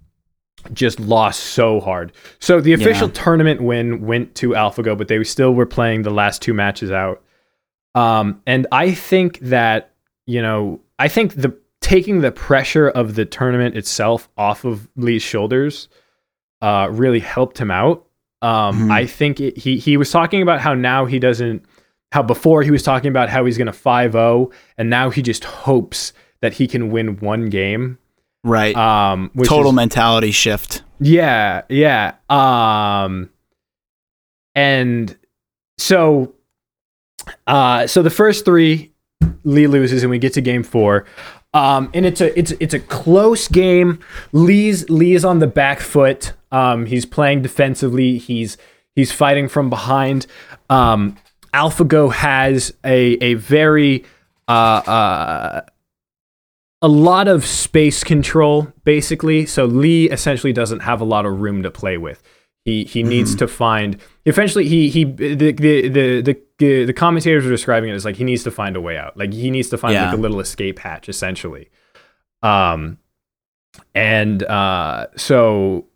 just 0.72 0.98
lost 0.98 1.40
so 1.40 1.80
hard. 1.80 2.12
So 2.40 2.60
the 2.60 2.72
official 2.72 3.06
Yeah. 3.08 3.14
tournament 3.14 3.60
win 3.62 4.04
went 4.06 4.34
to 4.36 4.50
AlphaGo, 4.50 4.96
but 4.98 5.06
they 5.08 5.22
still 5.24 5.54
were 5.54 5.66
playing 5.66 6.02
the 6.02 6.10
last 6.10 6.42
two 6.42 6.54
matches 6.54 6.90
out. 6.90 7.22
Um, 7.94 8.40
and 8.46 8.66
I 8.72 8.92
think 8.92 9.38
that 9.40 9.92
you 10.26 10.42
know, 10.42 10.80
I 10.98 11.08
think 11.08 11.34
the 11.36 11.56
taking 11.80 12.20
the 12.20 12.32
pressure 12.32 12.88
of 12.88 13.14
the 13.14 13.24
tournament 13.24 13.76
itself 13.76 14.28
off 14.36 14.64
of 14.64 14.88
Lee's 14.96 15.22
shoulders 15.22 15.88
uh, 16.60 16.88
really 16.90 17.20
helped 17.20 17.58
him 17.58 17.70
out. 17.70 18.04
Um, 18.42 18.88
Mhm. 18.88 18.90
I 18.92 19.06
think 19.06 19.40
it, 19.40 19.56
he 19.58 19.78
he 19.78 19.96
was 19.96 20.10
talking 20.10 20.42
about 20.42 20.60
how 20.60 20.74
now 20.74 21.06
he 21.06 21.18
doesn't 21.18 21.64
how 22.12 22.22
before 22.22 22.62
he 22.62 22.70
was 22.70 22.82
talking 22.82 23.08
about 23.10 23.28
how 23.28 23.44
he's 23.44 23.58
going 23.58 23.66
to 23.66 23.72
5-0 23.72 24.50
and 24.78 24.88
now 24.88 25.10
he 25.10 25.20
just 25.22 25.44
hopes 25.44 26.12
that 26.40 26.54
he 26.54 26.66
can 26.66 26.90
win 26.90 27.18
one 27.18 27.50
game. 27.50 27.98
Right. 28.44 28.74
Um, 28.76 29.30
Total 29.44 29.70
is- 29.70 29.74
mentality 29.74 30.30
shift. 30.30 30.82
yeah, 31.00 31.62
yeah. 31.68 32.12
Um 32.30 33.28
and 34.54 35.16
so 35.78 36.34
uh 37.46 37.86
so 37.86 38.02
the 38.02 38.10
first 38.10 38.44
3 38.44 38.90
Lee 39.44 39.66
loses 39.66 40.02
and 40.02 40.10
we 40.10 40.18
get 40.18 40.32
to 40.34 40.40
game 40.40 40.62
4. 40.62 41.04
Um 41.54 41.90
and 41.94 42.06
it's 42.06 42.20
a 42.20 42.36
it's 42.38 42.52
it's 42.60 42.74
a 42.74 42.80
close 42.80 43.48
game. 43.48 43.98
Lee's 44.32 44.88
Lee 44.88 45.14
is 45.14 45.24
on 45.24 45.38
the 45.40 45.46
back 45.46 45.80
foot. 45.80 46.32
Um 46.52 46.86
he's 46.86 47.06
playing 47.06 47.42
defensively. 47.42 48.18
He's 48.18 48.56
he's 48.94 49.12
fighting 49.12 49.48
from 49.48 49.68
behind. 49.70 50.26
Um 50.70 51.16
AlphaGo 51.54 52.12
has 52.12 52.74
a 52.84 53.12
a 53.24 53.34
very 53.34 54.04
uh 54.46 54.50
uh 54.86 55.60
a 56.80 56.88
lot 56.88 57.26
of 57.26 57.44
space 57.44 58.04
control 58.04 58.72
basically 58.84 59.44
so 59.46 59.64
lee 59.64 60.08
essentially 60.10 60.52
doesn't 60.52 60.78
have 60.80 61.00
a 61.00 61.04
lot 61.04 61.26
of 61.26 61.40
room 61.40 61.62
to 61.64 61.70
play 61.72 61.98
with 61.98 62.22
he 62.64 62.84
he 62.84 63.02
needs 63.02 63.34
to 63.34 63.48
find 63.48 63.96
eventually 64.26 64.68
he 64.68 64.88
he 64.88 65.02
the 65.02 65.34
the 65.34 65.52
the 65.52 65.88
the, 66.20 66.40
the, 66.58 66.84
the 66.84 66.92
commentators 66.92 67.44
are 67.44 67.50
describing 67.50 67.90
it 67.90 67.94
as 67.94 68.04
like 68.04 68.14
he 68.14 68.22
needs 68.22 68.44
to 68.44 68.50
find 68.52 68.76
a 68.76 68.80
way 68.80 68.96
out 68.96 69.16
like 69.16 69.32
he 69.32 69.50
needs 69.50 69.68
to 69.70 69.76
find 69.76 69.94
Yeah. 69.94 70.04
like 70.10 70.16
a 70.18 70.20
little 70.20 70.38
escape 70.38 70.78
hatch 70.78 71.08
essentially 71.08 71.68
um 72.42 72.98
and 73.94 74.44
uh 74.44 75.08
so 75.16 75.87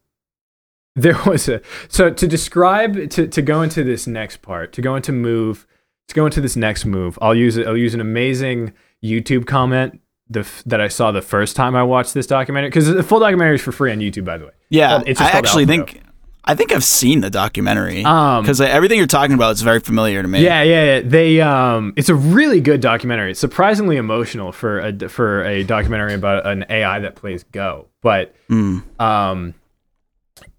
there 0.95 1.18
was 1.26 1.49
a 1.49 1.61
so 1.88 2.11
to 2.11 2.26
describe 2.26 3.09
to 3.11 3.26
to 3.26 3.43
go 3.43 3.62
into 3.62 3.82
this 3.82 4.07
next 4.07 4.43
part 4.43 4.72
to 4.72 4.82
go 4.82 4.95
into 4.95 5.12
move 5.12 5.66
to 6.09 6.14
go 6.14 6.26
into 6.26 6.40
this 6.40 6.55
next 6.57 6.84
move 6.84 7.18
i'll 7.22 7.34
use 7.34 7.59
i'll 7.59 7.76
use 7.76 7.95
an 7.95 8.01
amazing 8.01 8.72
youtube 9.03 9.47
comment 9.47 10.01
the 10.28 10.47
that 10.66 10.80
i 10.80 10.88
saw 10.88 11.11
the 11.11 11.22
first 11.22 11.57
time 11.57 11.74
i 11.74 11.82
watched 11.82 12.12
this 12.14 12.26
documentary 12.26 12.68
because 12.68 12.86
the 12.93 13.03
full 13.03 13.20
documentary 13.20 13.55
is 13.55 13.62
for 13.62 13.72
free 13.72 13.90
on 13.90 13.99
youtube 14.01 14.24
by 14.24 14.36
the 14.36 14.45
way 14.47 14.53
Yeah, 14.68 15.03
it's 15.07 15.20
I 15.20 15.30
actually 15.30 15.66
think 15.66 16.03
I 16.45 16.57
think 16.57 16.72
I've 16.72 16.82
seen 16.82 17.20
the 17.20 17.30
documentary 17.30 18.05
Um, 18.05 18.43
because 18.43 18.61
everything 18.61 18.99
you're 18.99 19.07
talking 19.07 19.34
about 19.34 19.53
is 19.53 19.62
very 19.62 19.78
familiar 19.78 20.22
to 20.22 20.26
me. 20.26 20.43
Yeah, 20.43 20.62
yeah, 20.64 20.84
yeah. 20.97 21.01
They 21.05 21.40
um, 21.40 21.93
it's 21.97 22.09
a 22.09 22.16
really 22.16 22.61
good 22.61 22.80
documentary. 22.80 23.30
It's 23.30 23.38
surprisingly 23.38 23.97
emotional 23.97 24.51
for 24.51 24.80
a 24.80 25.09
for 25.09 25.45
a 25.45 25.62
documentary 25.62 26.14
about 26.14 26.45
an 26.45 26.64
AI 26.68 26.99
that 26.99 27.14
plays 27.14 27.45
Go. 27.53 27.86
But 28.03 28.34
Mm. 28.51 28.82
um, 29.01 29.55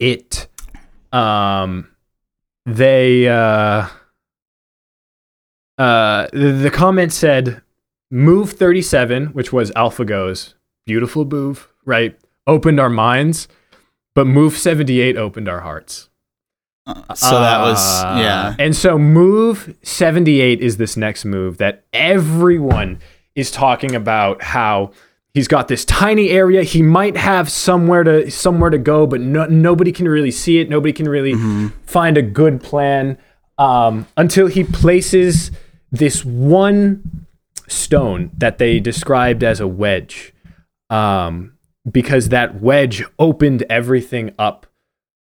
it 0.03 0.47
um, 1.13 1.87
they 2.65 3.27
uh, 3.27 3.87
uh, 5.77 6.27
the, 6.33 6.51
the 6.63 6.71
comment 6.71 7.13
said, 7.13 7.61
"Move 8.11 8.51
thirty 8.53 8.81
seven, 8.81 9.27
which 9.27 9.53
was 9.53 9.71
AlphaGo's 9.71 10.55
beautiful 10.85 11.25
move, 11.25 11.69
right? 11.85 12.19
Opened 12.45 12.79
our 12.79 12.89
minds, 12.89 13.47
but 14.15 14.27
Move 14.27 14.57
seventy 14.57 14.99
eight 14.99 15.17
opened 15.17 15.47
our 15.47 15.61
hearts." 15.61 16.09
So 17.15 17.39
that 17.39 17.61
was 17.61 17.79
Uh, 18.03 18.17
yeah. 18.19 18.55
And 18.59 18.75
so 18.75 18.97
move 18.97 19.73
78 19.83 20.59
is 20.59 20.75
this 20.75 20.97
next 20.97 21.23
move 21.23 21.57
that 21.59 21.85
everyone 21.93 22.99
is 23.35 23.51
talking 23.51 23.95
about 23.95 24.43
how 24.43 24.91
he's 25.33 25.47
got 25.47 25.67
this 25.67 25.85
tiny 25.85 26.29
area. 26.29 26.63
He 26.63 26.81
might 26.81 27.17
have 27.17 27.49
somewhere 27.49 28.03
to 28.03 28.29
somewhere 28.31 28.69
to 28.69 28.77
go 28.77 29.07
but 29.07 29.21
no, 29.21 29.45
nobody 29.45 29.91
can 29.91 30.07
really 30.07 30.31
see 30.31 30.59
it. 30.59 30.69
Nobody 30.69 30.93
can 30.93 31.07
really 31.07 31.33
find 31.85 32.17
a 32.17 32.21
good 32.21 32.61
plan 32.61 33.17
um, 33.57 34.07
until 34.17 34.47
he 34.47 34.63
places 34.63 35.51
this 35.91 36.25
one 36.25 37.27
stone 37.67 38.31
that 38.37 38.57
they 38.57 38.79
described 38.79 39.43
as 39.43 39.59
a 39.59 39.67
wedge 39.67 40.33
um, 40.89 41.53
because 41.89 42.29
that 42.29 42.61
wedge 42.61 43.03
opened 43.19 43.63
everything 43.69 44.33
up 44.37 44.65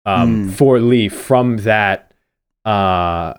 um, 0.05 0.49
for 0.49 0.79
Lee 0.79 1.09
from 1.09 1.57
that 1.57 2.11
uh, 2.65 3.35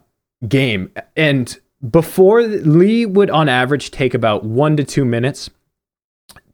game. 0.49 0.91
And 1.17 1.59
before 1.89 2.43
Lee 2.43 3.05
would, 3.05 3.31
on 3.31 3.49
average, 3.49 3.91
take 3.91 4.15
about 4.15 4.45
one 4.45 4.77
to 4.79 4.85
two 4.85 5.05
minutes 5.05 5.51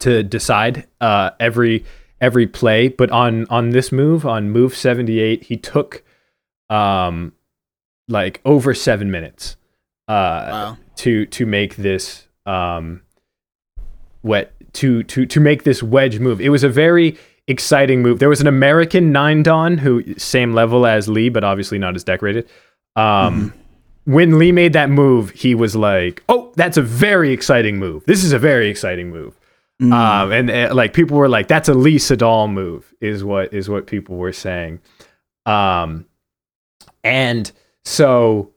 to 0.01 0.23
decide 0.23 0.87
uh, 1.01 1.31
every 1.41 1.85
every 2.21 2.47
play. 2.47 2.89
But 2.89 3.11
on 3.11 3.47
on 3.49 3.71
this 3.71 3.91
move, 3.93 4.27
on 4.27 4.51
move 4.51 4.75
seventy 4.77 5.21
eight, 5.21 5.45
he 5.45 5.57
took 5.57 6.03
um, 6.69 7.33
like 8.09 8.41
over 8.45 8.75
seven 8.75 9.11
minutes 9.11 9.57
uh, 10.09 10.13
Wow. 10.51 10.77
to 10.97 11.27
to 11.27 11.47
make 11.47 11.77
this 11.77 12.27
um, 12.47 13.03
wet 14.23 14.53
to 14.75 15.03
to 15.05 15.27
to 15.27 15.41
make 15.41 15.65
this 15.65 15.83
wedge 15.83 16.19
move. 16.19 16.41
It 16.41 16.51
was 16.51 16.63
a 16.65 16.69
very 16.69 17.17
exciting 17.47 18.03
move. 18.03 18.19
There 18.19 18.29
was 18.29 18.41
an 18.41 18.47
American 18.47 19.13
nine 19.13 19.43
dan 19.43 19.79
who 19.79 20.15
same 20.19 20.53
level 20.55 20.87
as 20.87 21.09
Lee, 21.09 21.29
but 21.29 21.43
obviously 21.45 21.79
not 21.79 21.97
as 21.97 22.05
decorated. 22.05 22.49
Um, 22.97 23.53
When 24.05 24.39
Lee 24.39 24.51
made 24.51 24.73
that 24.73 24.91
move, 24.91 25.31
he 25.31 25.55
was 25.55 25.77
like, 25.77 26.23
"Oh, 26.29 26.53
that's 26.57 26.77
a 26.77 26.83
very 26.83 27.33
exciting 27.33 27.79
move. 27.79 28.05
This 28.07 28.25
is 28.25 28.33
a 28.33 28.39
very 28.39 28.69
exciting 28.69 29.11
move." 29.11 29.37
Um, 29.81 30.33
and 30.33 30.51
uh, 30.51 30.75
like 30.75 30.93
people 30.93 31.17
were 31.17 31.29
like, 31.29 31.49
"That's 31.49 31.69
a 31.69 31.75
Lee 31.75 31.97
Sedol 31.97 32.53
move," 32.53 32.93
is 33.01 33.25
what 33.25 33.55
is 33.55 33.69
what 33.69 33.87
people 33.87 34.17
were 34.17 34.33
saying. 34.33 34.81
Um, 35.47 36.07
and 37.03 37.51
so 37.85 38.53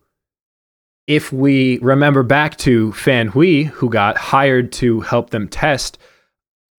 if 1.08 1.32
we 1.32 1.80
remember 1.80 2.24
back 2.24 2.58
to 2.58 2.92
Fan 2.94 3.30
Hui, 3.30 3.64
who 3.64 3.90
got 3.90 4.18
hired 4.18 4.72
to 4.74 5.02
help 5.02 5.30
them 5.30 5.48
test, 5.48 5.98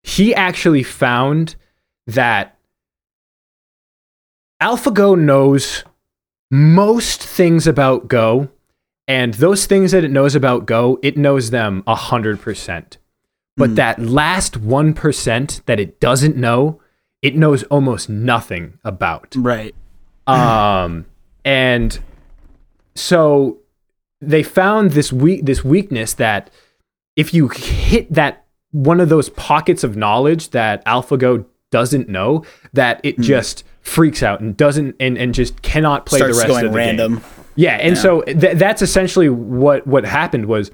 he 0.03 0.33
actually 0.33 0.83
found 0.83 1.55
that 2.07 2.57
AlphaGo 4.61 5.19
knows 5.19 5.83
most 6.51 7.21
things 7.21 7.67
about 7.67 8.07
Go, 8.07 8.49
and 9.07 9.33
those 9.35 9.65
things 9.65 9.91
that 9.91 10.03
it 10.03 10.11
knows 10.11 10.35
about 10.35 10.65
Go, 10.65 10.99
it 11.03 11.17
knows 11.17 11.49
them 11.49 11.83
100%. 11.87 12.97
But 13.57 13.75
that 13.77 13.99
last 13.99 14.59
1% 14.61 15.65
that 15.65 15.79
it 15.79 15.99
doesn't 15.99 16.35
know, 16.35 16.81
it 17.21 17.35
knows 17.37 17.63
almost 17.63 18.09
nothing 18.09 18.79
about. 18.83 19.33
Right. 19.37 19.73
Um, 20.27 21.05
and 21.43 21.99
so 22.95 23.59
they 24.21 24.41
found 24.41 24.91
this 24.93 25.13
weak 25.13 25.45
this 25.45 25.63
weakness 25.63 26.15
that 26.15 26.49
if 27.15 27.31
you 27.31 27.49
hit 27.49 28.11
that 28.11 28.43
one 28.71 28.99
of 28.99 29.09
those 29.09 29.29
pockets 29.29 29.83
of 29.83 29.95
knowledge 29.95 30.49
that 30.49 30.83
AlphaGo 30.85 31.45
doesn't 31.69 32.09
know, 32.09 32.43
that 32.73 32.99
it 33.03 33.19
just 33.19 33.63
freaks 33.81 34.23
out 34.23 34.39
and 34.41 34.57
doesn't 34.57 34.95
and, 34.99 35.15
and 35.15 35.35
just 35.35 35.61
cannot 35.61 36.07
play 36.07 36.17
Starts 36.17 36.41
the 36.41 36.47
rest 36.47 36.63
of 36.65 36.71
the 36.71 36.75
random. 36.75 37.15
game. 37.17 37.23
Yeah, 37.55 37.75
and 37.75 37.95
so 37.95 38.21
th- 38.23 38.57
that's 38.57 38.81
essentially 38.81 39.29
what 39.29 39.85
what 39.85 40.05
happened 40.05 40.47
was 40.47 40.71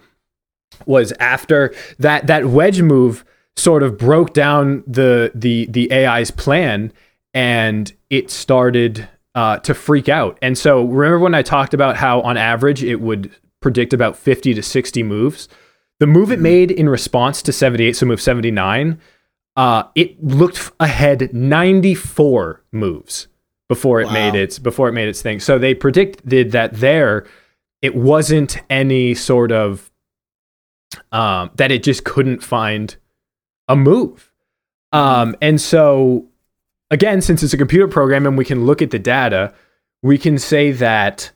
was 0.86 1.12
after 1.20 1.74
that 2.00 2.28
that 2.28 2.46
wedge 2.46 2.82
move 2.82 3.26
sort 3.56 3.84
of 3.84 3.98
broke 3.98 4.34
down 4.34 4.84
the 4.88 5.32
the 5.36 5.68
the 5.68 5.92
AI's 5.92 6.32
plan 6.32 6.92
and 7.34 7.94
it 8.10 8.30
started 8.30 9.08
uh, 9.36 9.58
to 9.60 9.74
freak 9.74 10.10
out. 10.10 10.38
And 10.42 10.58
so 10.58 10.84
remember 10.84 11.20
when 11.20 11.36
I 11.36 11.42
talked 11.42 11.74
about 11.74 11.96
how 11.98 12.22
on 12.22 12.38
average 12.38 12.84
it 12.84 12.98
would 12.98 13.32
predict 13.62 13.94
about 13.94 14.18
50 14.18 14.54
to 14.54 14.62
60 14.62 15.04
moves? 15.04 15.48
The 16.00 16.08
move 16.08 16.32
it 16.32 16.40
made 16.40 16.72
in 16.72 16.90
response 16.90 17.42
to 17.44 17.54
78, 17.54 17.96
so 17.96 18.06
move 18.06 18.20
79, 18.20 19.00
uh, 19.56 19.84
it 19.96 20.22
looked 20.24 20.72
ahead 20.80 21.34
94 21.34 22.64
moves 22.72 23.28
before 23.70 24.02
it 24.02 24.12
made 24.12 24.36
its 24.36 24.60
before 24.60 24.90
it 24.90 24.94
made 24.94 25.08
its 25.08 25.22
thing. 25.22 25.40
So 25.40 25.58
they 25.58 25.74
predicted 25.74 26.52
that 26.52 26.74
there 26.74 27.26
it 27.82 27.96
wasn't 27.96 28.62
any 28.70 29.14
sort 29.14 29.52
of 29.52 29.91
um, 31.12 31.50
that 31.56 31.72
it 31.72 31.84
just 31.84 32.04
couldn't 32.04 32.44
find 32.44 32.96
a 33.68 33.76
move. 33.76 34.32
Um, 34.92 35.36
and 35.42 35.60
so 35.60 36.28
again, 36.90 37.22
since 37.22 37.44
it's 37.44 37.54
a 37.54 37.58
computer 37.58 37.88
program 37.88 38.28
and 38.28 38.38
we 38.38 38.46
can 38.46 38.66
look 38.66 38.82
at 38.82 38.92
the 38.92 39.00
data, 39.00 39.54
we 40.04 40.18
can 40.18 40.38
say 40.38 40.72
that 40.72 41.32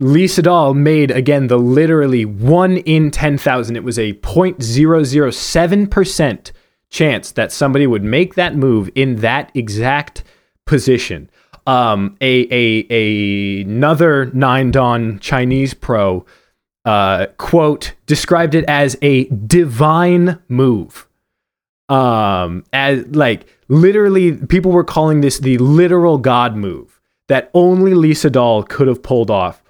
Lee 0.00 0.24
Sedol 0.24 0.74
made 0.74 1.10
again 1.10 1.48
the 1.48 1.58
literally 1.58 2.24
one 2.24 2.78
in 2.78 3.10
10,000. 3.10 3.76
It 3.76 3.84
was 3.84 3.98
a 3.98 4.14
0.007% 4.14 6.52
chance 6.88 7.32
that 7.32 7.52
somebody 7.52 7.86
would 7.86 8.02
make 8.02 8.34
that 8.34 8.56
move 8.56 8.88
in 8.94 9.16
that 9.16 9.50
exact 9.54 10.24
position. 10.64 11.28
Um, 11.66 12.16
a, 12.22 12.46
a, 12.50 12.86
a 12.90 13.60
another 13.62 14.30
nine 14.32 14.70
dan 14.70 15.18
Chinese 15.18 15.74
pro 15.74 16.24
uh, 16.84 17.26
quote 17.36 17.94
described 18.06 18.54
it 18.54 18.64
as 18.66 18.96
a 19.02 19.24
divine 19.26 20.40
move. 20.48 21.06
Um 21.88 22.64
as 22.72 23.04
like 23.08 23.46
literally 23.68 24.36
people 24.36 24.70
were 24.70 24.84
calling 24.84 25.22
this 25.22 25.38
the 25.40 25.58
literal 25.58 26.18
god 26.18 26.54
move 26.56 27.00
that 27.26 27.50
only 27.52 27.94
Lee 27.94 28.12
Sedol 28.12 28.68
could 28.68 28.86
have 28.86 29.02
pulled 29.02 29.28
off. 29.28 29.60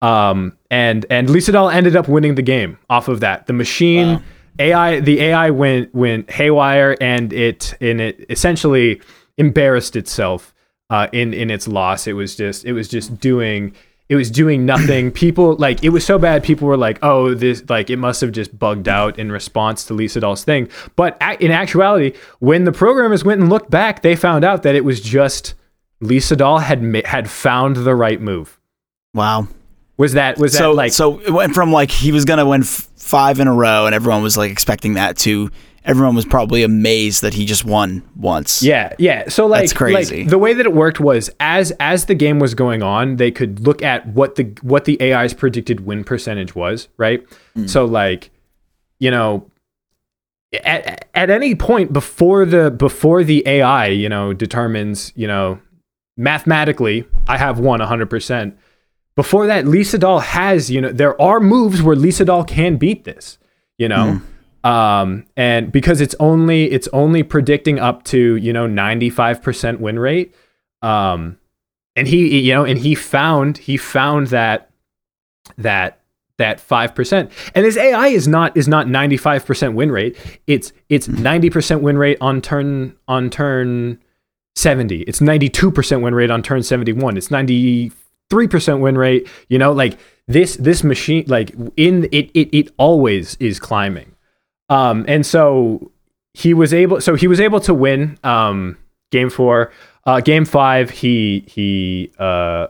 Um 0.00 0.56
and 0.70 1.04
and 1.10 1.28
Lee 1.28 1.40
Sedol 1.40 1.70
ended 1.72 1.94
up 1.94 2.08
winning 2.08 2.34
the 2.34 2.42
game 2.42 2.78
off 2.88 3.08
of 3.08 3.20
that. 3.20 3.46
The 3.46 3.52
machine 3.52 4.08
Wow. 4.08 4.22
AI 4.58 5.00
the 5.00 5.20
AI 5.20 5.50
went 5.50 5.94
went 5.94 6.30
haywire 6.30 6.96
and 6.98 7.30
it 7.34 7.74
and 7.78 8.00
it 8.00 8.24
essentially 8.30 9.02
embarrassed 9.36 9.96
itself 9.96 10.54
uh 10.88 11.08
in 11.12 11.34
in 11.34 11.50
its 11.50 11.68
loss. 11.68 12.06
It 12.06 12.14
was 12.14 12.34
just 12.36 12.64
it 12.64 12.72
was 12.72 12.88
just 12.88 13.20
doing 13.20 13.74
it 14.08 14.16
was 14.16 14.30
doing 14.30 14.64
nothing. 14.64 15.10
People 15.24 15.56
like 15.56 15.82
it 15.82 15.88
was 15.90 16.04
so 16.06 16.18
bad 16.18 16.42
people 16.44 16.68
were 16.68 16.76
like 16.76 16.98
oh 17.02 17.34
this 17.34 17.64
like 17.68 17.90
it 17.90 17.96
must 17.96 18.20
have 18.20 18.32
just 18.32 18.56
bugged 18.58 18.88
out 18.88 19.18
in 19.18 19.32
response 19.32 19.84
to 19.86 19.94
Lee 19.94 20.06
Sedol's 20.06 20.44
thing. 20.44 20.68
But 20.94 21.16
a- 21.20 21.42
in 21.44 21.50
actuality 21.50 22.16
when 22.38 22.64
the 22.64 22.72
programmers 22.72 23.24
went 23.24 23.40
and 23.40 23.50
looked 23.50 23.70
back 23.70 24.02
they 24.02 24.14
found 24.16 24.44
out 24.44 24.62
that 24.62 24.74
it 24.74 24.84
was 24.84 25.00
just 25.00 25.54
Lee 26.00 26.18
Sedol 26.18 26.62
had 26.62 26.82
ma- 26.82 27.00
had 27.04 27.28
found 27.30 27.76
the 27.76 27.94
right 27.94 28.20
move. 28.20 28.60
Wow. 29.14 29.48
was 29.96 30.12
that 30.12 30.38
was 30.38 30.52
so 30.52 30.70
that 30.70 30.76
like 30.76 30.92
so 30.92 31.18
it 31.20 31.30
went 31.30 31.54
from 31.54 31.72
like 31.72 31.90
he 31.90 32.12
was 32.12 32.24
gonna 32.24 32.46
win 32.46 32.62
f- 32.62 32.88
five 32.96 33.40
in 33.40 33.48
a 33.48 33.54
row, 33.54 33.86
and 33.86 33.94
everyone 33.94 34.22
was 34.22 34.36
like 34.36 34.50
expecting 34.50 34.94
that 34.94 35.16
to 35.18 35.50
everyone 35.86 36.14
was 36.14 36.24
probably 36.24 36.62
amazed 36.62 37.22
that 37.22 37.32
he 37.32 37.46
just 37.46 37.64
won 37.64 38.02
once. 38.16 38.62
Yeah, 38.62 38.92
yeah. 38.98 39.28
So 39.28 39.46
like, 39.46 39.62
That's 39.62 39.72
crazy. 39.72 40.22
like 40.22 40.28
the 40.30 40.38
way 40.38 40.52
that 40.52 40.66
it 40.66 40.72
worked 40.72 41.00
was 41.00 41.30
as 41.40 41.70
as 41.80 42.06
the 42.06 42.14
game 42.14 42.38
was 42.38 42.54
going 42.54 42.82
on, 42.82 43.16
they 43.16 43.30
could 43.30 43.60
look 43.60 43.82
at 43.82 44.06
what 44.08 44.34
the 44.34 44.44
what 44.62 44.84
the 44.84 45.00
AI's 45.00 45.32
predicted 45.32 45.86
win 45.86 46.04
percentage 46.04 46.54
was, 46.54 46.88
right? 46.96 47.24
Mm. 47.56 47.70
So 47.70 47.84
like, 47.84 48.30
you 48.98 49.10
know, 49.10 49.50
at 50.64 51.08
at 51.14 51.30
any 51.30 51.54
point 51.54 51.92
before 51.92 52.44
the 52.44 52.70
before 52.70 53.24
the 53.24 53.46
AI, 53.46 53.86
you 53.86 54.08
know, 54.08 54.32
determines, 54.32 55.12
you 55.14 55.28
know, 55.28 55.60
mathematically, 56.16 57.06
I 57.28 57.38
have 57.38 57.58
won 57.58 57.80
100%. 57.80 58.56
Before 59.14 59.46
that, 59.46 59.66
Lee 59.66 59.80
Sedol 59.80 60.20
has, 60.22 60.70
you 60.70 60.80
know, 60.80 60.92
there 60.92 61.20
are 61.20 61.40
moves 61.40 61.80
where 61.82 61.96
Lee 61.96 62.10
Sedol 62.10 62.46
can 62.46 62.76
beat 62.76 63.04
this, 63.04 63.38
you 63.78 63.88
know. 63.88 64.20
Mm. 64.20 64.22
Um, 64.66 65.26
and 65.36 65.70
because 65.70 66.00
it's 66.00 66.16
only 66.18 66.72
it's 66.72 66.88
only 66.92 67.22
predicting 67.22 67.78
up 67.78 68.02
to, 68.04 68.34
you 68.34 68.52
know, 68.52 68.66
95% 68.66 69.78
win 69.78 69.96
rate. 69.96 70.34
Um, 70.82 71.38
and 71.94 72.08
he 72.08 72.40
you 72.40 72.52
know, 72.52 72.64
and 72.64 72.76
he 72.76 72.96
found 72.96 73.58
he 73.58 73.76
found 73.76 74.26
that 74.28 74.70
that 75.56 76.00
that 76.38 76.58
5%. 76.58 77.30
And 77.54 77.64
this 77.64 77.76
AI 77.76 78.08
is 78.08 78.26
not 78.26 78.56
is 78.56 78.66
not 78.66 78.88
95% 78.88 79.74
win 79.74 79.92
rate. 79.92 80.16
It's 80.48 80.72
it's 80.88 81.06
90% 81.06 81.80
win 81.80 81.96
rate 81.96 82.18
on 82.20 82.42
turn 82.42 82.96
on 83.06 83.30
turn 83.30 84.02
70. 84.56 85.02
It's 85.02 85.20
92% 85.20 86.02
win 86.02 86.12
rate 86.12 86.32
on 86.32 86.42
turn 86.42 86.64
71. 86.64 87.16
It's 87.16 87.28
93% 87.28 88.80
win 88.80 88.98
rate. 88.98 89.28
You 89.48 89.58
know, 89.58 89.70
like 89.70 89.96
this 90.26 90.56
this 90.56 90.82
machine 90.82 91.24
like 91.28 91.54
in 91.76 92.08
it 92.10 92.32
it 92.34 92.48
it 92.52 92.74
always 92.78 93.36
is 93.36 93.60
climbing. 93.60 94.15
Um 94.68 95.04
and 95.08 95.24
so 95.24 95.92
he 96.34 96.54
was 96.54 96.74
able 96.74 97.00
so 97.00 97.14
he 97.14 97.26
was 97.26 97.40
able 97.40 97.60
to 97.60 97.74
win 97.74 98.18
um 98.24 98.76
game 99.10 99.30
4. 99.30 99.72
Uh 100.04 100.20
game 100.20 100.44
5 100.44 100.90
he 100.90 101.44
he 101.48 102.12
uh 102.18 102.66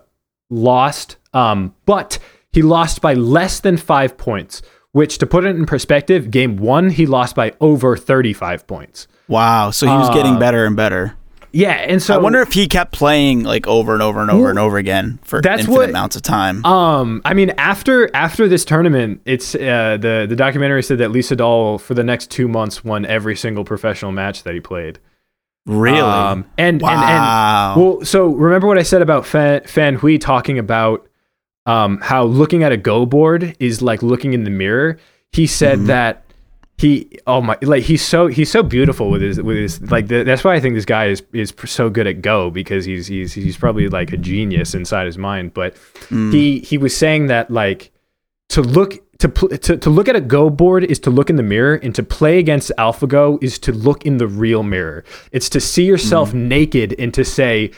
lost 0.51 1.17
um 1.35 1.75
but 1.85 2.19
he 2.53 2.63
lost 2.63 3.03
by 3.03 3.13
less 3.15 3.61
than 3.61 3.77
5 3.77 4.17
points, 4.17 4.63
which 4.93 5.19
to 5.19 5.27
put 5.27 5.45
it 5.45 5.57
in 5.57 5.67
perspective, 5.67 6.31
game 6.31 6.57
1 6.57 6.91
he 6.91 7.07
lost 7.07 7.35
by 7.35 7.53
over 7.61 7.97
35 7.97 8.67
points. 8.67 9.09
Wow. 9.29 9.71
So 9.73 9.87
he 9.87 9.93
was 9.93 10.09
getting 10.11 10.39
better 10.39 10.65
and 10.65 10.77
better. 10.77 11.16
Yeah, 11.57 11.73
and 11.73 12.03
so 12.03 12.15
I 12.15 12.19
wonder 12.19 12.43
if 12.43 12.53
he 12.53 12.69
kept 12.69 12.93
playing 12.93 13.43
like 13.45 13.67
over 13.67 13.95
and 13.95 14.03
over 14.03 14.21
and 14.21 14.31
over 14.31 14.51
and 14.51 14.59
over 14.59 14.77
again 14.77 15.19
for 15.23 15.41
That's 15.41 15.61
infinite 15.61 15.77
what- 15.79 15.89
amounts 15.89 16.15
of 16.17 16.21
time. 16.23 16.65
Um, 16.67 17.23
I 17.25 17.33
mean, 17.33 17.51
after 17.57 18.11
after 18.15 18.47
this 18.47 18.65
tournament, 18.65 19.23
it's 19.25 19.55
uh, 19.55 19.97
the 19.99 20.27
the 20.29 20.37
documentary 20.37 20.83
said 20.83 20.99
that 20.99 21.11
Lee 21.13 21.21
Sedol 21.21 21.81
for 21.81 21.95
the 21.95 22.05
next 22.05 22.31
two 22.31 22.47
months 22.47 22.85
won 22.85 23.07
every 23.07 23.37
single 23.37 23.65
professional 23.65 24.13
match 24.13 24.43
that 24.43 24.53
he 24.53 24.61
played. 24.61 24.99
really? 25.65 25.99
Um, 25.99 26.45
and, 26.59 26.83
Wow. 26.83 26.91
and 26.93 27.03
and 27.75 27.83
well, 27.83 28.05
so 28.05 28.27
remember 28.29 28.67
what 28.67 28.77
I 28.79 28.83
said 28.83 29.01
about 29.01 29.25
Fan, 29.27 29.63
Fan 29.65 29.95
Hui 29.95 30.19
talking 30.19 30.59
about 30.59 31.09
um, 31.65 31.99
how 32.03 32.25
looking 32.25 32.65
at 32.65 32.71
a 32.73 32.77
Go 32.77 33.07
board 33.07 33.57
is 33.59 33.81
like 33.81 34.03
looking 34.03 34.35
in 34.35 34.45
the 34.45 34.51
mirror. 34.51 34.99
He 35.33 35.47
said 35.47 35.79
Mm-hmm. 35.79 35.87
that 35.87 36.23
he 36.79 37.09
oh 37.27 37.41
my 37.41 37.57
like 37.63 37.85
he's 37.85 38.05
so 38.05 38.27
he's 38.27 38.51
so 38.51 38.63
beautiful 38.63 39.11
with 39.11 39.23
his 39.23 39.41
with 39.41 39.57
his 39.57 39.81
like 39.91 40.09
the, 40.09 40.25
that's 40.25 40.45
why 40.45 40.55
I 40.55 40.61
think 40.61 40.75
this 40.75 40.85
guy 40.85 41.07
is 41.07 41.23
is 41.33 41.55
so 41.65 41.89
good 41.89 42.07
at 42.07 42.21
Go 42.21 42.51
because 42.51 42.85
he's 42.85 43.07
he's 43.07 43.33
he's 43.33 43.57
probably 43.57 43.89
like 43.89 44.13
a 44.13 44.17
genius 44.19 44.75
inside 44.75 45.07
his 45.07 45.17
mind. 45.19 45.55
But 45.55 45.75
Mm. 46.11 46.33
he 46.33 46.59
he 46.61 46.77
was 46.79 46.95
saying 46.95 47.29
that 47.29 47.51
like 47.51 47.91
to 48.51 48.61
look 48.63 49.03
to, 49.19 49.29
pl- 49.31 49.49
to 49.49 49.77
to 49.79 49.89
look 49.91 50.09
at 50.09 50.17
a 50.17 50.21
Go 50.21 50.51
board 50.51 50.85
is 50.85 50.99
to 51.01 51.11
look 51.11 51.31
in 51.31 51.37
the 51.37 51.43
mirror, 51.43 51.77
and 51.77 51.95
to 51.95 52.03
play 52.03 52.39
against 52.39 52.71
AlphaGo 52.79 53.43
is 53.43 53.59
to 53.61 53.73
look 53.73 54.05
in 54.05 54.19
the 54.19 54.27
real 54.29 54.63
mirror. 54.63 55.03
It's 55.33 55.49
to 55.51 55.61
see 55.61 55.85
yourself 55.87 56.35
naked 56.35 56.95
and 56.99 57.15
to 57.15 57.25
say, 57.25 57.71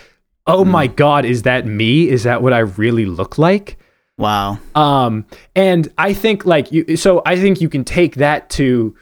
"Oh 0.48 0.64
my 0.64 0.88
God, 0.88 1.24
is 1.24 1.42
that 1.42 1.64
me? 1.66 2.08
Is 2.08 2.24
that 2.24 2.42
what 2.42 2.52
I 2.52 2.58
really 2.58 3.06
look 3.06 3.38
like?" 3.38 3.78
Wow. 4.18 4.58
Um, 4.74 5.24
and 5.56 5.92
I 5.96 6.12
think 6.12 6.44
like 6.44 6.70
you, 6.70 6.96
so 6.96 7.22
I 7.24 7.36
think 7.36 7.60
you 7.60 7.68
can 7.68 7.84
take 7.84 8.16
that 8.16 8.50
to 8.50 8.94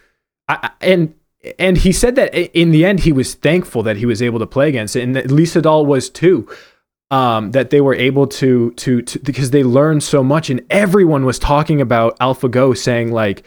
I, 0.48 0.70
and 0.80 1.14
and 1.58 1.76
he 1.76 1.92
said 1.92 2.16
that 2.16 2.34
in 2.34 2.70
the 2.70 2.84
end 2.84 3.00
he 3.00 3.12
was 3.12 3.34
thankful 3.34 3.82
that 3.84 3.96
he 3.96 4.06
was 4.06 4.22
able 4.22 4.38
to 4.38 4.46
play 4.46 4.68
against 4.68 4.96
it, 4.96 5.02
and 5.02 5.16
that 5.16 5.30
Lee 5.30 5.44
Sedol 5.44 5.86
was 5.86 6.08
too. 6.08 6.48
Um, 7.08 7.52
that 7.52 7.70
they 7.70 7.80
were 7.80 7.94
able 7.94 8.26
to, 8.26 8.72
to 8.72 9.00
to 9.00 9.20
because 9.20 9.52
they 9.52 9.62
learned 9.62 10.02
so 10.02 10.24
much, 10.24 10.50
and 10.50 10.60
everyone 10.70 11.24
was 11.24 11.38
talking 11.38 11.80
about 11.80 12.18
AlphaGo, 12.18 12.76
saying 12.76 13.12
like, 13.12 13.44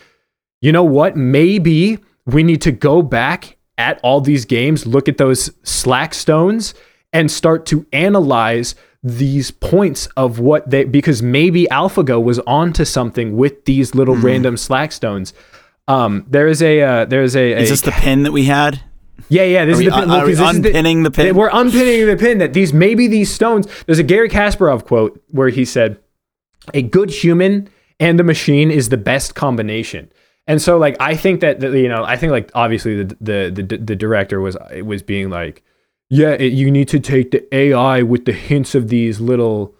you 0.61 0.71
know 0.71 0.85
what, 0.85 1.17
maybe 1.17 1.99
we 2.25 2.41
need 2.41 2.61
to 2.61 2.71
go 2.71 3.01
back 3.01 3.57
at 3.77 3.99
all 4.01 4.21
these 4.21 4.45
games, 4.45 4.87
look 4.87 5.09
at 5.09 5.17
those 5.17 5.51
slack 5.63 6.13
stones, 6.13 6.73
and 7.11 7.29
start 7.29 7.65
to 7.65 7.85
analyze 7.91 8.75
these 9.01 9.49
points 9.51 10.07
of 10.17 10.39
what 10.39 10.69
they 10.69 10.83
because 10.83 11.21
maybe 11.21 11.67
AlphaGo 11.71 12.21
was 12.21 12.39
onto 12.39 12.83
something 12.85 13.37
with 13.37 13.65
these 13.65 13.95
little 13.95 14.15
Hmm. 14.15 14.25
random 14.25 14.57
slack 14.57 14.91
stones. 14.91 15.33
Um, 15.87 16.25
there 16.29 16.47
is 16.47 16.61
a 16.61 16.81
uh, 16.81 17.05
there 17.05 17.23
is 17.23 17.35
a, 17.35 17.53
a 17.53 17.57
Is 17.59 17.69
this 17.69 17.81
the 17.81 17.91
pin 17.91 18.23
that 18.23 18.31
we 18.31 18.45
had? 18.45 18.81
yeah 19.29 19.43
yeah 19.43 19.63
this 19.65 19.77
Are 19.77 19.81
is 19.81 19.85
we, 19.85 19.91
the 19.91 19.97
pin. 19.99 20.09
Look, 20.09 20.25
this 20.25 20.33
is 20.33 20.39
the- 20.39 20.45
unpinning 20.69 21.03
the, 21.03 21.11
pin? 21.11 21.35
we're 21.35 21.49
unpinning 21.51 22.07
the 22.07 22.17
pin 22.17 22.37
that 22.39 22.53
these 22.53 22.73
maybe 22.73 23.07
these 23.07 23.31
stones. 23.31 23.67
There's 23.85 23.99
a 23.99 24.03
Gary 24.03 24.29
Kasparov 24.29 24.85
quote 24.85 25.21
where 25.29 25.49
he 25.49 25.65
said, 25.65 25.97
"A 26.73 26.81
good 26.81 27.09
human 27.09 27.69
and 27.99 28.19
a 28.19 28.23
machine 28.23 28.69
is 28.71 28.89
the 28.89 28.97
best 28.97 29.33
combination." 29.35 30.11
And 30.47 30.61
so, 30.61 30.77
like, 30.77 30.97
I 30.99 31.15
think 31.15 31.41
that 31.41 31.59
that, 31.61 31.71
you 31.73 31.87
know, 31.87 32.03
I 32.03 32.17
think 32.17 32.31
like 32.31 32.49
obviously 32.53 33.03
the 33.03 33.15
the 33.21 33.63
the, 33.63 33.77
the 33.77 33.95
director 33.95 34.41
was 34.41 34.57
was 34.83 35.01
being 35.03 35.29
like, 35.29 35.63
"Yeah, 36.09 36.31
it, 36.31 36.53
you 36.53 36.71
need 36.71 36.87
to 36.89 36.99
take 36.99 37.31
the 37.31 37.53
AI 37.55 38.01
with 38.01 38.25
the 38.25 38.33
hints 38.33 38.75
of 38.75 38.87
these 38.89 39.19
little 39.19 39.75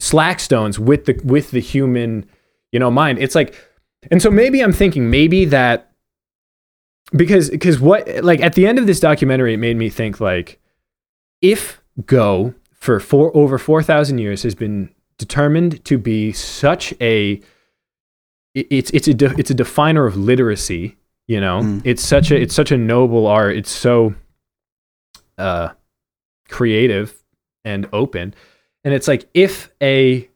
slack 0.00 0.40
stones 0.40 0.78
with 0.78 1.04
the 1.06 1.20
with 1.24 1.50
the 1.50 1.60
human, 1.60 2.26
you 2.72 2.78
know, 2.78 2.90
mind." 2.90 3.18
It's 3.18 3.34
like, 3.34 3.54
and 4.10 4.20
so 4.22 4.30
maybe 4.30 4.60
I'm 4.62 4.72
thinking 4.72 5.10
maybe 5.10 5.44
that 5.46 5.90
because 7.12 7.50
because 7.50 7.80
what 7.80 8.06
like 8.22 8.40
at 8.40 8.54
the 8.54 8.66
end 8.66 8.78
of 8.78 8.86
this 8.86 9.00
documentary 9.00 9.54
it 9.54 9.58
made 9.58 9.76
me 9.76 9.88
think 9.88 10.20
like 10.20 10.60
if 11.40 11.80
go 12.04 12.54
for 12.74 13.00
four 13.00 13.34
over 13.36 13.56
4000 13.58 14.18
years 14.18 14.42
has 14.42 14.54
been 14.54 14.90
determined 15.16 15.82
to 15.86 15.96
be 15.96 16.32
such 16.32 16.92
a 17.00 17.40
it's 18.54 18.90
it's 18.90 19.08
a 19.08 19.14
de- 19.14 19.34
it's 19.38 19.50
a 19.50 19.54
definer 19.54 20.04
of 20.06 20.16
literacy 20.18 20.96
you 21.26 21.40
know 21.40 21.60
Mm. 21.62 21.82
it's 21.84 22.02
such 22.02 22.30
a 22.30 22.38
it's 22.38 22.54
such 22.54 22.70
a 22.72 22.76
noble 22.76 23.26
art 23.26 23.56
it's 23.56 23.70
so 23.70 24.14
uh 25.38 25.70
creative 26.48 27.22
and 27.64 27.88
open. 27.92 28.34
And 28.84 28.94
it's 28.94 29.08
like 29.08 29.28
if 29.34 29.70
a 29.82 30.28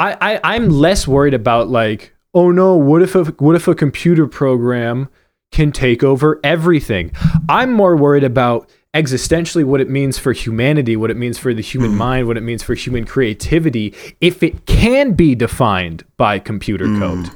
I, 0.00 0.16
I 0.20 0.40
i'm 0.54 0.68
less 0.68 1.08
worried 1.08 1.34
about 1.34 1.68
like 1.68 2.14
oh 2.34 2.50
no 2.50 2.76
what 2.76 3.02
if 3.02 3.14
a 3.14 3.24
what 3.24 3.56
if 3.56 3.66
a 3.68 3.74
computer 3.74 4.26
program 4.26 5.08
can 5.50 5.72
take 5.72 6.02
over 6.02 6.40
everything? 6.44 7.12
I'm 7.48 7.72
more 7.72 7.96
worried 7.96 8.24
about 8.24 8.68
existentially 8.94 9.64
what 9.64 9.80
it 9.80 9.88
means 9.88 10.18
for 10.18 10.32
humanity 10.32 10.96
what 10.96 11.10
it 11.10 11.16
means 11.16 11.38
for 11.38 11.52
the 11.52 11.62
human 11.62 11.94
mind 11.94 12.26
what 12.26 12.38
it 12.38 12.42
means 12.42 12.62
for 12.62 12.74
human 12.74 13.04
creativity 13.04 13.94
if 14.20 14.42
it 14.42 14.64
can 14.64 15.12
be 15.12 15.34
defined 15.34 16.04
by 16.16 16.38
computer 16.38 16.86
code. 16.98 17.30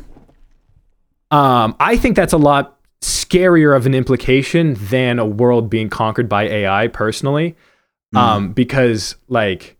Um, 1.30 1.76
I 1.80 1.96
think 1.96 2.16
that's 2.16 2.32
a 2.32 2.38
lot 2.38 2.78
scarier 3.02 3.76
of 3.76 3.84
an 3.86 3.94
implication 3.94 4.74
than 4.74 5.18
a 5.18 5.26
world 5.26 5.68
being 5.68 5.88
conquered 5.90 6.28
by 6.28 6.44
AI 6.44 6.88
personally. 6.88 7.54
Um, 8.14 8.52
because 8.52 9.16
like, 9.28 9.76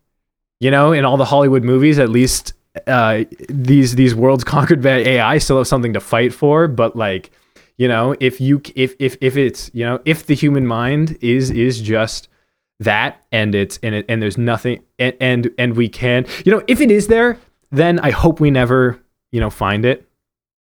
you 0.59 0.71
know, 0.71 0.91
in 0.91 1.05
all 1.05 1.17
the 1.17 1.25
Hollywood 1.25 1.63
movies, 1.63 1.99
at 1.99 2.09
least 2.09 2.53
uh, 2.87 3.25
these 3.47 3.95
these 3.95 4.15
worlds 4.15 4.43
conquered 4.55 4.81
by 4.81 4.97
AI 4.97 5.37
still 5.37 5.57
have 5.57 5.67
something 5.67 5.93
to 5.93 5.99
fight 5.99 6.33
for. 6.33 6.67
But 6.67 6.95
like, 6.95 7.29
you 7.77 7.87
know, 7.87 8.15
if 8.19 8.41
you 8.41 8.59
if 8.75 8.95
if 8.99 9.17
if 9.21 9.37
it's 9.37 9.69
you 9.73 9.85
know 9.85 9.99
if 10.05 10.25
the 10.25 10.33
human 10.35 10.65
mind 10.65 11.17
is 11.21 11.51
is 11.51 11.79
just 11.79 12.27
that 12.79 13.23
and 13.31 13.53
it's 13.53 13.77
and 13.83 13.93
it 13.93 14.05
and 14.09 14.19
there's 14.21 14.37
nothing 14.37 14.81
and 14.97 15.13
and, 15.21 15.49
and 15.59 15.75
we 15.77 15.87
can 15.87 16.25
you 16.43 16.51
know 16.51 16.63
if 16.67 16.81
it 16.81 16.89
is 16.91 17.07
there 17.07 17.37
then 17.71 17.99
I 17.99 18.09
hope 18.09 18.39
we 18.39 18.49
never 18.51 18.99
you 19.31 19.39
know 19.39 19.49
find 19.51 19.85
it 19.85 20.07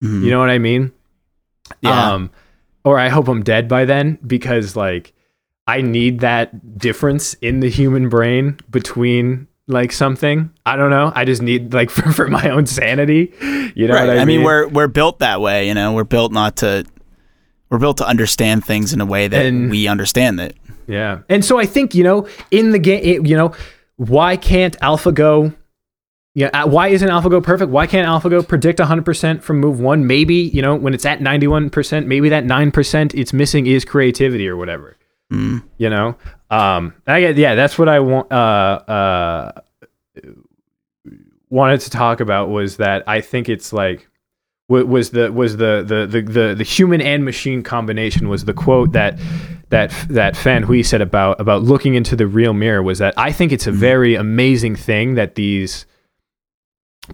Mhm. 0.01 0.23
you 0.23 0.31
know 0.31 0.39
what 0.39 0.49
I 0.49 0.59
mean? 0.59 0.93
Yeah. 1.81 2.13
Um, 2.13 2.31
or 2.83 2.97
I 2.99 3.09
hope 3.09 3.27
I'm 3.27 3.43
dead 3.43 3.67
by 3.67 3.85
then 3.85 4.17
because 4.25 4.75
like 4.75 5.13
I 5.67 5.81
need 5.81 6.21
that 6.21 6.77
difference 6.77 7.35
in 7.35 7.59
the 7.59 7.69
human 7.69 8.09
brain 8.09 8.57
between 8.69 9.47
like 9.67 9.91
something. 9.91 10.49
I 10.65 10.75
don't 10.75 10.89
know. 10.89 11.11
I 11.13 11.25
just 11.25 11.41
need 11.41 11.73
like 11.73 11.89
for, 11.91 12.11
for 12.11 12.27
my 12.27 12.49
own 12.49 12.65
sanity. 12.65 13.33
You 13.75 13.87
know 13.87 13.93
right. 13.93 14.07
what 14.07 14.17
I, 14.17 14.21
I 14.21 14.25
mean, 14.25 14.43
we're 14.43 14.67
we're 14.67 14.87
built 14.87 15.19
that 15.19 15.41
way. 15.41 15.67
You 15.67 15.73
know, 15.73 15.93
we're 15.93 16.03
built 16.03 16.31
not 16.31 16.57
to. 16.57 16.85
We're 17.69 17.77
built 17.77 17.97
to 17.97 18.07
understand 18.07 18.65
things 18.65 18.93
in 18.93 19.01
a 19.01 19.05
way 19.05 19.27
that 19.27 19.45
And- 19.45 19.69
we 19.69 19.87
understand 19.87 20.39
it. 20.39 20.57
Yeah. 20.87 21.19
And 21.29 21.45
so 21.45 21.59
I 21.59 21.67
think, 21.67 21.93
you 21.93 22.03
know, 22.03 22.27
in 22.49 22.71
the 22.71 22.79
game, 22.79 23.27
you 23.27 23.37
know, 23.37 23.53
why 23.97 24.37
can't 24.37 24.75
AlphaGo, 24.79 25.55
yeah, 26.35 26.47
uh, 26.53 26.67
why 26.67 26.89
isn't 26.89 27.09
AlphaGo 27.09 27.43
perfect? 27.43 27.71
Why 27.71 27.87
can't 27.87 28.07
AlphaGo 28.07 28.47
predict 28.47 28.79
100% 28.79 29.41
from 29.41 29.59
move 29.59 29.79
one? 29.79 30.05
Maybe, 30.05 30.35
you 30.35 30.61
know, 30.61 30.75
when 30.75 30.93
it's 30.93 31.05
at 31.05 31.19
91%, 31.19 32.05
maybe 32.05 32.29
that 32.29 32.45
9% 32.45 33.13
it's 33.15 33.33
missing 33.33 33.65
is 33.65 33.83
creativity 33.83 34.47
or 34.47 34.55
whatever. 34.55 34.95
Mm. 35.33 35.63
You 35.77 35.89
know? 35.89 36.17
Um, 36.51 36.93
I 37.07 37.21
get, 37.21 37.37
yeah, 37.37 37.55
that's 37.55 37.77
what 37.77 37.89
I 37.89 37.99
want, 37.99 38.31
uh, 38.31 38.35
uh, 38.35 39.61
wanted 41.49 41.81
to 41.81 41.89
talk 41.89 42.19
about 42.19 42.49
was 42.49 42.77
that 42.77 43.03
I 43.07 43.21
think 43.21 43.49
it's 43.49 43.73
like, 43.73 44.07
was 44.69 45.09
the 45.09 45.31
was 45.31 45.57
the 45.57 45.83
the 45.83 46.05
the 46.05 46.21
the, 46.21 46.55
the 46.55 46.63
human 46.63 47.01
and 47.01 47.25
machine 47.25 47.63
combination 47.63 48.29
was 48.29 48.45
the 48.45 48.53
quote 48.53 48.91
that 48.91 49.17
that 49.69 49.91
that 50.09 50.37
Fan 50.37 50.61
Hui 50.61 50.83
said 50.83 51.01
about 51.01 51.41
about 51.41 51.63
looking 51.63 51.95
into 51.95 52.15
the 52.15 52.27
real 52.27 52.53
mirror 52.53 52.83
was 52.83 52.99
that 52.99 53.15
I 53.17 53.31
think 53.31 53.51
it's 53.51 53.65
a 53.65 53.71
very 53.71 54.13
amazing 54.13 54.75
thing 54.75 55.15
that 55.15 55.33
these 55.33 55.87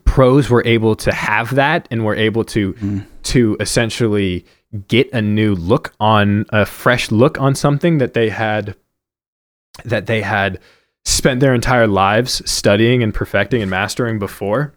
pros 0.03 0.49
were 0.49 0.63
able 0.65 0.95
to 0.97 1.13
have 1.13 1.55
that 1.55 1.87
and 1.91 2.03
were 2.03 2.15
able 2.15 2.43
to 2.43 3.01
to 3.23 3.55
essentially 3.59 4.45
get 4.87 5.09
a 5.13 5.21
new 5.21 5.55
look 5.55 5.93
on 5.99 6.45
a 6.49 6.65
fresh 6.65 7.11
look 7.11 7.39
on 7.39 7.55
something 7.55 7.97
that 7.99 8.13
they 8.13 8.29
had 8.29 8.75
that 9.85 10.05
they 10.07 10.21
had 10.21 10.59
spent 11.05 11.39
their 11.39 11.53
entire 11.53 11.87
lives 11.87 12.41
studying 12.49 13.01
and 13.03 13.13
perfecting 13.13 13.61
and 13.61 13.71
mastering 13.71 14.19
before 14.19 14.73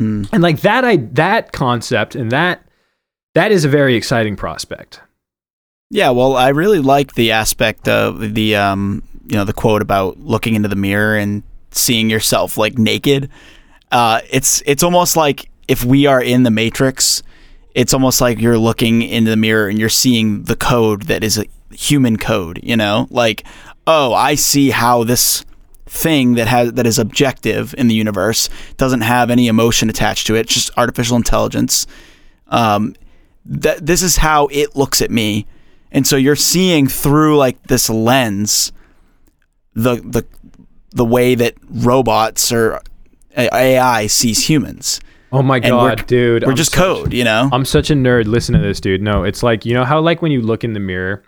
Mm. 0.00 0.28
and 0.32 0.42
like 0.42 0.62
that 0.62 0.84
i 0.84 0.96
that 1.12 1.52
concept 1.52 2.16
and 2.16 2.32
that 2.32 2.66
that 3.36 3.52
is 3.52 3.64
a 3.64 3.68
very 3.68 3.94
exciting 3.94 4.34
prospect 4.34 5.00
Yeah, 5.90 6.10
well, 6.10 6.34
I 6.34 6.48
really 6.48 6.80
like 6.80 7.14
the 7.14 7.30
aspect 7.30 7.86
of 7.86 8.34
the 8.34 8.56
um, 8.56 9.02
you 9.28 9.36
know, 9.36 9.44
the 9.44 9.52
quote 9.52 9.82
about 9.82 10.18
looking 10.18 10.54
into 10.56 10.68
the 10.68 10.74
mirror 10.76 11.16
and 11.16 11.44
seeing 11.70 12.10
yourself 12.10 12.58
like 12.58 12.76
naked. 12.78 13.30
Uh, 13.94 14.20
it's 14.28 14.60
it's 14.66 14.82
almost 14.82 15.16
like 15.16 15.48
if 15.68 15.84
we 15.84 16.04
are 16.04 16.20
in 16.20 16.42
the 16.42 16.50
matrix, 16.50 17.22
it's 17.76 17.94
almost 17.94 18.20
like 18.20 18.40
you're 18.40 18.58
looking 18.58 19.02
into 19.02 19.30
the 19.30 19.36
mirror 19.36 19.68
and 19.68 19.78
you're 19.78 19.88
seeing 19.88 20.42
the 20.42 20.56
code 20.56 21.02
that 21.02 21.22
is 21.22 21.38
a 21.38 21.44
human 21.70 22.16
code, 22.16 22.58
you 22.60 22.76
know? 22.76 23.06
Like, 23.10 23.44
oh, 23.86 24.12
I 24.12 24.34
see 24.34 24.70
how 24.70 25.04
this 25.04 25.44
thing 25.86 26.34
that 26.34 26.48
has 26.48 26.72
that 26.72 26.88
is 26.88 26.98
objective 26.98 27.72
in 27.78 27.86
the 27.86 27.94
universe 27.94 28.50
doesn't 28.78 29.02
have 29.02 29.30
any 29.30 29.46
emotion 29.46 29.88
attached 29.88 30.26
to 30.26 30.34
it, 30.34 30.40
it's 30.40 30.54
just 30.54 30.70
artificial 30.76 31.16
intelligence. 31.16 31.86
Um, 32.48 32.96
that 33.46 33.86
this 33.86 34.02
is 34.02 34.16
how 34.16 34.48
it 34.50 34.74
looks 34.74 35.02
at 35.02 35.10
me 35.12 35.46
and 35.92 36.04
so 36.04 36.16
you're 36.16 36.34
seeing 36.34 36.88
through 36.88 37.36
like 37.36 37.62
this 37.68 37.88
lens 37.88 38.72
the 39.72 39.96
the 39.96 40.26
the 40.90 41.04
way 41.04 41.36
that 41.36 41.54
robots 41.70 42.50
or 42.50 42.80
AI 43.36 44.06
sees 44.06 44.48
humans. 44.48 45.00
oh 45.32 45.42
my 45.42 45.56
And 45.56 45.76
we're- 45.76 45.96
god 45.96 46.06
dude 46.06 46.44
We're 46.44 46.50
I'm 46.50 46.56
just 46.56 46.72
such- 46.72 46.78
code, 46.80 47.12
you 47.12 47.24
know. 47.24 47.48
i'm 47.52 47.64
such 47.64 47.90
a 47.90 47.94
nerd 47.94 48.26
listen 48.26 48.54
to 48.54 48.60
this 48.60 48.80
dude 48.80 49.02
no 49.02 49.24
it's 49.24 49.42
like 49.42 49.64
you 49.66 49.74
know 49.74 49.84
how 49.84 50.00
like 50.00 50.22
when 50.22 50.30
you 50.32 50.40
look 50.42 50.62
in 50.64 50.72
the 50.74 50.80
mirror 50.80 51.22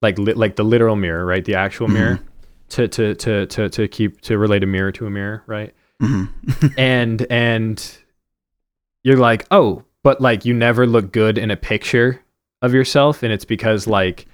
like 0.00 0.18
li- 0.18 0.32
like 0.34 0.56
the 0.56 0.64
literal 0.64 0.96
mirror 0.96 1.24
right 1.26 1.44
the 1.44 1.54
actual 1.54 1.86
mirror 1.88 2.18
to, 2.70 2.88
to 2.88 3.14
to 3.16 3.46
to 3.46 3.68
to 3.68 3.88
keep 3.88 4.20
to 4.22 4.38
relate 4.38 4.62
a 4.62 4.66
mirror 4.66 4.90
to 4.92 5.06
a 5.06 5.10
mirror 5.10 5.42
right 5.46 5.74
Mhm. 6.00 6.30
and 6.78 7.26
and 7.30 7.98
you're 9.04 9.18
like 9.18 9.46
oh 9.50 9.84
but 10.02 10.20
like 10.20 10.44
you 10.44 10.54
never 10.54 10.86
look 10.86 11.12
good 11.12 11.36
in 11.38 11.50
a 11.50 11.56
picture 11.56 12.20
of 12.62 12.72
yourself 12.72 13.22
and 13.22 13.32
it's 13.32 13.44
because 13.44 13.86
like 13.86 14.26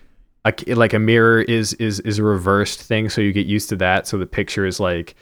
a, 0.45 0.53
like 0.75 0.93
a 0.95 0.99
mirror 0.99 1.41
is 1.43 1.73
is 1.75 1.99
is 2.01 2.19
a 2.19 2.23
reversed 2.23 2.81
thing 2.81 3.09
so 3.09 3.21
you 3.21 3.33
get 3.33 3.47
used 3.47 3.69
to 3.71 3.77
that 3.77 4.07
so 4.07 4.17
the 4.17 4.27
picture 4.27 4.65
is 4.65 4.79
like 4.79 5.15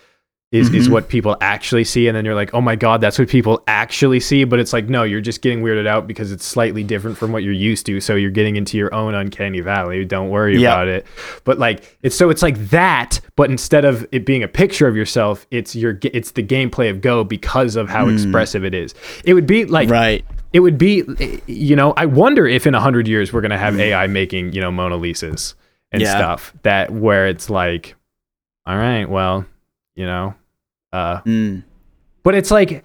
is, 0.52 0.72
is 0.72 0.86
Mhm. 0.88 0.92
what 0.92 1.08
people 1.08 1.36
actually 1.40 1.82
see 1.82 2.06
and 2.06 2.16
then 2.16 2.24
you're 2.24 2.36
like 2.36 2.54
oh 2.54 2.60
my 2.60 2.76
god 2.76 3.00
that's 3.00 3.18
what 3.18 3.28
people 3.28 3.64
actually 3.66 4.20
see 4.20 4.44
but 4.44 4.60
it's 4.60 4.72
like 4.72 4.88
no 4.88 5.02
you're 5.02 5.20
just 5.20 5.42
getting 5.42 5.60
weirded 5.60 5.88
out 5.88 6.06
because 6.06 6.30
it's 6.30 6.44
slightly 6.46 6.84
different 6.84 7.18
from 7.18 7.32
what 7.32 7.42
you're 7.42 7.52
used 7.52 7.84
to 7.86 8.00
so 8.00 8.14
you're 8.14 8.30
getting 8.30 8.54
into 8.54 8.78
your 8.78 8.94
own 8.94 9.12
uncanny 9.14 9.58
valley 9.60 10.04
don't 10.04 10.28
worry 10.30 10.56
Yeah. 10.56 10.72
about 10.72 10.86
it 10.88 11.04
but 11.42 11.58
like 11.58 11.98
it's 12.02 12.14
so 12.14 12.30
it's 12.30 12.42
like 12.42 12.56
that 12.70 13.20
but 13.34 13.50
instead 13.50 13.84
of 13.84 14.06
it 14.12 14.24
being 14.24 14.44
a 14.44 14.48
picture 14.48 14.86
of 14.86 14.94
yourself 14.96 15.46
it's 15.50 15.74
your 15.74 15.98
it's 16.04 16.30
the 16.30 16.44
gameplay 16.44 16.90
of 16.90 17.00
go 17.00 17.24
because 17.24 17.74
of 17.74 17.88
how 17.88 18.08
expressive 18.08 18.64
it 18.64 18.72
is 18.72 18.94
it 19.24 19.34
would 19.34 19.46
be 19.48 19.64
like 19.64 19.90
right. 19.90 20.24
it 20.52 20.60
would 20.60 20.78
be, 20.78 21.02
you 21.46 21.74
know, 21.76 21.92
I 21.96 22.06
wonder 22.06 22.46
if 22.46 22.66
in 22.68 22.74
a 22.74 22.80
hundred 22.80 23.08
years 23.08 23.32
we're 23.32 23.40
gonna 23.42 23.58
have 23.58 23.78
AI 23.78 24.06
making, 24.06 24.52
you 24.52 24.60
know, 24.60 24.70
Mona 24.70 24.96
Lisas 24.96 25.54
and 25.92 26.00
Yeah. 26.00 26.16
stuff 26.16 26.54
that 26.62 26.90
where 26.92 27.26
it's 27.26 27.50
like, 27.50 27.94
all 28.64 28.76
right, 28.76 29.06
well, 29.10 29.44
you 29.96 30.06
know, 30.06 30.34
uh, 30.92 31.18
Mm. 31.22 31.64
but 32.22 32.34
it's 32.36 32.50
like 32.52 32.70
In 32.70 32.80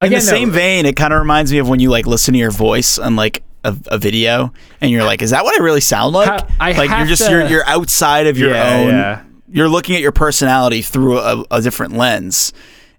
again, 0.00 0.10
the 0.20 0.24
no, 0.26 0.32
same 0.32 0.50
vein, 0.50 0.86
it 0.86 0.96
kind 0.96 1.12
of 1.12 1.18
reminds 1.20 1.52
me 1.52 1.58
of 1.58 1.68
when 1.68 1.80
you 1.80 1.90
like 1.90 2.06
listen 2.06 2.32
to 2.34 2.38
your 2.38 2.50
voice 2.50 2.98
on 2.98 3.16
like 3.16 3.42
a, 3.64 3.76
a 3.88 3.98
video, 3.98 4.52
and 4.80 4.90
you're 4.90 5.04
like, 5.04 5.22
"Is 5.22 5.30
that 5.30 5.44
what 5.44 5.58
I 5.58 5.62
really 5.62 5.80
sound 5.80 6.12
like?" 6.14 6.28
Ha- 6.28 6.46
I 6.60 6.72
like 6.72 6.90
you're 6.90 7.06
just 7.06 7.24
to- 7.24 7.30
you're 7.30 7.46
you're 7.48 7.66
outside 7.66 8.26
of 8.26 8.38
your 8.38 8.50
Yeah, 8.50 8.74
own. 8.76 8.88
yeah. 8.88 9.20
You're 9.50 9.68
looking 9.68 9.94
at 9.94 10.00
your 10.02 10.12
personality 10.12 10.82
through 10.82 11.18
a, 11.18 11.44
a 11.50 11.60
different 11.62 11.96
lens, 11.96 12.52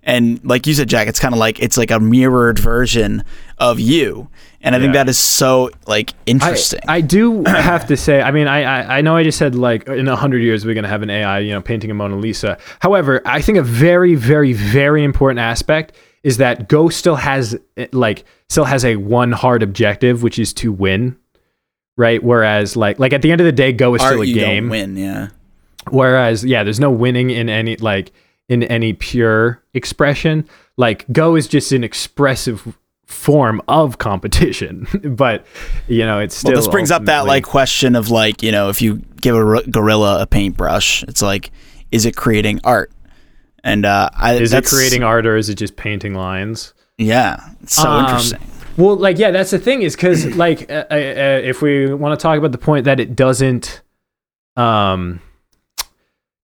and 0.06 0.40
like 0.46 0.68
you 0.68 0.74
said, 0.74 0.88
Jack, 0.88 1.08
it's 1.08 1.20
kind 1.20 1.34
of 1.34 1.40
like 1.40 1.60
it's 1.60 1.78
like 1.78 1.92
a 1.92 2.00
mirrored 2.00 2.60
version 2.60 3.24
of 3.58 3.80
you, 3.80 4.30
and 4.62 4.76
I 4.76 4.80
think 4.80 4.94
that 4.94 5.10
is 5.10 5.18
so 5.18 5.72
like 5.88 6.14
interesting. 6.26 6.80
I, 6.88 6.98
I 6.98 7.02
do 7.02 7.44
have 7.46 7.88
to 7.88 7.98
say, 7.98 8.22
I 8.22 8.32
mean, 8.32 8.48
I, 8.48 8.64
I 8.64 8.98
I 8.98 9.02
know 9.02 9.16
I 9.18 9.24
just 9.24 9.38
said 9.38 9.56
like 9.56 9.88
in 9.88 10.08
a 10.08 10.16
hundred 10.16 10.44
years 10.44 10.66
we're 10.66 10.76
gonna 10.76 10.88
have 10.88 11.02
an 11.02 11.10
AI, 11.10 11.40
you 11.40 11.52
know, 11.52 11.62
painting 11.62 11.90
a 11.90 11.94
Mona 11.96 12.16
Lisa. 12.18 12.58
However, 12.82 13.22
I 13.26 13.42
think 13.42 13.58
a 13.58 13.64
very, 13.64 14.14
very, 14.16 14.54
very 14.54 15.04
important 15.04 15.40
aspect 15.40 15.96
is 16.24 16.38
that 16.38 16.70
Go 16.70 16.90
still 16.90 17.16
has 17.16 17.58
like 17.92 18.26
still 18.50 18.66
has 18.66 18.86
a 18.86 18.98
one 18.98 19.32
hard 19.32 19.64
objective, 19.64 20.22
which 20.22 20.38
is 20.38 20.54
to 20.54 20.72
win. 20.72 21.18
Right. 21.98 22.22
Whereas 22.24 22.76
like 22.76 23.00
like 23.00 23.14
at 23.14 23.22
the 23.24 23.32
end 23.32 23.42
of 23.42 23.46
the 23.46 23.52
day, 23.52 23.72
Go 23.72 23.96
is 23.96 24.02
Art, 24.02 24.12
still 24.12 24.22
a 24.22 24.26
you 24.26 24.36
game. 24.36 24.70
win, 24.70 24.98
yeah. 24.98 25.30
Whereas, 25.90 26.44
yeah, 26.44 26.64
there's 26.64 26.80
no 26.80 26.90
winning 26.90 27.30
in 27.30 27.48
any 27.48 27.78
like 27.78 28.12
in 28.50 28.64
any 28.64 28.94
pure 28.94 29.62
expression. 29.74 30.48
Like 30.78 31.06
Go 31.12 31.36
is 31.36 31.48
just 31.48 31.72
an 31.72 31.84
expressive 31.84 32.78
form 33.06 33.62
of 33.68 33.98
competition, 33.98 34.88
but 35.04 35.46
you 35.88 36.06
know, 36.06 36.20
it's 36.20 36.36
still. 36.36 36.52
Well, 36.52 36.62
this 36.62 36.68
brings 36.68 36.92
up 36.92 37.06
that 37.06 37.26
like 37.26 37.44
question 37.44 37.96
of 37.96 38.10
like 38.10 38.44
you 38.44 38.52
know 38.52 38.70
if 38.70 38.82
you 38.82 39.02
give 39.22 39.36
a 39.36 39.40
r- 39.46 39.64
gorilla 39.70 40.22
a 40.22 40.28
paintbrush, 40.28 41.04
it's 41.04 41.22
like, 41.22 41.52
is 41.92 42.06
it 42.06 42.16
creating 42.16 42.60
art? 42.64 42.92
And 43.64 43.84
uh, 43.84 44.12
I, 44.14 44.36
Is 44.36 44.54
it 44.54 44.66
creating 44.68 45.02
art 45.02 45.26
or 45.26 45.36
is 45.36 45.50
it 45.50 45.56
just 45.56 45.76
painting 45.76 46.14
lines? 46.14 46.76
Yeah, 47.00 47.40
it's 47.64 47.74
so 47.74 47.90
Um, 47.90 48.06
interesting. 48.06 48.40
Well, 48.78 48.96
like, 48.96 49.18
yeah, 49.18 49.32
that's 49.32 49.50
the 49.50 49.58
thing 49.58 49.82
is 49.82 49.96
because, 49.96 50.24
like, 50.36 50.70
uh, 50.70 50.86
uh, 50.92 50.94
uh, 50.94 51.42
if 51.44 51.64
we 51.64 51.92
want 51.92 52.18
to 52.18 52.22
talk 52.22 52.38
about 52.38 52.52
the 52.52 52.60
point 52.60 52.86
that 52.86 53.00
it 53.00 53.16
doesn't 53.16 53.82
um, 54.56 55.20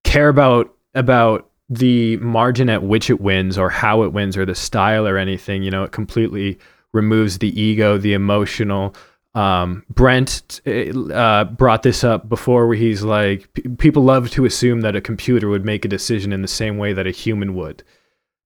care 0.04 0.30
about 0.30 0.74
about 0.96 1.51
the 1.72 2.18
margin 2.18 2.70
at 2.70 2.84
which 2.84 3.10
it 3.10 3.22
wins 3.22 3.58
or 3.58 3.70
how 3.70 4.04
it 4.04 4.12
wins 4.12 4.36
or 4.36 4.46
the 4.46 4.54
style 4.54 5.08
or 5.08 5.18
anything, 5.18 5.64
you 5.64 5.72
know, 5.72 5.86
it 5.86 5.94
completely 5.94 6.60
removes 6.94 7.38
the 7.38 7.60
ego, 7.60 7.98
the 7.98 8.14
emotional. 8.14 8.94
Um, 9.34 9.86
Brent 9.90 10.60
uh, 10.68 11.46
brought 11.46 11.84
this 11.84 12.04
up 12.04 12.28
before, 12.28 12.68
where 12.68 12.76
he's 12.76 13.02
like, 13.04 13.52
"P- 13.54 13.70
people 13.78 14.04
love 14.04 14.30
to 14.32 14.44
assume 14.44 14.82
that 14.82 14.98
a 14.98 15.02
computer 15.02 15.48
would 15.48 15.64
make 15.64 15.86
a 15.86 15.88
decision 15.88 16.34
in 16.34 16.42
the 16.42 16.50
same 16.50 16.78
way 16.78 16.92
that 16.92 17.08
a 17.08 17.12
human 17.12 17.56
would." 17.56 17.84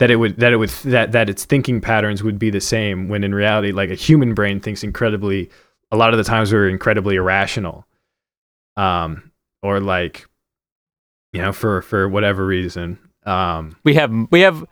that 0.02 0.10
it 0.10 0.16
would 0.16 0.38
that 0.38 0.52
it 0.52 0.58
would 0.58 0.70
that 0.70 1.12
that 1.12 1.30
its 1.30 1.46
thinking 1.46 1.80
patterns 1.80 2.24
would 2.24 2.40
be 2.40 2.50
the 2.50 2.60
same 2.60 3.08
when 3.08 3.24
in 3.24 3.36
reality 3.36 3.72
like 3.72 3.92
a 3.92 3.96
human 3.96 4.34
brain 4.34 4.60
thinks 4.60 4.84
incredibly 4.84 5.48
a 5.92 5.96
lot 5.96 6.12
of 6.12 6.18
the 6.18 6.24
times 6.24 6.52
we're 6.52 6.68
incredibly 6.68 7.18
irrational 7.18 7.86
um 8.78 9.32
or 9.62 9.80
like 9.80 10.26
you 11.34 11.40
know 11.40 11.54
for 11.54 11.84
for 11.84 12.10
whatever 12.10 12.44
reason 12.44 12.98
um 13.26 13.76
we 13.84 13.94
have 13.96 14.12
we 14.32 14.42
have 14.42 14.66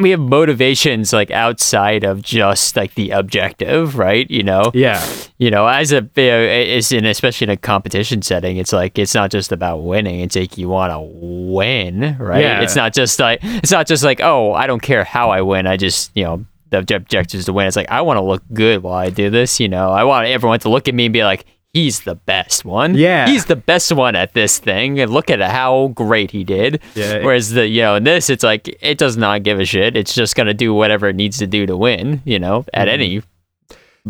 we 0.00 0.10
have 0.10 0.20
motivations 0.20 1.12
like 1.12 1.30
outside 1.30 2.04
of 2.04 2.22
just 2.22 2.76
like 2.76 2.94
the 2.94 3.10
objective, 3.10 3.98
right? 3.98 4.30
You 4.30 4.42
know, 4.42 4.70
yeah 4.74 5.04
you 5.38 5.50
know, 5.50 5.66
as 5.66 5.92
a 5.92 5.96
you 6.16 6.26
know, 6.26 6.40
it's 6.42 6.92
in 6.92 7.04
especially 7.04 7.46
in 7.46 7.50
a 7.50 7.56
competition 7.56 8.22
setting, 8.22 8.56
it's 8.56 8.72
like 8.72 8.98
it's 8.98 9.14
not 9.14 9.30
just 9.30 9.52
about 9.52 9.78
winning. 9.78 10.20
It's 10.20 10.36
like 10.36 10.56
you 10.56 10.68
want 10.68 10.92
to 10.92 11.00
win, 11.00 12.16
right? 12.18 12.40
Yeah. 12.40 12.62
It's 12.62 12.76
not 12.76 12.94
just 12.94 13.18
like 13.18 13.40
it's 13.42 13.72
not 13.72 13.86
just 13.86 14.04
like 14.04 14.20
oh, 14.20 14.52
I 14.52 14.66
don't 14.66 14.80
care 14.80 15.04
how 15.04 15.30
I 15.30 15.42
win. 15.42 15.66
I 15.66 15.76
just 15.76 16.12
you 16.14 16.24
know 16.24 16.46
the 16.70 16.82
obje- 16.82 16.96
objective 16.96 17.40
is 17.40 17.46
to 17.46 17.52
win. 17.52 17.66
It's 17.66 17.76
like 17.76 17.90
I 17.90 18.00
want 18.02 18.16
to 18.18 18.22
look 18.22 18.42
good 18.52 18.82
while 18.82 18.94
I 18.94 19.10
do 19.10 19.28
this. 19.28 19.58
You 19.58 19.68
know, 19.68 19.90
I 19.90 20.04
want 20.04 20.28
everyone 20.28 20.60
to 20.60 20.68
look 20.68 20.88
at 20.88 20.94
me 20.94 21.06
and 21.06 21.12
be 21.12 21.24
like. 21.24 21.46
He's 21.74 22.00
the 22.02 22.14
best 22.14 22.64
one. 22.64 22.94
Yeah. 22.94 23.26
he's 23.26 23.44
the 23.46 23.56
best 23.56 23.92
one 23.92 24.14
at 24.16 24.32
this 24.32 24.58
thing, 24.58 24.98
and 25.00 25.12
look 25.12 25.28
at 25.28 25.40
how 25.42 25.88
great 25.88 26.30
he 26.30 26.44
did. 26.44 26.80
Yeah. 26.94 27.22
Whereas 27.24 27.50
the 27.50 27.66
you 27.66 27.82
know 27.82 27.96
in 27.96 28.04
this, 28.04 28.30
it's 28.30 28.44
like 28.44 28.68
it 28.80 28.96
does 28.96 29.16
not 29.16 29.42
give 29.42 29.60
a 29.60 29.64
shit. 29.66 29.96
It's 29.96 30.14
just 30.14 30.36
gonna 30.36 30.54
do 30.54 30.72
whatever 30.72 31.08
it 31.08 31.16
needs 31.16 31.36
to 31.38 31.46
do 31.46 31.66
to 31.66 31.76
win. 31.76 32.22
You 32.24 32.38
know, 32.38 32.64
at 32.72 32.86
Mm-hmm. 32.88 32.94
any 32.94 33.22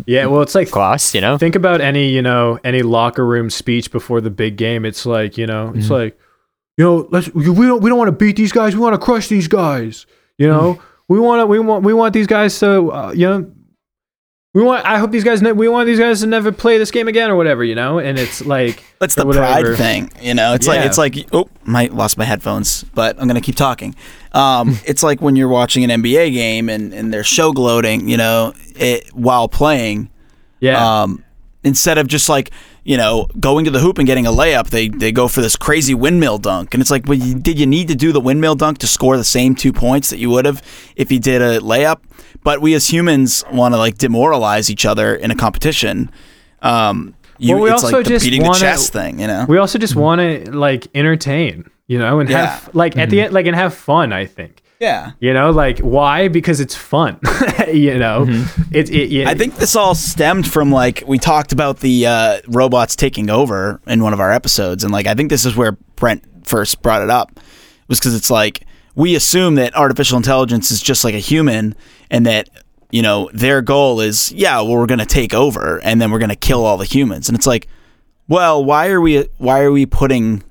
yeah 0.05 0.25
well 0.25 0.41
it's 0.41 0.53
like 0.53 0.69
cost. 0.69 1.15
You 1.15 1.21
know. 1.21 1.37
think 1.37 1.55
about 1.55 1.81
any 1.81 2.09
you 2.09 2.21
know 2.21 2.59
any 2.63 2.81
locker 2.83 3.25
room 3.25 3.49
speech 3.49 3.91
before 3.91 4.21
the 4.21 4.29
big 4.29 4.57
game 4.57 4.83
it's 4.85 5.05
like 5.05 5.37
you 5.37 5.47
know 5.47 5.71
it's 5.73 5.89
like 5.89 6.19
you 6.77 6.83
know 6.83 7.07
let's 7.11 7.33
we 7.33 7.45
don't 7.45 7.81
we 7.81 7.89
don't 7.89 7.97
want 7.97 8.09
to 8.09 8.11
beat 8.11 8.35
these 8.35 8.51
guys 8.51 8.75
we 8.75 8.81
want 8.81 8.93
to 8.93 8.99
crush 8.99 9.27
these 9.29 9.47
guys 9.47 10.05
you 10.37 10.47
know 10.47 10.81
we 11.07 11.17
want 11.17 11.39
to 11.41 11.45
we 11.47 11.59
want 11.59 11.83
we 11.85 11.93
want 11.93 12.13
these 12.13 12.27
guys 12.27 12.59
to 12.59 12.91
uh, 12.91 13.11
you 13.15 13.25
know 13.25 13.49
we 14.55 14.63
want 14.63 14.83
i 14.85 14.97
hope 14.97 15.11
these 15.11 15.23
guys 15.23 15.41
ne- 15.43 15.51
we 15.51 15.67
want 15.67 15.85
these 15.85 15.99
guys 15.99 16.21
to 16.21 16.27
never 16.27 16.51
play 16.51 16.79
this 16.79 16.89
game 16.89 17.07
again 17.07 17.29
or 17.29 17.35
whatever 17.35 17.63
you 17.63 17.75
know 17.75 17.99
and 17.99 18.17
it's 18.17 18.43
like 18.43 18.83
That's 18.99 19.13
the 19.13 19.25
whatever. 19.25 19.75
pride 19.75 19.77
thing, 19.77 20.11
you 20.21 20.33
know. 20.33 20.53
It's 20.53 20.65
like 20.67 20.83
it's 20.85 20.97
like 20.97 21.15
oh, 21.33 21.47
my 21.65 21.87
lost 21.87 22.17
my 22.17 22.23
headphones, 22.23 22.83
but 22.95 23.19
I'm 23.19 23.27
gonna 23.27 23.41
keep 23.41 23.55
talking. 23.55 23.93
Um, 24.31 24.79
it's 24.85 25.03
like 25.03 25.21
when 25.21 25.35
you're 25.35 25.49
watching 25.49 25.83
an 25.83 26.01
NBA 26.01 26.33
game 26.33 26.69
and 26.69 26.93
and 26.93 27.13
they're 27.13 27.23
show 27.23 27.51
gloating, 27.51 28.07
you 28.07 28.17
know, 28.17 28.53
it 28.75 29.09
while 29.13 29.47
playing. 29.49 30.09
yeah 30.61 31.03
Um, 31.03 31.23
instead 31.63 31.97
of 31.97 32.07
just 32.07 32.29
like 32.29 32.51
you 32.85 32.95
know 32.95 33.27
going 33.39 33.65
to 33.65 33.71
the 33.71 33.79
hoop 33.79 33.97
and 33.97 34.07
getting 34.07 34.25
a 34.25 34.31
layup, 34.31 34.69
they 34.69 34.87
they 34.87 35.11
go 35.11 35.27
for 35.27 35.41
this 35.41 35.55
crazy 35.57 35.93
windmill 35.93 36.37
dunk, 36.37 36.73
and 36.73 36.79
it's 36.81 36.89
like, 36.89 37.05
well, 37.05 37.17
you, 37.17 37.35
did 37.35 37.59
you 37.59 37.67
need 37.67 37.89
to 37.89 37.95
do 37.95 38.13
the 38.13 38.21
windmill 38.21 38.55
dunk 38.55 38.77
to 38.79 38.87
score 38.87 39.17
the 39.17 39.23
same 39.25 39.53
two 39.55 39.73
points 39.73 40.09
that 40.09 40.17
you 40.19 40.29
would 40.29 40.45
have 40.45 40.63
if 40.95 41.11
you 41.11 41.19
did 41.19 41.41
a 41.41 41.59
layup? 41.59 41.99
But 42.45 42.61
we 42.61 42.73
as 42.75 42.87
humans 42.87 43.43
want 43.51 43.73
to 43.73 43.77
like 43.77 43.97
demoralize 43.97 44.69
each 44.69 44.85
other 44.85 45.13
in 45.15 45.31
a 45.31 45.35
competition. 45.35 46.09
Um, 46.61 47.13
you, 47.37 47.55
Well, 47.55 47.63
we 47.63 47.71
it's 47.71 47.83
also 47.83 47.97
like 47.97 48.05
just 48.05 48.23
beating 48.23 48.41
the 48.43 48.47
wanna- 48.47 48.59
chess 48.59 48.89
thing, 48.89 49.19
you 49.19 49.27
know. 49.27 49.45
we 49.49 49.57
also 49.57 49.77
just 49.77 49.95
want 49.97 50.19
to 50.21 50.51
like 50.55 50.87
entertain 50.95 51.69
you 51.87 51.99
know 51.99 52.19
and 52.19 52.29
Yeah. 52.29 52.45
have 52.45 52.69
like 52.73 52.97
at 52.97 53.09
the 53.11 53.21
end 53.21 53.33
like 53.33 53.45
and 53.45 53.55
have 53.55 53.71
fun 53.73 54.11
i 54.11 54.25
think 54.25 54.63
Yeah. 54.79 55.11
you 55.19 55.33
know 55.33 55.51
like 55.51 55.77
why 55.79 56.29
because 56.29 56.59
it's 56.59 56.73
fun 56.73 57.19
you 57.71 57.99
know 57.99 58.25
it's 58.71 58.89
it, 58.89 59.11
it, 59.13 59.27
I 59.27 59.35
think 59.35 59.57
this 59.57 59.75
all 59.75 59.93
stemmed 59.93 60.47
from 60.49 60.71
like 60.71 61.03
we 61.05 61.19
talked 61.19 61.51
about 61.51 61.81
the 61.81 62.07
uh, 62.07 62.39
robots 62.47 62.95
taking 62.95 63.29
over 63.29 63.79
in 63.85 64.01
one 64.01 64.13
of 64.13 64.19
our 64.19 64.31
episodes, 64.31 64.83
and 64.83 64.91
like 64.91 65.05
I 65.05 65.13
think 65.13 65.29
this 65.29 65.45
is 65.45 65.55
where 65.55 65.73
Brent 65.95 66.23
first 66.47 66.81
brought 66.81 67.03
it 67.03 67.09
up, 67.11 67.39
was 67.87 67.99
because 67.99 68.15
it's 68.15 68.31
like 68.31 68.64
we 68.95 69.15
assume 69.15 69.55
that 69.55 69.75
artificial 69.75 70.17
intelligence 70.17 70.71
is 70.71 70.81
just 70.81 71.03
like 71.03 71.13
a 71.13 71.19
human, 71.19 71.75
and 72.09 72.25
that 72.25 72.49
you 72.91 73.01
know 73.01 73.29
their 73.33 73.61
goal 73.61 73.99
is 73.99 74.31
yeah, 74.31 74.61
well 74.61 74.77
we're 74.77 74.85
gonna 74.85 75.05
take 75.05 75.33
over, 75.33 75.79
and 75.83 76.01
then 76.01 76.11
we're 76.11 76.19
gonna 76.19 76.35
kill 76.35 76.65
all 76.65 76.77
the 76.77 76.85
humans, 76.85 77.29
and 77.29 77.37
it's 77.37 77.47
like, 77.47 77.67
well, 78.27 78.63
why 78.63 78.89
are 78.89 79.01
we 79.01 79.27
why 79.37 79.61
are 79.61 79.71
we 79.71 79.85
putting 79.85 80.43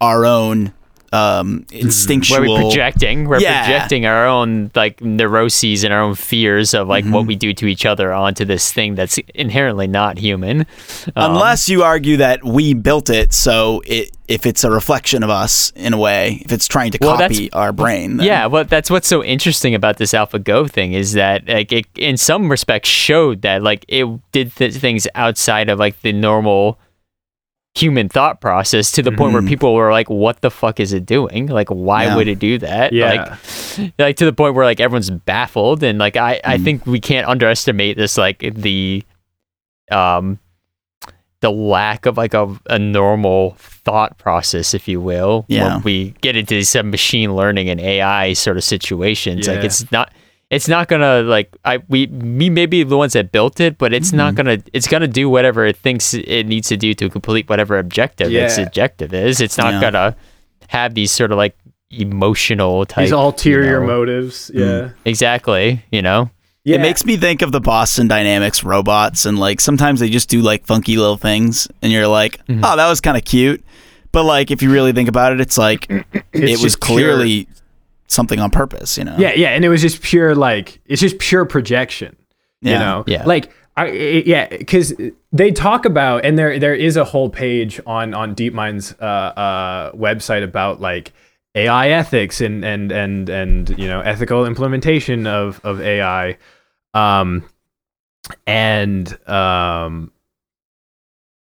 our 0.00 0.24
own 0.24 0.72
um, 1.14 1.64
instinctual 1.72 2.40
Where 2.40 2.48
we're 2.50 2.60
projecting, 2.62 3.24
we're 3.28 3.40
Yeah. 3.40 3.64
projecting 3.64 4.04
our 4.06 4.26
own 4.26 4.70
like 4.74 5.00
neuroses 5.00 5.84
and 5.84 5.92
our 5.94 6.00
own 6.00 6.14
fears 6.14 6.74
of 6.74 6.88
like 6.88 7.04
Mm-hmm. 7.04 7.12
what 7.14 7.26
we 7.26 7.36
do 7.36 7.52
to 7.54 7.66
each 7.66 7.84
other 7.86 8.12
onto 8.12 8.44
this 8.44 8.72
thing 8.72 8.94
that's 8.94 9.18
inherently 9.34 9.86
not 9.86 10.18
human. 10.18 10.60
Um, 11.14 11.32
Unless 11.32 11.68
you 11.68 11.82
argue 11.82 12.16
that 12.18 12.42
we 12.44 12.74
built 12.74 13.10
it, 13.10 13.32
so 13.32 13.82
it 13.86 14.10
if 14.26 14.46
it's 14.46 14.64
a 14.64 14.70
reflection 14.70 15.22
of 15.22 15.28
us 15.28 15.70
in 15.76 15.92
a 15.92 15.98
way, 15.98 16.40
if 16.46 16.50
it's 16.50 16.66
trying 16.66 16.90
to 16.92 16.98
Well, 16.98 17.18
copy 17.18 17.52
our 17.52 17.72
brain, 17.74 18.16
then- 18.16 18.26
Yeah, 18.26 18.46
well, 18.46 18.64
that's 18.64 18.90
what's 18.90 19.06
so 19.06 19.22
interesting 19.22 19.74
about 19.74 19.98
this 19.98 20.12
AlphaGo 20.14 20.70
thing 20.70 20.94
is 20.94 21.12
that, 21.12 21.46
like, 21.46 21.70
it 21.72 21.84
in 21.94 22.16
some 22.16 22.48
respects 22.50 22.88
showed 22.88 23.42
that, 23.42 23.62
like, 23.62 23.84
it 23.86 24.06
did 24.32 24.56
th- 24.56 24.72
things 24.72 25.06
outside 25.14 25.68
of 25.68 25.78
like 25.78 26.00
the 26.00 26.12
normal 26.14 26.78
human 27.74 28.08
thought 28.08 28.40
process 28.40 28.92
to 28.92 29.02
the 29.02 29.10
point 29.10 29.32
where 29.32 29.42
Mhm. 29.42 29.48
people 29.48 29.74
were 29.74 29.90
like, 29.90 30.08
"What 30.08 30.40
the 30.42 30.50
fuck 30.50 30.78
is 30.78 30.92
it 30.92 31.04
doing? 31.04 31.46
Like, 31.48 31.68
why 31.70 32.04
Yeah. 32.04 32.16
would 32.16 32.28
it 32.28 32.38
do 32.38 32.56
that?" 32.58 32.92
Yeah. 32.92 33.36
Like, 33.78 33.90
like 33.98 34.16
to 34.18 34.24
the 34.24 34.32
point 34.32 34.54
where 34.54 34.64
like 34.64 34.78
everyone's 34.80 35.10
baffled, 35.10 35.82
and 35.82 35.98
like 35.98 36.16
I, 36.16 36.40
I 36.44 36.58
Mhm. 36.58 36.64
think 36.64 36.86
we 36.86 37.00
can't 37.00 37.26
underestimate 37.26 37.96
this, 37.96 38.16
like 38.16 38.38
the, 38.54 39.02
um, 39.90 40.38
the 41.40 41.50
lack 41.50 42.06
of 42.06 42.16
like 42.16 42.32
a, 42.32 42.48
a 42.70 42.78
normal 42.78 43.56
thought 43.58 44.16
process, 44.18 44.72
if 44.72 44.86
you 44.88 45.00
will, 45.00 45.44
Yeah. 45.48 45.74
when 45.74 45.82
we 45.82 46.14
get 46.22 46.36
into 46.36 46.62
some 46.64 46.90
machine 46.90 47.34
learning 47.34 47.68
and 47.68 47.80
AI 47.80 48.32
sort 48.34 48.56
of 48.56 48.62
situations. 48.64 49.48
Like 49.48 49.64
it's 49.64 49.90
not 49.90 50.10
it's 50.50 50.68
not 50.68 50.88
gonna 50.88 51.22
like 51.22 51.54
I 51.64 51.78
we 51.88 52.06
we 52.06 52.50
may 52.50 52.66
be 52.66 52.82
the 52.84 52.96
ones 52.96 53.14
that 53.14 53.32
built 53.32 53.60
it, 53.60 53.78
but 53.78 53.92
it's 53.92 54.12
not 54.12 54.34
gonna 54.34 54.58
it's 54.72 54.86
gonna 54.86 55.08
do 55.08 55.28
whatever 55.28 55.64
it 55.66 55.76
thinks 55.76 56.14
it 56.14 56.44
needs 56.46 56.68
to 56.68 56.76
do 56.76 56.94
to 56.94 57.08
complete 57.10 57.48
whatever 57.48 57.78
objective 57.78 58.32
its 58.32 58.58
objective 58.58 59.12
is. 59.14 59.40
It's 59.40 59.58
not 59.58 59.74
Yeah. 59.74 59.80
gonna 59.80 60.16
have 60.68 60.94
these 60.94 61.10
sort 61.10 61.32
of 61.32 61.38
like 61.38 61.56
emotional 61.90 62.84
type 62.86 63.04
these 63.04 63.12
ulterior 63.12 63.80
you 63.80 63.86
know, 63.86 63.86
motives 63.86 64.50
yeah 64.54 64.90
exactly, 65.04 65.82
you 65.90 66.02
know. 66.02 66.30
Yeah. 66.64 66.76
It 66.76 66.80
makes 66.80 67.04
me 67.04 67.18
think 67.18 67.42
of 67.42 67.52
the 67.52 67.60
Boston 67.60 68.08
Dynamics 68.08 68.64
robots, 68.64 69.26
and 69.26 69.38
like 69.38 69.60
sometimes 69.60 70.00
they 70.00 70.08
just 70.08 70.30
do 70.30 70.40
like 70.40 70.64
funky 70.64 70.96
little 70.96 71.18
things, 71.18 71.68
and 71.82 71.92
you're 71.92 72.08
like, 72.08 72.38
Mm-hmm. 72.46 72.64
oh, 72.64 72.76
that 72.76 72.88
was 72.88 73.02
kind 73.02 73.18
of 73.18 73.24
cute. 73.24 73.62
But 74.12 74.24
like, 74.24 74.50
if 74.50 74.62
you 74.62 74.70
really 74.72 74.92
think 74.92 75.08
about 75.10 75.32
it, 75.34 75.40
it's 75.42 75.58
like 75.58 75.90
it 76.32 76.42
was 76.52 76.62
just 76.62 76.80
pure- 76.80 76.96
clearly 77.00 77.48
something 78.06 78.38
on 78.40 78.50
purpose, 78.50 78.96
you 78.98 79.04
know? 79.04 79.16
Yeah, 79.18 79.32
yeah, 79.34 79.50
and 79.50 79.64
it 79.64 79.68
was 79.68 79.80
just 79.82 80.02
pure 80.02 80.34
like 80.34 80.80
it's 80.86 81.00
just 81.00 81.18
pure 81.18 81.44
projection. 81.44 82.16
You 82.60 82.78
know, 82.78 83.04
Yeah. 83.06 83.24
like 83.26 83.52
I, 83.76 83.86
I- 83.86 84.22
yeah, 84.24 84.46
because 84.48 84.94
they 85.32 85.50
talk 85.50 85.84
about 85.84 86.24
and 86.24 86.38
there 86.38 86.58
there 86.58 86.74
is 86.74 86.96
a 86.96 87.04
whole 87.04 87.28
page 87.28 87.78
on 87.86 88.14
on 88.14 88.34
DeepMind's 88.34 88.94
uh, 89.00 89.04
uh, 89.04 89.92
website 89.92 90.42
about 90.42 90.80
like 90.80 91.12
AI 91.54 91.88
ethics 91.90 92.40
and 92.40 92.64
and 92.64 92.90
and 92.90 93.28
and 93.28 93.68
you 93.78 93.86
know 93.86 94.00
ethical 94.00 94.46
implementation 94.46 95.26
of 95.26 95.60
of 95.62 95.80
AI, 95.82 96.38
um, 96.94 97.44
and 98.46 99.18
um, 99.28 100.10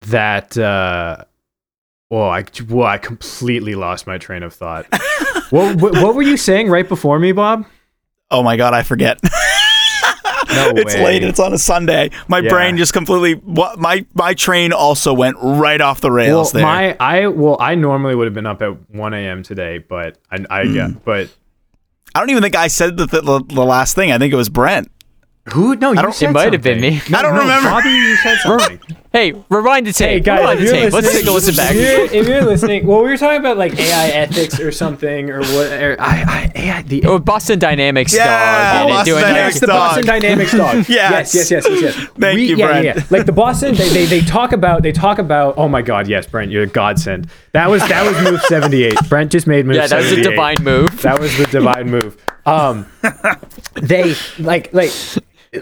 that 0.02 0.58
uh, 0.58 1.24
whoa, 2.10 2.28
I 2.30 2.44
whoa, 2.68 2.84
I 2.84 2.98
completely 2.98 3.76
lost 3.76 4.06
my 4.06 4.18
train 4.18 4.44
of 4.44 4.54
thought. 4.54 4.86
what, 5.50 5.76
what 5.78 5.94
what 5.94 6.16
were 6.16 6.22
you 6.22 6.38
saying 6.38 6.70
right 6.70 6.88
before 6.88 7.18
me, 7.20 7.32
Bob? 7.32 7.66
Oh 8.30 8.44
my 8.44 8.58
god, 8.58 8.74
I 8.74 8.84
forget. 8.84 9.20
No 10.52 10.72
it's 10.76 10.96
late. 10.96 11.24
It's 11.24 11.40
on 11.40 11.54
a 11.54 11.60
Sunday. 11.60 12.10
My 12.28 12.40
Yeah. 12.40 12.50
brain 12.50 12.76
just 12.76 12.92
completely. 12.92 13.34
What 13.34 13.78
my 13.78 14.04
my 14.16 14.34
train 14.34 14.74
also 14.74 15.14
went 15.14 15.38
right 15.40 15.80
off 15.80 16.02
the 16.02 16.08
Well, 16.08 16.16
rails 16.16 16.52
there. 16.54 16.64
my 16.64 16.98
I 17.00 17.28
well, 17.28 17.56
I 17.60 17.76
normally 17.76 18.16
would 18.16 18.26
have 18.26 18.34
been 18.34 18.48
up 18.48 18.60
at 18.64 18.90
one 18.90 19.14
a.m. 19.14 19.44
today, 19.44 19.78
but 19.78 20.18
I, 20.32 20.44
I 20.50 20.66
Hmm. 20.66 20.74
get, 20.74 21.06
but 21.06 21.30
I 22.16 22.20
don't 22.20 22.32
even 22.32 22.42
think 22.42 22.56
I 22.56 22.68
said 22.68 22.98
the, 22.98 23.06
the 23.06 23.22
the 23.48 23.64
last 23.64 23.94
thing. 23.94 24.12
I 24.12 24.18
think 24.18 24.34
it 24.34 24.38
was 24.38 24.50
Brent. 24.50 24.90
Who? 25.54 25.76
No, 25.76 25.92
you 25.92 26.02
don't- 26.02 26.14
said 26.14 26.30
It 26.30 26.34
might 26.34 26.54
have 26.54 26.62
been 26.62 26.80
something. 26.82 27.12
me. 27.12 27.18
I 27.18 27.22
don't 27.22 27.34
No, 27.36 27.42
remember. 27.42 27.70
Bobby, 27.70 27.90
you 27.90 28.16
said 28.18 28.38
something. 28.44 28.80
Hey, 29.12 29.34
rewind 29.50 29.88
the 29.88 29.92
tape. 29.94 30.08
Hey 30.10 30.20
guys, 30.20 30.40
rewind 30.40 30.60
if 30.60 30.70
the 30.70 30.76
you're 30.76 30.84
tape. 30.86 30.94
Let's 30.94 31.12
take 31.12 31.26
a 31.26 31.32
listen 31.32 31.56
back. 31.56 31.74
If 31.74 31.82
you're, 32.14 32.22
if 32.22 32.28
you're 32.28 32.44
listening, 32.44 32.86
well, 32.86 33.02
we 33.02 33.10
were 33.10 33.18
talking 33.18 33.40
about 33.40 33.58
like 33.58 33.74
AI 33.80 34.08
ethics 34.10 34.60
or 34.60 34.72
something, 34.72 35.32
or 35.32 35.40
what? 35.40 35.72
Or 35.74 35.96
I, 36.00 36.22
I, 36.28 36.52
AI, 36.54 36.82
the 36.84 37.04
Oh, 37.06 37.18
Boston 37.18 37.58
Dynamics 37.58 38.14
Yeah, 38.14 38.26
dog. 38.28 38.82
and 38.82 38.90
it 38.90 38.94
Boston 38.94 39.06
doing 39.16 39.24
Dynamics 39.24 39.60
the 39.62 39.66
dog. 39.68 39.76
Boston 39.80 40.06
Dynamics 40.06 40.52
dog. 40.52 40.76
Yes. 40.90 41.34
yes, 41.34 41.34
yes, 41.34 41.50
yes, 41.52 41.66
yes. 41.82 41.82
yes. 41.98 42.08
Thank 42.20 42.40
you, 42.40 42.56
yeah, 42.56 42.68
Brent. 42.68 42.86
Yeah, 42.86 42.94
yeah. 42.98 43.04
Like 43.10 43.26
the 43.26 43.32
Boston, 43.32 43.74
they, 43.74 43.90
they 43.90 44.06
they 44.06 44.22
talk 44.22 44.52
about 44.52 44.84
they 44.84 44.92
talk 44.92 45.18
about. 45.18 45.56
Oh 45.58 45.68
my 45.68 45.82
God, 45.82 46.08
yes, 46.08 46.28
Brent, 46.28 46.52
you're 46.52 46.64
a 46.64 46.68
godsend. 46.68 47.30
That 47.54 47.68
was 47.68 47.82
that 47.88 48.06
was 48.06 48.32
move 48.32 48.42
seventy 48.44 48.84
eight. 48.84 48.98
Brent 49.10 49.32
just 49.32 49.48
made 49.48 49.66
move. 49.66 49.78
Yeah, 49.78 49.88
that 49.88 49.98
was 49.98 50.06
a 50.06 50.10
78. 50.24 50.30
divine 50.30 50.56
move. 50.62 51.02
That 51.02 51.20
was 51.20 51.36
the 51.36 51.46
divine 51.48 51.90
move. 51.90 52.16
Um, 52.46 52.86
they 53.82 54.14
like 54.38 54.72
like 54.74 54.92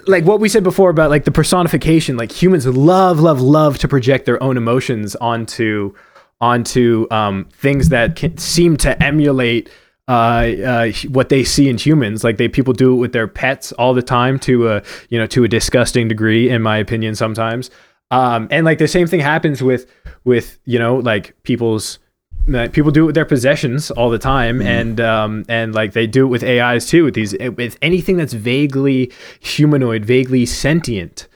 like 0.06 0.26
what 0.26 0.40
we 0.40 0.50
said 0.50 0.64
before 0.64 0.90
about 0.90 1.10
like 1.10 1.26
the 1.26 1.32
personification. 1.32 2.18
Like 2.18 2.32
humans 2.32 2.66
love 2.66 3.20
love 3.20 3.42
love 3.42 3.78
to 3.80 3.88
project 3.88 4.26
their 4.26 4.42
own 4.42 4.58
emotions 4.58 5.16
onto 5.16 5.94
onto 6.40 7.08
um, 7.10 7.46
things 7.52 7.90
that 7.90 8.16
can, 8.16 8.38
seem 8.38 8.78
to 8.78 9.02
emulate. 9.04 9.70
Uh, 10.10 10.54
uh, 10.66 10.92
what 11.10 11.28
they 11.28 11.44
see 11.44 11.68
in 11.68 11.78
humans, 11.78 12.24
like 12.24 12.38
they 12.38 12.48
people 12.48 12.72
do 12.72 12.94
it 12.94 12.96
with 12.96 13.12
their 13.12 13.28
pets 13.28 13.74
all 13.74 13.94
the 13.94 14.02
time 14.02 14.40
to 14.40 14.70
a 14.70 14.82
you 15.10 15.20
know 15.20 15.28
to 15.28 15.44
a 15.44 15.50
disgusting 15.50 16.08
degree, 16.08 16.50
in 16.50 16.62
my 16.62 16.78
opinion, 16.78 17.14
sometimes. 17.14 17.70
Um, 18.10 18.48
and 18.50 18.66
like 18.66 18.78
the 18.78 18.88
same 18.88 19.08
thing 19.08 19.20
happens 19.20 19.62
with 19.62 19.86
with 20.24 20.60
you 20.64 20.80
know 20.80 20.96
like 20.96 21.36
people's 21.44 22.00
like, 22.48 22.72
people 22.72 22.92
do 22.92 23.04
it 23.04 23.06
with 23.08 23.16
their 23.16 23.26
possessions 23.26 23.92
all 23.92 24.10
the 24.10 24.18
time 24.18 24.62
and 24.62 25.00
um 25.02 25.46
and 25.50 25.76
like 25.76 25.94
they 25.94 26.08
do 26.08 26.26
it 26.26 26.30
with 26.30 26.44
ais 26.44 26.88
too 26.88 27.04
with 27.04 27.14
these 27.14 27.36
with 27.56 27.78
anything 27.82 28.18
that's 28.18 28.34
vaguely 28.34 29.12
humanoid 29.40 30.06
vaguely 30.06 30.46
sentient. 30.46 31.28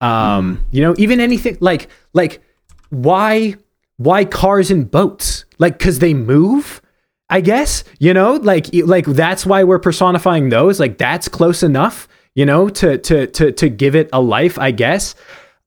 Um 0.00 0.64
you 0.70 0.82
know 0.82 0.94
even 0.98 1.20
anything 1.20 1.58
like 1.60 1.88
like 2.12 2.40
why 2.90 3.56
why 3.96 4.24
cars 4.24 4.70
and 4.70 4.90
boats? 4.90 5.44
Like 5.58 5.78
because 5.78 5.98
they 5.98 6.14
move 6.14 6.80
i 7.28 7.40
guess 7.40 7.84
you 7.98 8.14
know? 8.14 8.34
Like 8.34 8.66
like 8.72 9.06
that's 9.06 9.44
why 9.44 9.64
we're 9.64 9.78
personifying 9.78 10.48
those. 10.48 10.80
Like 10.80 10.98
that's 10.98 11.28
close 11.28 11.62
enough 11.62 12.08
you 12.34 12.46
know 12.46 12.68
to 12.68 12.98
to 12.98 13.26
to 13.26 13.52
to 13.52 13.68
give 13.68 13.94
it 13.96 14.08
a 14.12 14.20
life 14.20 14.58
i 14.58 14.70
guess 14.70 15.14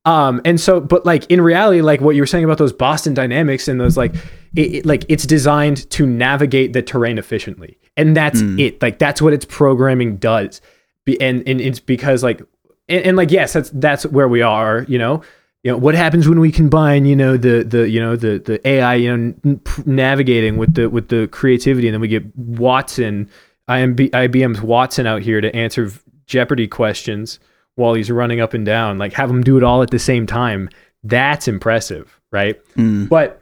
um 0.06 0.42
and 0.44 0.60
so 0.60 0.80
but 0.82 1.06
like 1.06 1.26
in 1.32 1.40
reality 1.42 1.82
like 1.82 2.02
what 2.02 2.16
you 2.16 2.22
were 2.22 2.26
saying 2.28 2.44
about 2.44 2.58
those 2.58 2.74
boston 2.74 3.14
dynamics 3.14 3.68
and 3.70 3.80
those 3.80 3.96
like 3.96 4.14
it, 4.56 4.76
it- 4.76 4.86
like 4.86 5.06
it's 5.08 5.26
designed 5.26 5.90
to 5.92 6.06
navigate 6.06 6.74
the 6.74 6.82
terrain 6.82 7.18
efficiently. 7.18 7.78
And 7.96 8.18
that's 8.18 8.42
it. 8.60 8.82
Like 8.82 8.98
that's 9.00 9.22
what 9.22 9.34
its 9.34 9.46
programming 9.46 10.18
does. 10.18 10.62
Be, 11.06 11.20
and 11.22 11.48
and 11.48 11.62
it's 11.62 11.80
because 11.80 12.24
like 12.24 12.42
and, 12.90 13.06
and 13.06 13.18
like 13.18 13.30
yes 13.32 13.54
that's 13.54 13.70
that's 13.72 14.04
where 14.08 14.28
we 14.28 14.42
are 14.42 14.84
you 14.88 14.98
know? 14.98 15.22
You 15.64 15.72
know 15.72 15.78
what 15.78 15.96
happens 15.96 16.28
when 16.28 16.40
we 16.42 16.52
combine 16.52 17.06
you 17.06 17.16
know 17.16 17.38
the 17.38 17.64
the 17.64 17.88
you 17.90 18.00
know 18.02 18.16
the 18.16 18.40
the 18.40 18.68
ai 18.68 18.96
you 18.96 19.16
know 19.18 19.34
n- 19.46 19.62
navigating 19.86 20.58
with 20.58 20.74
the 20.74 20.90
with 20.90 21.10
the 21.10 21.28
creativity? 21.28 21.88
And 21.88 21.94
then 21.94 22.02
we 22.02 22.08
get 22.10 22.36
watson 22.36 23.30
IMB, 23.70 24.10
ibm's 24.10 24.62
watson 24.62 25.06
out 25.08 25.22
here 25.22 25.40
to 25.40 25.56
answer 25.56 25.90
jeopardy 26.26 26.68
questions 26.68 27.40
while 27.76 27.94
he's 27.94 28.12
running 28.12 28.40
up 28.40 28.54
and 28.54 28.66
down 28.66 28.98
like 28.98 29.14
have 29.14 29.30
him 29.30 29.44
do 29.44 29.58
it 29.58 29.64
all 29.64 29.82
at 29.82 29.90
the 29.92 30.00
same 30.00 30.26
time 30.26 30.70
that's 31.04 31.48
impressive 31.48 32.20
right? 32.34 32.60
But 33.08 33.42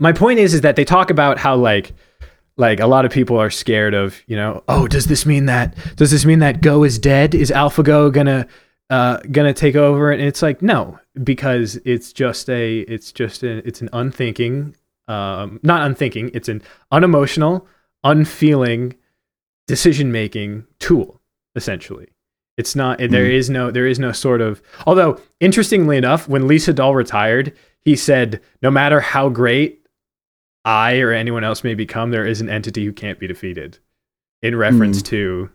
my 0.00 0.12
point 0.12 0.40
is 0.40 0.54
is 0.54 0.62
that 0.62 0.74
they 0.74 0.84
talk 0.84 1.10
about 1.10 1.38
how 1.38 1.54
like 1.54 1.92
like 2.56 2.80
a 2.80 2.86
lot 2.86 3.04
of 3.04 3.12
people 3.12 3.38
are 3.38 3.50
scared 3.50 3.94
of 3.94 4.20
you 4.26 4.36
know 4.36 4.64
oh 4.68 4.88
does 4.88 5.06
this 5.06 5.24
mean 5.26 5.46
that 5.46 5.76
does 5.96 6.10
this 6.10 6.24
mean 6.24 6.40
that 6.40 6.60
go 6.62 6.82
is 6.82 6.98
dead? 6.98 7.34
Is 7.34 7.50
alphago 7.50 8.10
gonna 8.12 8.46
uh 8.88 9.18
gonna 9.30 9.52
take 9.54 9.76
over? 9.76 10.10
And 10.10 10.22
it's 10.22 10.42
like 10.42 10.62
no 10.62 10.98
because 11.22 11.76
it's 11.84 12.12
just 12.12 12.48
a 12.48 12.80
it's 12.80 13.12
just 13.12 13.42
a 13.42 13.66
it's 13.66 13.80
an 13.82 13.90
unthinking 13.92 14.74
um 15.06 15.60
not 15.62 15.82
unthinking 15.82 16.30
it's 16.34 16.48
an 16.48 16.62
unemotional 16.90 17.66
unfeeling 18.02 18.94
decision 19.66 20.10
making 20.10 20.66
tool 20.78 21.20
essentially 21.54 22.08
it's 22.60 22.76
not 22.76 22.98
there 22.98 23.30
is 23.30 23.50
no 23.50 23.70
there 23.70 23.86
is 23.86 23.98
no 23.98 24.12
sort 24.12 24.40
of 24.40 24.62
although 24.86 25.20
interestingly 25.40 25.96
enough 25.96 26.28
when 26.28 26.46
lee 26.46 26.56
sedol 26.56 26.94
retired 26.94 27.52
he 27.80 27.96
said 27.96 28.40
no 28.62 28.70
matter 28.70 29.00
how 29.00 29.28
great 29.28 29.80
I 30.64 31.00
or 31.00 31.12
anyone 31.12 31.44
else 31.44 31.64
may 31.64 31.74
become, 31.74 32.10
there 32.10 32.26
is 32.26 32.40
an 32.40 32.48
entity 32.48 32.84
who 32.84 32.92
can't 32.92 33.18
be 33.18 33.26
defeated, 33.26 33.78
in 34.42 34.56
reference 34.56 35.02
to 35.02 35.50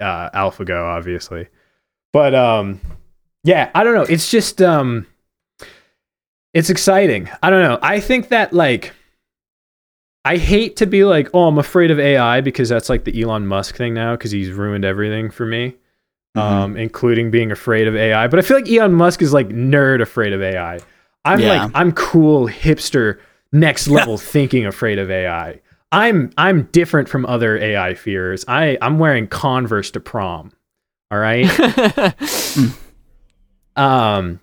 uh, 0.00 0.30
AlphaGo, 0.30 0.82
obviously. 0.82 1.48
But 2.12 2.34
um, 2.34 2.80
yeah, 3.44 3.70
I 3.74 3.84
don't 3.84 3.94
know. 3.94 4.02
It's 4.02 4.30
just 4.30 4.60
um, 4.60 5.06
it's 6.52 6.70
exciting. 6.70 7.28
I 7.42 7.50
don't 7.50 7.62
know. 7.62 7.78
I 7.82 8.00
think 8.00 8.28
that 8.28 8.52
like, 8.52 8.92
I 10.24 10.36
hate 10.36 10.76
to 10.76 10.86
be 10.86 11.04
like, 11.04 11.30
oh, 11.32 11.48
I'm 11.48 11.58
afraid 11.58 11.90
of 11.90 11.98
AI 11.98 12.42
because 12.42 12.68
that's 12.68 12.90
like 12.90 13.04
the 13.04 13.22
Elon 13.22 13.46
Musk 13.46 13.76
thing 13.76 13.94
now 13.94 14.14
because 14.14 14.30
he's 14.30 14.50
ruined 14.50 14.84
everything 14.84 15.30
for 15.30 15.46
me, 15.46 15.76
um, 16.36 16.76
including 16.76 17.30
being 17.30 17.50
afraid 17.50 17.88
of 17.88 17.96
AI. 17.96 18.28
But 18.28 18.38
I 18.38 18.42
feel 18.42 18.56
like 18.56 18.70
Elon 18.70 18.92
Musk 18.92 19.22
is 19.22 19.32
like 19.32 19.48
nerd 19.48 20.00
afraid 20.00 20.32
of 20.32 20.42
AI. 20.42 20.78
I'm 21.24 21.40
Yeah. 21.40 21.64
like, 21.64 21.72
I'm 21.74 21.92
cool 21.92 22.48
hipster 22.48 23.18
next 23.52 23.88
level 23.88 24.16
thinking 24.16 24.66
afraid 24.66 24.98
of 24.98 25.10
AI. 25.10 25.60
I'm 25.92 26.30
I'm 26.38 26.64
different 26.72 27.08
from 27.08 27.26
other 27.26 27.58
AI 27.58 27.94
fears. 27.94 28.44
I 28.46 28.78
I'm 28.80 28.98
wearing 28.98 29.26
Converse 29.26 29.90
to 29.92 30.00
prom. 30.00 30.52
All 31.10 31.18
right. 31.18 31.46
um. 33.76 34.40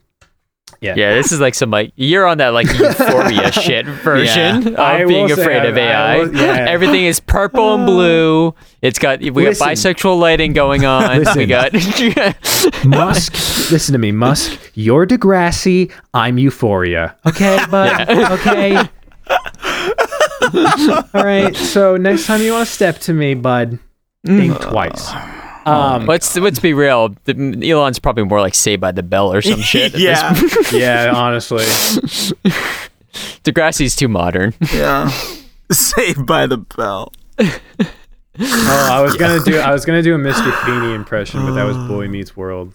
Yeah. 0.82 0.94
Yeah, 0.96 1.16
this 1.16 1.32
is 1.32 1.40
like 1.40 1.56
some 1.56 1.72
like 1.72 1.92
you're 1.96 2.26
on 2.26 2.38
that 2.38 2.50
like 2.50 2.68
euphoria 2.78 3.52
shit 3.52 3.86
version 3.86 4.76
I 4.78 5.00
of 5.00 5.08
being 5.08 5.32
afraid 5.32 5.66
of 5.66 5.78
AI. 5.78 6.20
will- 6.20 6.36
yeah. 6.36 6.66
Everything 6.70 7.06
is 7.06 7.20
purple 7.20 7.76
and 7.76 7.86
blue. 7.86 8.54
It's 8.82 9.00
got 9.00 9.20
we 9.20 9.32
Listen. 9.32 9.68
got 9.68 9.74
bisexual 9.74 10.20
lighting 10.20 10.54
going 10.54 10.86
on. 10.86 11.20
Listen. 11.20 11.38
We 11.38 11.46
got 11.48 11.74
Musk, 12.86 13.34
listen 13.72 13.94
to 13.94 14.00
me, 14.00 14.12
Musk. 14.12 14.60
You're 14.76 15.08
Degrassi. 15.08 15.92
I'm 16.14 16.38
Euphoria. 16.38 17.16
Okay, 17.26 17.58
bud. 17.72 18.10
Okay. 18.10 18.78
All 21.14 21.24
right. 21.24 21.56
So 21.56 21.98
next 21.98 22.28
time 22.28 22.42
you 22.42 22.54
want 22.54 22.68
to 22.68 22.74
step 22.74 23.00
to 23.00 23.14
me, 23.14 23.34
bud, 23.34 23.80
think 24.26 24.54
mm. 24.54 24.70
twice. 24.70 25.12
Um, 25.68 26.06
let's 26.06 26.36
let's 26.38 26.60
be 26.60 26.74
real. 26.74 27.16
The, 27.26 27.70
Elon's 27.70 28.00
probably 28.00 28.24
more 28.24 28.42
like 28.42 28.56
Saved 28.56 28.82
by 28.82 28.92
the 28.92 29.04
Bell 29.04 29.34
or 29.34 29.42
some 29.42 29.60
shit. 29.62 29.88
at 29.88 29.92
this 29.94 30.72
yeah, 30.72 31.06
yeah, 31.08 31.12
honestly. 31.14 31.64
Degrassi's 33.44 33.96
too 33.96 34.08
modern. 34.08 34.54
yeah. 34.74 35.10
Saved 35.72 36.26
by 36.26 36.46
the 36.48 36.58
Bell. 36.58 37.12
Oh, 37.40 38.88
I 38.92 39.02
was 39.02 39.16
gonna 39.18 39.44
do 39.44 39.58
I 39.60 39.72
was 39.72 39.84
gonna 39.86 40.02
do 40.04 40.16
a 40.16 40.18
Mr. 40.18 40.52
Feeney 40.66 40.94
impression, 40.94 41.42
but 41.46 41.54
that 41.54 41.64
was 41.64 41.76
Boy 41.90 42.08
Meets 42.10 42.38
World. 42.38 42.74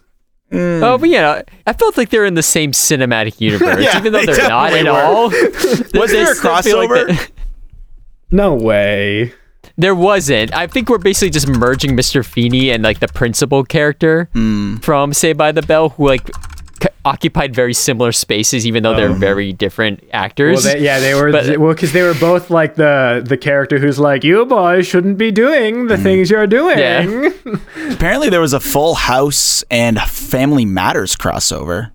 Oh, 0.55 0.99
but 0.99 1.09
yeah, 1.09 1.43
I 1.67 1.73
felt 1.73 1.97
like 1.97 2.11
they're 2.11 2.27
in 2.27 2.35
the 2.35 2.43
same 2.43 2.73
cinematic 2.73 3.41
universe, 3.41 3.83
Yeah, 3.83 3.97
even 3.97 4.13
though 4.13 4.19
they 4.21 4.27
they're 4.35 4.49
not 4.51 4.73
at 4.75 4.83
definitely 4.85 4.91
were. 4.91 4.99
all. 5.01 6.01
Was 6.01 6.11
there 6.11 6.31
a 6.33 6.35
crossover? 6.35 7.31
No 8.31 8.55
way. 8.55 9.33
There 9.77 9.95
wasn't. 9.95 10.55
I 10.55 10.67
think 10.67 10.89
we're 10.89 10.99
basically 10.99 11.31
just 11.31 11.49
merging 11.49 11.97
Mr. 11.97 12.25
Feeney 12.25 12.71
and 12.71 12.83
like 12.83 13.01
the 13.01 13.09
principal 13.09 13.65
character 13.65 14.29
hmm. 14.33 14.77
from 14.77 15.13
Say 15.13 15.33
by 15.33 15.53
the 15.53 15.63
Bell, 15.63 15.91
who 15.91 16.07
like 16.07 16.31
c- 16.83 16.89
occupied 17.05 17.55
very 17.55 17.75
similar 17.75 18.13
spaces, 18.13 18.67
even 18.67 18.83
though 18.83 18.95
they're 18.95 19.11
oh. 19.11 19.15
very 19.15 19.53
different 19.53 20.03
Well, 20.03 20.11
actors. 20.13 20.65
they, 20.65 20.81
yeah, 20.81 21.01
they 21.01 21.15
were 21.15 21.33
But- 21.33 21.59
well 21.59 21.73
because 21.73 21.93
they 21.93 22.03
were 22.03 22.15
both 22.15 22.51
like 22.51 22.75
the 22.75 23.25
the 23.25 23.37
character 23.37 23.79
who's 23.79 23.99
like, 23.99 24.25
"You 24.25 24.45
boys 24.45 24.87
shouldn't 24.87 25.19
be 25.19 25.31
doing 25.31 25.87
the 25.87 25.97
hmm. 25.97 26.03
things 26.03 26.31
you're 26.31 26.47
doing." 26.47 26.79
Yeah. 26.79 27.31
Apparently, 27.93 28.29
there 28.29 28.41
was 28.41 28.53
a 28.53 28.61
Full 28.61 28.95
House 28.95 29.65
and 29.71 30.01
Family 30.01 30.65
Matters 30.65 31.17
crossover. 31.17 31.92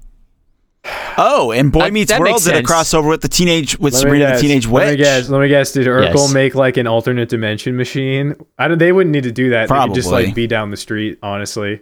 Oh, 1.17 1.51
and 1.51 1.71
Boy 1.71 1.89
Meets 1.91 2.11
that 2.11 2.19
World 2.21 2.43
did 2.43 2.55
a 2.55 2.61
crossover 2.63 3.09
with 3.09 3.21
the 3.21 3.27
teenage 3.27 3.77
with 3.79 3.93
Let 3.93 3.99
me 3.99 4.01
Sabrina 4.03 4.25
the 4.25 4.31
guess, 4.33 4.41
Teenage 4.41 4.67
Let 4.67 4.85
me 4.85 4.91
Witch. 4.91 4.97
guess. 4.99 5.29
Let 5.29 5.41
me 5.41 5.47
guess. 5.47 5.71
Did 5.71 5.87
Urkel 5.87 6.13
Yes. 6.15 6.33
make 6.33 6.55
like 6.55 6.77
an 6.77 6.87
alternate 6.87 7.29
dimension 7.29 7.75
machine? 7.75 8.35
I 8.57 8.67
don't. 8.67 8.77
They 8.77 8.91
wouldn't 8.91 9.11
need 9.13 9.23
to 9.23 9.31
do 9.31 9.49
that. 9.51 9.69
They 9.69 9.75
could 9.75 9.93
just 9.95 10.11
like 10.11 10.35
be 10.35 10.47
down 10.47 10.71
the 10.71 10.77
street. 10.77 11.17
Honestly. 11.23 11.81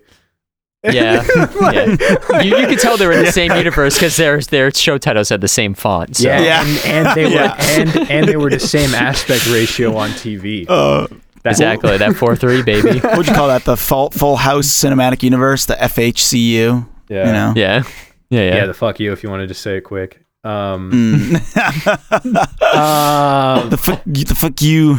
yeah, 0.83 1.25
yeah. 1.61 2.41
You, 2.41 2.57
you 2.57 2.67
could 2.67 2.79
tell 2.79 2.95
they 2.95 3.07
were 3.07 3.13
in 3.13 3.25
the 3.25 3.31
same 3.31 3.51
universe 3.55 3.95
because 3.95 4.15
their 4.17 4.39
their 4.39 4.69
show 4.71 4.97
titles 4.99 5.29
had 5.29 5.41
the 5.41 5.47
same 5.47 5.73
font. 5.73 6.15
So. 6.17 6.27
Yeah, 6.27 6.39
Yeah. 6.41 6.61
And, 6.61 7.07
and 7.07 7.17
they 7.17 7.25
were 7.25 7.31
Yeah. 7.31 7.55
and 7.59 8.11
and 8.11 8.27
they 8.27 8.37
were 8.37 8.49
the 8.51 8.59
same 8.59 8.93
aspect 8.93 9.47
ratio 9.47 9.95
on 9.97 10.11
TV. 10.11 10.65
Uh, 10.69 11.07
That- 11.43 11.51
exactly 11.51 11.97
that 11.97 12.15
four 12.15 12.35
three 12.35 12.61
baby. 12.71 12.99
what'd 12.99 13.27
you 13.27 13.33
call 13.33 13.47
that? 13.49 13.65
The 13.65 13.75
Full, 13.77 14.09
Full 14.11 14.35
House 14.35 14.67
Cinematic 14.67 15.21
Universe, 15.23 15.65
the 15.65 15.73
FHCU. 15.75 16.87
Yeah. 17.09 17.25
You 17.27 17.31
know. 17.33 17.53
Yeah, 17.55 17.83
yeah, 18.29 18.41
yeah. 18.41 18.55
Yeah. 18.55 18.65
The 18.65 18.73
fuck 18.73 18.99
you 18.99 19.11
if 19.13 19.23
you 19.23 19.29
want 19.29 19.41
to 19.41 19.47
just 19.47 19.61
say 19.61 19.77
it 19.77 19.81
quick. 19.81 20.25
Um. 20.43 20.91
Mm. 21.45 22.75
um, 22.75 23.69
the 23.69 23.77
fuck, 23.77 24.01
you- 24.05 24.25
the 24.25 24.35
fuck 24.35 24.61
you. 24.61 24.97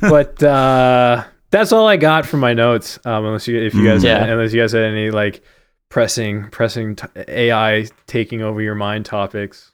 but 0.00 0.42
uh, 0.42 1.24
that's 1.50 1.72
all 1.72 1.86
I 1.86 1.96
got 1.96 2.26
from 2.26 2.40
my 2.40 2.54
notes. 2.54 2.98
Um, 3.04 3.24
unless 3.24 3.46
you, 3.48 3.60
if 3.60 3.74
you 3.74 3.84
guys, 3.86 4.02
Yeah. 4.04 4.24
unless 4.24 4.52
you 4.52 4.60
guys 4.60 4.72
had 4.72 4.82
any 4.84 5.10
like 5.10 5.42
pressing, 5.88 6.48
pressing 6.50 6.96
t- 6.96 7.06
AI 7.28 7.86
taking 8.06 8.42
over 8.42 8.60
your 8.60 8.74
mind 8.74 9.04
topics. 9.06 9.70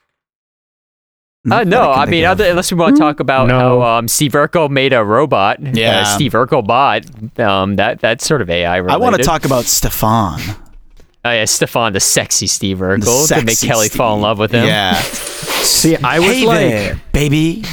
Uh, 1.49 1.63
no, 1.63 1.93
can 1.93 1.99
I 1.99 2.05
mean, 2.07 2.25
other, 2.25 2.45
unless 2.49 2.71
we 2.71 2.77
want 2.79 2.95
to 2.95 2.99
talk 2.99 3.19
about 3.19 3.47
No. 3.47 3.59
how 3.59 3.81
um, 3.83 4.07
Steve 4.07 4.31
Urkel 4.31 4.67
made 4.69 4.93
a 4.93 5.03
robot. 5.03 5.59
Yeah. 5.61 5.99
uh, 6.01 6.03
Steve 6.05 6.31
Urkel 6.31 6.65
bot. 6.65 7.05
Um, 7.39 7.75
that 7.75 7.99
that's 7.99 8.25
sort 8.25 8.41
of 8.41 8.49
AI 8.49 8.77
related. 8.77 8.93
I 8.95 8.97
want 8.97 9.15
to 9.15 9.21
talk 9.23 9.45
about 9.45 9.65
Stefan. 9.65 10.39
Oh 11.25 11.31
yeah, 11.31 11.45
Stefan, 11.45 11.93
the 11.93 11.99
sexy 11.99 12.45
Steve 12.45 12.77
The 12.77 12.85
Urkel, 12.85 13.27
to 13.29 13.35
make 13.37 13.57
sexy 13.57 13.67
Kelly 13.67 13.89
fall 13.89 14.15
in 14.15 14.21
love 14.21 14.37
with 14.37 14.51
him. 14.51 14.67
Yeah. 14.67 14.93
See, 15.01 15.97
I 15.97 16.19
was 16.19 16.29
hey 16.29 16.45
like, 16.45 16.59
there, 16.59 17.01
baby. 17.13 17.63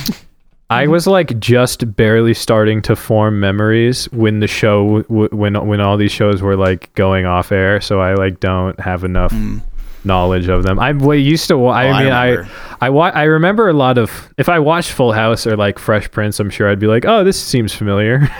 I 0.71 0.87
was 0.87 1.07
like 1.07 1.39
just 1.39 1.95
barely 1.95 2.33
starting 2.33 2.81
to 2.83 2.97
form 2.97 3.41
memories 3.41 4.11
when 4.11 4.41
the 4.41 4.47
show, 4.47 5.03
w- 5.03 5.29
when 5.31 5.67
when 5.67 5.83
all 5.83 5.99
these 5.99 6.13
shows 6.13 6.41
were 6.41 6.57
like 6.57 6.95
going 6.95 7.27
off 7.27 7.53
air. 7.53 7.79
So 7.83 8.01
I 8.01 8.15
like 8.15 8.41
don't 8.41 8.81
have 8.81 9.05
enough 9.05 9.33
mm. 9.33 9.61
Knowledge 10.05 10.49
of 10.49 10.63
them. 10.65 10.79
I 10.79 10.93
well, 10.93 11.17
used 11.17 11.49
to. 11.49 11.67
I 11.69 11.89
Hmm. 11.89 11.95
Oh, 11.95 11.99
mean, 12.05 12.13
I 12.13 12.27
remember. 12.29 12.51
I 12.81 12.91
wa- 12.91 13.13
I 13.15 13.23
remember 13.25 13.69
a 13.69 13.73
lot 13.73 13.99
of. 13.99 14.29
If 14.39 14.49
I 14.49 14.59
watched 14.59 14.91
Full 14.93 15.13
House 15.13 15.47
or 15.47 15.57
like 15.57 15.79
Fresh 15.79 16.11
Prince, 16.11 16.41
I'm 16.41 16.51
sure 16.51 16.69
I'd 16.71 16.79
be 16.81 16.87
like, 16.89 17.05
oh, 17.07 17.23
this 17.25 17.41
seems 17.41 17.73
familiar. 17.75 18.29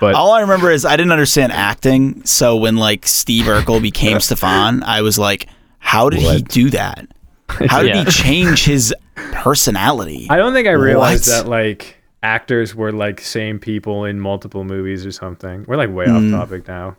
but 0.00 0.14
All 0.14 0.32
I 0.32 0.40
remember 0.40 0.70
is 0.70 0.84
I 0.84 0.96
didn't 0.96 1.12
understand 1.12 1.52
acting. 1.52 2.24
So 2.24 2.56
when 2.56 2.76
like 2.76 3.06
Steve 3.06 3.44
Urkel 3.44 3.80
became 3.82 4.20
Stefan, 4.20 4.82
I 4.82 5.02
was 5.02 5.18
like, 5.18 5.48
how 5.78 6.08
did 6.10 6.20
he 6.20 6.42
do 6.42 6.70
that? 6.70 7.06
How 7.48 7.82
did 7.82 7.94
Yeah. 7.94 8.04
he 8.04 8.10
change 8.10 8.64
his 8.64 8.94
personality? 9.32 10.26
I 10.30 10.36
don't 10.36 10.52
think 10.52 10.68
I 10.68 10.72
realized 10.72 11.28
What? 11.28 11.44
that 11.44 11.48
like 11.48 11.96
actors 12.22 12.74
were 12.74 12.92
like 12.92 13.20
same 13.20 13.58
people 13.58 14.04
in 14.04 14.20
multiple 14.20 14.64
movies 14.64 15.06
or 15.06 15.10
something. 15.12 15.64
We're 15.66 15.76
like 15.76 15.90
way 15.90 16.06
Hmm. 16.06 16.34
off 16.34 16.40
topic 16.48 16.68
now. 16.68 16.96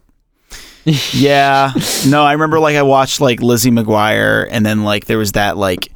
yeah. 1.14 1.72
No, 2.08 2.24
I 2.24 2.34
remember 2.34 2.60
like 2.60 2.76
I 2.76 2.82
watched 2.82 3.22
like 3.22 3.42
Lizzie 3.42 3.72
McGuire 3.72 4.48
and 4.50 4.66
then 4.66 4.84
like 4.84 5.06
there 5.06 5.18
was 5.18 5.34
that 5.34 5.58
like 5.58 5.92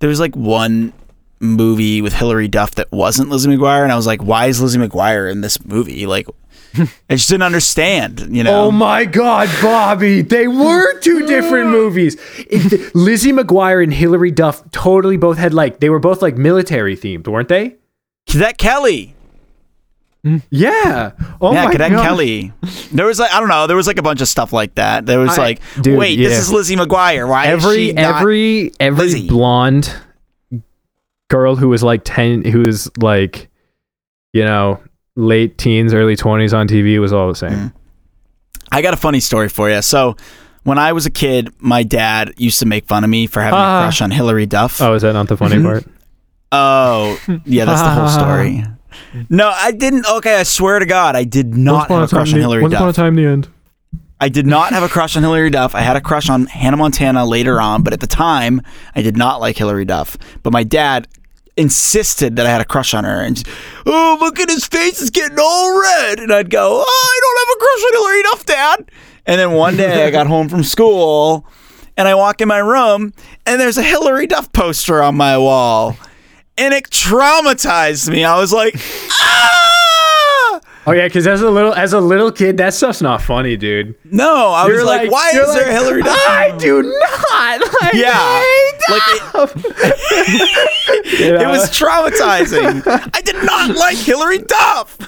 there 0.00 0.08
was 0.08 0.20
like 0.20 0.34
one 0.34 0.92
movie 1.40 2.00
with 2.02 2.14
Hilary 2.14 2.48
Duff 2.48 2.72
that 2.76 2.90
wasn't 2.90 3.28
Lizzie 3.28 3.50
McGuire 3.50 3.82
and 3.82 3.92
I 3.92 3.96
was 3.96 4.06
like, 4.06 4.22
why 4.22 4.46
is 4.46 4.60
Lizzie 4.60 4.78
McGuire 4.78 5.30
in 5.30 5.40
this 5.40 5.64
movie? 5.64 6.06
Like 6.06 6.26
I 6.76 6.88
just 7.14 7.28
didn't 7.28 7.44
understand, 7.44 8.26
you 8.30 8.42
know. 8.42 8.64
Oh 8.64 8.70
my 8.72 9.04
God, 9.04 9.48
Bobby! 9.62 10.22
They 10.22 10.48
were 10.48 10.98
two 10.98 11.24
different 11.26 11.70
movies. 11.80 12.16
It- 12.38 12.92
Lizzie 12.94 13.32
McGuire 13.32 13.82
and 13.82 13.94
Hilary 13.94 14.32
Duff 14.32 14.68
totally 14.72 15.16
both 15.16 15.38
had 15.38 15.54
like 15.54 15.78
they 15.78 15.88
were 15.88 16.00
both 16.00 16.20
like 16.20 16.36
military 16.36 16.96
themed, 16.96 17.28
weren't 17.28 17.48
they? 17.48 17.76
That 18.34 18.58
Kelly. 18.58 19.14
Yeah. 20.50 21.12
Oh 21.40 21.52
yeah, 21.52 21.64
my 21.66 21.72
Cadet 21.72 21.92
God. 21.92 22.02
Kelly. 22.02 22.52
There 22.92 23.04
was 23.06 23.18
like 23.20 23.30
I 23.32 23.40
don't 23.40 23.48
know, 23.48 23.66
there 23.66 23.76
was 23.76 23.86
like 23.86 23.98
a 23.98 24.02
bunch 24.02 24.20
of 24.22 24.28
stuff 24.28 24.52
like 24.52 24.74
that. 24.76 25.04
There 25.06 25.18
was 25.18 25.36
I- 25.38 25.42
like, 25.42 25.60
dude, 25.82 25.98
wait, 25.98 26.18
yeah. 26.18 26.28
this 26.30 26.38
is 26.38 26.50
Lizzie 26.52 26.76
McGuire. 26.76 27.28
Why 27.28 27.44
is 27.52 27.64
Every 27.64 27.86
she 27.88 27.92
not- 27.92 28.20
every 28.20 28.72
every 28.80 29.04
Lizzie? 29.06 29.28
blonde 29.28 29.94
girl 31.28 31.56
who 31.56 31.68
was 31.68 31.82
like 31.82 32.02
ten, 32.04 32.44
who 32.44 32.60
was 32.66 32.90
like, 32.98 33.48
you 34.32 34.44
know, 34.44 34.80
late 35.16 35.58
teens, 35.58 35.92
early 35.92 36.16
twenties 36.16 36.54
on 36.54 36.68
TV 36.68 36.98
was 37.00 37.12
all 37.12 37.28
the 37.28 37.34
same. 37.34 37.50
Mm. 37.52 37.72
I 38.72 38.82
got 38.82 38.94
a 38.94 38.96
funny 38.96 39.20
story 39.20 39.48
for 39.48 39.70
you. 39.70 39.82
So, 39.82 40.16
when 40.64 40.78
I 40.78 40.92
was 40.92 41.06
a 41.06 41.10
kid, 41.10 41.52
my 41.58 41.82
dad 41.82 42.32
used 42.38 42.58
to 42.60 42.66
make 42.66 42.86
fun 42.86 43.04
of 43.04 43.10
me 43.10 43.26
for 43.26 43.40
having 43.42 43.58
Ah. 43.58 43.80
a 43.80 43.84
crush 43.84 44.00
on 44.00 44.10
Hilary 44.10 44.46
Duff. 44.46 44.80
Oh, 44.80 44.94
is 44.94 45.02
that 45.02 45.12
not 45.12 45.28
the 45.28 45.36
funny 45.36 45.62
part? 45.62 45.84
Oh, 46.50 47.18
yeah, 47.44 47.64
that's 47.66 47.82
the 47.82 47.90
whole 47.90 48.08
story. 48.20 48.64
No, 49.28 49.52
I 49.54 49.72
didn't. 49.72 50.06
Okay, 50.06 50.36
I 50.36 50.42
swear 50.42 50.78
to 50.78 50.86
God, 50.86 51.16
I 51.16 51.24
did 51.24 51.56
not 51.56 51.88
have 51.88 52.02
a 52.02 52.08
crush 52.08 52.32
on 52.32 52.40
Hilary 52.40 52.68
Duff. 52.68 52.94
time, 52.94 53.14
the 53.16 53.26
end. 53.26 53.48
I 54.20 54.28
did 54.28 54.46
not 54.46 54.72
have 54.72 54.82
a 54.82 54.88
crush 54.88 55.16
on 55.16 55.22
Hilary 55.22 55.50
Duff. 55.50 55.74
I 55.74 55.80
had 55.80 55.96
a 55.96 56.00
crush 56.00 56.30
on 56.30 56.46
Hannah 56.46 56.76
Montana 56.76 57.26
later 57.26 57.60
on, 57.60 57.82
but 57.82 57.92
at 57.92 58.00
the 58.00 58.06
time, 58.06 58.62
I 58.94 59.02
did 59.02 59.16
not 59.16 59.40
like 59.40 59.58
Hilary 59.58 59.84
Duff. 59.84 60.16
But 60.42 60.52
my 60.52 60.62
dad 60.64 61.08
insisted 61.56 62.36
that 62.36 62.46
I 62.46 62.50
had 62.50 62.60
a 62.60 62.64
crush 62.64 62.94
on 62.94 63.04
her, 63.04 63.20
and 63.20 63.42
oh, 63.86 64.16
look 64.20 64.40
at 64.40 64.48
his 64.48 64.66
face; 64.66 65.00
it's 65.00 65.10
getting 65.10 65.38
all 65.38 65.80
red. 65.80 66.20
And 66.20 66.32
I'd 66.32 66.50
go, 66.50 66.84
oh, 66.86 67.10
I 67.12 67.20
don't 67.22 67.38
have 67.38 67.56
a 67.56 67.60
crush 67.60 67.84
on 67.84 67.92
Hilary 67.92 68.22
Duff, 68.22 68.46
Dad. 68.46 68.90
And 69.26 69.40
then 69.40 69.52
one 69.52 69.76
day, 69.76 70.06
I 70.06 70.10
got 70.10 70.26
home 70.26 70.48
from 70.48 70.62
school, 70.62 71.46
and 71.96 72.08
I 72.08 72.14
walk 72.14 72.40
in 72.40 72.48
my 72.48 72.58
room, 72.58 73.12
and 73.46 73.60
there's 73.60 73.78
a 73.78 73.82
Hilary 73.82 74.26
Duff 74.26 74.52
poster 74.52 75.02
on 75.02 75.16
my 75.16 75.38
wall, 75.38 75.96
and 76.58 76.72
it 76.74 76.90
traumatized 76.90 78.08
me. 78.10 78.24
I 78.24 78.38
was 78.38 78.52
like, 78.52 78.74
ah. 79.10 80.60
Oh 80.86 80.92
yeah, 80.92 81.06
because 81.06 81.26
as 81.26 81.40
a 81.40 81.50
little 81.50 81.72
as 81.72 81.94
a 81.94 82.00
little 82.00 82.30
kid, 82.30 82.58
that 82.58 82.74
stuff's 82.74 83.00
not 83.00 83.22
funny, 83.22 83.56
dude. 83.56 83.94
No, 84.04 84.50
I 84.50 84.66
was 84.66 84.84
like, 84.84 85.10
why 85.10 85.30
is 85.30 85.54
there 85.54 85.62
like, 85.62 85.66
a 85.66 85.72
Hilary 85.72 86.02
Duff? 86.02 86.18
I 86.28 86.54
do 86.58 86.82
not. 86.82 87.60
Like, 87.82 87.94
Yeah. 87.94 88.44
Like 88.90 89.02
it, 91.06 91.40
it 91.42 91.48
was 91.48 91.70
traumatizing. 91.70 92.82
I 93.14 93.20
did 93.22 93.36
not 93.44 93.76
like 93.76 93.96
Hilary 93.96 94.38
Duff. 94.38 94.98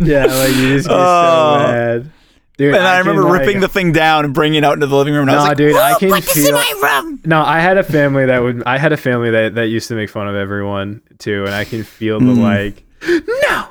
yeah, 0.00 0.26
like 0.26 0.54
you 0.56 0.76
just 0.76 0.88
get 0.88 0.96
Oh. 0.96 1.58
so 1.58 1.72
mad, 1.72 2.10
dude. 2.56 2.74
And 2.74 2.86
I, 2.86 2.98
can, 2.98 3.06
remember 3.06 3.28
like- 3.28 3.40
ripping 3.40 3.60
the 3.60 3.68
thing 3.68 3.92
down 3.92 4.24
and 4.24 4.34
bringing 4.34 4.58
it 4.58 4.64
out 4.64 4.74
into 4.74 4.86
the 4.86 4.96
living 4.96 5.14
room. 5.14 5.22
And 5.28 5.30
I 5.30 5.36
was 5.36 5.44
like, 5.48 5.56
dude, 5.56 5.74
I 5.76 5.92
"Whoa, 5.92 5.98
can 5.98 6.10
put 6.10 6.22
this 6.24 6.36
in 6.38 6.44
feel- 6.44 6.54
my 6.54 7.00
room. 7.02 7.20
No, 7.24 7.42
I 7.42 7.60
had 7.60 7.78
a 7.78 7.82
family 7.82 8.26
that 8.26 8.38
would. 8.42 8.62
I 8.64 8.78
had 8.78 8.92
a 8.92 8.96
family 8.96 9.30
that 9.30 9.54
that 9.56 9.66
used 9.68 9.88
to 9.88 9.94
make 9.94 10.10
fun 10.10 10.28
of 10.28 10.34
everyone 10.36 11.02
too, 11.18 11.44
and 11.44 11.54
I 11.54 11.64
can 11.64 11.84
feel 11.84 12.18
the 12.20 12.26
like. 12.32 12.84
No, 13.06 13.68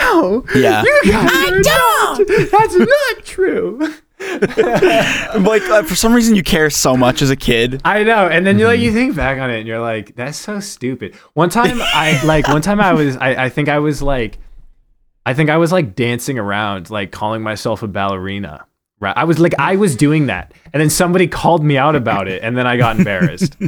no. 0.00 0.44
Yeah. 0.54 0.82
you 0.82 1.12
guys 1.12 1.30
I 1.30 1.60
don't. 2.16 2.50
That's 2.50 2.76
not 2.76 3.24
true. 3.24 3.94
Like 4.24 5.62
uh, 5.62 5.82
for 5.82 5.94
some 5.94 6.14
reason, 6.14 6.34
you 6.34 6.42
care 6.42 6.70
so 6.70 6.96
much 6.96 7.20
as 7.22 7.30
a 7.30 7.36
kid. 7.36 7.80
I 7.84 8.02
know, 8.04 8.26
and 8.26 8.46
then 8.46 8.58
you 8.58 8.66
like 8.66 8.80
you 8.80 8.92
think 8.92 9.14
back 9.14 9.38
on 9.38 9.50
it, 9.50 9.58
and 9.58 9.68
you're 9.68 9.80
like, 9.80 10.14
"That's 10.16 10.38
so 10.38 10.60
stupid." 10.60 11.14
One 11.34 11.50
time, 11.50 11.78
I 11.80 12.22
like 12.24 12.48
one 12.48 12.62
time 12.62 12.80
I 12.80 12.92
was, 12.94 13.16
I, 13.16 13.44
I 13.44 13.48
think 13.48 13.68
I 13.68 13.78
was 13.80 14.00
like, 14.00 14.38
I 15.26 15.34
think 15.34 15.50
I 15.50 15.56
was 15.56 15.72
like 15.72 15.94
dancing 15.94 16.38
around, 16.38 16.90
like 16.90 17.10
calling 17.12 17.42
myself 17.42 17.82
a 17.82 17.88
ballerina. 17.88 18.66
Right? 19.00 19.16
I 19.16 19.24
was 19.24 19.38
like, 19.38 19.54
I 19.58 19.76
was 19.76 19.96
doing 19.96 20.26
that, 20.26 20.52
and 20.72 20.80
then 20.80 20.88
somebody 20.90 21.26
called 21.26 21.64
me 21.64 21.76
out 21.76 21.96
about 21.96 22.28
it, 22.28 22.42
and 22.42 22.56
then 22.56 22.66
I 22.66 22.76
got 22.76 22.98
embarrassed. 22.98 23.56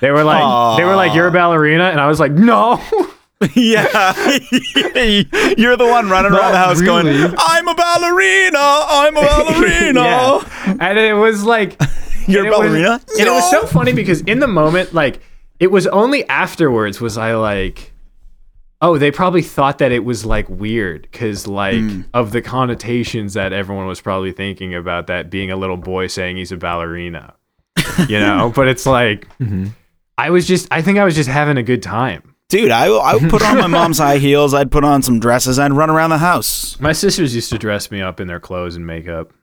They 0.00 0.12
were 0.12 0.22
like, 0.22 0.76
they 0.78 0.84
were 0.84 0.94
like, 0.94 1.12
"You're 1.12 1.26
a 1.26 1.32
ballerina," 1.32 1.84
and 1.90 2.00
I 2.00 2.06
was 2.06 2.20
like, 2.20 2.30
"No." 2.30 2.80
yeah, 3.56 4.14
you're 5.56 5.76
the 5.76 5.88
one 5.90 6.08
running 6.08 6.32
around 6.32 6.52
the 6.52 6.58
house 6.58 6.80
really. 6.80 7.12
going, 7.14 7.34
"I'm 7.36 7.66
a 7.66 7.74
ballerina. 7.74 8.58
I'm 8.60 9.16
a 9.16 9.20
ballerina." 9.20 10.00
Yeah. 10.00 10.76
And 10.80 10.98
it 10.98 11.14
was 11.14 11.42
like 11.44 11.80
You're 12.28 12.44
a 12.44 12.46
it 12.46 12.50
was- 12.50 12.58
ballerina. 12.58 13.00
and 13.18 13.26
it 13.26 13.30
was 13.30 13.50
so 13.50 13.66
funny 13.66 13.92
because 13.92 14.20
in 14.22 14.38
the 14.38 14.46
moment, 14.46 14.94
like 14.94 15.20
it 15.58 15.68
was 15.72 15.88
only 15.88 16.28
afterwards 16.28 17.00
was 17.00 17.18
I 17.18 17.34
like, 17.34 17.87
oh, 18.80 18.98
they 18.98 19.10
probably 19.10 19.42
thought 19.42 19.78
that 19.78 19.92
it 19.92 20.04
was 20.04 20.24
like 20.24 20.48
weird 20.48 21.02
because 21.02 21.46
like 21.46 21.76
mm. 21.76 22.04
of 22.14 22.32
the 22.32 22.42
connotations 22.42 23.34
that 23.34 23.52
everyone 23.52 23.86
was 23.86 24.00
probably 24.00 24.32
thinking 24.32 24.74
about 24.74 25.06
that 25.08 25.30
being 25.30 25.50
a 25.50 25.56
little 25.56 25.76
boy 25.76 26.06
saying 26.06 26.36
he's 26.36 26.52
a 26.52 26.56
ballerina, 26.56 27.34
you 28.08 28.20
know. 28.20 28.52
but 28.56 28.68
it's 28.68 28.86
like 28.86 29.28
mm-hmm. 29.38 29.68
I 30.16 30.30
was 30.30 30.46
just, 30.46 30.68
I 30.70 30.82
think 30.82 30.98
I 30.98 31.04
was 31.04 31.14
just 31.14 31.28
having 31.28 31.56
a 31.56 31.62
good 31.62 31.82
time. 31.82 32.34
Dude, 32.48 32.70
I 32.70 32.86
I 32.86 33.14
would 33.14 33.28
put 33.28 33.42
on 33.42 33.58
my 33.58 33.66
mom's 33.78 33.98
high 33.98 34.16
heels. 34.16 34.54
I'd 34.54 34.70
put 34.70 34.82
on 34.82 35.02
some 35.02 35.20
dresses. 35.20 35.58
I'd 35.58 35.72
run 35.72 35.90
around 35.90 36.10
the 36.10 36.18
house. 36.18 36.80
My 36.80 36.92
sisters 36.92 37.34
used 37.34 37.50
to 37.50 37.58
dress 37.58 37.90
me 37.90 38.00
up 38.00 38.20
in 38.20 38.26
their 38.26 38.40
clothes 38.40 38.74
and 38.74 38.86
makeup. 38.86 39.34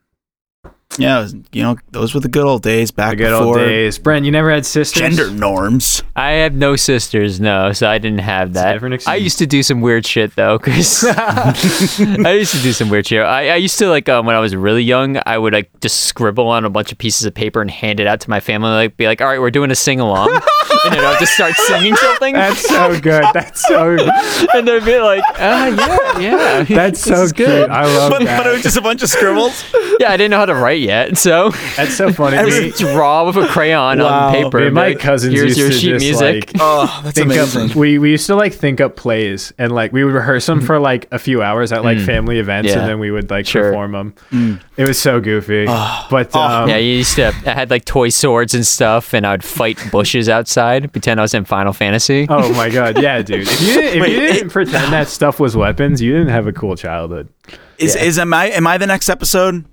Yeah, 0.97 1.19
was- 1.19 1.35
you 1.51 1.63
know, 1.63 1.77
those 1.91 2.13
were 2.13 2.19
the 2.19 2.27
good 2.29 2.45
old 2.45 2.61
days 2.63 2.91
back 2.91 3.11
The 3.11 3.15
good 3.17 3.31
before 3.31 3.45
old 3.47 3.57
days. 3.57 3.97
Brent, 3.99 4.25
you 4.25 4.31
never 4.31 4.51
had 4.51 4.65
sisters? 4.65 5.01
gender 5.01 5.29
norms. 5.31 6.03
I 6.15 6.31
have 6.31 6.53
no 6.53 6.75
sisters, 6.75 7.39
no, 7.39 7.73
so 7.73 7.89
I 7.89 7.97
didn't 7.97 8.19
have 8.19 8.53
that. 8.53 8.73
different 8.73 9.07
I 9.07 9.15
used 9.15 9.37
to 9.39 9.45
do 9.47 9.61
some 9.63 9.81
weird 9.81 10.05
shit 10.05 10.35
though, 10.35 10.57
because 10.57 11.03
I 11.07 12.35
used 12.39 12.53
to 12.55 12.61
do 12.61 12.71
some 12.73 12.89
weird 12.89 13.07
shit. 13.07 13.21
I, 13.23 13.49
I 13.49 13.55
used 13.55 13.77
to 13.79 13.87
like 13.89 14.07
um, 14.09 14.25
when 14.25 14.35
I 14.35 14.39
was 14.39 14.55
really 14.55 14.83
young, 14.83 15.19
I 15.25 15.37
would 15.37 15.53
like 15.53 15.69
just 15.81 16.01
scribble 16.01 16.47
on 16.47 16.65
a 16.65 16.69
bunch 16.69 16.91
of 16.91 16.97
pieces 16.97 17.25
of 17.25 17.33
paper 17.33 17.61
and 17.61 17.69
hand 17.69 17.99
it 17.99 18.07
out 18.07 18.21
to 18.21 18.29
my 18.29 18.39
family, 18.39 18.69
like 18.71 18.97
be 18.97 19.07
like, 19.07 19.21
"All 19.21 19.27
right, 19.27 19.39
we're 19.41 19.51
doing 19.51 19.71
a 19.71 19.75
sing 19.75 19.99
along," 19.99 20.29
and 20.85 20.93
then 20.93 21.03
I'll 21.03 21.19
just 21.19 21.33
start 21.33 21.53
singing 21.55 21.95
something, 21.95 22.33
That's 22.33 22.61
so 22.67 22.99
good. 22.99 23.23
That's 23.33 23.65
so 23.67 23.95
good. 23.97 24.09
and 24.53 24.67
they'd 24.67 24.85
be 24.85 24.99
like, 24.99 25.23
"Ah, 25.35 26.17
yeah, 26.19 26.19
yeah, 26.59 26.63
That's 26.63 27.01
so 27.01 27.23
is 27.23 27.33
good. 27.33 27.69
I 27.69 27.83
love 27.85 28.11
But, 28.11 28.23
that. 28.23 28.37
but 28.43 28.47
it 28.47 28.53
was 28.53 28.63
just 28.63 28.77
a 28.77 28.81
bunch 28.81 29.03
of 29.03 29.09
scribbles. 29.09 29.63
Yeah, 29.99 30.11
I 30.11 30.17
didn't 30.17 30.31
know 30.31 30.37
how 30.37 30.45
to 30.45 30.55
write 30.55 30.81
yet, 30.85 31.17
so 31.17 31.49
That's 31.75 31.95
so 31.95 32.11
funny. 32.13 32.37
I 32.39 32.43
Me, 32.43 32.49
just 32.69 32.79
draw 32.79 33.25
with 33.25 33.35
a 33.37 33.47
crayon 33.47 33.99
Wow. 33.99 34.27
on 34.27 34.33
paper. 34.33 34.57
me 34.59 34.63
and 34.63 34.67
and 34.67 34.75
my 34.75 34.87
like, 34.89 34.99
cousins 34.99 35.33
Here's 35.33 35.57
used 35.57 35.59
your 35.59 35.69
to 35.69 35.75
sheet 35.75 35.89
just 35.89 36.05
music. 36.21 36.51
like 36.53 36.61
Oh, 36.61 37.01
that's 37.03 37.15
think 37.17 37.31
amazing. 37.31 37.71
up. 37.71 37.75
We 37.75 37.97
we 37.99 38.11
used 38.11 38.27
to 38.27 38.35
like 38.35 38.53
think 38.53 38.79
up 38.79 38.95
plays 38.95 39.53
and 39.57 39.71
like 39.71 39.91
we 39.91 40.03
would 40.03 40.13
rehearse 40.13 40.45
them 40.45 40.61
for 40.61 40.79
like 40.79 41.07
a 41.11 41.19
few 41.19 41.41
hours 41.41 41.71
at 41.71 41.83
like 41.83 41.97
mm. 41.97 42.05
family 42.05 42.39
events 42.39 42.69
Yeah. 42.69 42.79
and 42.79 42.89
then 42.89 42.99
we 42.99 43.11
would 43.11 43.29
like 43.29 43.45
Sure. 43.47 43.63
perform 43.71 43.91
them. 43.91 44.13
Mm. 44.31 44.61
It 44.77 44.87
was 44.87 45.01
so 45.01 45.19
goofy. 45.19 45.65
Ah. 45.67 46.07
but 46.09 46.29
ah. 46.33 46.63
um, 46.63 46.69
Yeah, 46.69 46.77
you 46.77 46.97
used 46.97 47.15
to. 47.15 47.27
I 47.45 47.51
had 47.51 47.69
like 47.69 47.85
toy 47.85 48.09
swords 48.09 48.53
and 48.53 48.65
stuff, 48.65 49.13
and 49.13 49.25
I 49.25 49.31
would 49.31 49.43
fight 49.43 49.79
bushes 49.91 50.27
outside, 50.29 50.91
pretend 50.91 51.19
I 51.19 51.23
was 51.23 51.33
in 51.33 51.45
Final 51.45 51.73
Fantasy. 51.73 52.27
Oh 52.29 52.51
my 52.53 52.69
god, 52.69 53.01
yeah, 53.01 53.21
dude. 53.21 53.41
If 53.47 53.61
you 53.61 53.73
didn't, 53.73 53.95
if 53.97 54.01
Wait, 54.01 54.11
you 54.13 54.19
didn't 54.19 54.49
pretend 54.49 54.91
that 54.93 55.07
stuff 55.07 55.39
was 55.39 55.55
weapons, 55.55 56.01
you 56.01 56.11
didn't 56.11 56.29
have 56.29 56.47
a 56.47 56.53
cool 56.53 56.75
childhood. 56.75 57.29
Is 57.77 57.95
is 57.95 58.17
am 58.19 58.33
I 58.33 58.47
am 58.47 58.67
I 58.67 58.77
the 58.77 58.87
next 58.87 59.09
episode? 59.09 59.63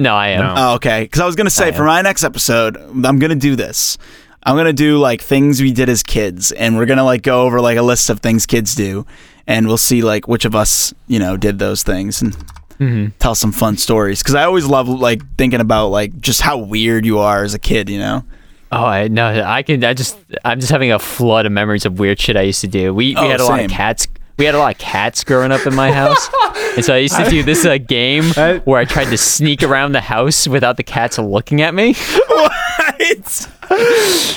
No, 0.00 0.14
I 0.14 0.28
am. 0.28 0.40
No. 0.40 0.54
Oh, 0.56 0.74
okay. 0.76 1.02
Because 1.04 1.20
I 1.20 1.26
was 1.26 1.36
gonna 1.36 1.50
say 1.50 1.70
for 1.72 1.84
my 1.84 2.02
next 2.02 2.24
episode, 2.24 2.76
I'm 2.76 3.18
gonna 3.18 3.34
do 3.36 3.54
this. 3.54 3.98
I'm 4.42 4.56
gonna 4.56 4.72
do 4.72 4.98
like 4.98 5.20
things 5.20 5.60
we 5.60 5.70
did 5.72 5.88
as 5.88 6.02
kids, 6.02 6.50
and 6.52 6.76
we're 6.76 6.86
gonna 6.86 7.04
like 7.04 7.22
go 7.22 7.42
over 7.42 7.60
like 7.60 7.76
a 7.76 7.82
list 7.82 8.08
of 8.10 8.20
things 8.20 8.46
kids 8.46 8.74
do, 8.74 9.04
and 9.46 9.66
we'll 9.68 9.76
see 9.76 10.02
like 10.02 10.26
which 10.26 10.44
of 10.46 10.54
us 10.54 10.94
you 11.06 11.18
know 11.18 11.36
did 11.36 11.58
those 11.58 11.82
things 11.82 12.22
and 12.22 12.34
Mm-hmm. 12.80 13.08
tell 13.18 13.34
some 13.34 13.52
fun 13.52 13.76
stories. 13.76 14.22
Because 14.22 14.34
I 14.34 14.44
always 14.44 14.64
love 14.64 14.88
like 14.88 15.20
thinking 15.36 15.60
about 15.60 15.88
like 15.88 16.18
just 16.18 16.40
how 16.40 16.56
weird 16.56 17.04
you 17.04 17.18
are 17.18 17.44
as 17.44 17.52
a 17.52 17.58
kid. 17.58 17.90
You 17.90 17.98
know. 17.98 18.24
Oh, 18.72 18.82
I 18.86 19.08
no, 19.08 19.26
I 19.44 19.62
can. 19.62 19.84
I 19.84 19.92
just, 19.92 20.16
I'm 20.46 20.60
just 20.60 20.72
having 20.72 20.90
a 20.90 20.98
flood 20.98 21.44
of 21.44 21.52
memories 21.52 21.84
of 21.84 21.98
weird 21.98 22.18
shit 22.18 22.38
I 22.38 22.42
used 22.42 22.62
to 22.62 22.68
do. 22.68 22.94
We 22.94 23.08
we 23.08 23.16
Oh, 23.16 23.28
had 23.28 23.40
a 23.40 23.44
lot 23.44 23.52
of 23.60 23.60
same. 23.64 23.68
cats. 23.68 24.08
We 24.38 24.46
had 24.46 24.54
a 24.54 24.58
lot 24.58 24.72
of 24.74 24.78
cats 24.78 25.22
growing 25.22 25.52
up 25.52 25.66
in 25.66 25.74
my 25.74 25.92
house, 25.92 26.28
and 26.76 26.82
so 26.84 26.94
I 26.94 26.98
used 26.98 27.14
to 27.16 27.28
do 27.28 27.42
this 27.42 27.66
uh, 27.66 27.76
game 27.76 28.24
where 28.64 28.78
I 28.78 28.84
tried 28.86 29.06
to 29.10 29.18
sneak 29.18 29.62
around 29.62 29.92
the 29.92 30.00
house 30.00 30.48
without 30.48 30.76
the 30.78 30.82
cats 30.82 31.18
looking 31.18 31.60
at 31.60 31.74
me. 31.74 31.94
What? 32.28 33.46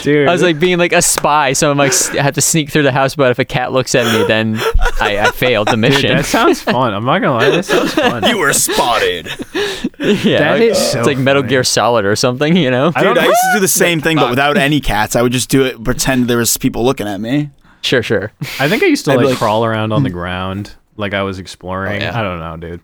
Dude. 0.04 0.28
I 0.28 0.32
was 0.32 0.42
like 0.42 0.60
being 0.60 0.78
like 0.78 0.94
a 0.94 1.02
spy, 1.02 1.54
so 1.54 1.72
I'm 1.72 1.78
like 1.78 1.92
s- 1.92 2.10
I 2.16 2.22
had 2.22 2.36
to 2.36 2.42
sneak 2.42 2.70
through 2.70 2.84
the 2.84 2.92
house. 2.92 3.16
But 3.16 3.32
if 3.32 3.40
a 3.40 3.46
cat 3.46 3.72
looks 3.72 3.96
at 3.96 4.06
me, 4.14 4.26
then 4.28 4.58
I, 5.02 5.20
I 5.20 5.32
failed 5.32 5.68
the 5.68 5.72
Dude, 5.72 5.80
mission. 5.82 6.18
that 6.18 6.26
sounds 6.26 6.62
fun. 6.62 6.94
I'm 6.94 7.06
not 7.06 7.20
gonna 7.20 7.34
lie, 7.34 7.50
that 7.50 7.66
sounds 7.66 7.94
fun. 7.96 8.24
you 8.28 8.38
were 8.38 8.54
spotted. 8.54 9.28
yeah, 10.00 10.40
that 10.40 10.52
like, 10.60 10.62
is 10.62 10.78
so 10.92 11.00
it's 11.00 11.08
like 11.08 11.18
Metal 11.18 11.42
funny. 11.42 11.50
Gear 11.50 11.64
Solid 11.64 12.06
or 12.06 12.16
something, 12.16 12.56
you 12.56 12.70
know? 12.72 12.92
Dude, 12.92 13.04
don't 13.04 13.18
I 13.18 13.26
used 13.26 13.42
to 13.42 13.52
do 13.56 13.60
the 13.62 13.68
same 13.68 14.02
thing, 14.02 14.18
but 14.18 14.30
without 14.30 14.58
any 14.58 14.80
cats. 14.82 15.16
I 15.16 15.22
would 15.22 15.32
just 15.32 15.50
do 15.50 15.64
it, 15.66 15.84
pretend 15.84 16.28
there 16.28 16.38
was 16.38 16.58
people 16.58 16.84
looking 16.84 17.08
at 17.08 17.20
me. 17.20 17.50
Sure, 17.84 18.02
sure. 18.02 18.32
I 18.60 18.68
think 18.70 18.82
I 18.82 18.88
used 18.88 19.06
to 19.06 19.16
like, 19.16 19.26
like- 19.26 19.38
crawl 19.38 19.66
around 19.66 19.92
on 19.92 20.04
the 20.04 20.10
ground 20.10 20.74
like 20.96 21.14
I 21.14 21.24
was 21.24 21.38
exploring. 21.40 22.02
Oh, 22.02 22.06
yeah. 22.06 22.20
I 22.20 22.24
don't 22.24 22.40
know, 22.40 22.58
dude. 22.58 22.82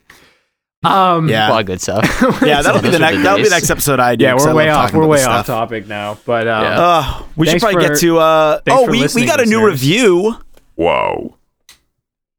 Um 0.83 1.27
Yeah. 1.29 1.49
A 1.49 1.51
lot 1.51 1.59
of 1.61 1.65
good 1.65 1.81
stuff. 1.81 2.03
Yeah, 2.41 2.61
that'll 2.61 2.81
be 2.81 2.89
the 2.89 2.99
next. 2.99 3.17
That'll 3.23 3.37
be 3.37 3.43
the 3.43 3.49
next 3.49 3.69
episode 3.69 3.99
I 3.99 4.15
do. 4.15 4.23
Yeah, 4.25 4.33
'cause 4.33 4.45
I 4.45 4.49
we're 4.51 4.55
way 4.55 4.69
off. 4.69 4.93
We're 4.93 5.05
way 5.07 5.23
off 5.23 5.45
stuff. 5.45 5.47
topic 5.47 5.87
now. 5.87 6.17
But 6.25 6.47
um, 6.47 6.63
Yeah. 6.63 6.79
Uh, 6.79 7.23
we 7.35 7.47
should 7.47 7.59
probably 7.59 7.83
for- 7.83 7.89
get 7.93 7.99
to. 7.99 8.17
Uh, 8.19 8.59
oh, 8.69 8.89
we, 8.89 9.05
we 9.13 9.25
got 9.25 9.41
a 9.41 9.45
new 9.45 9.61
listeners. 9.65 9.81
review, 9.83 10.35
whoa. 10.75 11.35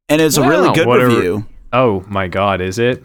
and 0.09 0.21
it's 0.21 0.37
a 0.37 0.47
really 0.47 0.73
good 0.73 0.87
What 0.87 1.01
a 1.01 1.07
re- 1.07 1.15
review. 1.15 1.45
Oh 1.71 2.03
my 2.07 2.27
god, 2.27 2.61
is 2.61 2.79
it? 2.79 3.03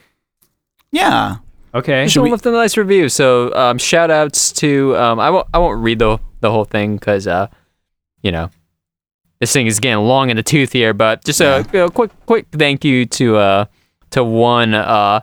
yeah. 0.90 1.36
Okay. 1.74 2.08
Someone 2.08 2.30
we, 2.30 2.32
left 2.32 2.46
a 2.46 2.50
nice 2.52 2.76
review. 2.78 3.08
So 3.10 3.54
um, 3.54 3.76
shout 3.76 4.10
outs 4.10 4.50
to 4.52 4.96
um, 4.96 5.20
I 5.20 5.28
won't 5.30 5.46
I 5.52 5.58
won't 5.58 5.82
read 5.82 5.98
the 5.98 6.18
the 6.40 6.50
whole 6.50 6.64
thing 6.64 6.96
because 6.96 7.26
uh, 7.26 7.48
you 8.22 8.32
know 8.32 8.48
this 9.40 9.52
thing 9.52 9.66
is 9.66 9.80
getting 9.80 10.04
long 10.04 10.30
in 10.30 10.36
the 10.36 10.42
tooth 10.42 10.72
here. 10.72 10.94
But 10.94 11.24
just 11.24 11.40
a 11.40 11.66
you 11.72 11.78
know, 11.80 11.88
quick 11.88 12.10
quick 12.26 12.46
thank 12.52 12.84
you 12.84 13.06
to 13.06 13.36
uh 13.36 13.64
to 14.10 14.24
one 14.24 14.74
uh 14.74 15.20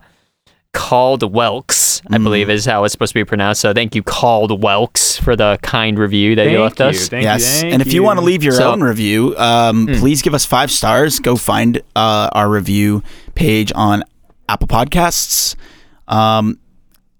called 0.73 1.21
Welks 1.21 2.01
I 2.09 2.17
Mm. 2.17 2.23
believe 2.23 2.49
is 2.49 2.65
how 2.65 2.83
it's 2.83 2.91
supposed 2.91 3.11
to 3.13 3.19
be 3.19 3.23
pronounced. 3.23 3.61
So 3.61 3.73
thank 3.73 3.95
you 3.95 4.01
called 4.03 4.61
Welks 4.61 5.19
for 5.21 5.35
the 5.35 5.57
kind 5.61 5.97
review 5.99 6.35
that 6.35 6.45
Thank 6.45 6.53
you 6.57 6.61
left 6.63 6.79
you. 6.79 6.85
us. 6.87 7.07
Thank 7.09 7.23
yes. 7.23 7.41
you. 7.57 7.61
Thank 7.61 7.73
and 7.73 7.81
if 7.81 7.93
you, 7.93 8.01
want 8.03 8.17
to 8.19 8.25
leave 8.25 8.43
your 8.43 8.53
So- 8.53 8.71
own 8.71 8.81
review, 8.81 9.35
um, 9.37 9.87
Hmm. 9.87 9.93
please 9.99 10.21
give 10.23 10.33
us 10.33 10.45
five 10.45 10.71
stars. 10.71 11.19
Go 11.19 11.35
find 11.35 11.81
uh, 11.95 12.29
our 12.33 12.49
review 12.49 13.03
page 13.35 13.71
on 13.75 14.03
Apple 14.49 14.67
Podcasts. 14.67 15.55
Um, 16.07 16.57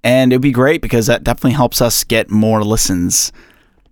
and 0.03 0.34
it'd 0.34 0.41
be 0.41 0.52
great 0.52 0.82
because 0.82 1.06
that 1.07 1.24
definitely 1.24 1.52
helps 1.53 1.80
us 1.82 2.03
get 2.03 2.30
more 2.32 2.64
listens. 2.64 3.32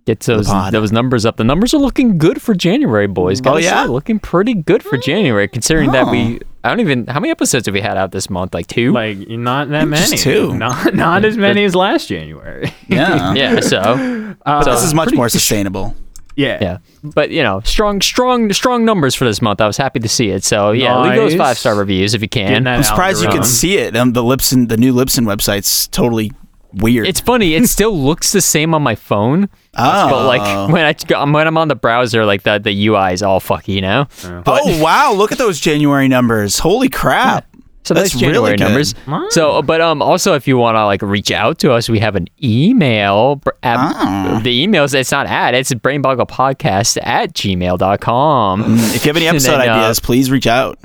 Get 0.04 0.18
those 0.20 0.48
those 0.72 0.90
numbers 0.90 1.24
up. 1.24 1.36
The 1.36 1.44
numbers 1.44 1.72
are 1.74 1.78
looking 1.78 2.18
good 2.18 2.42
for 2.42 2.54
January, 2.54 3.06
boys. 3.06 3.40
Oh, 3.40 3.44
Gotta 3.44 3.62
yeah? 3.62 3.84
say, 3.84 3.88
looking 3.88 4.18
pretty 4.18 4.52
good 4.54 4.82
for 4.82 4.96
January, 4.96 5.46
considering 5.46 5.92
that 5.92 6.08
Oh. 6.08 6.10
we. 6.10 6.40
I 6.64 6.70
don't 6.70 6.80
even. 6.80 7.06
How 7.06 7.20
many 7.20 7.30
episodes 7.30 7.66
have 7.66 7.72
we 7.74 7.80
had 7.80 7.96
out 7.96 8.10
this 8.10 8.28
month? 8.28 8.52
Like 8.52 8.66
two. 8.66 8.92
like 8.92 9.28
not 9.28 9.68
that 9.70 9.86
many. 9.86 10.10
Just 10.10 10.24
two. 10.24 10.56
Not 10.56 10.94
not 10.94 11.24
as 11.24 11.36
many 11.36 11.62
as 11.64 11.76
last 11.76 12.08
January. 12.08 12.72
Yeah. 12.88 13.32
yeah. 13.36 13.60
So. 13.60 14.34
Uh, 14.44 14.64
This 14.64 14.82
is 14.82 14.92
much 14.92 15.06
pretty- 15.06 15.16
more 15.18 15.28
sustainable. 15.38 15.94
yeah. 16.34 16.58
Yeah, 16.60 16.78
but 17.04 17.30
you 17.30 17.42
know, 17.44 17.60
strong, 17.64 18.00
strong, 18.00 18.52
strong 18.52 18.84
numbers 18.84 19.14
for 19.14 19.24
this 19.24 19.40
month. 19.40 19.60
I 19.60 19.66
was 19.68 19.76
happy 19.76 20.00
to 20.00 20.08
see 20.08 20.30
it. 20.30 20.42
So 20.42 20.72
yeah, 20.72 20.98
leave 21.00 21.14
those 21.14 21.34
five 21.36 21.58
star 21.58 21.76
reviews 21.76 22.14
if 22.14 22.22
you 22.22 22.28
can. 22.28 22.66
I'm 22.66 22.82
surprised 22.82 23.22
you 23.22 23.28
can 23.28 23.44
see 23.44 23.76
it. 23.76 23.94
Um, 23.94 24.14
the 24.14 24.22
Libsyn, 24.24 24.68
the 24.68 24.76
new 24.76 24.92
Libsyn 24.92 25.26
website's 25.26 25.86
totally 25.88 26.32
weird. 26.74 27.06
It's 27.06 27.20
funny. 27.20 27.54
It 27.54 27.66
still 27.68 27.96
looks 27.98 28.32
the 28.32 28.40
same 28.40 28.74
on 28.74 28.82
my 28.82 28.94
phone, 28.94 29.48
oh. 29.76 30.10
but 30.10 30.26
like 30.26 30.70
when 30.70 30.84
I 30.84 30.92
go- 30.92 31.24
when 31.30 31.46
I'm 31.46 31.56
on 31.58 31.68
the 31.68 31.74
browser, 31.76 32.24
like 32.24 32.42
the 32.42 32.58
the 32.58 32.86
UI 32.88 33.12
is 33.12 33.22
all 33.22 33.40
fucky, 33.40 33.74
you 33.74 33.80
know. 33.80 34.06
oh 34.46 34.80
wow! 34.82 35.12
Look 35.12 35.32
at 35.32 35.38
those 35.38 35.60
January 35.60 36.08
numbers. 36.08 36.58
Holy 36.58 36.88
crap! 36.88 37.46
So 37.84 37.94
That's 37.94 38.10
that's 38.12 38.20
January 38.20 38.52
really 38.52 38.56
good. 38.56 38.60
numbers. 39.04 39.34
So, 39.34 39.60
but 39.60 39.80
um, 39.80 40.02
also 40.02 40.34
if 40.34 40.46
you 40.46 40.56
want 40.56 40.76
to 40.76 40.84
like 40.86 41.02
reach 41.02 41.32
out 41.32 41.58
to 41.58 41.72
us, 41.72 41.88
we 41.88 41.98
have 41.98 42.14
an 42.14 42.28
email. 42.42 43.40
At, 43.64 43.76
Ah. 43.76 44.40
The 44.42 44.64
emails 44.66 44.94
it's 44.94 45.10
not 45.10 45.26
at 45.26 45.54
it's 45.54 45.72
brainbogglepodcast 45.74 46.98
at 47.02 47.32
gmail.com. 47.34 48.62
If 48.78 49.04
you 49.04 49.08
have 49.08 49.16
any 49.16 49.26
episode 49.28 49.58
then, 49.58 49.68
uh, 49.68 49.74
ideas, 49.74 49.98
please 50.00 50.30
reach 50.30 50.46
out. 50.46 50.78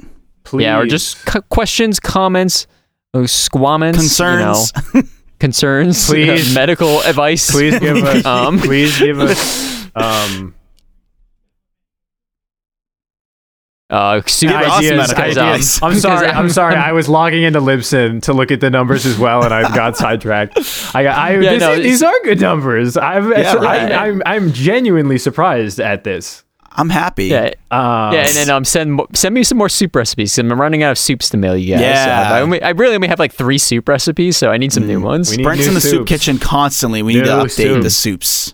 Please. 0.43 0.63
Yeah, 0.63 0.79
or 0.79 0.85
just 0.87 1.17
c- 1.29 1.39
questions, 1.49 1.99
comments, 1.99 2.65
uh, 3.13 3.19
squamments, 3.27 3.97
Concerns. 3.99 4.71
you 4.93 5.01
know, 5.01 5.07
concerns, 5.39 6.07
Please. 6.07 6.53
medical 6.55 7.01
advice. 7.01 7.49
please 7.51 7.77
give 7.79 7.97
us 8.03 8.25
Um, 8.25 8.59
please 8.59 8.97
give 8.99 9.19
us 9.19 9.87
um 9.95 10.53
uh, 13.89 14.21
super 14.27 14.53
Ideas, 14.53 15.13
ideas, 15.13 15.37
ideas. 15.37 15.81
um, 15.81 15.91
I'm 15.93 15.97
sorry. 15.99 16.27
I'm 16.27 16.49
sorry. 16.49 16.75
I 16.75 16.91
was 16.91 17.07
logging 17.07 17.43
into 17.43 17.61
Libsyn 17.61 18.21
to 18.23 18.33
look 18.33 18.51
at 18.51 18.59
the 18.59 18.69
numbers 18.69 19.05
as 19.05 19.17
well, 19.17 19.45
and 19.45 19.53
I 19.53 19.61
got 19.75 19.95
sidetracked. 19.95 20.57
I, 20.93 21.03
got- 21.03 21.17
I 21.17 21.31
Yeah, 21.39 21.51
this 21.51 21.59
no, 21.61 21.75
these 21.79 22.03
are 22.03 22.19
good 22.25 22.41
numbers. 22.41 22.97
I've, 22.97 23.29
Yeah, 23.29 23.53
so 23.53 23.61
right. 23.61 23.89
I, 23.89 24.07
I'm 24.07 24.21
I'm 24.25 24.51
genuinely 24.51 25.17
surprised 25.17 25.79
at 25.79 26.03
this. 26.03 26.43
I'm 26.77 26.89
happy. 26.89 27.25
Yeah, 27.25 27.51
Um, 27.71 28.13
yeah, 28.13 28.25
and 28.27 28.35
then 28.35 28.49
um, 28.51 28.63
send 28.63 29.01
send 29.13 29.33
me 29.33 29.43
some 29.43 29.57
more 29.57 29.67
soup 29.69 29.95
recipes. 29.95 30.37
I'm 30.37 30.51
running 30.61 30.83
out 30.83 30.91
of 30.91 30.97
soups 30.99 31.29
to 31.31 31.37
mail 31.37 31.57
you 31.57 31.73
guys. 31.73 31.81
Yeah. 31.81 32.29
Uh, 32.31 32.35
I, 32.35 32.41
only, 32.41 32.61
I 32.61 32.69
really 32.69 32.93
only 32.95 33.07
have 33.07 33.17
like 33.19 33.33
three 33.33 33.57
soup 33.57 33.89
recipes, 33.89 34.37
so 34.37 34.51
I 34.51 34.57
need 34.57 34.71
some 34.71 34.85
new 34.85 35.01
ones. 35.01 35.31
We 35.31 35.37
need 35.37 35.43
Brent's 35.43 35.63
new 35.63 35.69
in 35.69 35.73
the 35.73 35.81
soup 35.81 36.07
kitchen 36.07 36.37
constantly. 36.37 37.01
We 37.01 37.13
need 37.15 37.25
to 37.25 37.37
New 37.37 37.43
update 37.45 37.81
the 37.83 37.89
soups. 37.89 38.27
soups. 38.27 38.53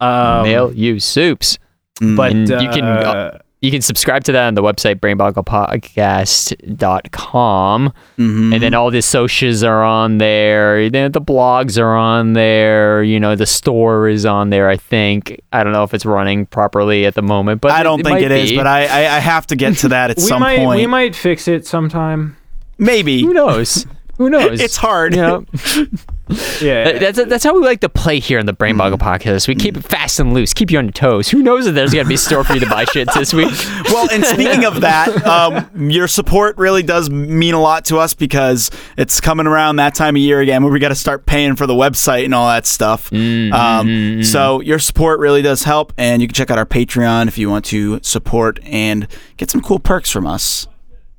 um, 0.00 0.44
mail 0.44 0.72
you 0.72 0.98
soups. 0.98 1.58
but 2.00 2.32
And 2.32 2.50
uh, 2.50 2.58
you 2.60 2.68
can, 2.70 2.84
uh, 2.84 3.38
You 3.60 3.72
can 3.72 3.80
subscribe 3.82 4.22
to 4.24 4.32
that 4.32 4.46
on 4.46 4.54
the 4.54 4.62
website 4.62 5.00
brainbogglepodcast.com. 5.00 7.92
Mhm. 8.18 8.54
And 8.54 8.62
then 8.62 8.74
all 8.74 8.90
the 8.90 9.02
socials 9.02 9.62
are 9.64 9.82
on 9.82 10.18
there. 10.18 10.88
Then 10.90 11.12
the 11.12 11.20
blogs 11.20 11.78
are 11.78 11.96
on 11.96 12.34
there. 12.34 13.02
You 13.02 13.18
know, 13.18 13.34
the 13.34 13.46
store 13.46 14.08
is 14.08 14.24
on 14.24 14.50
there, 14.50 14.68
I 14.68 14.76
think. 14.76 15.40
I 15.52 15.64
don't 15.64 15.72
know 15.72 15.82
if 15.82 15.92
it's 15.94 16.06
running 16.06 16.46
properly 16.46 17.06
at 17.06 17.14
the 17.14 17.22
moment, 17.22 17.60
but 17.60 17.72
I 17.72 17.82
don't 17.82 17.98
think 18.02 18.20
might 18.20 18.22
it 18.22 18.30
is, 18.30 18.52
but 18.52 18.66
I, 18.66 18.86
I 18.86 19.16
I 19.16 19.18
have 19.18 19.46
to 19.48 19.56
get 19.56 19.76
to 19.78 19.88
that 19.88 20.10
at 20.10 20.16
we 20.18 20.22
some 20.22 20.40
might 20.40 20.58
point. 20.58 20.80
we 20.80 20.86
might 20.86 21.16
fix 21.16 21.48
it 21.48 21.66
sometime. 21.66 22.36
Maybe 22.78 23.22
who 23.22 23.34
knows? 23.34 23.86
Who 24.18 24.30
knows? 24.30 24.60
it's 24.60 24.76
hard. 24.76 25.14
You 25.14 25.22
know, 25.22 25.44
Yeah. 26.60 26.98
That's 26.98 27.24
that's 27.24 27.44
how 27.44 27.54
we 27.54 27.64
like 27.64 27.80
to 27.80 27.88
play 27.88 28.20
here 28.20 28.38
on 28.38 28.46
the 28.46 28.52
Brain 28.52 28.76
Boggle 28.76 28.98
mm-hmm. 28.98 29.08
podcast. 29.08 29.48
We 29.48 29.54
keep 29.54 29.76
it 29.76 29.84
fast 29.84 30.20
and 30.20 30.34
loose, 30.34 30.52
keep 30.52 30.70
you 30.70 30.78
on 30.78 30.86
your 30.86 30.92
toes. 30.92 31.28
Who 31.28 31.42
knows 31.42 31.66
if 31.66 31.74
there's 31.74 31.92
gonna 31.92 32.08
be 32.08 32.14
a 32.14 32.18
store 32.18 32.44
for 32.44 32.54
you 32.54 32.60
to 32.60 32.68
buy 32.68 32.84
shit 32.84 33.08
this 33.14 33.32
week? 33.32 33.52
well, 33.86 34.08
and 34.10 34.24
speaking 34.24 34.64
of 34.64 34.82
that, 34.82 35.26
um, 35.26 35.90
your 35.90 36.08
support 36.08 36.56
really 36.58 36.82
does 36.82 37.08
mean 37.10 37.54
a 37.54 37.60
lot 37.60 37.84
to 37.86 37.98
us 37.98 38.14
because 38.14 38.70
it's 38.96 39.20
coming 39.20 39.46
around 39.46 39.76
that 39.76 39.94
time 39.94 40.16
of 40.16 40.22
year 40.22 40.40
again 40.40 40.62
where 40.62 40.72
we 40.72 40.78
got 40.78 40.88
to 40.88 40.94
start 40.94 41.26
paying 41.26 41.56
for 41.56 41.66
the 41.66 41.74
website 41.74 42.24
and 42.24 42.34
all 42.34 42.48
that 42.48 42.66
stuff. 42.66 43.10
Mm-hmm, 43.10 43.52
um, 43.52 44.22
so 44.22 44.60
your 44.60 44.78
support 44.78 45.20
really 45.20 45.42
does 45.42 45.62
help, 45.62 45.92
and 45.96 46.20
you 46.20 46.28
can 46.28 46.34
check 46.34 46.50
out 46.50 46.58
our 46.58 46.66
Patreon 46.66 47.28
if 47.28 47.38
you 47.38 47.48
want 47.48 47.64
to 47.66 48.00
support 48.02 48.60
and 48.64 49.08
get 49.36 49.50
some 49.50 49.62
cool 49.62 49.78
perks 49.78 50.10
from 50.10 50.26
us. 50.26 50.66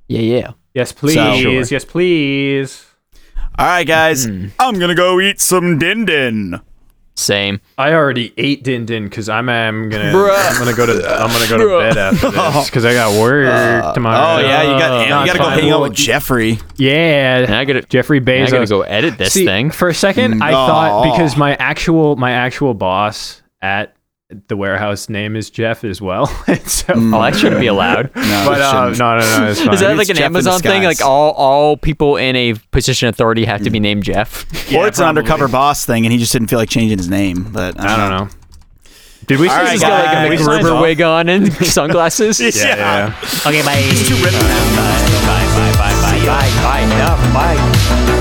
Yeah, 0.07 0.21
yeah. 0.21 0.51
yes, 0.73 0.91
please. 0.91 1.13
Sure. 1.13 1.63
Yes, 1.63 1.85
please. 1.85 2.88
All 3.59 3.65
right, 3.65 3.83
guys, 3.83 4.25
mm-hmm. 4.25 4.55
I'm 4.57 4.79
gonna 4.79 4.95
go 4.95 5.19
eat 5.19 5.41
some 5.41 5.77
din 5.77 6.05
din. 6.05 6.61
Same. 7.15 7.59
I 7.77 7.91
already 7.91 8.33
ate 8.37 8.63
din 8.63 8.85
din 8.85 9.03
because 9.03 9.27
I'm, 9.27 9.49
I'm 9.49 9.89
gonna 9.89 10.13
Bruh. 10.13 10.49
I'm 10.49 10.57
gonna 10.57 10.73
go 10.73 10.85
to 10.85 11.05
I'm 11.05 11.27
gonna 11.29 11.49
go 11.49 11.57
to 11.57 11.63
Bruh. 11.65 11.89
bed 11.89 11.97
after 11.97 12.31
this 12.31 12.69
because 12.69 12.85
I 12.85 12.93
got 12.93 13.19
work 13.21 13.47
uh, 13.51 13.93
tomorrow. 13.93 14.37
Oh 14.37 14.39
yeah, 14.39 14.61
you 14.63 14.79
got 14.79 15.09
No, 15.09 15.19
you 15.19 15.25
gotta 15.25 15.39
go 15.39 15.49
hang 15.49 15.71
out 15.71 15.81
with 15.81 15.93
Jeffrey. 15.93 16.57
Yeah, 16.77 17.39
And 17.39 17.53
I 17.53 17.65
gotta 17.65 17.81
Jeffrey 17.81 18.19
I 18.19 18.49
gotta 18.49 18.65
go 18.65 18.83
edit 18.83 19.17
this 19.17 19.33
See, 19.33 19.43
thing. 19.43 19.71
For 19.71 19.89
a 19.89 19.93
second, 19.93 20.41
I 20.41 20.51
thought 20.51 21.11
because 21.11 21.35
my 21.35 21.55
actual 21.55 22.15
my 22.15 22.31
actual 22.31 22.73
boss 22.73 23.41
at 23.61 23.93
the 24.47 24.55
warehouse 24.55 25.09
name 25.09 25.35
is 25.35 25.49
Jeff 25.49 25.83
as 25.83 26.01
well. 26.01 26.27
so, 26.27 26.93
mm. 26.93 27.15
Oh, 27.15 27.21
that 27.21 27.35
shouldn't 27.35 27.61
be 27.61 27.67
allowed. 27.67 28.15
no, 28.15 28.45
but, 28.47 28.61
um, 28.61 28.93
no, 28.93 29.17
no, 29.17 29.39
no, 29.39 29.47
Is 29.49 29.79
that 29.79 29.97
like 29.97 30.01
it's 30.01 30.09
an 30.11 30.15
Jeff 30.17 30.25
Amazon 30.25 30.59
thing? 30.59 30.83
Like 30.83 31.01
all 31.01 31.31
all 31.31 31.77
people 31.77 32.17
in 32.17 32.35
a 32.35 32.53
position 32.71 33.07
of 33.07 33.15
authority 33.15 33.45
have 33.45 33.63
to 33.63 33.69
be 33.69 33.79
named 33.79 34.03
Jeff, 34.03 34.45
yeah, 34.69 34.79
or 34.79 34.87
it's 34.87 34.97
probably. 34.97 35.03
an 35.03 35.17
undercover 35.17 35.47
boss 35.47 35.85
thing, 35.85 36.05
and 36.05 36.13
he 36.13 36.19
just 36.19 36.31
didn't 36.31 36.49
feel 36.49 36.59
like 36.59 36.69
changing 36.69 36.97
his 36.97 37.09
name. 37.09 37.51
But 37.51 37.79
I, 37.79 37.95
I 37.95 37.97
don't 37.97 38.09
know. 38.09 38.35
Did 39.25 39.39
we 39.39 39.47
all 39.47 39.57
just 39.65 39.83
right, 39.83 40.29
get 40.29 40.29
like 40.29 40.39
a 40.39 40.43
rubber 40.43 40.81
wig 40.81 41.01
on 41.01 41.29
and 41.29 41.53
sunglasses? 41.65 42.39
yeah, 42.39 42.49
yeah. 42.55 42.75
yeah. 42.75 43.15
Okay, 43.47 43.61
bye. 43.61 43.75
Bye, 43.75 44.31
bye, 45.21 45.73
bye, 45.73 45.95
bye, 45.95 46.25
bye, 46.25 46.49
bye, 46.63 47.33
bye, 47.33 47.33
bye. 47.33 48.18